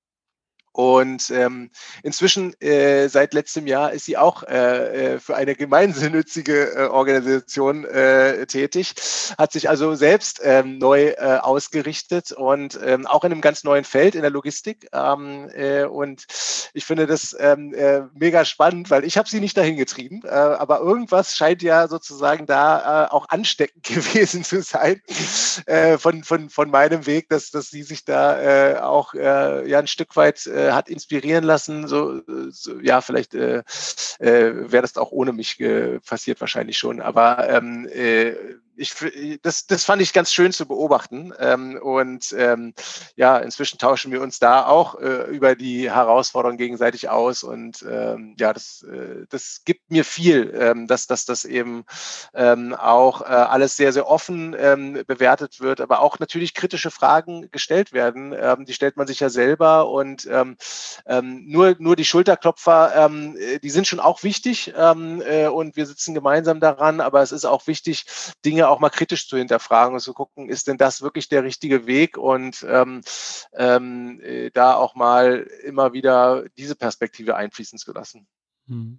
und 0.73 1.31
ähm, 1.31 1.70
inzwischen, 2.03 2.59
äh, 2.61 3.09
seit 3.09 3.35
letztem 3.35 3.66
Jahr, 3.66 3.93
ist 3.93 4.07
sie 4.07 4.16
auch 4.16 4.43
äh, 4.45 5.14
äh, 5.14 5.18
für 5.18 5.37
eine 5.37 5.55
gemeinnützige 5.55 6.75
äh, 6.75 6.87
Organisation 6.87 7.85
äh, 7.85 8.47
tätig, 8.47 8.95
hat 9.37 9.53
sich 9.53 9.68
also 9.68 9.95
selbst 9.95 10.41
ähm, 10.43 10.79
neu 10.79 11.09
äh, 11.09 11.39
ausgerichtet 11.41 12.33
und 12.33 12.79
ähm, 12.83 13.07
auch 13.07 13.25
in 13.25 13.33
einem 13.33 13.43
ganz 13.43 13.64
neuen 13.64 13.85
Feld 13.85 14.14
in 14.14 14.23
der 14.23 14.31
Logistik. 14.31 14.89
Ähm, 14.93 15.51
äh, 15.55 15.85
und 15.85 16.25
ich 16.73 16.87
finde 16.87 17.07
das 17.07 17.37
ähm, 17.39 17.75
äh, 17.75 18.03
mega 18.14 18.47
spannend, 18.47 18.91
weil 18.91 19.05
ich 19.05 19.18
habe 19.18 19.29
sie 19.29 19.41
nicht 19.41 19.59
dahin 19.59 19.77
getrieben, 19.77 20.23
äh, 20.25 20.29
aber 20.31 20.81
irgendwas 20.81 21.37
scheint 21.37 21.62
ja 21.62 21.87
sozusagen 21.87 22.47
da 22.47 23.05
äh, 23.05 23.11
auch 23.11 23.29
ansteckend 23.29 23.83
gewesen 23.85 24.43
zu 24.43 24.62
sein 24.62 25.03
äh, 25.66 25.99
von, 25.99 26.25
von, 26.25 26.49
von 26.49 26.70
meinem 26.70 27.05
Weg, 27.05 27.29
dass, 27.29 27.51
dass 27.51 27.68
sie 27.68 27.83
sich 27.83 28.07
da 28.07 28.41
äh, 28.41 28.79
auch 28.79 29.12
äh, 29.12 29.68
ja 29.68 29.79
ein 29.79 29.87
Stück 29.87 30.16
weit 30.16 30.47
äh, 30.62 30.72
äh, 30.72 30.72
hat 30.72 30.88
inspirieren 30.88 31.44
lassen. 31.44 31.86
So, 31.88 32.22
so 32.50 32.80
ja, 32.80 33.00
vielleicht 33.00 33.34
äh, 33.34 33.62
äh, 34.18 34.70
wäre 34.70 34.82
das 34.82 34.96
auch 34.96 35.12
ohne 35.12 35.32
mich 35.32 35.58
passiert 36.06 36.40
wahrscheinlich 36.40 36.78
schon. 36.78 37.00
Aber 37.00 37.48
ähm, 37.48 37.86
äh, 37.92 38.34
ich, 38.77 39.41
das, 39.43 39.66
das 39.66 39.85
fand 39.85 40.03
ich 40.03 40.12
ganz 40.12 40.33
schön 40.33 40.53
zu 40.53 40.66
beobachten. 40.66 41.33
Ähm, 41.39 41.79
und 41.81 42.35
ähm, 42.37 42.75
ja, 43.16 43.39
inzwischen 43.39 43.79
tauschen 43.79 44.12
wir 44.12 44.20
uns 44.20 44.39
da 44.39 44.66
auch 44.66 44.99
äh, 45.01 45.25
über 45.31 45.55
die 45.55 45.91
Herausforderungen 45.91 46.59
gegenseitig 46.59 47.09
aus. 47.09 47.43
Und 47.43 47.85
ähm, 47.89 48.35
ja, 48.39 48.53
das, 48.53 48.83
äh, 48.83 49.27
das 49.29 49.62
gibt 49.64 49.91
mir 49.91 50.05
viel, 50.05 50.53
ähm, 50.59 50.87
dass, 50.87 51.07
dass 51.07 51.25
das 51.25 51.45
eben 51.45 51.85
ähm, 52.35 52.75
auch 52.75 53.23
äh, 53.23 53.25
alles 53.25 53.77
sehr, 53.77 53.93
sehr 53.93 54.09
offen 54.09 54.57
ähm, 54.59 55.03
bewertet 55.07 55.61
wird, 55.61 55.81
aber 55.81 56.01
auch 56.01 56.18
natürlich 56.18 56.55
kritische 56.55 56.91
Fragen 56.91 57.51
gestellt 57.51 57.93
werden. 57.93 58.35
Ähm, 58.39 58.64
die 58.64 58.75
stellt 58.75 58.97
man 58.97 59.07
sich 59.07 59.20
ja 59.20 59.29
selber 59.29 59.89
und 59.89 60.27
ähm, 60.31 60.57
ähm, 61.07 61.45
nur, 61.47 61.77
nur 61.79 61.97
die 61.97 62.05
Schulterklopfer, 62.05 62.93
ähm, 62.97 63.37
die 63.62 63.70
sind 63.70 63.87
schon 63.87 64.01
auch 64.01 64.23
wichtig 64.23 64.73
ähm, 64.77 65.23
äh, 65.23 65.47
und 65.49 65.77
wir 65.77 65.87
sitzen 65.87 66.14
gemeinsam 66.14 66.61
daran, 66.61 67.01
aber 67.01 67.23
es 67.23 67.33
ist 67.33 67.45
auch 67.45 67.66
wichtig, 67.66 68.07
Dinge 68.45 68.61
auch 68.68 68.80
mal 68.80 68.90
kritisch 68.90 69.28
zu 69.28 69.36
hinterfragen 69.36 69.94
und 69.94 70.00
zu 70.00 70.14
gucken, 70.14 70.48
ist 70.48 70.68
denn 70.68 70.76
das 70.76 71.02
wirklich 71.02 71.28
der 71.28 71.44
richtige 71.44 71.86
Weg 71.86 72.18
und 72.18 72.64
ähm, 72.68 73.00
ähm, 73.54 74.20
äh, 74.22 74.50
da 74.50 74.74
auch 74.74 74.94
mal 74.94 75.46
immer 75.64 75.92
wieder 75.92 76.44
diese 76.56 76.74
Perspektive 76.74 77.36
einfließen 77.36 77.78
zu 77.78 77.92
lassen. 77.92 78.26
Hm. 78.68 78.98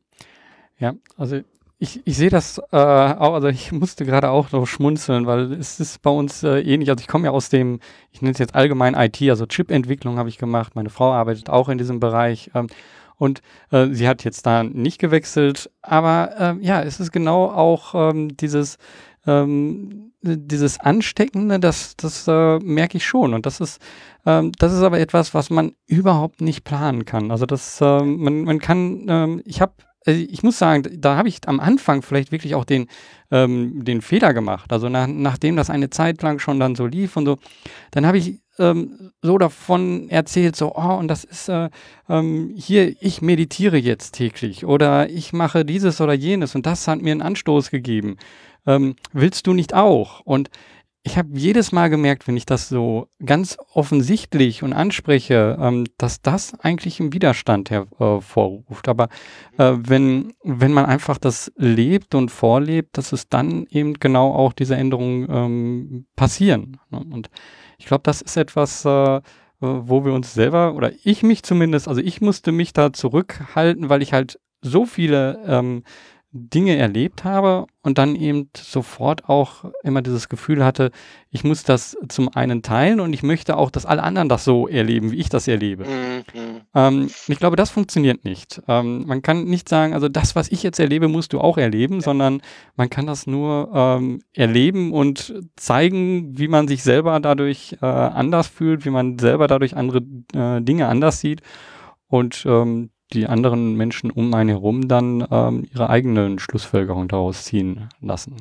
Ja, 0.80 0.96
also 1.18 1.42
ich, 1.84 2.02
ich 2.06 2.16
sehe 2.16 2.30
das 2.30 2.60
äh, 2.72 2.78
auch, 2.78 3.34
also 3.34 3.48
ich 3.48 3.72
musste 3.74 4.06
gerade 4.06 4.30
auch 4.30 4.52
noch 4.54 4.66
schmunzeln, 4.66 5.26
weil 5.28 5.52
es 5.54 5.80
ist 5.82 6.02
bei 6.02 6.10
uns 6.10 6.42
äh, 6.44 6.62
ähnlich. 6.62 6.90
Also 6.90 7.02
ich 7.02 7.08
komme 7.08 7.26
ja 7.26 7.32
aus 7.32 7.50
dem, 7.50 7.80
ich 8.12 8.22
nenne 8.22 8.32
es 8.32 8.40
jetzt 8.40 8.56
allgemein 8.56 8.94
IT, 8.94 9.22
also 9.30 9.46
Chip-Entwicklung 9.46 10.18
habe 10.18 10.30
ich 10.30 10.38
gemacht. 10.38 10.76
Meine 10.76 10.90
Frau 10.90 11.12
arbeitet 11.12 11.50
auch 11.50 11.68
in 11.68 11.78
diesem 11.78 12.00
Bereich. 12.00 12.52
Ähm, 12.56 12.68
und 13.18 13.42
äh, 13.72 13.88
sie 13.92 14.08
hat 14.08 14.24
jetzt 14.24 14.46
da 14.46 14.64
nicht 14.64 15.00
gewechselt. 15.00 15.70
Aber 15.82 16.58
äh, 16.62 16.66
ja, 16.66 16.82
es 16.82 17.00
ist 17.00 17.12
genau 17.12 17.46
auch 17.46 17.94
ähm, 17.96 18.36
dieses, 18.38 18.78
ähm, 19.26 20.12
dieses 20.22 20.80
Ansteckende, 20.80 21.60
das, 21.60 21.96
das 21.98 22.28
äh, 22.28 22.60
merke 22.60 22.98
ich 22.98 23.06
schon. 23.06 23.34
Und 23.34 23.46
das 23.46 23.60
ist, 23.60 23.82
ähm, 24.26 24.52
das 24.58 24.74
ist 24.74 24.82
aber 24.82 25.00
etwas, 25.00 25.34
was 25.34 25.50
man 25.50 25.74
überhaupt 25.86 26.42
nicht 26.42 26.64
planen 26.64 27.06
kann. 27.06 27.32
Also 27.32 27.46
das, 27.46 27.80
äh, 27.82 28.04
man, 28.04 28.44
man 28.44 28.60
kann, 28.60 29.06
ähm, 29.08 29.42
ich 29.46 29.62
habe 29.62 29.74
also 30.06 30.20
ich 30.20 30.44
muss 30.44 30.58
sagen, 30.58 30.84
da 31.00 31.16
habe 31.16 31.30
ich 31.30 31.40
am 31.48 31.60
Anfang 31.60 32.02
vielleicht 32.02 32.32
wirklich 32.32 32.56
auch 32.56 32.66
den, 32.66 32.88
ähm, 33.32 33.86
den 33.86 34.02
Fehler 34.02 34.34
gemacht. 34.34 34.74
Also 34.74 34.90
nach, 34.90 35.08
nachdem 35.08 35.56
das 35.56 35.70
eine 35.70 35.90
Zeit 35.90 36.22
lang 36.22 36.40
schon 36.40 36.60
dann 36.60 36.76
so 36.76 36.86
lief 36.86 37.16
und 37.16 37.26
so, 37.26 37.38
dann 37.92 38.06
habe 38.06 38.18
ich 38.18 38.42
ähm, 38.60 39.12
so 39.22 39.38
davon 39.38 40.10
erzählt, 40.10 40.56
so, 40.56 40.76
oh, 40.76 40.96
und 40.96 41.08
das 41.08 41.24
ist 41.24 41.50
äh, 41.50 41.70
ähm, 42.10 42.54
hier, 42.56 42.96
ich 43.02 43.22
meditiere 43.22 43.78
jetzt 43.78 44.12
täglich 44.12 44.66
oder 44.66 45.10
ich 45.10 45.34
mache 45.34 45.66
dieses 45.66 46.02
oder 46.02 46.14
jenes 46.14 46.54
und 46.54 46.66
das 46.66 46.88
hat 46.88 47.02
mir 47.02 47.12
einen 47.12 47.22
Anstoß 47.22 47.72
gegeben 47.72 48.18
ähm, 48.66 48.96
willst 49.12 49.48
du 49.48 49.54
nicht 49.54 49.74
auch? 49.74 50.22
Und 50.22 50.50
ich 51.06 51.18
habe 51.18 51.30
jedes 51.34 51.74
Mal 51.74 51.90
gemerkt, 51.90 52.28
wenn 52.28 52.38
ich 52.38 52.46
das 52.46 52.70
so 52.70 53.10
ganz 53.24 53.58
offensichtlich 53.74 54.64
und 54.64 54.72
anspreche, 54.72 55.58
ähm, 55.60 55.84
dass 55.98 56.22
das 56.22 56.58
eigentlich 56.62 57.02
einen 57.02 57.12
Widerstand 57.12 57.70
hervorruft. 57.70 58.88
Aber 58.88 59.10
äh, 59.58 59.74
wenn, 59.78 60.34
wenn 60.44 60.72
man 60.72 60.86
einfach 60.86 61.18
das 61.18 61.52
lebt 61.58 62.16
und 62.16 62.32
vorlebt, 62.32 62.98
dass 62.98 63.12
es 63.12 63.28
dann 63.28 63.68
eben 63.70 63.96
genau 63.96 64.34
auch 64.34 64.54
diese 64.54 64.78
Änderungen 64.78 65.28
ähm, 65.30 66.06
passieren. 66.16 66.80
Ne? 66.90 67.00
Und 67.00 67.30
ich 67.78 67.86
glaube, 67.86 68.04
das 68.04 68.22
ist 68.22 68.38
etwas, 68.38 68.86
äh, 68.86 69.20
wo 69.60 70.06
wir 70.06 70.14
uns 70.14 70.34
selber, 70.34 70.74
oder 70.74 70.92
ich 71.04 71.22
mich 71.22 71.44
zumindest, 71.44 71.90
also 71.90 72.00
ich 72.00 72.22
musste 72.22 72.54
mich 72.54 72.72
da 72.72 72.94
zurückhalten, 72.94 73.90
weil 73.90 74.02
ich 74.02 74.14
halt 74.14 74.40
so 74.62 74.86
viele 74.86 75.40
ähm, 75.46 75.84
Dinge 76.36 76.76
erlebt 76.78 77.24
habe 77.24 77.68
und 77.84 78.00
dann 78.00 78.16
eben 78.16 78.50
sofort 78.58 79.30
auch 79.30 79.66
immer 79.84 80.02
dieses 80.02 80.30
Gefühl 80.30 80.66
hatte, 80.66 80.90
ich 81.30 81.44
muss 81.44 81.64
das 81.64 81.96
zum 82.10 82.28
einen 82.36 82.64
teilen 82.64 83.00
und 83.00 83.14
ich 83.14 83.22
möchte 83.22 83.56
auch, 83.56 83.70
dass 83.70 83.86
alle 83.86 84.02
anderen 84.02 84.30
das 84.30 84.44
so 84.44 84.68
erleben, 84.68 85.12
wie 85.12 85.18
ich 85.18 85.30
das 85.30 85.48
erlebe. 85.48 85.86
Mhm. 85.86 86.62
Ähm, 86.74 87.10
ich 87.28 87.38
glaube, 87.38 87.56
das 87.56 87.70
funktioniert 87.70 88.26
nicht. 88.26 88.64
Ähm, 88.68 89.06
man 89.06 89.22
kann 89.22 89.44
nicht 89.44 89.70
sagen, 89.70 89.94
also 89.94 90.10
das, 90.10 90.36
was 90.36 90.52
ich 90.52 90.64
jetzt 90.64 90.80
erlebe, 90.80 91.08
musst 91.08 91.34
du 91.34 91.40
auch 91.40 91.60
erleben, 91.60 91.96
ja. 91.96 92.02
sondern 92.02 92.42
man 92.76 92.90
kann 92.90 93.06
das 93.06 93.28
nur 93.28 93.70
ähm, 93.72 94.24
erleben 94.34 94.92
und 94.92 95.36
zeigen, 95.56 96.36
wie 96.36 96.48
man 96.48 96.68
sich 96.68 96.82
selber 96.82 97.20
dadurch 97.20 97.78
äh, 97.80 97.86
anders 97.86 98.48
fühlt, 98.48 98.86
wie 98.86 98.92
man 98.92 99.20
selber 99.20 99.48
dadurch 99.48 99.78
andere 99.78 100.02
äh, 100.34 100.62
Dinge 100.62 100.88
anders 100.88 101.20
sieht. 101.20 101.42
Und 102.08 102.44
ähm, 102.48 102.90
die 103.14 103.28
anderen 103.28 103.76
Menschen 103.76 104.12
um 104.12 104.34
einen 104.34 104.50
herum 104.50 104.88
dann 104.88 105.28
ähm, 105.32 105.68
ihre 105.74 105.90
eigenen 105.90 106.40
Schlussfolgerungen 106.40 107.08
daraus 107.08 107.46
ziehen 107.46 107.90
lassen. 108.02 108.38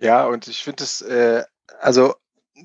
Ja, 0.00 0.26
und 0.26 0.48
ich 0.48 0.64
finde 0.64 0.84
es, 0.84 1.00
äh, 1.02 1.44
also 1.80 2.14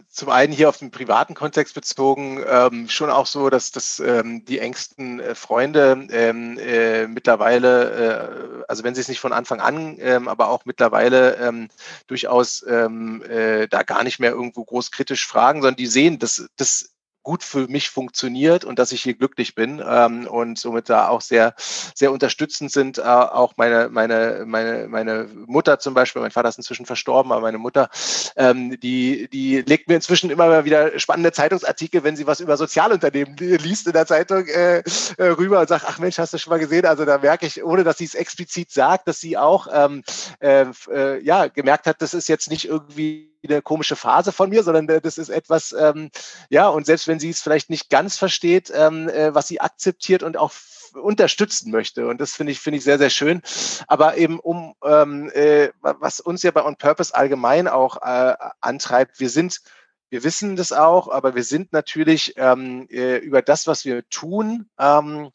zum 0.10 0.30
einen 0.30 0.53
hier 0.53 0.69
auf 0.69 0.77
den 0.77 0.91
privaten 0.91 1.34
Kontext 1.34 1.73
bezogen, 1.73 2.43
ähm, 2.47 2.89
schon 2.89 3.10
auch 3.10 3.26
so, 3.26 3.49
dass, 3.49 3.72
dass 3.72 3.99
ähm, 3.99 4.45
die 4.45 4.60
engsten 4.60 5.19
äh, 5.19 5.34
Freunde 5.34 6.07
ähm, 6.11 6.60
äh, 6.60 7.07
mittlerweile, 7.07 8.61
äh, 8.61 8.64
also 8.68 8.84
wenn 8.84 8.93
sie 8.93 9.01
es 9.01 9.07
nicht 9.07 9.19
von 9.19 9.34
Anfang 9.34 9.60
an, 9.60 9.97
ähm, 9.99 10.27
aber 10.27 10.49
auch 10.49 10.65
mittlerweile 10.65 11.38
ähm, 11.38 11.69
durchaus 12.07 12.64
ähm, 12.68 13.23
äh, 13.23 13.68
da 13.68 13.84
gar 13.84 14.03
nicht 14.03 14.19
mehr 14.19 14.31
irgendwo 14.31 14.64
groß 14.64 14.91
kritisch 14.91 15.26
fragen, 15.26 15.61
sondern 15.61 15.77
die 15.77 15.88
sehen, 15.88 16.19
dass 16.19 16.47
das 16.56 16.91
gut 17.24 17.44
für 17.44 17.68
mich 17.68 17.90
funktioniert 17.90 18.66
und 18.66 18.80
dass 18.80 18.91
ich 18.91 19.04
hier 19.04 19.14
glücklich 19.14 19.56
bin 19.56 19.84
ähm, 19.86 20.28
und 20.28 20.58
somit 20.58 20.90
da 20.90 21.10
auch 21.10 21.22
sehr, 21.22 21.54
sehr 21.58 22.12
unterstützend 22.12 22.72
sind. 22.72 22.98
Äh, 22.98 23.02
auch 23.02 23.54
meine, 23.58 23.90
meine, 23.90 24.44
meine, 24.46 24.88
meine 24.88 25.30
Mutter 25.46 25.80
zum 25.80 25.94
Beispiel, 25.94 26.22
mein 26.22 26.32
Vater 26.32 26.50
ist 26.50 26.58
inzwischen 26.58 26.86
verstorben, 26.86 27.32
aber 27.32 27.41
meine 27.41 27.58
Mutter, 27.58 27.90
ähm, 28.36 28.80
die, 28.80 29.30
die 29.30 29.62
legt 29.62 29.88
mir 29.88 29.96
inzwischen 29.96 30.30
immer 30.30 30.66
wieder 30.66 30.98
spannende 31.00 31.32
Zeitungsartikel, 31.32 32.04
wenn 32.04 32.16
sie 32.16 32.28
was 32.28 32.40
über 32.40 32.58
Sozialunternehmen 32.58 33.36
liest 33.38 33.88
in 33.88 33.94
der 33.94 34.06
Zeitung 34.06 34.48
äh, 34.48 34.80
äh, 35.18 35.24
rüber 35.24 35.60
und 35.60 35.70
sagt, 35.70 35.86
ach 35.88 36.00
Mensch, 36.00 36.18
hast 36.18 36.34
du 36.34 36.38
schon 36.38 36.52
mal 36.52 36.60
gesehen? 36.60 36.86
Also 36.86 37.06
da 37.06 37.18
merke 37.18 37.46
ich, 37.46 37.64
ohne 37.64 37.84
dass 37.84 37.98
sie 37.98 38.06
es 38.06 38.16
explizit 38.16 38.72
sagt, 38.72 39.08
dass 39.08 39.20
sie 39.20 39.38
auch 39.38 39.68
ähm, 39.72 40.04
äh, 40.40 40.66
äh, 40.91 41.24
ja, 41.24 41.48
gemerkt 41.48 41.86
hat, 41.86 42.02
das 42.02 42.14
ist 42.14 42.30
jetzt 42.30 42.50
nicht 42.50 42.66
irgendwie 42.66 43.30
eine 43.44 43.61
komische 43.61 43.95
Phase 43.95 44.32
von 44.32 44.49
mir, 44.49 44.64
sondern 44.64 44.88
äh, 44.90 45.02
das 45.02 45.18
ist 45.18 45.30
etwas, 45.30 45.72
ähm, 45.72 46.10
ja, 46.49 46.68
und 46.68 46.86
selbst 46.86 47.07
wenn 47.07 47.20
sie 47.20 47.30
es 47.30 47.41
vielleicht 47.41 47.70
nicht 47.70 47.90
ganz 47.90 48.18
versteht, 48.18 48.72
ähm, 48.74 49.10
äh, 49.10 49.34
was 49.34 49.48
sie 49.48 49.61
akzeptiert 49.61 50.24
und 50.24 50.38
auch 50.38 50.52
unterstützen 50.94 51.72
möchte. 51.72 52.07
Und 52.07 52.20
das 52.20 52.34
finde 52.34 52.52
ich, 52.52 52.60
finde 52.60 52.78
ich 52.78 52.84
sehr, 52.84 52.98
sehr 52.98 53.10
schön. 53.10 53.41
Aber 53.88 54.18
eben 54.18 54.40
um, 54.40 54.74
ähm, 54.84 55.30
äh, 55.34 55.70
was 55.82 56.20
uns 56.20 56.44
ja 56.44 56.52
bei 56.52 56.64
On 56.64 56.76
Purpose 56.76 57.14
allgemein 57.14 57.68
auch 57.68 57.98
äh, 58.02 58.36
antreibt, 58.61 59.20
wir 59.20 59.30
sind, 59.30 59.61
wir 60.10 60.24
wissen 60.24 60.56
das 60.56 60.72
auch, 60.72 61.10
aber 61.10 61.36
wir 61.36 61.44
sind 61.44 61.74
natürlich 61.74 62.34
ähm, 62.38 62.88
äh, 62.90 63.18
über 63.18 63.41
das, 63.41 63.68
was 63.68 63.86
wir 63.86 64.07
tun, 64.10 64.70
ähm, 64.80 65.30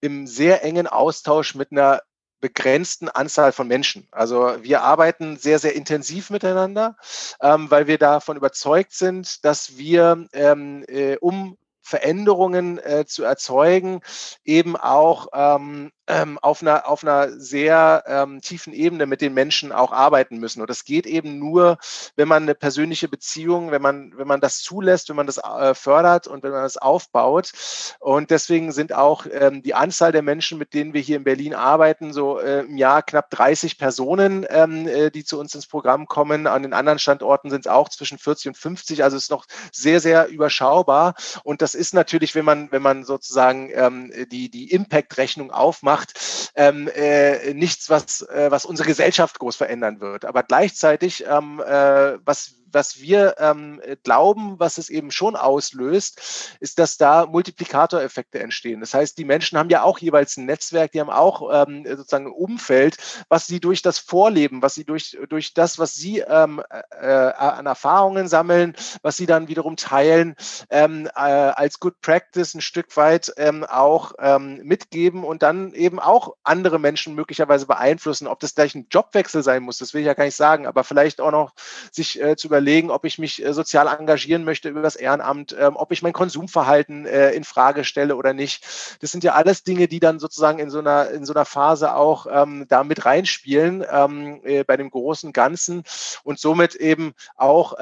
im 0.00 0.26
sehr 0.26 0.64
engen 0.64 0.86
Austausch 0.86 1.54
mit 1.54 1.70
einer 1.70 2.02
begrenzten 2.42 3.08
Anzahl 3.08 3.52
von 3.52 3.68
Menschen. 3.68 4.06
Also 4.10 4.56
wir 4.60 4.82
arbeiten 4.82 5.38
sehr, 5.38 5.58
sehr 5.58 5.74
intensiv 5.74 6.28
miteinander, 6.28 6.96
ähm, 7.40 7.70
weil 7.70 7.86
wir 7.86 7.96
davon 7.96 8.36
überzeugt 8.36 8.92
sind, 8.92 9.44
dass 9.44 9.78
wir, 9.78 10.26
ähm, 10.34 10.84
äh, 10.88 11.16
um 11.18 11.56
Veränderungen 11.80 12.78
äh, 12.78 13.04
zu 13.06 13.22
erzeugen, 13.22 14.00
eben 14.44 14.76
auch 14.76 15.28
ähm, 15.32 15.92
ähm, 16.08 16.38
auf, 16.42 16.62
einer, 16.62 16.88
auf 16.88 17.04
einer 17.04 17.30
sehr 17.38 18.02
ähm, 18.06 18.40
tiefen 18.40 18.72
Ebene 18.72 19.06
mit 19.06 19.20
den 19.20 19.34
Menschen 19.34 19.70
auch 19.72 19.92
arbeiten 19.92 20.38
müssen. 20.38 20.60
Und 20.60 20.68
das 20.68 20.84
geht 20.84 21.06
eben 21.06 21.38
nur, 21.38 21.78
wenn 22.16 22.28
man 22.28 22.42
eine 22.42 22.54
persönliche 22.54 23.08
Beziehung, 23.08 23.70
wenn 23.70 23.82
man, 23.82 24.12
wenn 24.16 24.26
man 24.26 24.40
das 24.40 24.60
zulässt, 24.60 25.08
wenn 25.08 25.16
man 25.16 25.26
das 25.26 25.38
äh, 25.38 25.74
fördert 25.74 26.26
und 26.26 26.42
wenn 26.42 26.50
man 26.50 26.62
das 26.62 26.76
aufbaut. 26.76 27.52
Und 28.00 28.30
deswegen 28.30 28.72
sind 28.72 28.92
auch 28.92 29.26
ähm, 29.30 29.62
die 29.62 29.74
Anzahl 29.74 30.10
der 30.10 30.22
Menschen, 30.22 30.58
mit 30.58 30.74
denen 30.74 30.92
wir 30.92 31.00
hier 31.00 31.16
in 31.16 31.24
Berlin 31.24 31.54
arbeiten, 31.54 32.12
so 32.12 32.40
äh, 32.40 32.60
im 32.60 32.76
Jahr 32.76 33.02
knapp 33.02 33.30
30 33.30 33.78
Personen, 33.78 34.44
ähm, 34.48 34.88
äh, 34.88 35.10
die 35.10 35.24
zu 35.24 35.38
uns 35.38 35.54
ins 35.54 35.68
Programm 35.68 36.06
kommen. 36.06 36.46
An 36.48 36.62
den 36.62 36.72
anderen 36.72 36.98
Standorten 36.98 37.50
sind 37.50 37.66
es 37.66 37.70
auch 37.70 37.88
zwischen 37.88 38.18
40 38.18 38.48
und 38.48 38.56
50. 38.56 39.04
Also 39.04 39.16
es 39.16 39.24
ist 39.24 39.30
noch 39.30 39.46
sehr, 39.70 40.00
sehr 40.00 40.28
überschaubar. 40.28 41.14
Und 41.44 41.62
das 41.62 41.76
ist 41.76 41.94
natürlich, 41.94 42.34
wenn 42.34 42.44
man, 42.44 42.72
wenn 42.72 42.82
man 42.82 43.04
sozusagen 43.04 43.70
ähm, 43.72 44.12
die, 44.30 44.50
die 44.50 44.72
Impact-Rechnung 44.72 45.52
aufmacht, 45.52 45.91
macht, 45.92 46.50
ähm, 46.54 46.88
äh, 46.88 47.52
nichts, 47.54 47.90
was, 47.90 48.22
äh, 48.22 48.50
was 48.50 48.64
unsere 48.64 48.88
Gesellschaft 48.88 49.38
groß 49.38 49.56
verändern 49.56 50.00
wird. 50.00 50.24
Aber 50.24 50.42
gleichzeitig, 50.42 51.24
ähm, 51.26 51.60
äh, 51.60 52.18
was 52.24 52.61
was 52.72 53.00
wir 53.00 53.36
ähm, 53.38 53.80
glauben, 54.02 54.58
was 54.58 54.78
es 54.78 54.90
eben 54.90 55.10
schon 55.10 55.36
auslöst, 55.36 56.56
ist, 56.60 56.78
dass 56.78 56.96
da 56.96 57.26
Multiplikatoreffekte 57.26 58.40
entstehen. 58.40 58.80
Das 58.80 58.94
heißt, 58.94 59.16
die 59.18 59.24
Menschen 59.24 59.58
haben 59.58 59.70
ja 59.70 59.82
auch 59.82 59.98
jeweils 59.98 60.36
ein 60.36 60.46
Netzwerk, 60.46 60.92
die 60.92 61.00
haben 61.00 61.10
auch 61.10 61.66
ähm, 61.66 61.84
sozusagen 61.86 62.26
ein 62.26 62.32
Umfeld, 62.32 62.96
was 63.28 63.46
sie 63.46 63.60
durch 63.60 63.82
das 63.82 63.98
Vorleben, 63.98 64.62
was 64.62 64.74
sie 64.74 64.84
durch, 64.84 65.16
durch 65.28 65.54
das, 65.54 65.78
was 65.78 65.94
sie 65.94 66.20
ähm, 66.20 66.62
äh, 66.90 67.06
an 67.06 67.66
Erfahrungen 67.66 68.28
sammeln, 68.28 68.74
was 69.02 69.16
sie 69.16 69.26
dann 69.26 69.48
wiederum 69.48 69.76
teilen, 69.76 70.36
ähm, 70.70 71.06
äh, 71.14 71.20
als 71.20 71.80
Good 71.80 72.00
Practice 72.00 72.54
ein 72.54 72.60
Stück 72.60 72.96
weit 72.96 73.32
ähm, 73.36 73.64
auch 73.64 74.12
ähm, 74.18 74.60
mitgeben 74.62 75.24
und 75.24 75.42
dann 75.42 75.72
eben 75.72 75.98
auch 75.98 76.34
andere 76.42 76.78
Menschen 76.78 77.14
möglicherweise 77.14 77.66
beeinflussen. 77.66 78.26
Ob 78.26 78.40
das 78.40 78.54
gleich 78.54 78.74
ein 78.74 78.86
Jobwechsel 78.90 79.42
sein 79.42 79.62
muss, 79.62 79.78
das 79.78 79.94
will 79.94 80.00
ich 80.00 80.06
ja 80.06 80.14
gar 80.14 80.24
nicht 80.24 80.36
sagen, 80.36 80.66
aber 80.66 80.84
vielleicht 80.84 81.20
auch 81.20 81.30
noch 81.30 81.52
sich 81.90 82.20
äh, 82.20 82.36
zu 82.36 82.48
überlegen, 82.48 82.61
überlegen, 82.62 82.90
ob 82.90 83.04
ich 83.04 83.18
mich 83.18 83.44
äh, 83.44 83.52
sozial 83.52 83.88
engagieren 83.88 84.44
möchte 84.44 84.68
über 84.68 84.82
das 84.82 84.96
Ehrenamt, 84.96 85.54
ähm, 85.58 85.76
ob 85.76 85.90
ich 85.90 86.02
mein 86.02 86.12
Konsumverhalten 86.12 87.06
äh, 87.06 87.32
in 87.32 87.42
Frage 87.44 87.84
stelle 87.84 88.14
oder 88.16 88.32
nicht. 88.32 88.64
Das 89.00 89.10
sind 89.10 89.24
ja 89.24 89.32
alles 89.32 89.64
Dinge, 89.64 89.88
die 89.88 89.98
dann 89.98 90.20
sozusagen 90.20 90.60
in 90.60 90.70
so 90.70 90.78
einer, 90.78 91.10
in 91.10 91.24
so 91.24 91.34
einer 91.34 91.44
Phase 91.44 91.94
auch 91.94 92.26
ähm, 92.30 92.66
da 92.68 92.84
mit 92.84 93.04
reinspielen 93.04 93.84
ähm, 93.90 94.40
äh, 94.44 94.62
bei 94.64 94.76
dem 94.76 94.90
großen 94.90 95.32
Ganzen 95.32 95.82
und 96.22 96.38
somit 96.38 96.76
eben 96.76 97.14
auch 97.36 97.74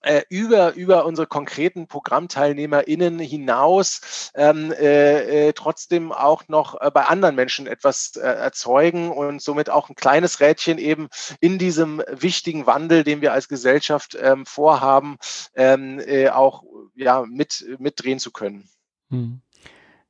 äh, 0.00 0.22
über, 0.28 0.74
über 0.74 1.06
unsere 1.06 1.26
konkreten 1.26 1.88
ProgrammteilnehmerInnen 1.88 3.18
hinaus 3.18 4.30
ähm, 4.34 4.72
äh, 4.72 5.48
äh, 5.48 5.52
trotzdem 5.52 6.12
auch 6.12 6.46
noch 6.48 6.80
äh, 6.80 6.90
bei 6.90 7.04
anderen 7.04 7.34
Menschen 7.34 7.66
etwas 7.66 8.16
äh, 8.16 8.20
erzeugen 8.20 9.10
und 9.10 9.42
somit 9.42 9.70
auch 9.70 9.88
ein 9.88 9.96
kleines 9.96 10.40
Rädchen 10.40 10.78
eben 10.78 11.08
in 11.40 11.58
diesem 11.58 12.02
wichtigen 12.10 12.66
Wandel, 12.66 13.04
den 13.04 13.20
wir 13.20 13.32
als 13.32 13.48
Gesellschaft 13.48 14.16
ähm, 14.20 14.46
vorhaben, 14.46 15.16
ähm, 15.54 16.00
äh, 16.00 16.28
auch 16.28 16.62
ja, 16.94 17.24
mit, 17.28 17.64
mitdrehen 17.78 18.18
zu 18.18 18.30
können. 18.30 18.68
Hm. 19.10 19.40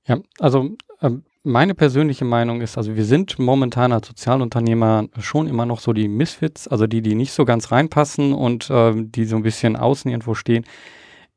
Ja, 0.04 0.18
also 0.38 0.76
ähm, 1.02 1.24
meine 1.48 1.74
persönliche 1.74 2.24
Meinung 2.24 2.60
ist, 2.60 2.76
also 2.76 2.94
wir 2.94 3.04
sind 3.04 3.38
momentan 3.38 3.92
als 3.92 4.06
Sozialunternehmer 4.06 5.08
schon 5.18 5.48
immer 5.48 5.66
noch 5.66 5.80
so 5.80 5.92
die 5.92 6.06
Misfits, 6.06 6.68
also 6.68 6.86
die, 6.86 7.02
die 7.02 7.14
nicht 7.14 7.32
so 7.32 7.44
ganz 7.44 7.72
reinpassen 7.72 8.32
und 8.32 8.70
äh, 8.70 8.92
die 8.94 9.24
so 9.24 9.36
ein 9.36 9.42
bisschen 9.42 9.74
außen 9.74 10.10
irgendwo 10.10 10.34
stehen. 10.34 10.64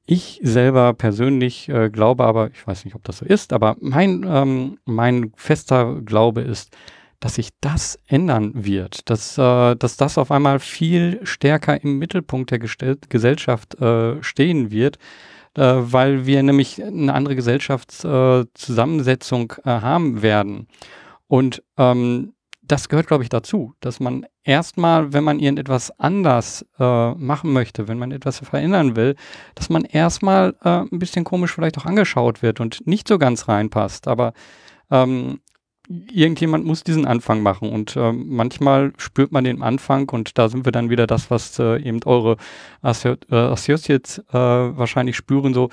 Ich 0.05 0.39
selber 0.43 0.93
persönlich 0.93 1.69
äh, 1.69 1.89
glaube 1.89 2.25
aber, 2.25 2.51
ich 2.51 2.65
weiß 2.67 2.85
nicht, 2.85 2.95
ob 2.95 3.03
das 3.03 3.19
so 3.19 3.25
ist, 3.25 3.53
aber 3.53 3.77
mein, 3.79 4.25
ähm, 4.27 4.77
mein 4.85 5.31
fester 5.35 6.01
Glaube 6.01 6.41
ist, 6.41 6.75
dass 7.21 7.35
sich 7.35 7.49
das 7.61 7.97
ändern 8.07 8.51
wird, 8.53 9.09
dass, 9.09 9.37
äh, 9.37 9.75
dass 9.75 9.95
das 9.95 10.17
auf 10.17 10.31
einmal 10.31 10.59
viel 10.59 11.19
stärker 11.23 11.81
im 11.81 11.99
Mittelpunkt 11.99 12.51
der 12.51 12.59
Gestell 12.59 12.97
Gesellschaft 13.07 13.79
äh, 13.79 14.21
stehen 14.21 14.71
wird 14.71 14.97
weil 15.59 16.25
wir 16.25 16.43
nämlich 16.43 16.83
eine 16.83 17.13
andere 17.13 17.35
Gesellschaftszusammensetzung 17.35 19.53
äh, 19.65 19.69
haben 19.69 20.21
werden. 20.21 20.67
Und 21.27 21.63
ähm, 21.77 22.33
das 22.61 22.87
gehört, 22.87 23.07
glaube 23.07 23.23
ich, 23.23 23.29
dazu, 23.29 23.73
dass 23.81 23.99
man 23.99 24.25
erstmal, 24.43 25.13
wenn 25.13 25.25
man 25.25 25.39
irgendetwas 25.39 25.91
anders 25.99 26.65
äh, 26.79 27.11
machen 27.15 27.51
möchte, 27.51 27.87
wenn 27.87 27.99
man 27.99 28.11
etwas 28.11 28.39
verändern 28.39 28.95
will, 28.95 29.15
dass 29.55 29.69
man 29.69 29.83
erstmal 29.83 30.55
äh, 30.63 30.79
ein 30.79 30.99
bisschen 30.99 31.25
komisch 31.25 31.53
vielleicht 31.53 31.77
auch 31.77 31.85
angeschaut 31.85 32.41
wird 32.41 32.61
und 32.61 32.87
nicht 32.87 33.07
so 33.07 33.17
ganz 33.17 33.49
reinpasst. 33.49 34.07
Aber 34.07 34.33
ähm, 34.89 35.41
irgendjemand 35.87 36.65
muss 36.65 36.83
diesen 36.83 37.05
Anfang 37.05 37.41
machen. 37.41 37.69
Und 37.69 37.95
äh, 37.95 38.11
manchmal 38.11 38.93
spürt 38.97 39.31
man 39.31 39.43
den 39.43 39.61
Anfang 39.61 40.09
und 40.09 40.37
da 40.37 40.49
sind 40.49 40.65
wir 40.65 40.71
dann 40.71 40.89
wieder 40.89 41.07
das, 41.07 41.31
was 41.31 41.57
äh, 41.59 41.81
eben 41.81 41.99
eure 42.05 42.37
äh, 42.83 42.87
Associates 43.35 44.19
äh, 44.29 44.33
wahrscheinlich 44.33 45.15
spüren, 45.15 45.53
so 45.53 45.69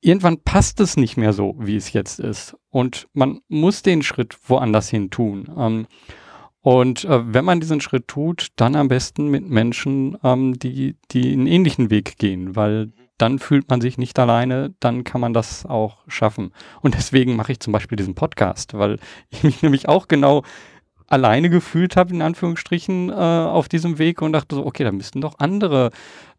irgendwann 0.00 0.40
passt 0.42 0.80
es 0.80 0.96
nicht 0.96 1.16
mehr 1.16 1.32
so, 1.32 1.56
wie 1.58 1.76
es 1.76 1.92
jetzt 1.92 2.20
ist. 2.20 2.56
Und 2.70 3.08
man 3.12 3.40
muss 3.48 3.82
den 3.82 4.02
Schritt 4.02 4.36
woanders 4.46 4.88
hin 4.88 5.10
tun. 5.10 5.48
Ähm, 5.56 5.86
und 6.60 7.04
äh, 7.04 7.32
wenn 7.32 7.44
man 7.44 7.60
diesen 7.60 7.80
Schritt 7.80 8.08
tut, 8.08 8.48
dann 8.56 8.74
am 8.74 8.88
besten 8.88 9.28
mit 9.28 9.48
Menschen, 9.48 10.16
ähm, 10.22 10.58
die, 10.58 10.96
die 11.10 11.32
einen 11.32 11.46
ähnlichen 11.46 11.90
Weg 11.90 12.18
gehen, 12.18 12.56
weil 12.56 12.92
dann 13.18 13.38
fühlt 13.38 13.68
man 13.70 13.80
sich 13.80 13.98
nicht 13.98 14.18
alleine, 14.18 14.74
dann 14.80 15.04
kann 15.04 15.20
man 15.20 15.32
das 15.32 15.66
auch 15.66 15.98
schaffen. 16.08 16.52
Und 16.82 16.94
deswegen 16.94 17.36
mache 17.36 17.52
ich 17.52 17.60
zum 17.60 17.72
Beispiel 17.72 17.96
diesen 17.96 18.14
Podcast, 18.14 18.74
weil 18.74 18.98
ich 19.30 19.42
mich 19.42 19.62
nämlich 19.62 19.88
auch 19.88 20.08
genau 20.08 20.42
alleine 21.08 21.50
gefühlt 21.50 21.96
habe, 21.96 22.12
in 22.12 22.22
Anführungsstrichen, 22.22 23.10
äh, 23.10 23.12
auf 23.12 23.68
diesem 23.68 23.98
Weg 23.98 24.22
und 24.22 24.32
dachte 24.32 24.56
so, 24.56 24.66
okay, 24.66 24.84
da 24.84 24.92
müssten 24.92 25.20
doch 25.20 25.38
andere 25.38 25.90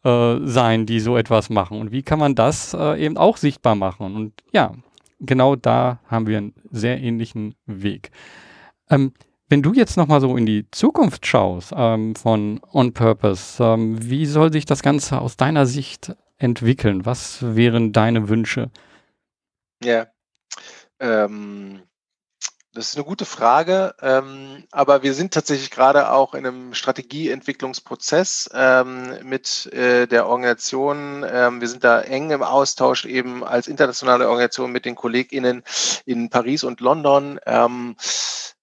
äh, 0.04 0.38
sein, 0.44 0.86
die 0.86 1.00
so 1.00 1.18
etwas 1.18 1.50
machen. 1.50 1.80
Und 1.80 1.92
wie 1.92 2.04
kann 2.04 2.20
man 2.20 2.36
das 2.36 2.74
äh, 2.74 3.04
eben 3.04 3.18
auch 3.18 3.38
sichtbar 3.38 3.76
machen? 3.76 4.16
Und 4.16 4.34
ja, 4.52 4.74
genau 5.20 5.56
da 5.56 6.00
haben 6.08 6.28
wir 6.28 6.38
einen 6.38 6.54
sehr 6.70 7.02
ähnlichen 7.02 7.56
Weg. 7.66 8.12
Ähm, 8.90 9.14
wenn 9.50 9.62
du 9.62 9.74
jetzt 9.74 9.96
nochmal 9.96 10.20
so 10.20 10.36
in 10.36 10.46
die 10.46 10.66
Zukunft 10.72 11.26
schaust 11.26 11.74
ähm, 11.76 12.16
von 12.16 12.60
On 12.74 12.94
Purpose, 12.94 13.64
ähm, 13.64 13.98
wie 14.02 14.26
soll 14.26 14.52
sich 14.52 14.66
das 14.66 14.82
Ganze 14.82 15.22
aus 15.22 15.38
deiner 15.38 15.66
Sicht 15.66 16.14
entwickeln? 16.38 17.06
Was 17.06 17.56
wären 17.56 17.94
deine 17.94 18.30
Wünsche? 18.30 18.70
Ja, 19.84 20.08
ähm, 21.00 21.84
das 22.74 22.90
ist 22.90 22.96
eine 22.96 23.06
gute 23.06 23.26
Frage, 23.26 23.96
ähm, 24.04 24.66
aber 24.72 25.02
wir 25.02 25.16
sind 25.16 25.34
tatsächlich 25.34 25.72
gerade 25.72 26.12
auch 26.12 26.36
in 26.36 26.46
einem 26.46 26.76
Strategieentwicklungsprozess 26.76 28.52
ähm, 28.54 29.18
mit 29.24 29.66
äh, 29.74 30.06
der 30.06 30.28
Organisation. 30.28 31.26
Ähm, 31.28 31.60
wir 31.60 31.68
sind 31.68 31.84
da 31.84 32.02
eng 32.02 32.30
im 32.30 32.44
Austausch 32.44 33.06
eben 33.06 33.44
als 33.44 33.68
internationale 33.68 34.28
Organisation 34.28 34.72
mit 34.72 34.86
den 34.86 34.94
KollegInnen 34.94 35.64
in 36.06 36.30
Paris 36.30 36.64
und 36.64 36.80
London. 36.80 37.40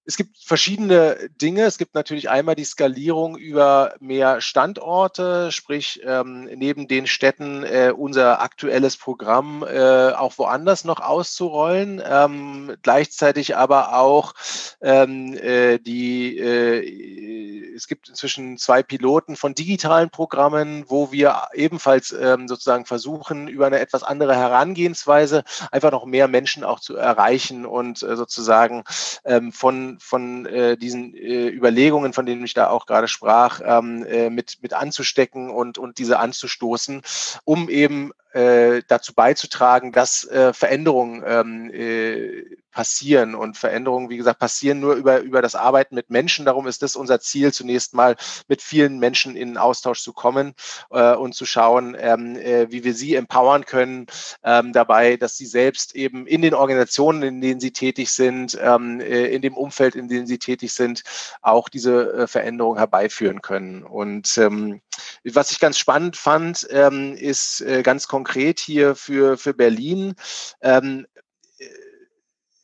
Es 0.07 0.17
gibt 0.17 0.37
verschiedene 0.37 1.17
Dinge. 1.41 1.63
Es 1.63 1.79
gibt 1.79 1.95
natürlich 1.95 2.29
einmal 2.29 2.53
die 2.53 2.63
Skalierung 2.63 3.35
über 3.37 3.95
mehr 3.99 4.39
Standorte, 4.39 5.51
sprich 5.51 6.01
ähm, 6.05 6.43
neben 6.55 6.87
den 6.87 7.07
Städten 7.07 7.63
äh, 7.63 7.91
unser 7.95 8.39
aktuelles 8.41 8.97
Programm 8.97 9.63
äh, 9.63 10.11
auch 10.11 10.37
woanders 10.37 10.83
noch 10.83 10.99
auszurollen. 10.99 12.03
Ähm, 12.07 12.75
gleichzeitig 12.83 13.57
aber 13.57 13.97
auch 13.97 14.33
ähm, 14.81 15.33
äh, 15.33 15.79
die, 15.79 16.37
äh, 16.37 17.73
es 17.75 17.87
gibt 17.87 18.07
inzwischen 18.07 18.59
zwei 18.59 18.83
Piloten 18.83 19.35
von 19.35 19.55
digitalen 19.55 20.11
Programmen, 20.11 20.85
wo 20.87 21.11
wir 21.11 21.47
ebenfalls 21.53 22.11
ähm, 22.11 22.47
sozusagen 22.47 22.85
versuchen, 22.85 23.47
über 23.47 23.65
eine 23.65 23.79
etwas 23.79 24.03
andere 24.03 24.35
Herangehensweise 24.35 25.43
einfach 25.71 25.91
noch 25.91 26.05
mehr 26.05 26.27
Menschen 26.27 26.63
auch 26.63 26.79
zu 26.79 26.95
erreichen 26.95 27.65
und 27.65 28.03
äh, 28.03 28.15
sozusagen 28.15 28.83
ähm, 29.23 29.51
von 29.99 30.45
äh, 30.45 30.77
diesen 30.77 31.13
äh, 31.13 31.47
Überlegungen, 31.47 32.13
von 32.13 32.25
denen 32.25 32.43
ich 32.45 32.53
da 32.53 32.69
auch 32.69 32.85
gerade 32.85 33.07
sprach, 33.07 33.61
ähm, 33.63 34.05
äh, 34.05 34.29
mit, 34.29 34.57
mit 34.61 34.73
anzustecken 34.73 35.49
und, 35.49 35.77
und 35.77 35.97
diese 35.97 36.19
anzustoßen, 36.19 37.01
um 37.43 37.69
eben 37.69 38.11
äh, 38.35 38.83
dazu 38.87 39.13
beizutragen, 39.13 39.93
dass 39.93 40.25
äh, 40.25 40.51
Veränderungen 40.51 41.23
ähm, 41.25 41.71
äh, 41.73 42.57
passieren. 42.75 43.35
Und 43.35 43.57
Veränderungen, 43.57 44.09
wie 44.09 44.17
gesagt, 44.17 44.39
passieren 44.39 44.81
nur 44.81 44.95
über, 44.95 45.21
über 45.21 45.41
das 45.41 45.55
Arbeiten 45.55 45.95
mit 45.95 46.09
Menschen. 46.09 46.45
Darum 46.45 46.67
ist 46.67 46.81
das 46.81 46.97
unser 46.97 47.21
Ziel, 47.21 47.53
zunächst 47.53 47.93
mal 47.93 48.17
mit 48.49 48.61
vielen 48.61 48.99
Menschen 48.99 49.37
in 49.37 49.57
Austausch 49.57 50.01
zu 50.01 50.11
kommen 50.11 50.53
äh, 50.91 51.15
und 51.15 51.33
zu 51.33 51.45
schauen, 51.45 51.95
ähm, 51.97 52.35
äh, 52.35 52.69
wie 52.69 52.83
wir 52.83 52.93
sie 52.93 53.15
empowern 53.15 53.65
können 53.65 54.07
ähm, 54.43 54.73
dabei, 54.73 55.15
dass 55.15 55.37
sie 55.37 55.45
selbst 55.45 55.95
eben 55.95 56.27
in 56.27 56.41
den 56.41 56.53
Organisationen, 56.53 57.23
in 57.23 57.39
denen 57.39 57.61
sie 57.61 57.71
tätig 57.71 58.11
sind, 58.11 58.57
ähm, 58.61 58.99
äh, 58.99 59.27
in 59.27 59.41
dem 59.41 59.55
Umfeld, 59.55 59.95
in 59.95 60.09
dem 60.09 60.27
sie 60.27 60.37
tätig 60.37 60.73
sind, 60.73 61.03
auch 61.41 61.69
diese 61.69 62.11
äh, 62.11 62.27
Veränderung 62.27 62.77
herbeiführen 62.77 63.41
können. 63.41 63.83
Und 63.83 64.37
ähm, 64.37 64.81
was 65.23 65.51
ich 65.51 65.61
ganz 65.61 65.77
spannend 65.77 66.17
fand, 66.17 66.67
ähm, 66.71 67.15
ist 67.15 67.63
ganz 67.83 68.07
konkret 68.07 68.24
hier 68.59 68.95
für, 68.95 69.37
für 69.37 69.53
Berlin. 69.53 70.15
Ähm, 70.61 71.05
äh, 71.14 71.14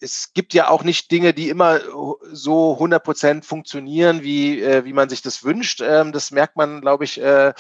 es 0.02 0.34
gibt 0.34 0.54
ja 0.54 0.70
auch 0.70 0.84
nicht 0.84 1.12
Dinge, 1.12 1.34
die 1.34 1.50
immer 1.50 1.80
so 2.32 2.74
100 2.74 3.04
Prozent 3.04 3.46
funktionieren, 3.46 4.24
wie, 4.24 4.62
äh, 4.62 4.84
wie 4.84 4.94
man 4.94 5.10
sich 5.10 5.22
das 5.22 5.44
wünscht. 5.44 5.82
Ähm, 5.82 6.12
das 6.12 6.32
merkt 6.32 6.58
man, 6.58 6.82
glaube 6.82 7.04
ich, 7.04 7.22
äh, 7.22 7.50
äh, 7.50 7.54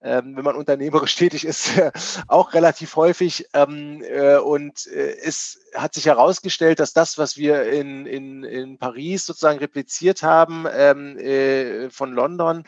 wenn 0.00 0.44
man 0.44 0.54
unternehmerisch 0.54 1.16
tätig 1.16 1.44
ist, 1.44 1.72
auch 2.28 2.54
relativ 2.54 2.94
häufig. 2.96 3.46
Ähm, 3.52 4.02
äh, 4.02 4.36
und 4.36 4.86
äh, 4.86 5.16
es 5.24 5.58
hat 5.74 5.94
sich 5.94 6.06
herausgestellt, 6.06 6.78
dass 6.78 6.92
das, 6.92 7.18
was 7.18 7.36
wir 7.36 7.64
in, 7.64 8.06
in, 8.06 8.44
in 8.44 8.78
Paris 8.78 9.26
sozusagen 9.26 9.58
repliziert 9.58 10.22
haben 10.22 10.66
ähm, 10.72 11.18
äh, 11.18 11.90
von 11.90 12.12
London, 12.12 12.62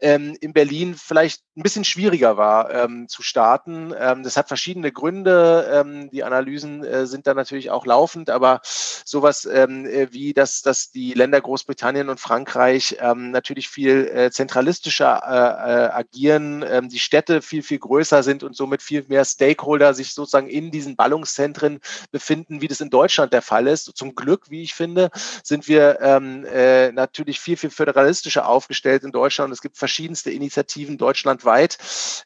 ähm, 0.00 0.36
in 0.40 0.52
Berlin 0.52 0.94
vielleicht 0.94 1.42
ein 1.56 1.62
bisschen 1.62 1.84
schwieriger 1.84 2.36
war 2.36 2.70
ähm, 2.70 3.08
zu 3.08 3.22
starten. 3.22 3.94
Ähm, 3.98 4.22
das 4.22 4.36
hat 4.36 4.48
verschiedene 4.48 4.92
Gründe. 4.92 5.84
Die 6.12 6.24
Analysen 6.24 6.84
äh, 6.84 7.06
sind 7.06 7.26
da 7.26 7.34
natürlich 7.34 7.70
auch 7.70 7.86
laufend, 7.86 8.30
aber 8.30 8.60
sowas 9.04 9.46
ähm, 9.46 9.86
äh, 9.86 10.12
wie, 10.12 10.32
dass, 10.32 10.62
dass 10.62 10.90
die 10.90 11.14
Länder 11.14 11.40
Großbritannien 11.40 12.08
und 12.08 12.20
Frankreich 12.20 12.96
natürlich 13.14 13.68
viel 13.68 14.06
äh, 14.06 14.30
zentralistischer 14.30 15.22
äh, 15.24 15.72
äh, 15.72 15.90
agieren, 15.90 16.88
die 16.88 16.98
Städte 16.98 17.42
viel, 17.42 17.62
viel 17.62 17.78
größer 17.78 18.22
sind 18.22 18.42
und 18.42 18.56
somit 18.56 18.82
viel 18.82 19.04
mehr 19.08 19.24
Stakeholder 19.24 19.94
sich 19.94 20.14
sozusagen 20.14 20.48
in 20.48 20.70
diesen 20.70 20.96
Ballungszentren 20.96 21.80
befinden 22.10 22.34
finden, 22.34 22.60
wie 22.60 22.68
das 22.68 22.80
in 22.80 22.90
Deutschland 22.90 23.32
der 23.32 23.42
Fall 23.42 23.66
ist. 23.66 23.96
Zum 23.96 24.14
Glück, 24.14 24.50
wie 24.50 24.62
ich 24.62 24.74
finde, 24.74 25.10
sind 25.42 25.68
wir 25.68 26.00
ähm, 26.00 26.44
äh, 26.44 26.92
natürlich 26.92 27.40
viel, 27.40 27.56
viel 27.56 27.70
föderalistischer 27.70 28.48
aufgestellt 28.48 29.04
in 29.04 29.12
Deutschland. 29.12 29.52
Es 29.52 29.62
gibt 29.62 29.76
verschiedenste 29.78 30.30
Initiativen 30.30 30.98
deutschlandweit. 30.98 31.78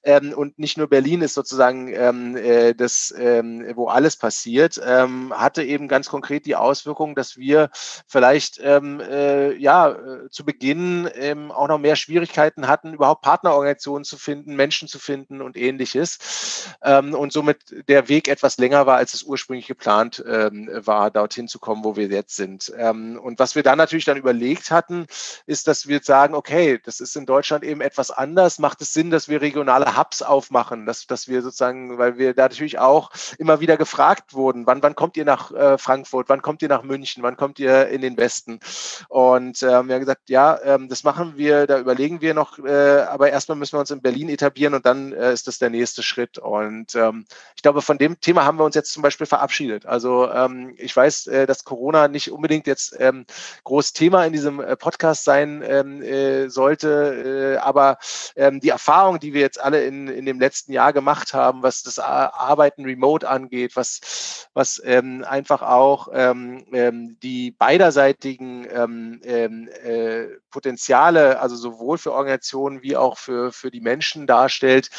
Ähm, 0.03 0.33
und 0.33 0.59
nicht 0.59 0.79
nur 0.79 0.89
Berlin 0.89 1.23
ist 1.23 1.35
sozusagen 1.35 1.93
ähm, 1.93 2.37
äh, 2.37 2.75
das, 2.75 3.15
ähm, 3.19 3.65
wo 3.75 3.89
alles 3.89 4.17
passiert, 4.17 4.81
ähm, 4.85 5.33
hatte 5.35 5.63
eben 5.63 5.89
ganz 5.89 6.09
konkret 6.09 6.38
die 6.47 6.57
Auswirkung, 6.57 7.15
dass 7.15 7.37
wir 7.37 7.71
vielleicht 8.07 8.61
ähm, 8.63 9.01
äh, 9.01 9.55
ja 9.55 9.91
äh, 9.91 10.31
zu 10.31 10.45
Beginn 10.45 11.09
ähm, 11.15 11.51
auch 11.51 11.69
noch 11.69 11.79
mehr 11.79 11.97
Schwierigkeiten 11.97 12.69
hatten, 12.69 12.95
überhaupt 12.95 13.23
Partnerorganisationen 13.23 14.05
zu 14.05 14.17
finden, 14.17 14.57
Menschen 14.57 14.89
zu 14.89 14.99
finden 14.99 15.43
und 15.43 15.57
ähnliches. 15.57 16.77
Ähm, 16.83 17.15
und 17.15 17.33
somit 17.33 17.89
der 17.89 18.09
Weg 18.09 18.29
etwas 18.29 18.59
länger 18.59 18.87
war, 18.87 18.97
als 18.97 19.15
es 19.15 19.23
ursprünglich 19.23 19.67
geplant 19.67 19.89
geplant 19.89 20.23
ähm, 20.27 20.69
war, 20.73 21.11
dorthin 21.11 21.49
zu 21.49 21.59
kommen, 21.59 21.85
wo 21.85 21.97
wir 21.97 22.09
jetzt 22.09 22.37
sind. 22.37 22.73
Ähm, 22.77 23.19
und 23.23 23.39
was 23.39 23.55
wir 23.55 23.63
dann 23.63 23.79
natürlich 23.79 24.05
dann 24.05 24.17
überlegt 24.17 24.71
hatten, 24.71 25.07
ist, 25.47 25.69
dass 25.69 25.87
wir 25.87 26.01
sagen, 26.03 26.35
okay, 26.35 26.81
das 26.85 27.01
ist 27.01 27.17
in 27.17 27.27
Deutschland 27.27 27.65
eben 27.65 27.81
etwas 27.81 28.11
anders. 28.11 28.59
Macht 28.59 28.81
es 28.83 28.93
Sinn, 28.93 29.11
dass 29.11 29.29
wir 29.29 29.41
regionale 29.41 29.97
Hubs 29.97 30.23
aufmachen, 30.23 30.87
dass, 30.87 31.07
dass 31.07 31.29
wir 31.29 31.43
sozusagen, 31.43 31.99
weil 31.99 32.19
wir 32.19 32.35
da 32.35 32.43
natürlich 32.43 32.79
auch 32.79 33.11
immer 33.39 33.61
wieder 33.61 33.77
gefragt 33.77 34.35
wurden, 34.35 34.67
wann, 34.67 34.83
wann 34.83 34.95
kommt 34.95 35.17
ihr 35.17 35.25
nach 35.25 35.53
äh, 35.53 35.79
Frankfurt, 35.79 36.28
wann 36.29 36.43
kommt 36.43 36.63
ihr 36.63 36.69
nach 36.69 36.83
München, 36.83 37.23
wann 37.23 37.37
kommt 37.37 37.59
ihr 37.59 37.89
in 37.89 38.01
den 38.01 38.17
Westen? 38.17 38.61
Und 39.09 39.63
ähm, 39.63 39.89
wir 39.89 39.95
haben 39.95 40.01
gesagt, 40.01 40.29
ja, 40.29 40.59
ähm, 40.65 40.89
das 40.89 41.05
machen 41.05 41.35
wir, 41.37 41.67
da 41.67 41.79
überlegen 41.79 42.21
wir 42.21 42.35
noch, 42.35 42.59
äh, 42.59 43.03
aber 43.03 43.31
erstmal 43.31 43.57
müssen 43.57 43.77
wir 43.77 43.81
uns 43.81 43.91
in 43.91 44.03
Berlin 44.03 44.29
etablieren 44.29 44.75
und 44.75 44.87
dann 44.87 45.13
äh, 45.13 45.33
ist 45.33 45.47
das 45.47 45.59
der 45.59 45.71
nächste 45.71 46.03
Schritt. 46.03 46.39
Und 46.39 46.95
ähm, 46.95 47.27
ich 47.55 47.63
glaube, 47.63 47.83
von 47.83 47.99
dem 47.99 48.21
Thema 48.21 48.45
haben 48.45 48.59
wir 48.59 48.65
uns 48.65 48.75
jetzt 48.75 48.93
zum 48.93 49.03
Beispiel 49.03 49.27
verabschiedet. 49.27 49.87
Also 49.87 50.09
also 50.09 50.33
ähm, 50.33 50.75
ich 50.79 50.97
weiß, 50.97 51.27
äh, 51.27 51.47
dass 51.47 51.65
Corona 51.65 52.09
nicht 52.09 52.31
unbedingt 52.31 52.67
jetzt 52.67 52.97
ähm, 52.99 53.27
groß 53.65 53.93
Thema 53.93 54.25
in 54.25 54.33
diesem 54.33 54.61
äh, 54.61 54.77
Podcast 54.77 55.25
sein 55.25 55.63
ähm, 55.67 56.03
äh, 56.03 56.49
sollte, 56.49 57.57
äh, 57.57 57.59
aber 57.59 57.99
ähm, 58.37 58.61
die 58.61 58.69
Erfahrung, 58.69 59.19
die 59.19 59.35
wir 59.35 59.41
jetzt 59.41 59.61
alle 59.61 59.85
in, 59.85 60.09
in 60.09 60.25
dem 60.25 60.39
letzten 60.39 60.73
Jahr 60.73 60.93
gemacht 60.93 61.35
haben, 61.35 61.63
was 61.63 61.83
das 61.83 61.99
Arbeiten 61.99 62.85
remote 62.85 63.29
angeht, 63.29 63.75
was, 63.75 64.49
was 64.55 64.81
ähm, 64.85 65.25
einfach 65.29 65.63
auch 65.63 66.09
ähm, 66.19 66.65
ähm, 66.73 67.17
die 67.23 67.53
beiderseitigen 67.53 68.67
ähm, 68.69 69.21
ähm, 69.23 69.69
äh, 69.85 70.25
Potenziale, 70.51 71.39
also 71.39 71.55
sowohl 71.55 71.97
für 71.97 72.13
Organisationen 72.13 72.83
wie 72.83 72.97
auch 72.97 73.19
für, 73.19 73.53
für 73.53 73.71
die 73.71 73.81
Menschen 73.81 74.27
darstellt, 74.27 74.91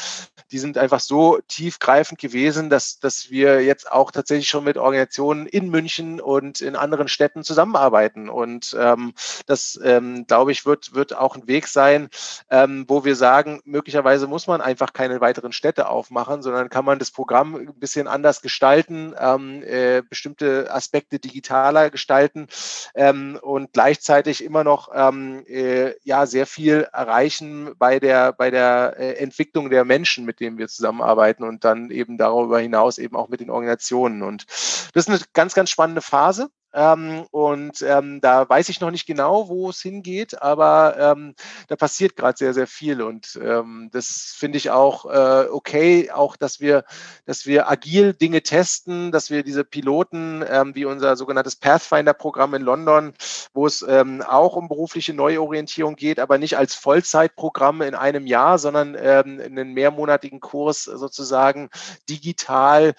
die 0.50 0.58
sind 0.58 0.78
einfach 0.78 1.00
so 1.00 1.38
tiefgreifend 1.46 2.18
gewesen, 2.18 2.70
dass, 2.70 3.00
dass 3.00 3.28
wir 3.28 3.62
jetzt 3.62 3.92
auch 3.92 4.12
tatsächlich 4.12 4.48
schon 4.48 4.64
mit 4.64 4.78
Organisationen 4.78 5.46
in 5.46 5.68
München 5.68 6.22
und 6.22 6.62
in 6.62 6.74
anderen 6.74 7.08
Städten 7.08 7.44
zusammenarbeiten. 7.44 8.30
Und 8.30 8.74
ähm, 8.78 9.12
das, 9.46 9.78
ähm, 9.84 10.26
glaube 10.26 10.52
ich, 10.52 10.64
wird, 10.64 10.94
wird 10.94 11.14
auch 11.14 11.36
ein 11.36 11.46
Weg 11.46 11.66
sein, 11.66 12.08
wo 12.50 13.04
wir 13.04 13.16
sagen, 13.16 13.60
möglicherweise 13.64 14.26
muss 14.26 14.46
man 14.46 14.60
einfach 14.60 14.92
keine 14.92 15.20
weiteren 15.20 15.52
Städte 15.52 15.88
aufmachen, 15.88 16.42
sondern 16.42 16.68
kann 16.68 16.84
man 16.84 16.98
das 16.98 17.10
Programm 17.10 17.54
ein 17.54 17.74
bisschen 17.74 18.08
anders 18.08 18.42
gestalten, 18.42 19.12
äh, 19.12 20.02
bestimmte 20.08 20.72
Aspekte 20.72 21.09
digitaler 21.18 21.90
gestalten 21.90 22.46
ähm, 22.94 23.38
und 23.42 23.72
gleichzeitig 23.72 24.44
immer 24.44 24.64
noch 24.64 24.90
ähm, 24.94 25.44
äh, 25.46 25.94
ja, 26.02 26.26
sehr 26.26 26.46
viel 26.46 26.88
erreichen 26.92 27.72
bei 27.78 27.98
der, 27.98 28.32
bei 28.32 28.50
der 28.50 28.94
äh, 28.98 29.14
Entwicklung 29.14 29.70
der 29.70 29.84
Menschen, 29.84 30.24
mit 30.24 30.40
denen 30.40 30.58
wir 30.58 30.68
zusammenarbeiten 30.68 31.44
und 31.44 31.64
dann 31.64 31.90
eben 31.90 32.18
darüber 32.18 32.60
hinaus 32.60 32.98
eben 32.98 33.16
auch 33.16 33.28
mit 33.28 33.40
den 33.40 33.50
Organisationen. 33.50 34.22
Und 34.22 34.46
das 34.94 35.06
ist 35.06 35.08
eine 35.08 35.20
ganz, 35.32 35.54
ganz 35.54 35.70
spannende 35.70 36.02
Phase. 36.02 36.50
Ähm, 36.72 37.26
und 37.30 37.82
ähm, 37.82 38.20
da 38.20 38.48
weiß 38.48 38.68
ich 38.68 38.80
noch 38.80 38.90
nicht 38.90 39.06
genau, 39.06 39.48
wo 39.48 39.70
es 39.70 39.80
hingeht, 39.80 40.40
aber 40.40 40.96
ähm, 40.98 41.34
da 41.68 41.76
passiert 41.76 42.16
gerade 42.16 42.36
sehr, 42.38 42.54
sehr 42.54 42.66
viel. 42.66 43.02
Und 43.02 43.38
ähm, 43.42 43.88
das 43.92 44.34
finde 44.36 44.58
ich 44.58 44.70
auch 44.70 45.06
äh, 45.06 45.48
okay, 45.50 46.10
auch 46.10 46.36
dass 46.36 46.60
wir, 46.60 46.84
dass 47.26 47.46
wir 47.46 47.68
agil 47.68 48.14
Dinge 48.14 48.42
testen, 48.42 49.10
dass 49.10 49.30
wir 49.30 49.42
diese 49.42 49.64
Piloten, 49.64 50.44
ähm, 50.48 50.74
wie 50.74 50.84
unser 50.84 51.16
sogenanntes 51.16 51.56
Pathfinder-Programm 51.56 52.54
in 52.54 52.62
London, 52.62 53.14
wo 53.52 53.66
es 53.66 53.82
ähm, 53.82 54.22
auch 54.22 54.54
um 54.54 54.68
berufliche 54.68 55.12
Neuorientierung 55.12 55.96
geht, 55.96 56.20
aber 56.20 56.38
nicht 56.38 56.56
als 56.56 56.74
Vollzeitprogramm 56.74 57.82
in 57.82 57.94
einem 57.94 58.26
Jahr, 58.26 58.58
sondern 58.58 58.96
einen 58.96 59.74
mehrmonatigen 59.74 60.40
Kurs 60.40 60.84
sozusagen 60.84 61.70
digital 62.08 62.94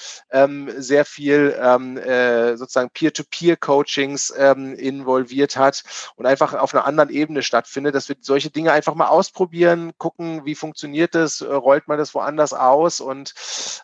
sehr 0.78 1.06
viel 1.06 1.52
äh, 1.52 2.58
sozusagen 2.58 2.90
Peer-to-Peer 2.90 3.58
Coachings 3.62 4.34
ähm, 4.38 4.76
involviert 4.76 5.56
hat 5.56 5.84
und 6.16 6.26
einfach 6.26 6.54
auf 6.54 6.74
einer 6.74 6.86
anderen 6.86 7.10
Ebene 7.10 7.44
stattfindet, 7.44 7.96
dass 7.96 8.10
wir 8.10 8.18
solche 8.20 8.50
Dinge 8.50 8.72
einfach 8.72 8.96
mal 8.96 9.08
ausprobieren, 9.08 9.94
gucken, 9.98 10.46
wie 10.46 10.56
funktioniert 10.56 11.16
das, 11.16 11.42
äh, 11.42 11.46
rollt 11.46 11.88
man 11.88 11.98
das 11.98 12.14
woanders 12.14 12.54
aus 12.54 13.00
und 13.00 13.34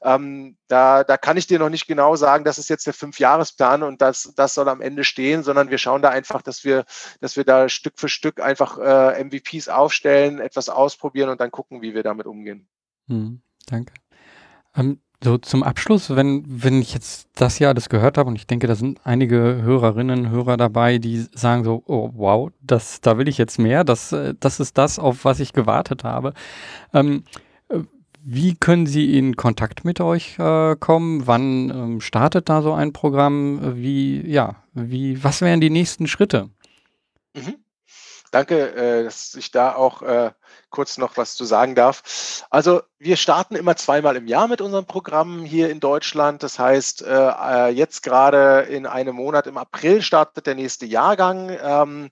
ähm, 0.01 0.57
da, 0.67 1.03
da 1.03 1.17
kann 1.17 1.37
ich 1.37 1.47
dir 1.47 1.59
noch 1.59 1.69
nicht 1.69 1.87
genau 1.87 2.15
sagen, 2.15 2.43
das 2.43 2.57
ist 2.57 2.69
jetzt 2.69 2.87
der 2.87 2.93
Fünfjahresplan 2.93 3.83
und 3.83 4.01
das, 4.01 4.33
das 4.35 4.53
soll 4.53 4.67
am 4.67 4.81
Ende 4.81 5.03
stehen, 5.03 5.43
sondern 5.43 5.69
wir 5.69 5.77
schauen 5.77 6.01
da 6.01 6.09
einfach, 6.09 6.41
dass 6.41 6.63
wir, 6.63 6.85
dass 7.21 7.37
wir 7.37 7.45
da 7.45 7.69
Stück 7.69 7.93
für 7.97 8.09
Stück 8.09 8.41
einfach 8.41 8.77
äh, 8.77 9.23
MVPs 9.23 9.69
aufstellen, 9.69 10.39
etwas 10.39 10.69
ausprobieren 10.69 11.29
und 11.29 11.39
dann 11.39 11.51
gucken, 11.51 11.81
wie 11.81 11.93
wir 11.93 12.03
damit 12.03 12.25
umgehen. 12.25 12.67
Hm, 13.07 13.41
danke. 13.67 13.93
Ähm, 14.75 15.01
so 15.23 15.37
zum 15.37 15.63
Abschluss, 15.63 16.15
wenn, 16.15 16.43
wenn 16.47 16.81
ich 16.81 16.93
jetzt 16.93 17.27
das 17.35 17.57
ja 17.59 17.69
alles 17.69 17.89
gehört 17.89 18.17
habe 18.17 18.29
und 18.29 18.35
ich 18.35 18.45
denke, 18.45 18.67
da 18.67 18.75
sind 18.75 18.99
einige 19.03 19.61
Hörerinnen, 19.61 20.29
Hörer 20.29 20.57
dabei, 20.57 20.99
die 20.99 21.25
sagen 21.33 21.63
so, 21.63 21.83
oh 21.87 22.11
wow, 22.13 22.51
das, 22.61 23.01
da 23.01 23.17
will 23.17 23.27
ich 23.27 23.37
jetzt 23.37 23.57
mehr, 23.57 23.83
das, 23.83 24.11
äh, 24.11 24.35
das 24.39 24.59
ist 24.59 24.77
das, 24.77 24.99
auf 24.99 25.25
was 25.25 25.39
ich 25.39 25.53
gewartet 25.53 26.03
habe. 26.03 26.33
Ähm, 26.93 27.23
äh, 27.69 27.79
wie 28.23 28.55
können 28.55 28.85
Sie 28.85 29.17
in 29.17 29.35
Kontakt 29.35 29.85
mit 29.85 30.01
euch 30.01 30.37
äh, 30.37 30.75
kommen? 30.75 31.25
Wann 31.25 31.69
ähm, 31.69 32.01
startet 32.01 32.49
da 32.49 32.61
so 32.61 32.73
ein 32.73 32.93
Programm? 32.93 33.77
Wie, 33.77 34.21
ja, 34.29 34.57
wie, 34.73 35.23
was 35.23 35.41
wären 35.41 35.61
die 35.61 35.69
nächsten 35.69 36.07
Schritte? 36.07 36.49
Mhm. 37.33 37.55
Danke, 38.31 38.75
äh, 38.75 39.03
dass 39.05 39.35
ich 39.35 39.51
da 39.51 39.73
auch 39.73 40.01
äh, 40.01 40.31
kurz 40.69 40.97
noch 40.97 41.17
was 41.17 41.35
zu 41.35 41.45
sagen 41.45 41.75
darf. 41.75 42.45
Also 42.49 42.81
wir 42.99 43.15
starten 43.15 43.55
immer 43.55 43.75
zweimal 43.75 44.15
im 44.15 44.27
Jahr 44.27 44.47
mit 44.47 44.59
unserem 44.59 44.85
Programm 44.85 45.43
hier 45.43 45.69
in 45.69 45.79
Deutschland. 45.79 46.41
Das 46.41 46.57
heißt, 46.57 47.03
äh, 47.03 47.29
äh, 47.29 47.69
jetzt 47.69 48.01
gerade 48.01 48.61
in 48.69 48.87
einem 48.87 49.15
Monat 49.15 49.45
im 49.45 49.57
April 49.57 50.01
startet 50.01 50.47
der 50.47 50.55
nächste 50.55 50.87
Jahrgang. 50.87 51.55
Ähm, 51.61 52.09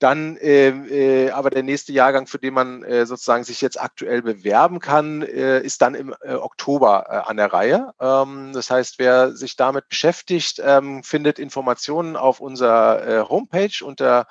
dann 0.00 0.36
äh, 0.38 0.68
äh, 0.68 1.30
aber 1.30 1.50
der 1.50 1.62
nächste 1.62 1.92
Jahrgang, 1.92 2.26
für 2.26 2.38
den 2.38 2.54
man 2.54 2.84
sozusagen 3.06 3.44
sich 3.44 3.60
jetzt 3.60 3.80
aktuell 3.80 4.22
bewerben 4.22 4.80
kann, 4.80 5.22
ist 5.22 5.82
dann 5.82 5.94
im 5.94 6.14
Oktober 6.22 7.28
an 7.28 7.36
der 7.36 7.52
Reihe. 7.52 7.92
Ähm, 8.00 8.52
das 8.52 8.70
heißt, 8.70 8.98
wer 8.98 9.32
sich 9.32 9.56
damit 9.56 9.88
beschäftigt, 9.88 10.60
ähm, 10.64 11.02
findet 11.02 11.38
Informationen 11.38 12.16
auf 12.16 12.40
unserer 12.40 13.28
Homepage 13.28 13.84
unter 13.84 14.26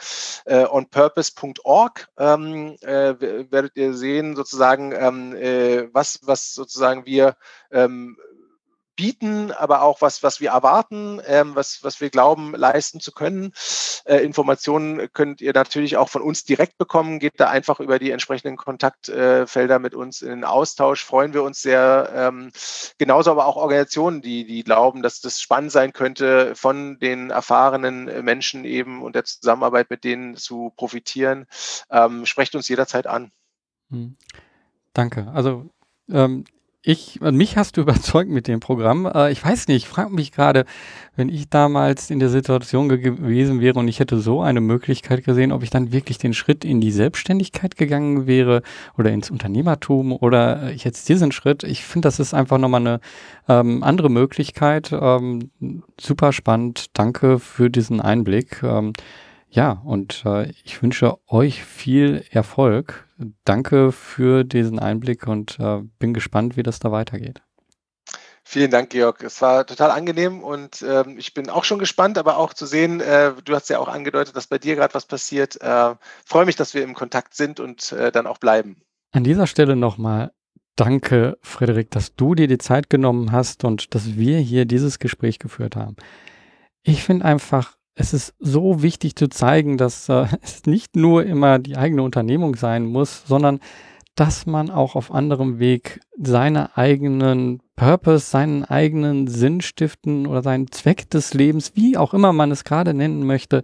onpurpose.org. 0.46 2.08
Ähm, 2.18 2.78
werdet 2.82 3.76
ihr 3.76 3.94
sehen, 3.94 4.36
sozusagen, 4.36 4.94
ähm, 4.94 5.36
was, 5.94 6.20
was 6.24 6.53
sozusagen 6.53 7.06
wir 7.06 7.36
ähm, 7.72 8.18
bieten, 8.95 9.52
aber 9.52 9.82
auch 9.82 10.02
was, 10.02 10.24
was 10.24 10.40
wir 10.40 10.52
erwarten, 10.52 11.22
ähm, 11.26 11.56
was, 11.56 11.84
was 11.84 11.99
wir 12.02 12.10
glauben, 12.10 12.56
leisten 12.56 12.99
zu 12.99 13.12
können. 13.12 13.53
Äh, 14.06 14.18
Informationen 14.18 15.12
könnt 15.14 15.41
ihr 15.41 15.53
natürlich 15.53 15.98
auch 15.98 16.10
von 16.10 16.22
uns 16.22 16.44
direkt 16.44 16.78
bekommen. 16.78 17.20
Geht 17.20 17.40
da 17.40 17.49
einfach 17.49 17.80
über 17.80 17.99
die 17.99 18.12
entsprechenden 18.12 18.57
Kontaktfelder 18.57 19.80
mit 19.80 19.95
uns 19.95 20.22
in 20.22 20.30
den 20.30 20.44
Austausch. 20.44 21.03
Freuen 21.03 21.34
wir 21.34 21.44
uns 21.44 21.62
sehr. 21.62 22.12
Ähm, 22.14 22.52
genauso 22.98 23.32
aber 23.32 23.45
auch 23.45 23.57
Organisationen, 23.57 24.22
die, 24.22 24.45
die 24.45 24.64
glauben, 24.64 25.02
dass 25.02 25.22
das 25.22 25.41
spannend 25.41 25.72
sein 25.72 25.94
könnte, 25.94 26.56
von 26.56 26.99
den 26.99 27.30
erfahrenen 27.30 28.24
Menschen 28.24 28.66
eben 28.66 29.02
und 29.02 29.16
der 29.16 29.26
Zusammenarbeit 29.26 29.90
mit 29.90 30.03
denen 30.03 30.36
zu 30.36 30.72
profitieren. 30.76 31.48
Ähm, 31.90 32.26
sprecht 32.26 32.56
uns 32.56 32.70
jederzeit 32.70 33.07
an. 33.07 33.32
Hm. 33.90 34.16
Danke. 34.94 35.30
Also 35.34 35.70
ähm, 36.11 36.45
ich, 36.88 37.19
mich 37.19 37.57
hast 37.57 37.77
du 37.77 37.82
überzeugt 37.82 38.30
mit 38.30 38.48
dem 38.48 38.60
Programm. 38.60 39.06
Äh, 39.07 39.32
ich 39.32 39.44
weiß 39.44 39.68
nicht, 39.68 39.77
ich 39.77 39.90
frage 39.90 40.14
mich 40.14 40.32
gerade, 40.32 40.65
wenn 41.15 41.30
ich 41.30 41.49
damals 41.49 42.11
in 42.11 42.19
der 42.19 42.30
Situation 42.30 42.90
gewesen 42.90 43.60
wäre 43.60 43.80
und 43.80 43.88
ich 43.88 43.99
hätte 43.99 44.19
so 44.19 44.41
eine 44.41 44.61
Möglichkeit 44.61 45.23
gesehen, 45.23 45.52
ob 45.52 45.64
ich 45.64 45.72
dann 45.72 45.91
wirklich 45.91 46.19
den 46.19 46.34
Schritt 46.34 46.64
in 46.64 46.82
die 46.82 46.91
Selbstständigkeit 46.91 47.76
gegangen 47.76 48.27
wäre 48.27 48.61
oder 48.98 49.11
ins 49.11 49.32
Unternehmertum 49.32 50.14
oder 50.14 50.72
ich 50.72 50.84
jetzt 50.84 51.10
diesen 51.10 51.32
Schritt. 51.32 51.64
Ich 51.64 51.84
finde, 51.84 52.06
das 52.07 52.19
ist 52.19 52.36
einfach 52.36 52.60
nochmal 52.60 52.82
eine 52.82 52.99
ähm, 53.48 53.84
andere 53.84 54.10
Möglichkeit. 54.10 54.91
Ähm, 54.94 55.49
super 55.99 56.34
spannend. 56.34 56.88
Danke 56.94 57.40
für 57.40 57.72
diesen 57.72 57.99
Einblick. 57.99 58.61
Ähm, 58.61 58.94
ja, 59.49 59.82
und 59.86 60.23
äh, 60.26 60.52
ich 60.64 60.84
wünsche 60.84 61.18
euch 61.27 61.64
viel 61.64 62.26
Erfolg. 62.30 63.05
Danke 63.46 63.92
für 63.92 64.44
diesen 64.44 64.80
Einblick 64.80 65.28
und 65.28 65.58
äh, 65.60 65.82
bin 66.00 66.14
gespannt, 66.14 66.58
wie 66.58 66.64
das 66.64 66.80
da 66.80 66.92
weitergeht. 66.92 67.42
Vielen 68.48 68.70
Dank, 68.70 68.92
Georg. 68.92 69.24
Es 69.24 69.42
war 69.42 69.66
total 69.66 69.90
angenehm 69.90 70.44
und 70.44 70.86
ähm, 70.88 71.18
ich 71.18 71.34
bin 71.34 71.50
auch 71.50 71.64
schon 71.64 71.80
gespannt, 71.80 72.18
aber 72.20 72.38
auch 72.38 72.54
zu 72.54 72.68
sehen, 72.68 73.02
äh, 73.02 73.34
du 73.44 73.56
hast 73.56 73.70
ja 73.70 73.80
auch 73.80 73.88
angedeutet, 73.88 74.36
dass 74.36 74.46
bei 74.46 74.60
dir 74.60 74.76
gerade 74.76 74.94
was 74.94 75.08
passiert. 75.08 75.60
Äh, 75.62 75.96
freue 76.26 76.46
mich, 76.46 76.56
dass 76.56 76.76
wir 76.76 76.84
im 76.84 76.94
Kontakt 76.94 77.34
sind 77.34 77.60
und 77.60 77.92
äh, 77.92 78.12
dann 78.12 78.28
auch 78.28 78.38
bleiben. 78.38 78.82
An 79.14 79.24
dieser 79.24 79.48
Stelle 79.48 79.76
nochmal 79.76 80.32
danke, 80.76 81.38
Frederik, 81.42 81.90
dass 81.90 82.16
du 82.16 82.36
dir 82.36 82.48
die 82.48 82.60
Zeit 82.60 82.90
genommen 82.90 83.32
hast 83.32 83.64
und 83.64 83.96
dass 83.96 84.16
wir 84.16 84.38
hier 84.38 84.66
dieses 84.66 85.00
Gespräch 85.00 85.40
geführt 85.40 85.76
haben. 85.76 85.96
Ich 86.84 87.04
finde 87.04 87.26
einfach, 87.26 87.78
es 87.96 88.14
ist 88.14 88.36
so 88.40 88.82
wichtig 88.82 89.16
zu 89.16 89.30
zeigen, 89.30 89.78
dass 89.78 90.10
äh, 90.10 90.26
es 90.42 90.66
nicht 90.66 90.96
nur 90.96 91.26
immer 91.26 91.60
die 91.60 91.78
eigene 91.78 92.04
Unternehmung 92.04 92.56
sein 92.56 92.86
muss, 92.86 93.24
sondern 93.26 93.60
dass 94.16 94.46
man 94.46 94.70
auch 94.70 94.96
auf 94.96 95.12
anderem 95.12 95.60
Weg 95.60 96.00
seine 96.18 96.78
eigenen 96.78 97.62
Purpose, 97.76 98.30
seinen 98.30 98.64
eigenen 98.64 99.28
Sinn 99.28 99.60
stiften 99.60 100.26
oder 100.26 100.42
seinen 100.42 100.72
Zweck 100.72 101.10
des 101.10 101.34
Lebens, 101.34 101.74
wie 101.76 101.98
auch 101.98 102.14
immer 102.14 102.32
man 102.32 102.52
es 102.52 102.64
gerade 102.64 102.94
nennen 102.94 103.26
möchte, 103.26 103.64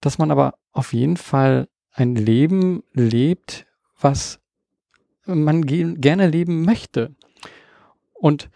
dass 0.00 0.18
man 0.18 0.32
aber 0.32 0.54
auf 0.72 0.92
jeden 0.92 1.16
Fall 1.16 1.68
ein 1.92 2.16
Leben 2.16 2.82
lebt, 2.92 3.66
was 4.00 4.40
man 5.24 5.62
gerne 5.62 6.28
leben 6.28 6.64
möchte. 6.64 7.14
Und 8.12 8.50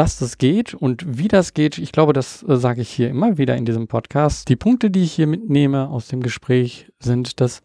dass 0.00 0.16
das 0.16 0.38
geht 0.38 0.72
und 0.72 1.18
wie 1.18 1.28
das 1.28 1.52
geht, 1.52 1.76
ich 1.76 1.92
glaube, 1.92 2.14
das 2.14 2.42
äh, 2.44 2.56
sage 2.56 2.80
ich 2.80 2.88
hier 2.88 3.10
immer 3.10 3.36
wieder 3.36 3.54
in 3.58 3.66
diesem 3.66 3.86
Podcast. 3.86 4.48
Die 4.48 4.56
Punkte, 4.56 4.90
die 4.90 5.02
ich 5.02 5.12
hier 5.12 5.26
mitnehme 5.26 5.90
aus 5.90 6.08
dem 6.08 6.22
Gespräch, 6.22 6.90
sind, 7.00 7.38
dass 7.38 7.60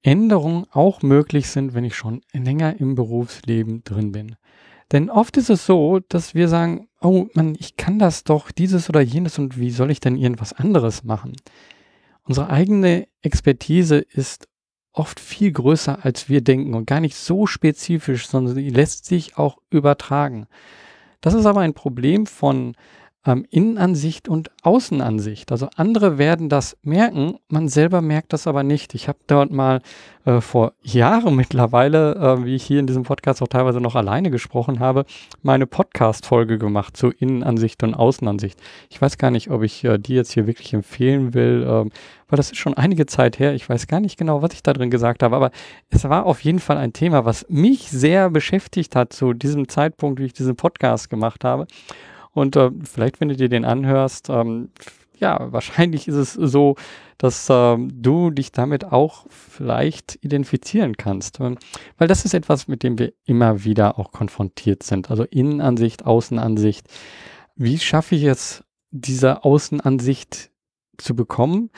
Änderungen 0.00 0.66
auch 0.70 1.02
möglich 1.02 1.48
sind, 1.48 1.74
wenn 1.74 1.82
ich 1.82 1.96
schon 1.96 2.20
länger 2.32 2.78
im 2.78 2.94
Berufsleben 2.94 3.82
drin 3.82 4.12
bin. 4.12 4.36
Denn 4.92 5.10
oft 5.10 5.36
ist 5.36 5.50
es 5.50 5.66
so, 5.66 5.98
dass 5.98 6.32
wir 6.32 6.46
sagen, 6.46 6.86
oh 7.00 7.26
Mann, 7.34 7.56
ich 7.58 7.76
kann 7.76 7.98
das 7.98 8.22
doch, 8.22 8.52
dieses 8.52 8.88
oder 8.88 9.00
jenes 9.00 9.40
und 9.40 9.58
wie 9.58 9.70
soll 9.70 9.90
ich 9.90 9.98
denn 9.98 10.16
irgendwas 10.16 10.52
anderes 10.52 11.02
machen? 11.02 11.32
Unsere 12.22 12.50
eigene 12.50 13.08
Expertise 13.20 13.96
ist 13.96 14.46
oft 14.92 15.18
viel 15.18 15.50
größer, 15.50 16.04
als 16.04 16.28
wir 16.28 16.40
denken 16.40 16.74
und 16.74 16.86
gar 16.86 17.00
nicht 17.00 17.16
so 17.16 17.48
spezifisch, 17.48 18.28
sondern 18.28 18.54
sie 18.54 18.70
lässt 18.70 19.06
sich 19.06 19.38
auch 19.38 19.58
übertragen. 19.70 20.46
Das 21.24 21.32
ist 21.32 21.46
aber 21.46 21.60
ein 21.60 21.72
Problem 21.72 22.26
von 22.26 22.74
ähm, 23.26 23.46
Innenansicht 23.50 24.28
und 24.28 24.50
Außenansicht. 24.62 25.50
Also 25.50 25.68
andere 25.76 26.18
werden 26.18 26.48
das 26.48 26.76
merken, 26.82 27.38
man 27.48 27.68
selber 27.68 28.00
merkt 28.00 28.32
das 28.32 28.46
aber 28.46 28.62
nicht. 28.62 28.94
Ich 28.94 29.08
habe 29.08 29.18
dort 29.26 29.50
mal 29.50 29.80
äh, 30.24 30.40
vor 30.40 30.72
Jahren 30.82 31.34
mittlerweile, 31.34 32.14
äh, 32.16 32.44
wie 32.44 32.54
ich 32.54 32.64
hier 32.64 32.80
in 32.80 32.86
diesem 32.86 33.02
Podcast 33.02 33.42
auch 33.42 33.48
teilweise 33.48 33.80
noch 33.80 33.94
alleine 33.94 34.30
gesprochen 34.30 34.80
habe, 34.80 35.04
meine 35.42 35.66
Podcast-Folge 35.66 36.58
gemacht 36.58 36.96
zur 36.96 37.14
Innenansicht 37.20 37.82
und 37.82 37.94
Außenansicht. 37.94 38.60
Ich 38.90 39.00
weiß 39.00 39.16
gar 39.18 39.30
nicht, 39.30 39.50
ob 39.50 39.62
ich 39.62 39.84
äh, 39.84 39.98
die 39.98 40.14
jetzt 40.14 40.32
hier 40.32 40.46
wirklich 40.46 40.74
empfehlen 40.74 41.34
will, 41.34 41.66
ähm, 41.68 41.90
weil 42.28 42.36
das 42.36 42.50
ist 42.50 42.58
schon 42.58 42.74
einige 42.74 43.06
Zeit 43.06 43.38
her. 43.38 43.54
Ich 43.54 43.68
weiß 43.68 43.86
gar 43.86 44.00
nicht 44.00 44.18
genau, 44.18 44.42
was 44.42 44.52
ich 44.52 44.62
da 44.62 44.72
drin 44.72 44.90
gesagt 44.90 45.22
habe, 45.22 45.36
aber 45.36 45.50
es 45.88 46.04
war 46.04 46.26
auf 46.26 46.40
jeden 46.40 46.58
Fall 46.58 46.76
ein 46.76 46.92
Thema, 46.92 47.24
was 47.24 47.46
mich 47.48 47.90
sehr 47.90 48.28
beschäftigt 48.28 48.96
hat 48.96 49.12
zu 49.12 49.32
diesem 49.32 49.68
Zeitpunkt, 49.68 50.20
wie 50.20 50.26
ich 50.26 50.32
diesen 50.32 50.56
Podcast 50.56 51.08
gemacht 51.10 51.44
habe. 51.44 51.66
Und 52.34 52.56
äh, 52.56 52.70
vielleicht, 52.82 53.20
wenn 53.20 53.28
du 53.28 53.36
dir 53.36 53.48
den 53.48 53.64
anhörst, 53.64 54.28
ähm, 54.28 54.70
ja, 55.16 55.52
wahrscheinlich 55.52 56.08
ist 56.08 56.16
es 56.16 56.32
so, 56.34 56.76
dass 57.18 57.46
ähm, 57.48 57.90
du 57.94 58.30
dich 58.30 58.52
damit 58.52 58.84
auch 58.84 59.26
vielleicht 59.30 60.18
identifizieren 60.22 60.96
kannst. 60.96 61.40
Ähm, 61.40 61.56
weil 61.96 62.08
das 62.08 62.24
ist 62.24 62.34
etwas, 62.34 62.68
mit 62.68 62.82
dem 62.82 62.98
wir 62.98 63.12
immer 63.24 63.64
wieder 63.64 63.98
auch 63.98 64.12
konfrontiert 64.12 64.82
sind. 64.82 65.10
Also 65.10 65.22
Innenansicht, 65.24 66.04
Außenansicht. 66.04 66.86
Wie 67.56 67.78
schaffe 67.78 68.16
ich 68.16 68.24
es, 68.24 68.64
diese 68.90 69.44
Außenansicht 69.44 70.50
zu 70.98 71.16
bekommen, 71.16 71.70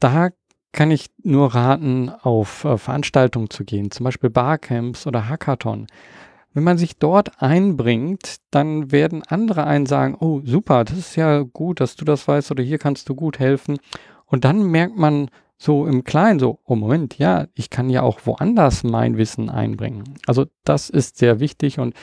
da 0.00 0.30
kann 0.72 0.90
ich 0.90 1.06
nur 1.22 1.54
raten, 1.54 2.10
auf 2.10 2.64
äh, 2.64 2.78
Veranstaltungen 2.78 3.50
zu 3.50 3.64
gehen, 3.64 3.90
zum 3.90 4.04
Beispiel 4.04 4.30
Barcamps 4.30 5.06
oder 5.06 5.28
Hackathon. 5.28 5.86
Wenn 6.54 6.62
man 6.62 6.78
sich 6.78 6.98
dort 6.98 7.42
einbringt, 7.42 8.36
dann 8.52 8.92
werden 8.92 9.22
andere 9.26 9.64
einen 9.64 9.86
sagen, 9.86 10.16
oh 10.18 10.40
super, 10.44 10.84
das 10.84 10.96
ist 10.96 11.16
ja 11.16 11.40
gut, 11.40 11.80
dass 11.80 11.96
du 11.96 12.04
das 12.04 12.26
weißt 12.26 12.52
oder 12.52 12.62
hier 12.62 12.78
kannst 12.78 13.08
du 13.08 13.16
gut 13.16 13.40
helfen. 13.40 13.78
Und 14.26 14.44
dann 14.44 14.62
merkt 14.62 14.96
man 14.96 15.30
so 15.56 15.86
im 15.86 16.04
Kleinen 16.04 16.38
so, 16.38 16.60
oh 16.64 16.76
Moment, 16.76 17.18
ja, 17.18 17.46
ich 17.54 17.70
kann 17.70 17.90
ja 17.90 18.02
auch 18.02 18.20
woanders 18.24 18.84
mein 18.84 19.16
Wissen 19.16 19.50
einbringen. 19.50 20.04
Also 20.26 20.46
das 20.62 20.90
ist 20.90 21.18
sehr 21.18 21.40
wichtig 21.40 21.80
und 21.80 21.94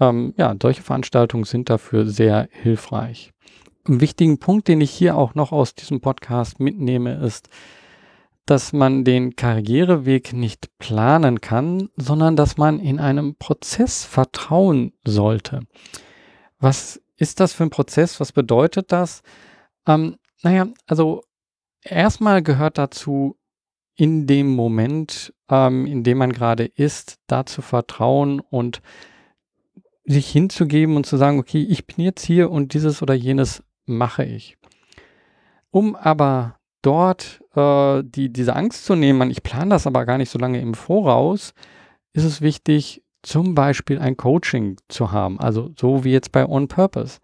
ähm, 0.00 0.34
ja, 0.36 0.54
solche 0.60 0.82
Veranstaltungen 0.82 1.44
sind 1.44 1.70
dafür 1.70 2.06
sehr 2.06 2.48
hilfreich. 2.50 3.32
Ein 3.86 4.00
wichtigen 4.00 4.38
Punkt, 4.38 4.68
den 4.68 4.80
ich 4.80 4.90
hier 4.90 5.16
auch 5.16 5.34
noch 5.34 5.52
aus 5.52 5.74
diesem 5.74 6.00
Podcast 6.00 6.60
mitnehme, 6.60 7.14
ist, 7.14 7.48
dass 8.46 8.72
man 8.72 9.04
den 9.04 9.36
Karriereweg 9.36 10.32
nicht 10.32 10.78
planen 10.78 11.40
kann, 11.40 11.88
sondern 11.96 12.36
dass 12.36 12.56
man 12.56 12.78
in 12.78 12.98
einem 12.98 13.36
Prozess 13.36 14.04
vertrauen 14.04 14.92
sollte. 15.04 15.60
Was 16.58 17.00
ist 17.16 17.40
das 17.40 17.52
für 17.52 17.64
ein 17.64 17.70
Prozess? 17.70 18.20
Was 18.20 18.32
bedeutet 18.32 18.92
das? 18.92 19.22
Ähm, 19.86 20.16
naja, 20.42 20.68
also 20.86 21.22
erstmal 21.82 22.42
gehört 22.42 22.78
dazu, 22.78 23.36
in 23.96 24.26
dem 24.26 24.54
Moment, 24.54 25.32
ähm, 25.48 25.86
in 25.86 26.02
dem 26.02 26.18
man 26.18 26.32
gerade 26.32 26.64
ist, 26.64 27.18
da 27.26 27.46
zu 27.46 27.62
vertrauen 27.62 28.40
und 28.40 28.82
sich 30.04 30.28
hinzugeben 30.30 30.96
und 30.96 31.06
zu 31.06 31.16
sagen, 31.16 31.38
okay, 31.38 31.62
ich 31.62 31.86
bin 31.86 32.04
jetzt 32.04 32.24
hier 32.24 32.50
und 32.50 32.74
dieses 32.74 33.02
oder 33.02 33.14
jenes 33.14 33.62
mache 33.86 34.24
ich. 34.24 34.58
Um 35.70 35.96
aber 35.96 36.58
dort 36.84 37.42
äh, 37.54 38.02
die, 38.04 38.32
diese 38.32 38.56
Angst 38.56 38.84
zu 38.84 38.94
nehmen, 38.94 39.30
ich 39.30 39.42
plane 39.42 39.70
das 39.70 39.86
aber 39.86 40.04
gar 40.06 40.18
nicht 40.18 40.30
so 40.30 40.38
lange 40.38 40.60
im 40.60 40.74
Voraus, 40.74 41.54
ist 42.12 42.24
es 42.24 42.40
wichtig, 42.40 43.02
zum 43.22 43.54
Beispiel 43.54 43.98
ein 43.98 44.16
Coaching 44.16 44.76
zu 44.88 45.10
haben, 45.10 45.40
also 45.40 45.70
so 45.78 46.04
wie 46.04 46.12
jetzt 46.12 46.30
bei 46.30 46.46
On 46.46 46.68
Purpose. 46.68 47.18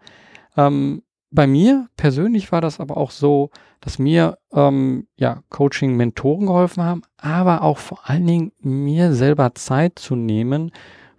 Ähm, 0.57 1.03
bei 1.29 1.47
mir 1.47 1.87
persönlich 1.95 2.51
war 2.51 2.59
das 2.59 2.79
aber 2.79 2.97
auch 2.97 3.11
so, 3.11 3.51
dass 3.79 3.99
mir 3.99 4.37
ähm, 4.51 5.07
ja 5.15 5.41
Coaching-Mentoren 5.49 6.47
geholfen 6.47 6.83
haben, 6.83 7.03
aber 7.17 7.61
auch 7.61 7.77
vor 7.77 8.09
allen 8.09 8.27
Dingen 8.27 8.51
mir 8.59 9.13
selber 9.13 9.55
Zeit 9.55 9.97
zu 9.97 10.15
nehmen 10.15 10.71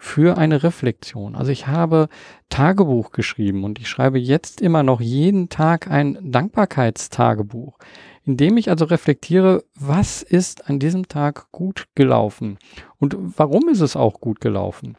für 0.02 0.36
eine 0.36 0.64
Reflexion. 0.64 1.36
Also 1.36 1.52
ich 1.52 1.68
habe 1.68 2.08
Tagebuch 2.48 3.12
geschrieben 3.12 3.62
und 3.62 3.78
ich 3.78 3.88
schreibe 3.88 4.18
jetzt 4.18 4.60
immer 4.60 4.82
noch 4.82 5.00
jeden 5.00 5.48
Tag 5.48 5.88
ein 5.88 6.18
Dankbarkeitstagebuch, 6.20 7.78
in 8.24 8.36
dem 8.36 8.56
ich 8.56 8.68
also 8.68 8.84
reflektiere, 8.84 9.62
was 9.78 10.22
ist 10.22 10.68
an 10.68 10.80
diesem 10.80 11.06
Tag 11.06 11.52
gut 11.52 11.86
gelaufen 11.94 12.58
und 12.98 13.16
warum 13.38 13.68
ist 13.68 13.80
es 13.80 13.94
auch 13.94 14.20
gut 14.20 14.40
gelaufen. 14.40 14.96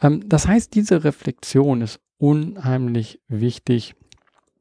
Ähm, 0.00 0.22
das 0.28 0.46
heißt, 0.46 0.72
diese 0.72 1.02
Reflexion 1.02 1.80
ist 1.80 1.98
unheimlich 2.16 3.20
wichtig. 3.26 3.96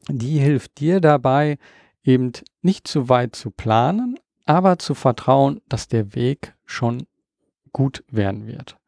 Die 0.09 0.39
hilft 0.39 0.79
dir 0.79 1.01
dabei, 1.01 1.59
eben 2.03 2.31
nicht 2.63 2.88
zu 2.88 3.09
weit 3.09 3.35
zu 3.35 3.51
planen, 3.51 4.17
aber 4.47 4.79
zu 4.79 4.95
vertrauen, 4.95 5.61
dass 5.69 5.88
der 5.88 6.15
Weg 6.15 6.55
schon 6.65 7.03
gut 7.71 8.03
werden 8.09 8.47
wird. 8.47 8.80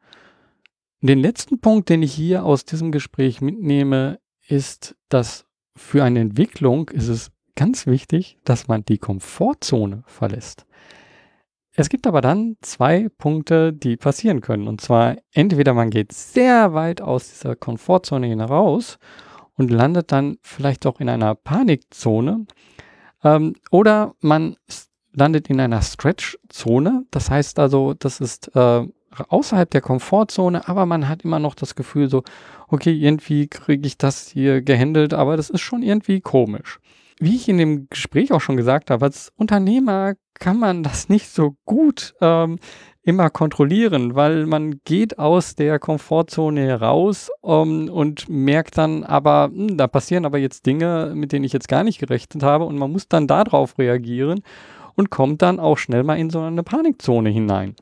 Den 1.06 1.18
letzten 1.18 1.60
Punkt, 1.60 1.90
den 1.90 2.02
ich 2.02 2.14
hier 2.14 2.46
aus 2.46 2.64
diesem 2.64 2.90
Gespräch 2.90 3.42
mitnehme, 3.42 4.20
ist, 4.48 4.96
dass 5.10 5.44
für 5.76 6.02
eine 6.02 6.20
Entwicklung 6.20 6.88
ist 6.88 7.08
es 7.08 7.30
ganz 7.56 7.86
wichtig, 7.86 8.38
dass 8.44 8.68
man 8.68 8.86
die 8.86 8.96
Komfortzone 8.96 10.02
verlässt. 10.06 10.64
Es 11.72 11.90
gibt 11.90 12.06
aber 12.06 12.22
dann 12.22 12.56
zwei 12.62 13.10
Punkte, 13.18 13.74
die 13.74 13.98
passieren 13.98 14.40
können. 14.40 14.66
Und 14.66 14.80
zwar 14.80 15.16
entweder 15.32 15.74
man 15.74 15.90
geht 15.90 16.12
sehr 16.12 16.72
weit 16.72 17.02
aus 17.02 17.28
dieser 17.28 17.54
Komfortzone 17.54 18.26
hinaus 18.26 18.98
und 19.58 19.70
landet 19.70 20.10
dann 20.10 20.38
vielleicht 20.40 20.86
auch 20.86 21.00
in 21.00 21.10
einer 21.10 21.34
Panikzone. 21.34 22.46
Ähm, 23.22 23.56
oder 23.70 24.14
man 24.20 24.56
landet 25.12 25.50
in 25.50 25.60
einer 25.60 25.82
Stretch-Zone. 25.82 27.04
Das 27.10 27.28
heißt 27.28 27.58
also, 27.58 27.92
das 27.92 28.20
ist 28.22 28.56
äh, 28.56 28.86
außerhalb 29.28 29.70
der 29.70 29.80
Komfortzone, 29.80 30.68
aber 30.68 30.86
man 30.86 31.08
hat 31.08 31.22
immer 31.22 31.38
noch 31.38 31.54
das 31.54 31.74
Gefühl 31.74 32.08
so, 32.08 32.22
okay, 32.68 32.92
irgendwie 32.92 33.46
kriege 33.48 33.86
ich 33.86 33.98
das 33.98 34.28
hier 34.28 34.62
gehandelt, 34.62 35.14
aber 35.14 35.36
das 35.36 35.50
ist 35.50 35.60
schon 35.60 35.82
irgendwie 35.82 36.20
komisch. 36.20 36.80
Wie 37.20 37.36
ich 37.36 37.48
in 37.48 37.58
dem 37.58 37.88
Gespräch 37.88 38.32
auch 38.32 38.40
schon 38.40 38.56
gesagt 38.56 38.90
habe, 38.90 39.04
als 39.04 39.32
Unternehmer 39.36 40.14
kann 40.34 40.58
man 40.58 40.82
das 40.82 41.08
nicht 41.08 41.28
so 41.28 41.56
gut 41.64 42.14
ähm, 42.20 42.58
immer 43.04 43.30
kontrollieren, 43.30 44.14
weil 44.14 44.46
man 44.46 44.80
geht 44.84 45.18
aus 45.18 45.54
der 45.54 45.78
Komfortzone 45.78 46.62
heraus 46.62 47.30
ähm, 47.44 47.88
und 47.88 48.28
merkt 48.28 48.78
dann 48.78 49.04
aber, 49.04 49.48
mh, 49.48 49.68
hm, 49.68 49.76
da 49.76 49.86
passieren 49.86 50.24
aber 50.24 50.38
jetzt 50.38 50.66
Dinge, 50.66 51.12
mit 51.14 51.32
denen 51.32 51.44
ich 51.44 51.52
jetzt 51.52 51.68
gar 51.68 51.84
nicht 51.84 51.98
gerechnet 51.98 52.42
habe 52.42 52.64
und 52.64 52.78
man 52.78 52.90
muss 52.90 53.08
dann 53.08 53.26
darauf 53.26 53.78
reagieren 53.78 54.42
und 54.96 55.10
kommt 55.10 55.42
dann 55.42 55.60
auch 55.60 55.76
schnell 55.76 56.02
mal 56.02 56.18
in 56.18 56.30
so 56.30 56.40
eine 56.40 56.62
Panikzone 56.62 57.28
hinein. 57.28 57.76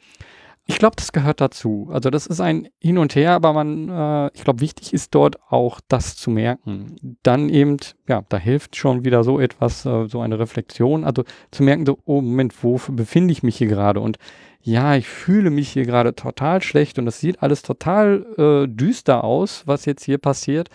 Ich 0.73 0.79
glaube, 0.79 0.97
das 0.97 1.13
gehört 1.13 1.41
dazu. 1.41 1.89
Also 1.93 2.11
das 2.11 2.27
ist 2.27 2.41
ein 2.41 2.69
Hin 2.81 2.99
und 2.99 3.15
Her, 3.15 3.33
aber 3.33 3.53
man, 3.53 3.89
äh, 3.89 4.31
ich 4.35 4.43
glaube, 4.43 4.61
wichtig 4.61 4.93
ist 4.93 5.15
dort 5.15 5.37
auch 5.49 5.81
das 5.87 6.17
zu 6.17 6.31
merken. 6.31 6.97
Dann 7.23 7.51
eben, 7.51 7.77
ja, 8.09 8.25
da 8.29 8.39
hilft 8.39 8.75
schon 8.75 9.05
wieder 9.05 9.23
so 9.23 9.39
etwas, 9.39 9.87
äh, 9.87 10.09
so 10.09 10.21
eine 10.21 10.41
Reflexion. 10.41 11.05
Also 11.05 11.23
zu 11.53 11.63
merken, 11.63 11.87
so, 11.87 11.99
oh 12.05 12.21
Moment, 12.21 12.65
wo 12.65 12.81
befinde 12.89 13.31
ich 13.31 13.45
mich 13.45 13.59
hier 13.59 13.69
gerade? 13.69 14.01
Und 14.01 14.17
ja, 14.63 14.97
ich 14.97 15.07
fühle 15.07 15.51
mich 15.51 15.69
hier 15.69 15.85
gerade 15.85 16.17
total 16.17 16.63
schlecht 16.63 16.99
und 16.99 17.05
das 17.05 17.21
sieht 17.21 17.43
alles 17.43 17.63
total 17.63 18.27
äh, 18.39 18.67
düster 18.67 19.23
aus, 19.23 19.65
was 19.67 19.85
jetzt 19.85 20.05
hier 20.05 20.19
passiert. 20.19 20.69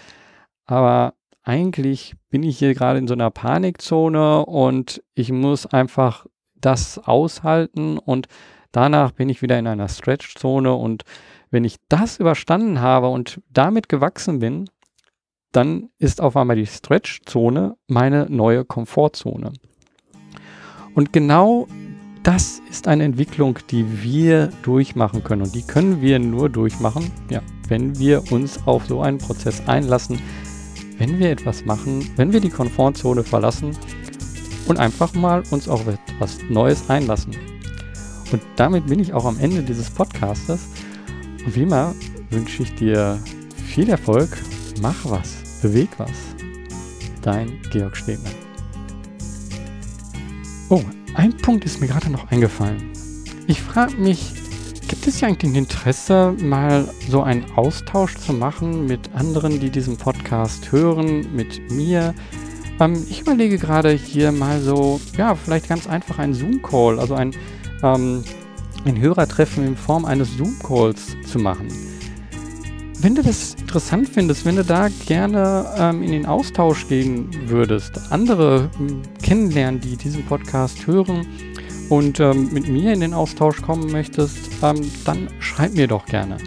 Aber 0.65 1.15
eigentlich 1.43 2.13
bin 2.29 2.43
ich 2.43 2.59
hier 2.59 2.75
gerade 2.75 2.99
in 2.99 3.07
so 3.07 3.13
einer 3.13 3.31
Panikzone 3.31 4.45
und 4.45 5.03
ich 5.15 5.31
muss 5.31 5.65
einfach 5.65 6.27
das 6.55 6.99
aushalten 6.99 7.97
und 7.97 8.27
Danach 8.77 9.11
bin 9.11 9.27
ich 9.27 9.41
wieder 9.41 9.57
in 9.57 9.65
einer 9.65 9.87
Stretch-Zone 9.87 10.71
und 10.71 11.01
wenn 11.49 11.63
ich 11.63 11.77
das 11.89 12.19
überstanden 12.19 12.79
habe 12.79 13.07
und 13.07 13.41
damit 13.49 13.89
gewachsen 13.89 14.37
bin, 14.37 14.69
dann 15.51 15.89
ist 15.97 16.21
auf 16.21 16.37
einmal 16.37 16.57
die 16.57 16.67
Stretch-Zone 16.67 17.75
meine 17.87 18.27
neue 18.29 18.65
Komfortzone. 18.65 19.51
Und 20.93 21.11
genau 21.11 21.67
das 22.21 22.61
ist 22.69 22.87
eine 22.87 23.03
Entwicklung, 23.03 23.57
die 23.71 24.03
wir 24.03 24.51
durchmachen 24.61 25.23
können. 25.23 25.41
Und 25.41 25.55
die 25.55 25.65
können 25.65 26.03
wir 26.03 26.19
nur 26.19 26.47
durchmachen, 26.47 27.11
ja, 27.31 27.41
wenn 27.69 27.97
wir 27.97 28.31
uns 28.31 28.59
auf 28.67 28.85
so 28.85 29.01
einen 29.01 29.17
Prozess 29.17 29.67
einlassen, 29.67 30.21
wenn 30.99 31.17
wir 31.17 31.31
etwas 31.31 31.65
machen, 31.65 32.07
wenn 32.15 32.31
wir 32.31 32.41
die 32.41 32.51
Komfortzone 32.51 33.23
verlassen 33.23 33.75
und 34.67 34.77
einfach 34.77 35.15
mal 35.15 35.41
uns 35.49 35.67
auf 35.67 35.83
etwas 35.87 36.37
Neues 36.47 36.91
einlassen. 36.91 37.56
Und 38.31 38.41
damit 38.55 38.87
bin 38.87 38.99
ich 38.99 39.13
auch 39.13 39.25
am 39.25 39.39
Ende 39.39 39.63
dieses 39.63 39.89
Podcastes. 39.89 40.67
Und 41.45 41.55
wie 41.55 41.63
immer 41.63 41.95
wünsche 42.29 42.63
ich 42.63 42.75
dir 42.75 43.19
viel 43.65 43.89
Erfolg. 43.89 44.29
Mach 44.81 44.97
was, 45.05 45.61
beweg 45.61 45.89
was. 45.97 46.11
Dein 47.21 47.59
Georg 47.71 47.95
Stehmann. 47.95 48.33
Oh, 50.69 50.83
ein 51.13 51.35
Punkt 51.37 51.63
ist 51.65 51.79
mir 51.79 51.87
gerade 51.87 52.09
noch 52.09 52.29
eingefallen. 52.29 52.91
Ich 53.47 53.61
frage 53.61 53.95
mich, 53.95 54.33
gibt 54.87 55.07
es 55.07 55.21
ja 55.21 55.29
eigentlich 55.29 55.53
ein 55.53 55.55
Interesse, 55.55 56.33
mal 56.39 56.87
so 57.09 57.23
einen 57.23 57.49
Austausch 57.55 58.15
zu 58.17 58.33
machen 58.33 58.85
mit 58.85 59.13
anderen, 59.13 59.59
die 59.59 59.69
diesen 59.69 59.95
Podcast 59.95 60.71
hören, 60.71 61.33
mit 61.33 61.71
mir? 61.71 62.13
Ähm, 62.79 63.05
ich 63.09 63.21
überlege 63.21 63.57
gerade 63.57 63.91
hier 63.91 64.31
mal 64.31 64.59
so, 64.59 64.99
ja, 65.17 65.35
vielleicht 65.35 65.69
ganz 65.69 65.87
einfach 65.87 66.19
einen 66.19 66.33
Zoom-Call, 66.33 66.99
also 66.99 67.15
ein 67.15 67.31
ähm, 67.83 68.23
ein 68.85 68.99
Hörertreffen 68.99 69.65
in 69.65 69.75
Form 69.75 70.05
eines 70.05 70.37
Zoom-Calls 70.37 71.17
zu 71.25 71.39
machen. 71.39 71.67
Wenn 72.99 73.13
du 73.13 73.21
das 73.21 73.55
interessant 73.55 74.09
findest, 74.09 74.43
wenn 74.45 74.55
du 74.55 74.63
da 74.63 74.87
gerne 75.05 75.65
ähm, 75.77 76.01
in 76.01 76.11
den 76.11 76.25
Austausch 76.25 76.87
gehen 76.87 77.29
würdest, 77.45 77.99
andere 78.09 78.71
ähm, 78.79 79.03
kennenlernen, 79.21 79.79
die 79.79 79.97
diesen 79.97 80.25
Podcast 80.25 80.87
hören 80.87 81.27
und 81.89 82.19
ähm, 82.19 82.49
mit 82.51 82.67
mir 82.67 82.93
in 82.93 83.01
den 83.01 83.13
Austausch 83.13 83.61
kommen 83.61 83.91
möchtest, 83.91 84.49
ähm, 84.63 84.81
dann 85.05 85.27
schreib 85.39 85.73
mir 85.73 85.87
doch 85.87 86.05
gerne. 86.07 86.37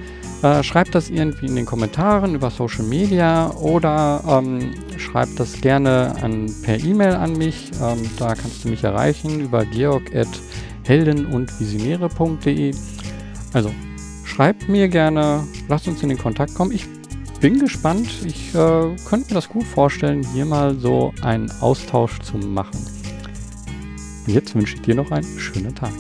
Äh, 0.43 0.65
schreib 0.65 0.91
das 0.91 1.09
irgendwie 1.09 1.47
in 1.47 1.55
den 1.55 1.67
Kommentaren 1.67 2.35
über 2.35 2.51
Social 2.51 2.85
Media 2.85 3.51
oder 3.53 4.25
ähm, 4.27 4.73
schreib 4.97 5.29
das 5.37 5.61
gerne 5.61 6.17
an, 6.21 6.53
per 6.63 6.81
E-Mail 6.81 7.15
an 7.15 7.35
mich. 7.35 7.71
Ähm, 7.81 7.99
da 8.19 8.35
kannst 8.35 8.65
du 8.65 8.71
mich 8.71 8.83
erreichen 8.83 9.41
über 9.41 9.65
georg@ 9.65 10.27
helden- 10.91 11.27
und 11.27 11.61
visionäre.de. 11.61 12.75
Also 13.53 13.71
schreibt 14.25 14.69
mir 14.69 14.89
gerne, 14.89 15.47
lasst 15.69 15.87
uns 15.87 16.03
in 16.03 16.09
den 16.09 16.19
Kontakt 16.19 16.53
kommen. 16.55 16.73
Ich 16.73 16.85
bin 17.41 17.61
gespannt. 17.61 18.09
Ich 18.27 18.53
äh, 18.57 18.97
könnte 19.09 19.29
mir 19.29 19.35
das 19.35 19.49
gut 19.49 19.65
vorstellen, 19.65 20.27
hier 20.35 20.45
mal 20.45 20.75
so 20.75 21.15
einen 21.23 21.49
Austausch 21.61 22.19
zu 22.19 22.39
machen. 22.39 22.85
Jetzt 24.27 24.57
wünsche 24.57 24.75
ich 24.75 24.83
dir 24.83 24.97
noch 24.97 25.13
einen 25.13 25.39
schönen 25.39 25.75
Tag. 25.77 25.93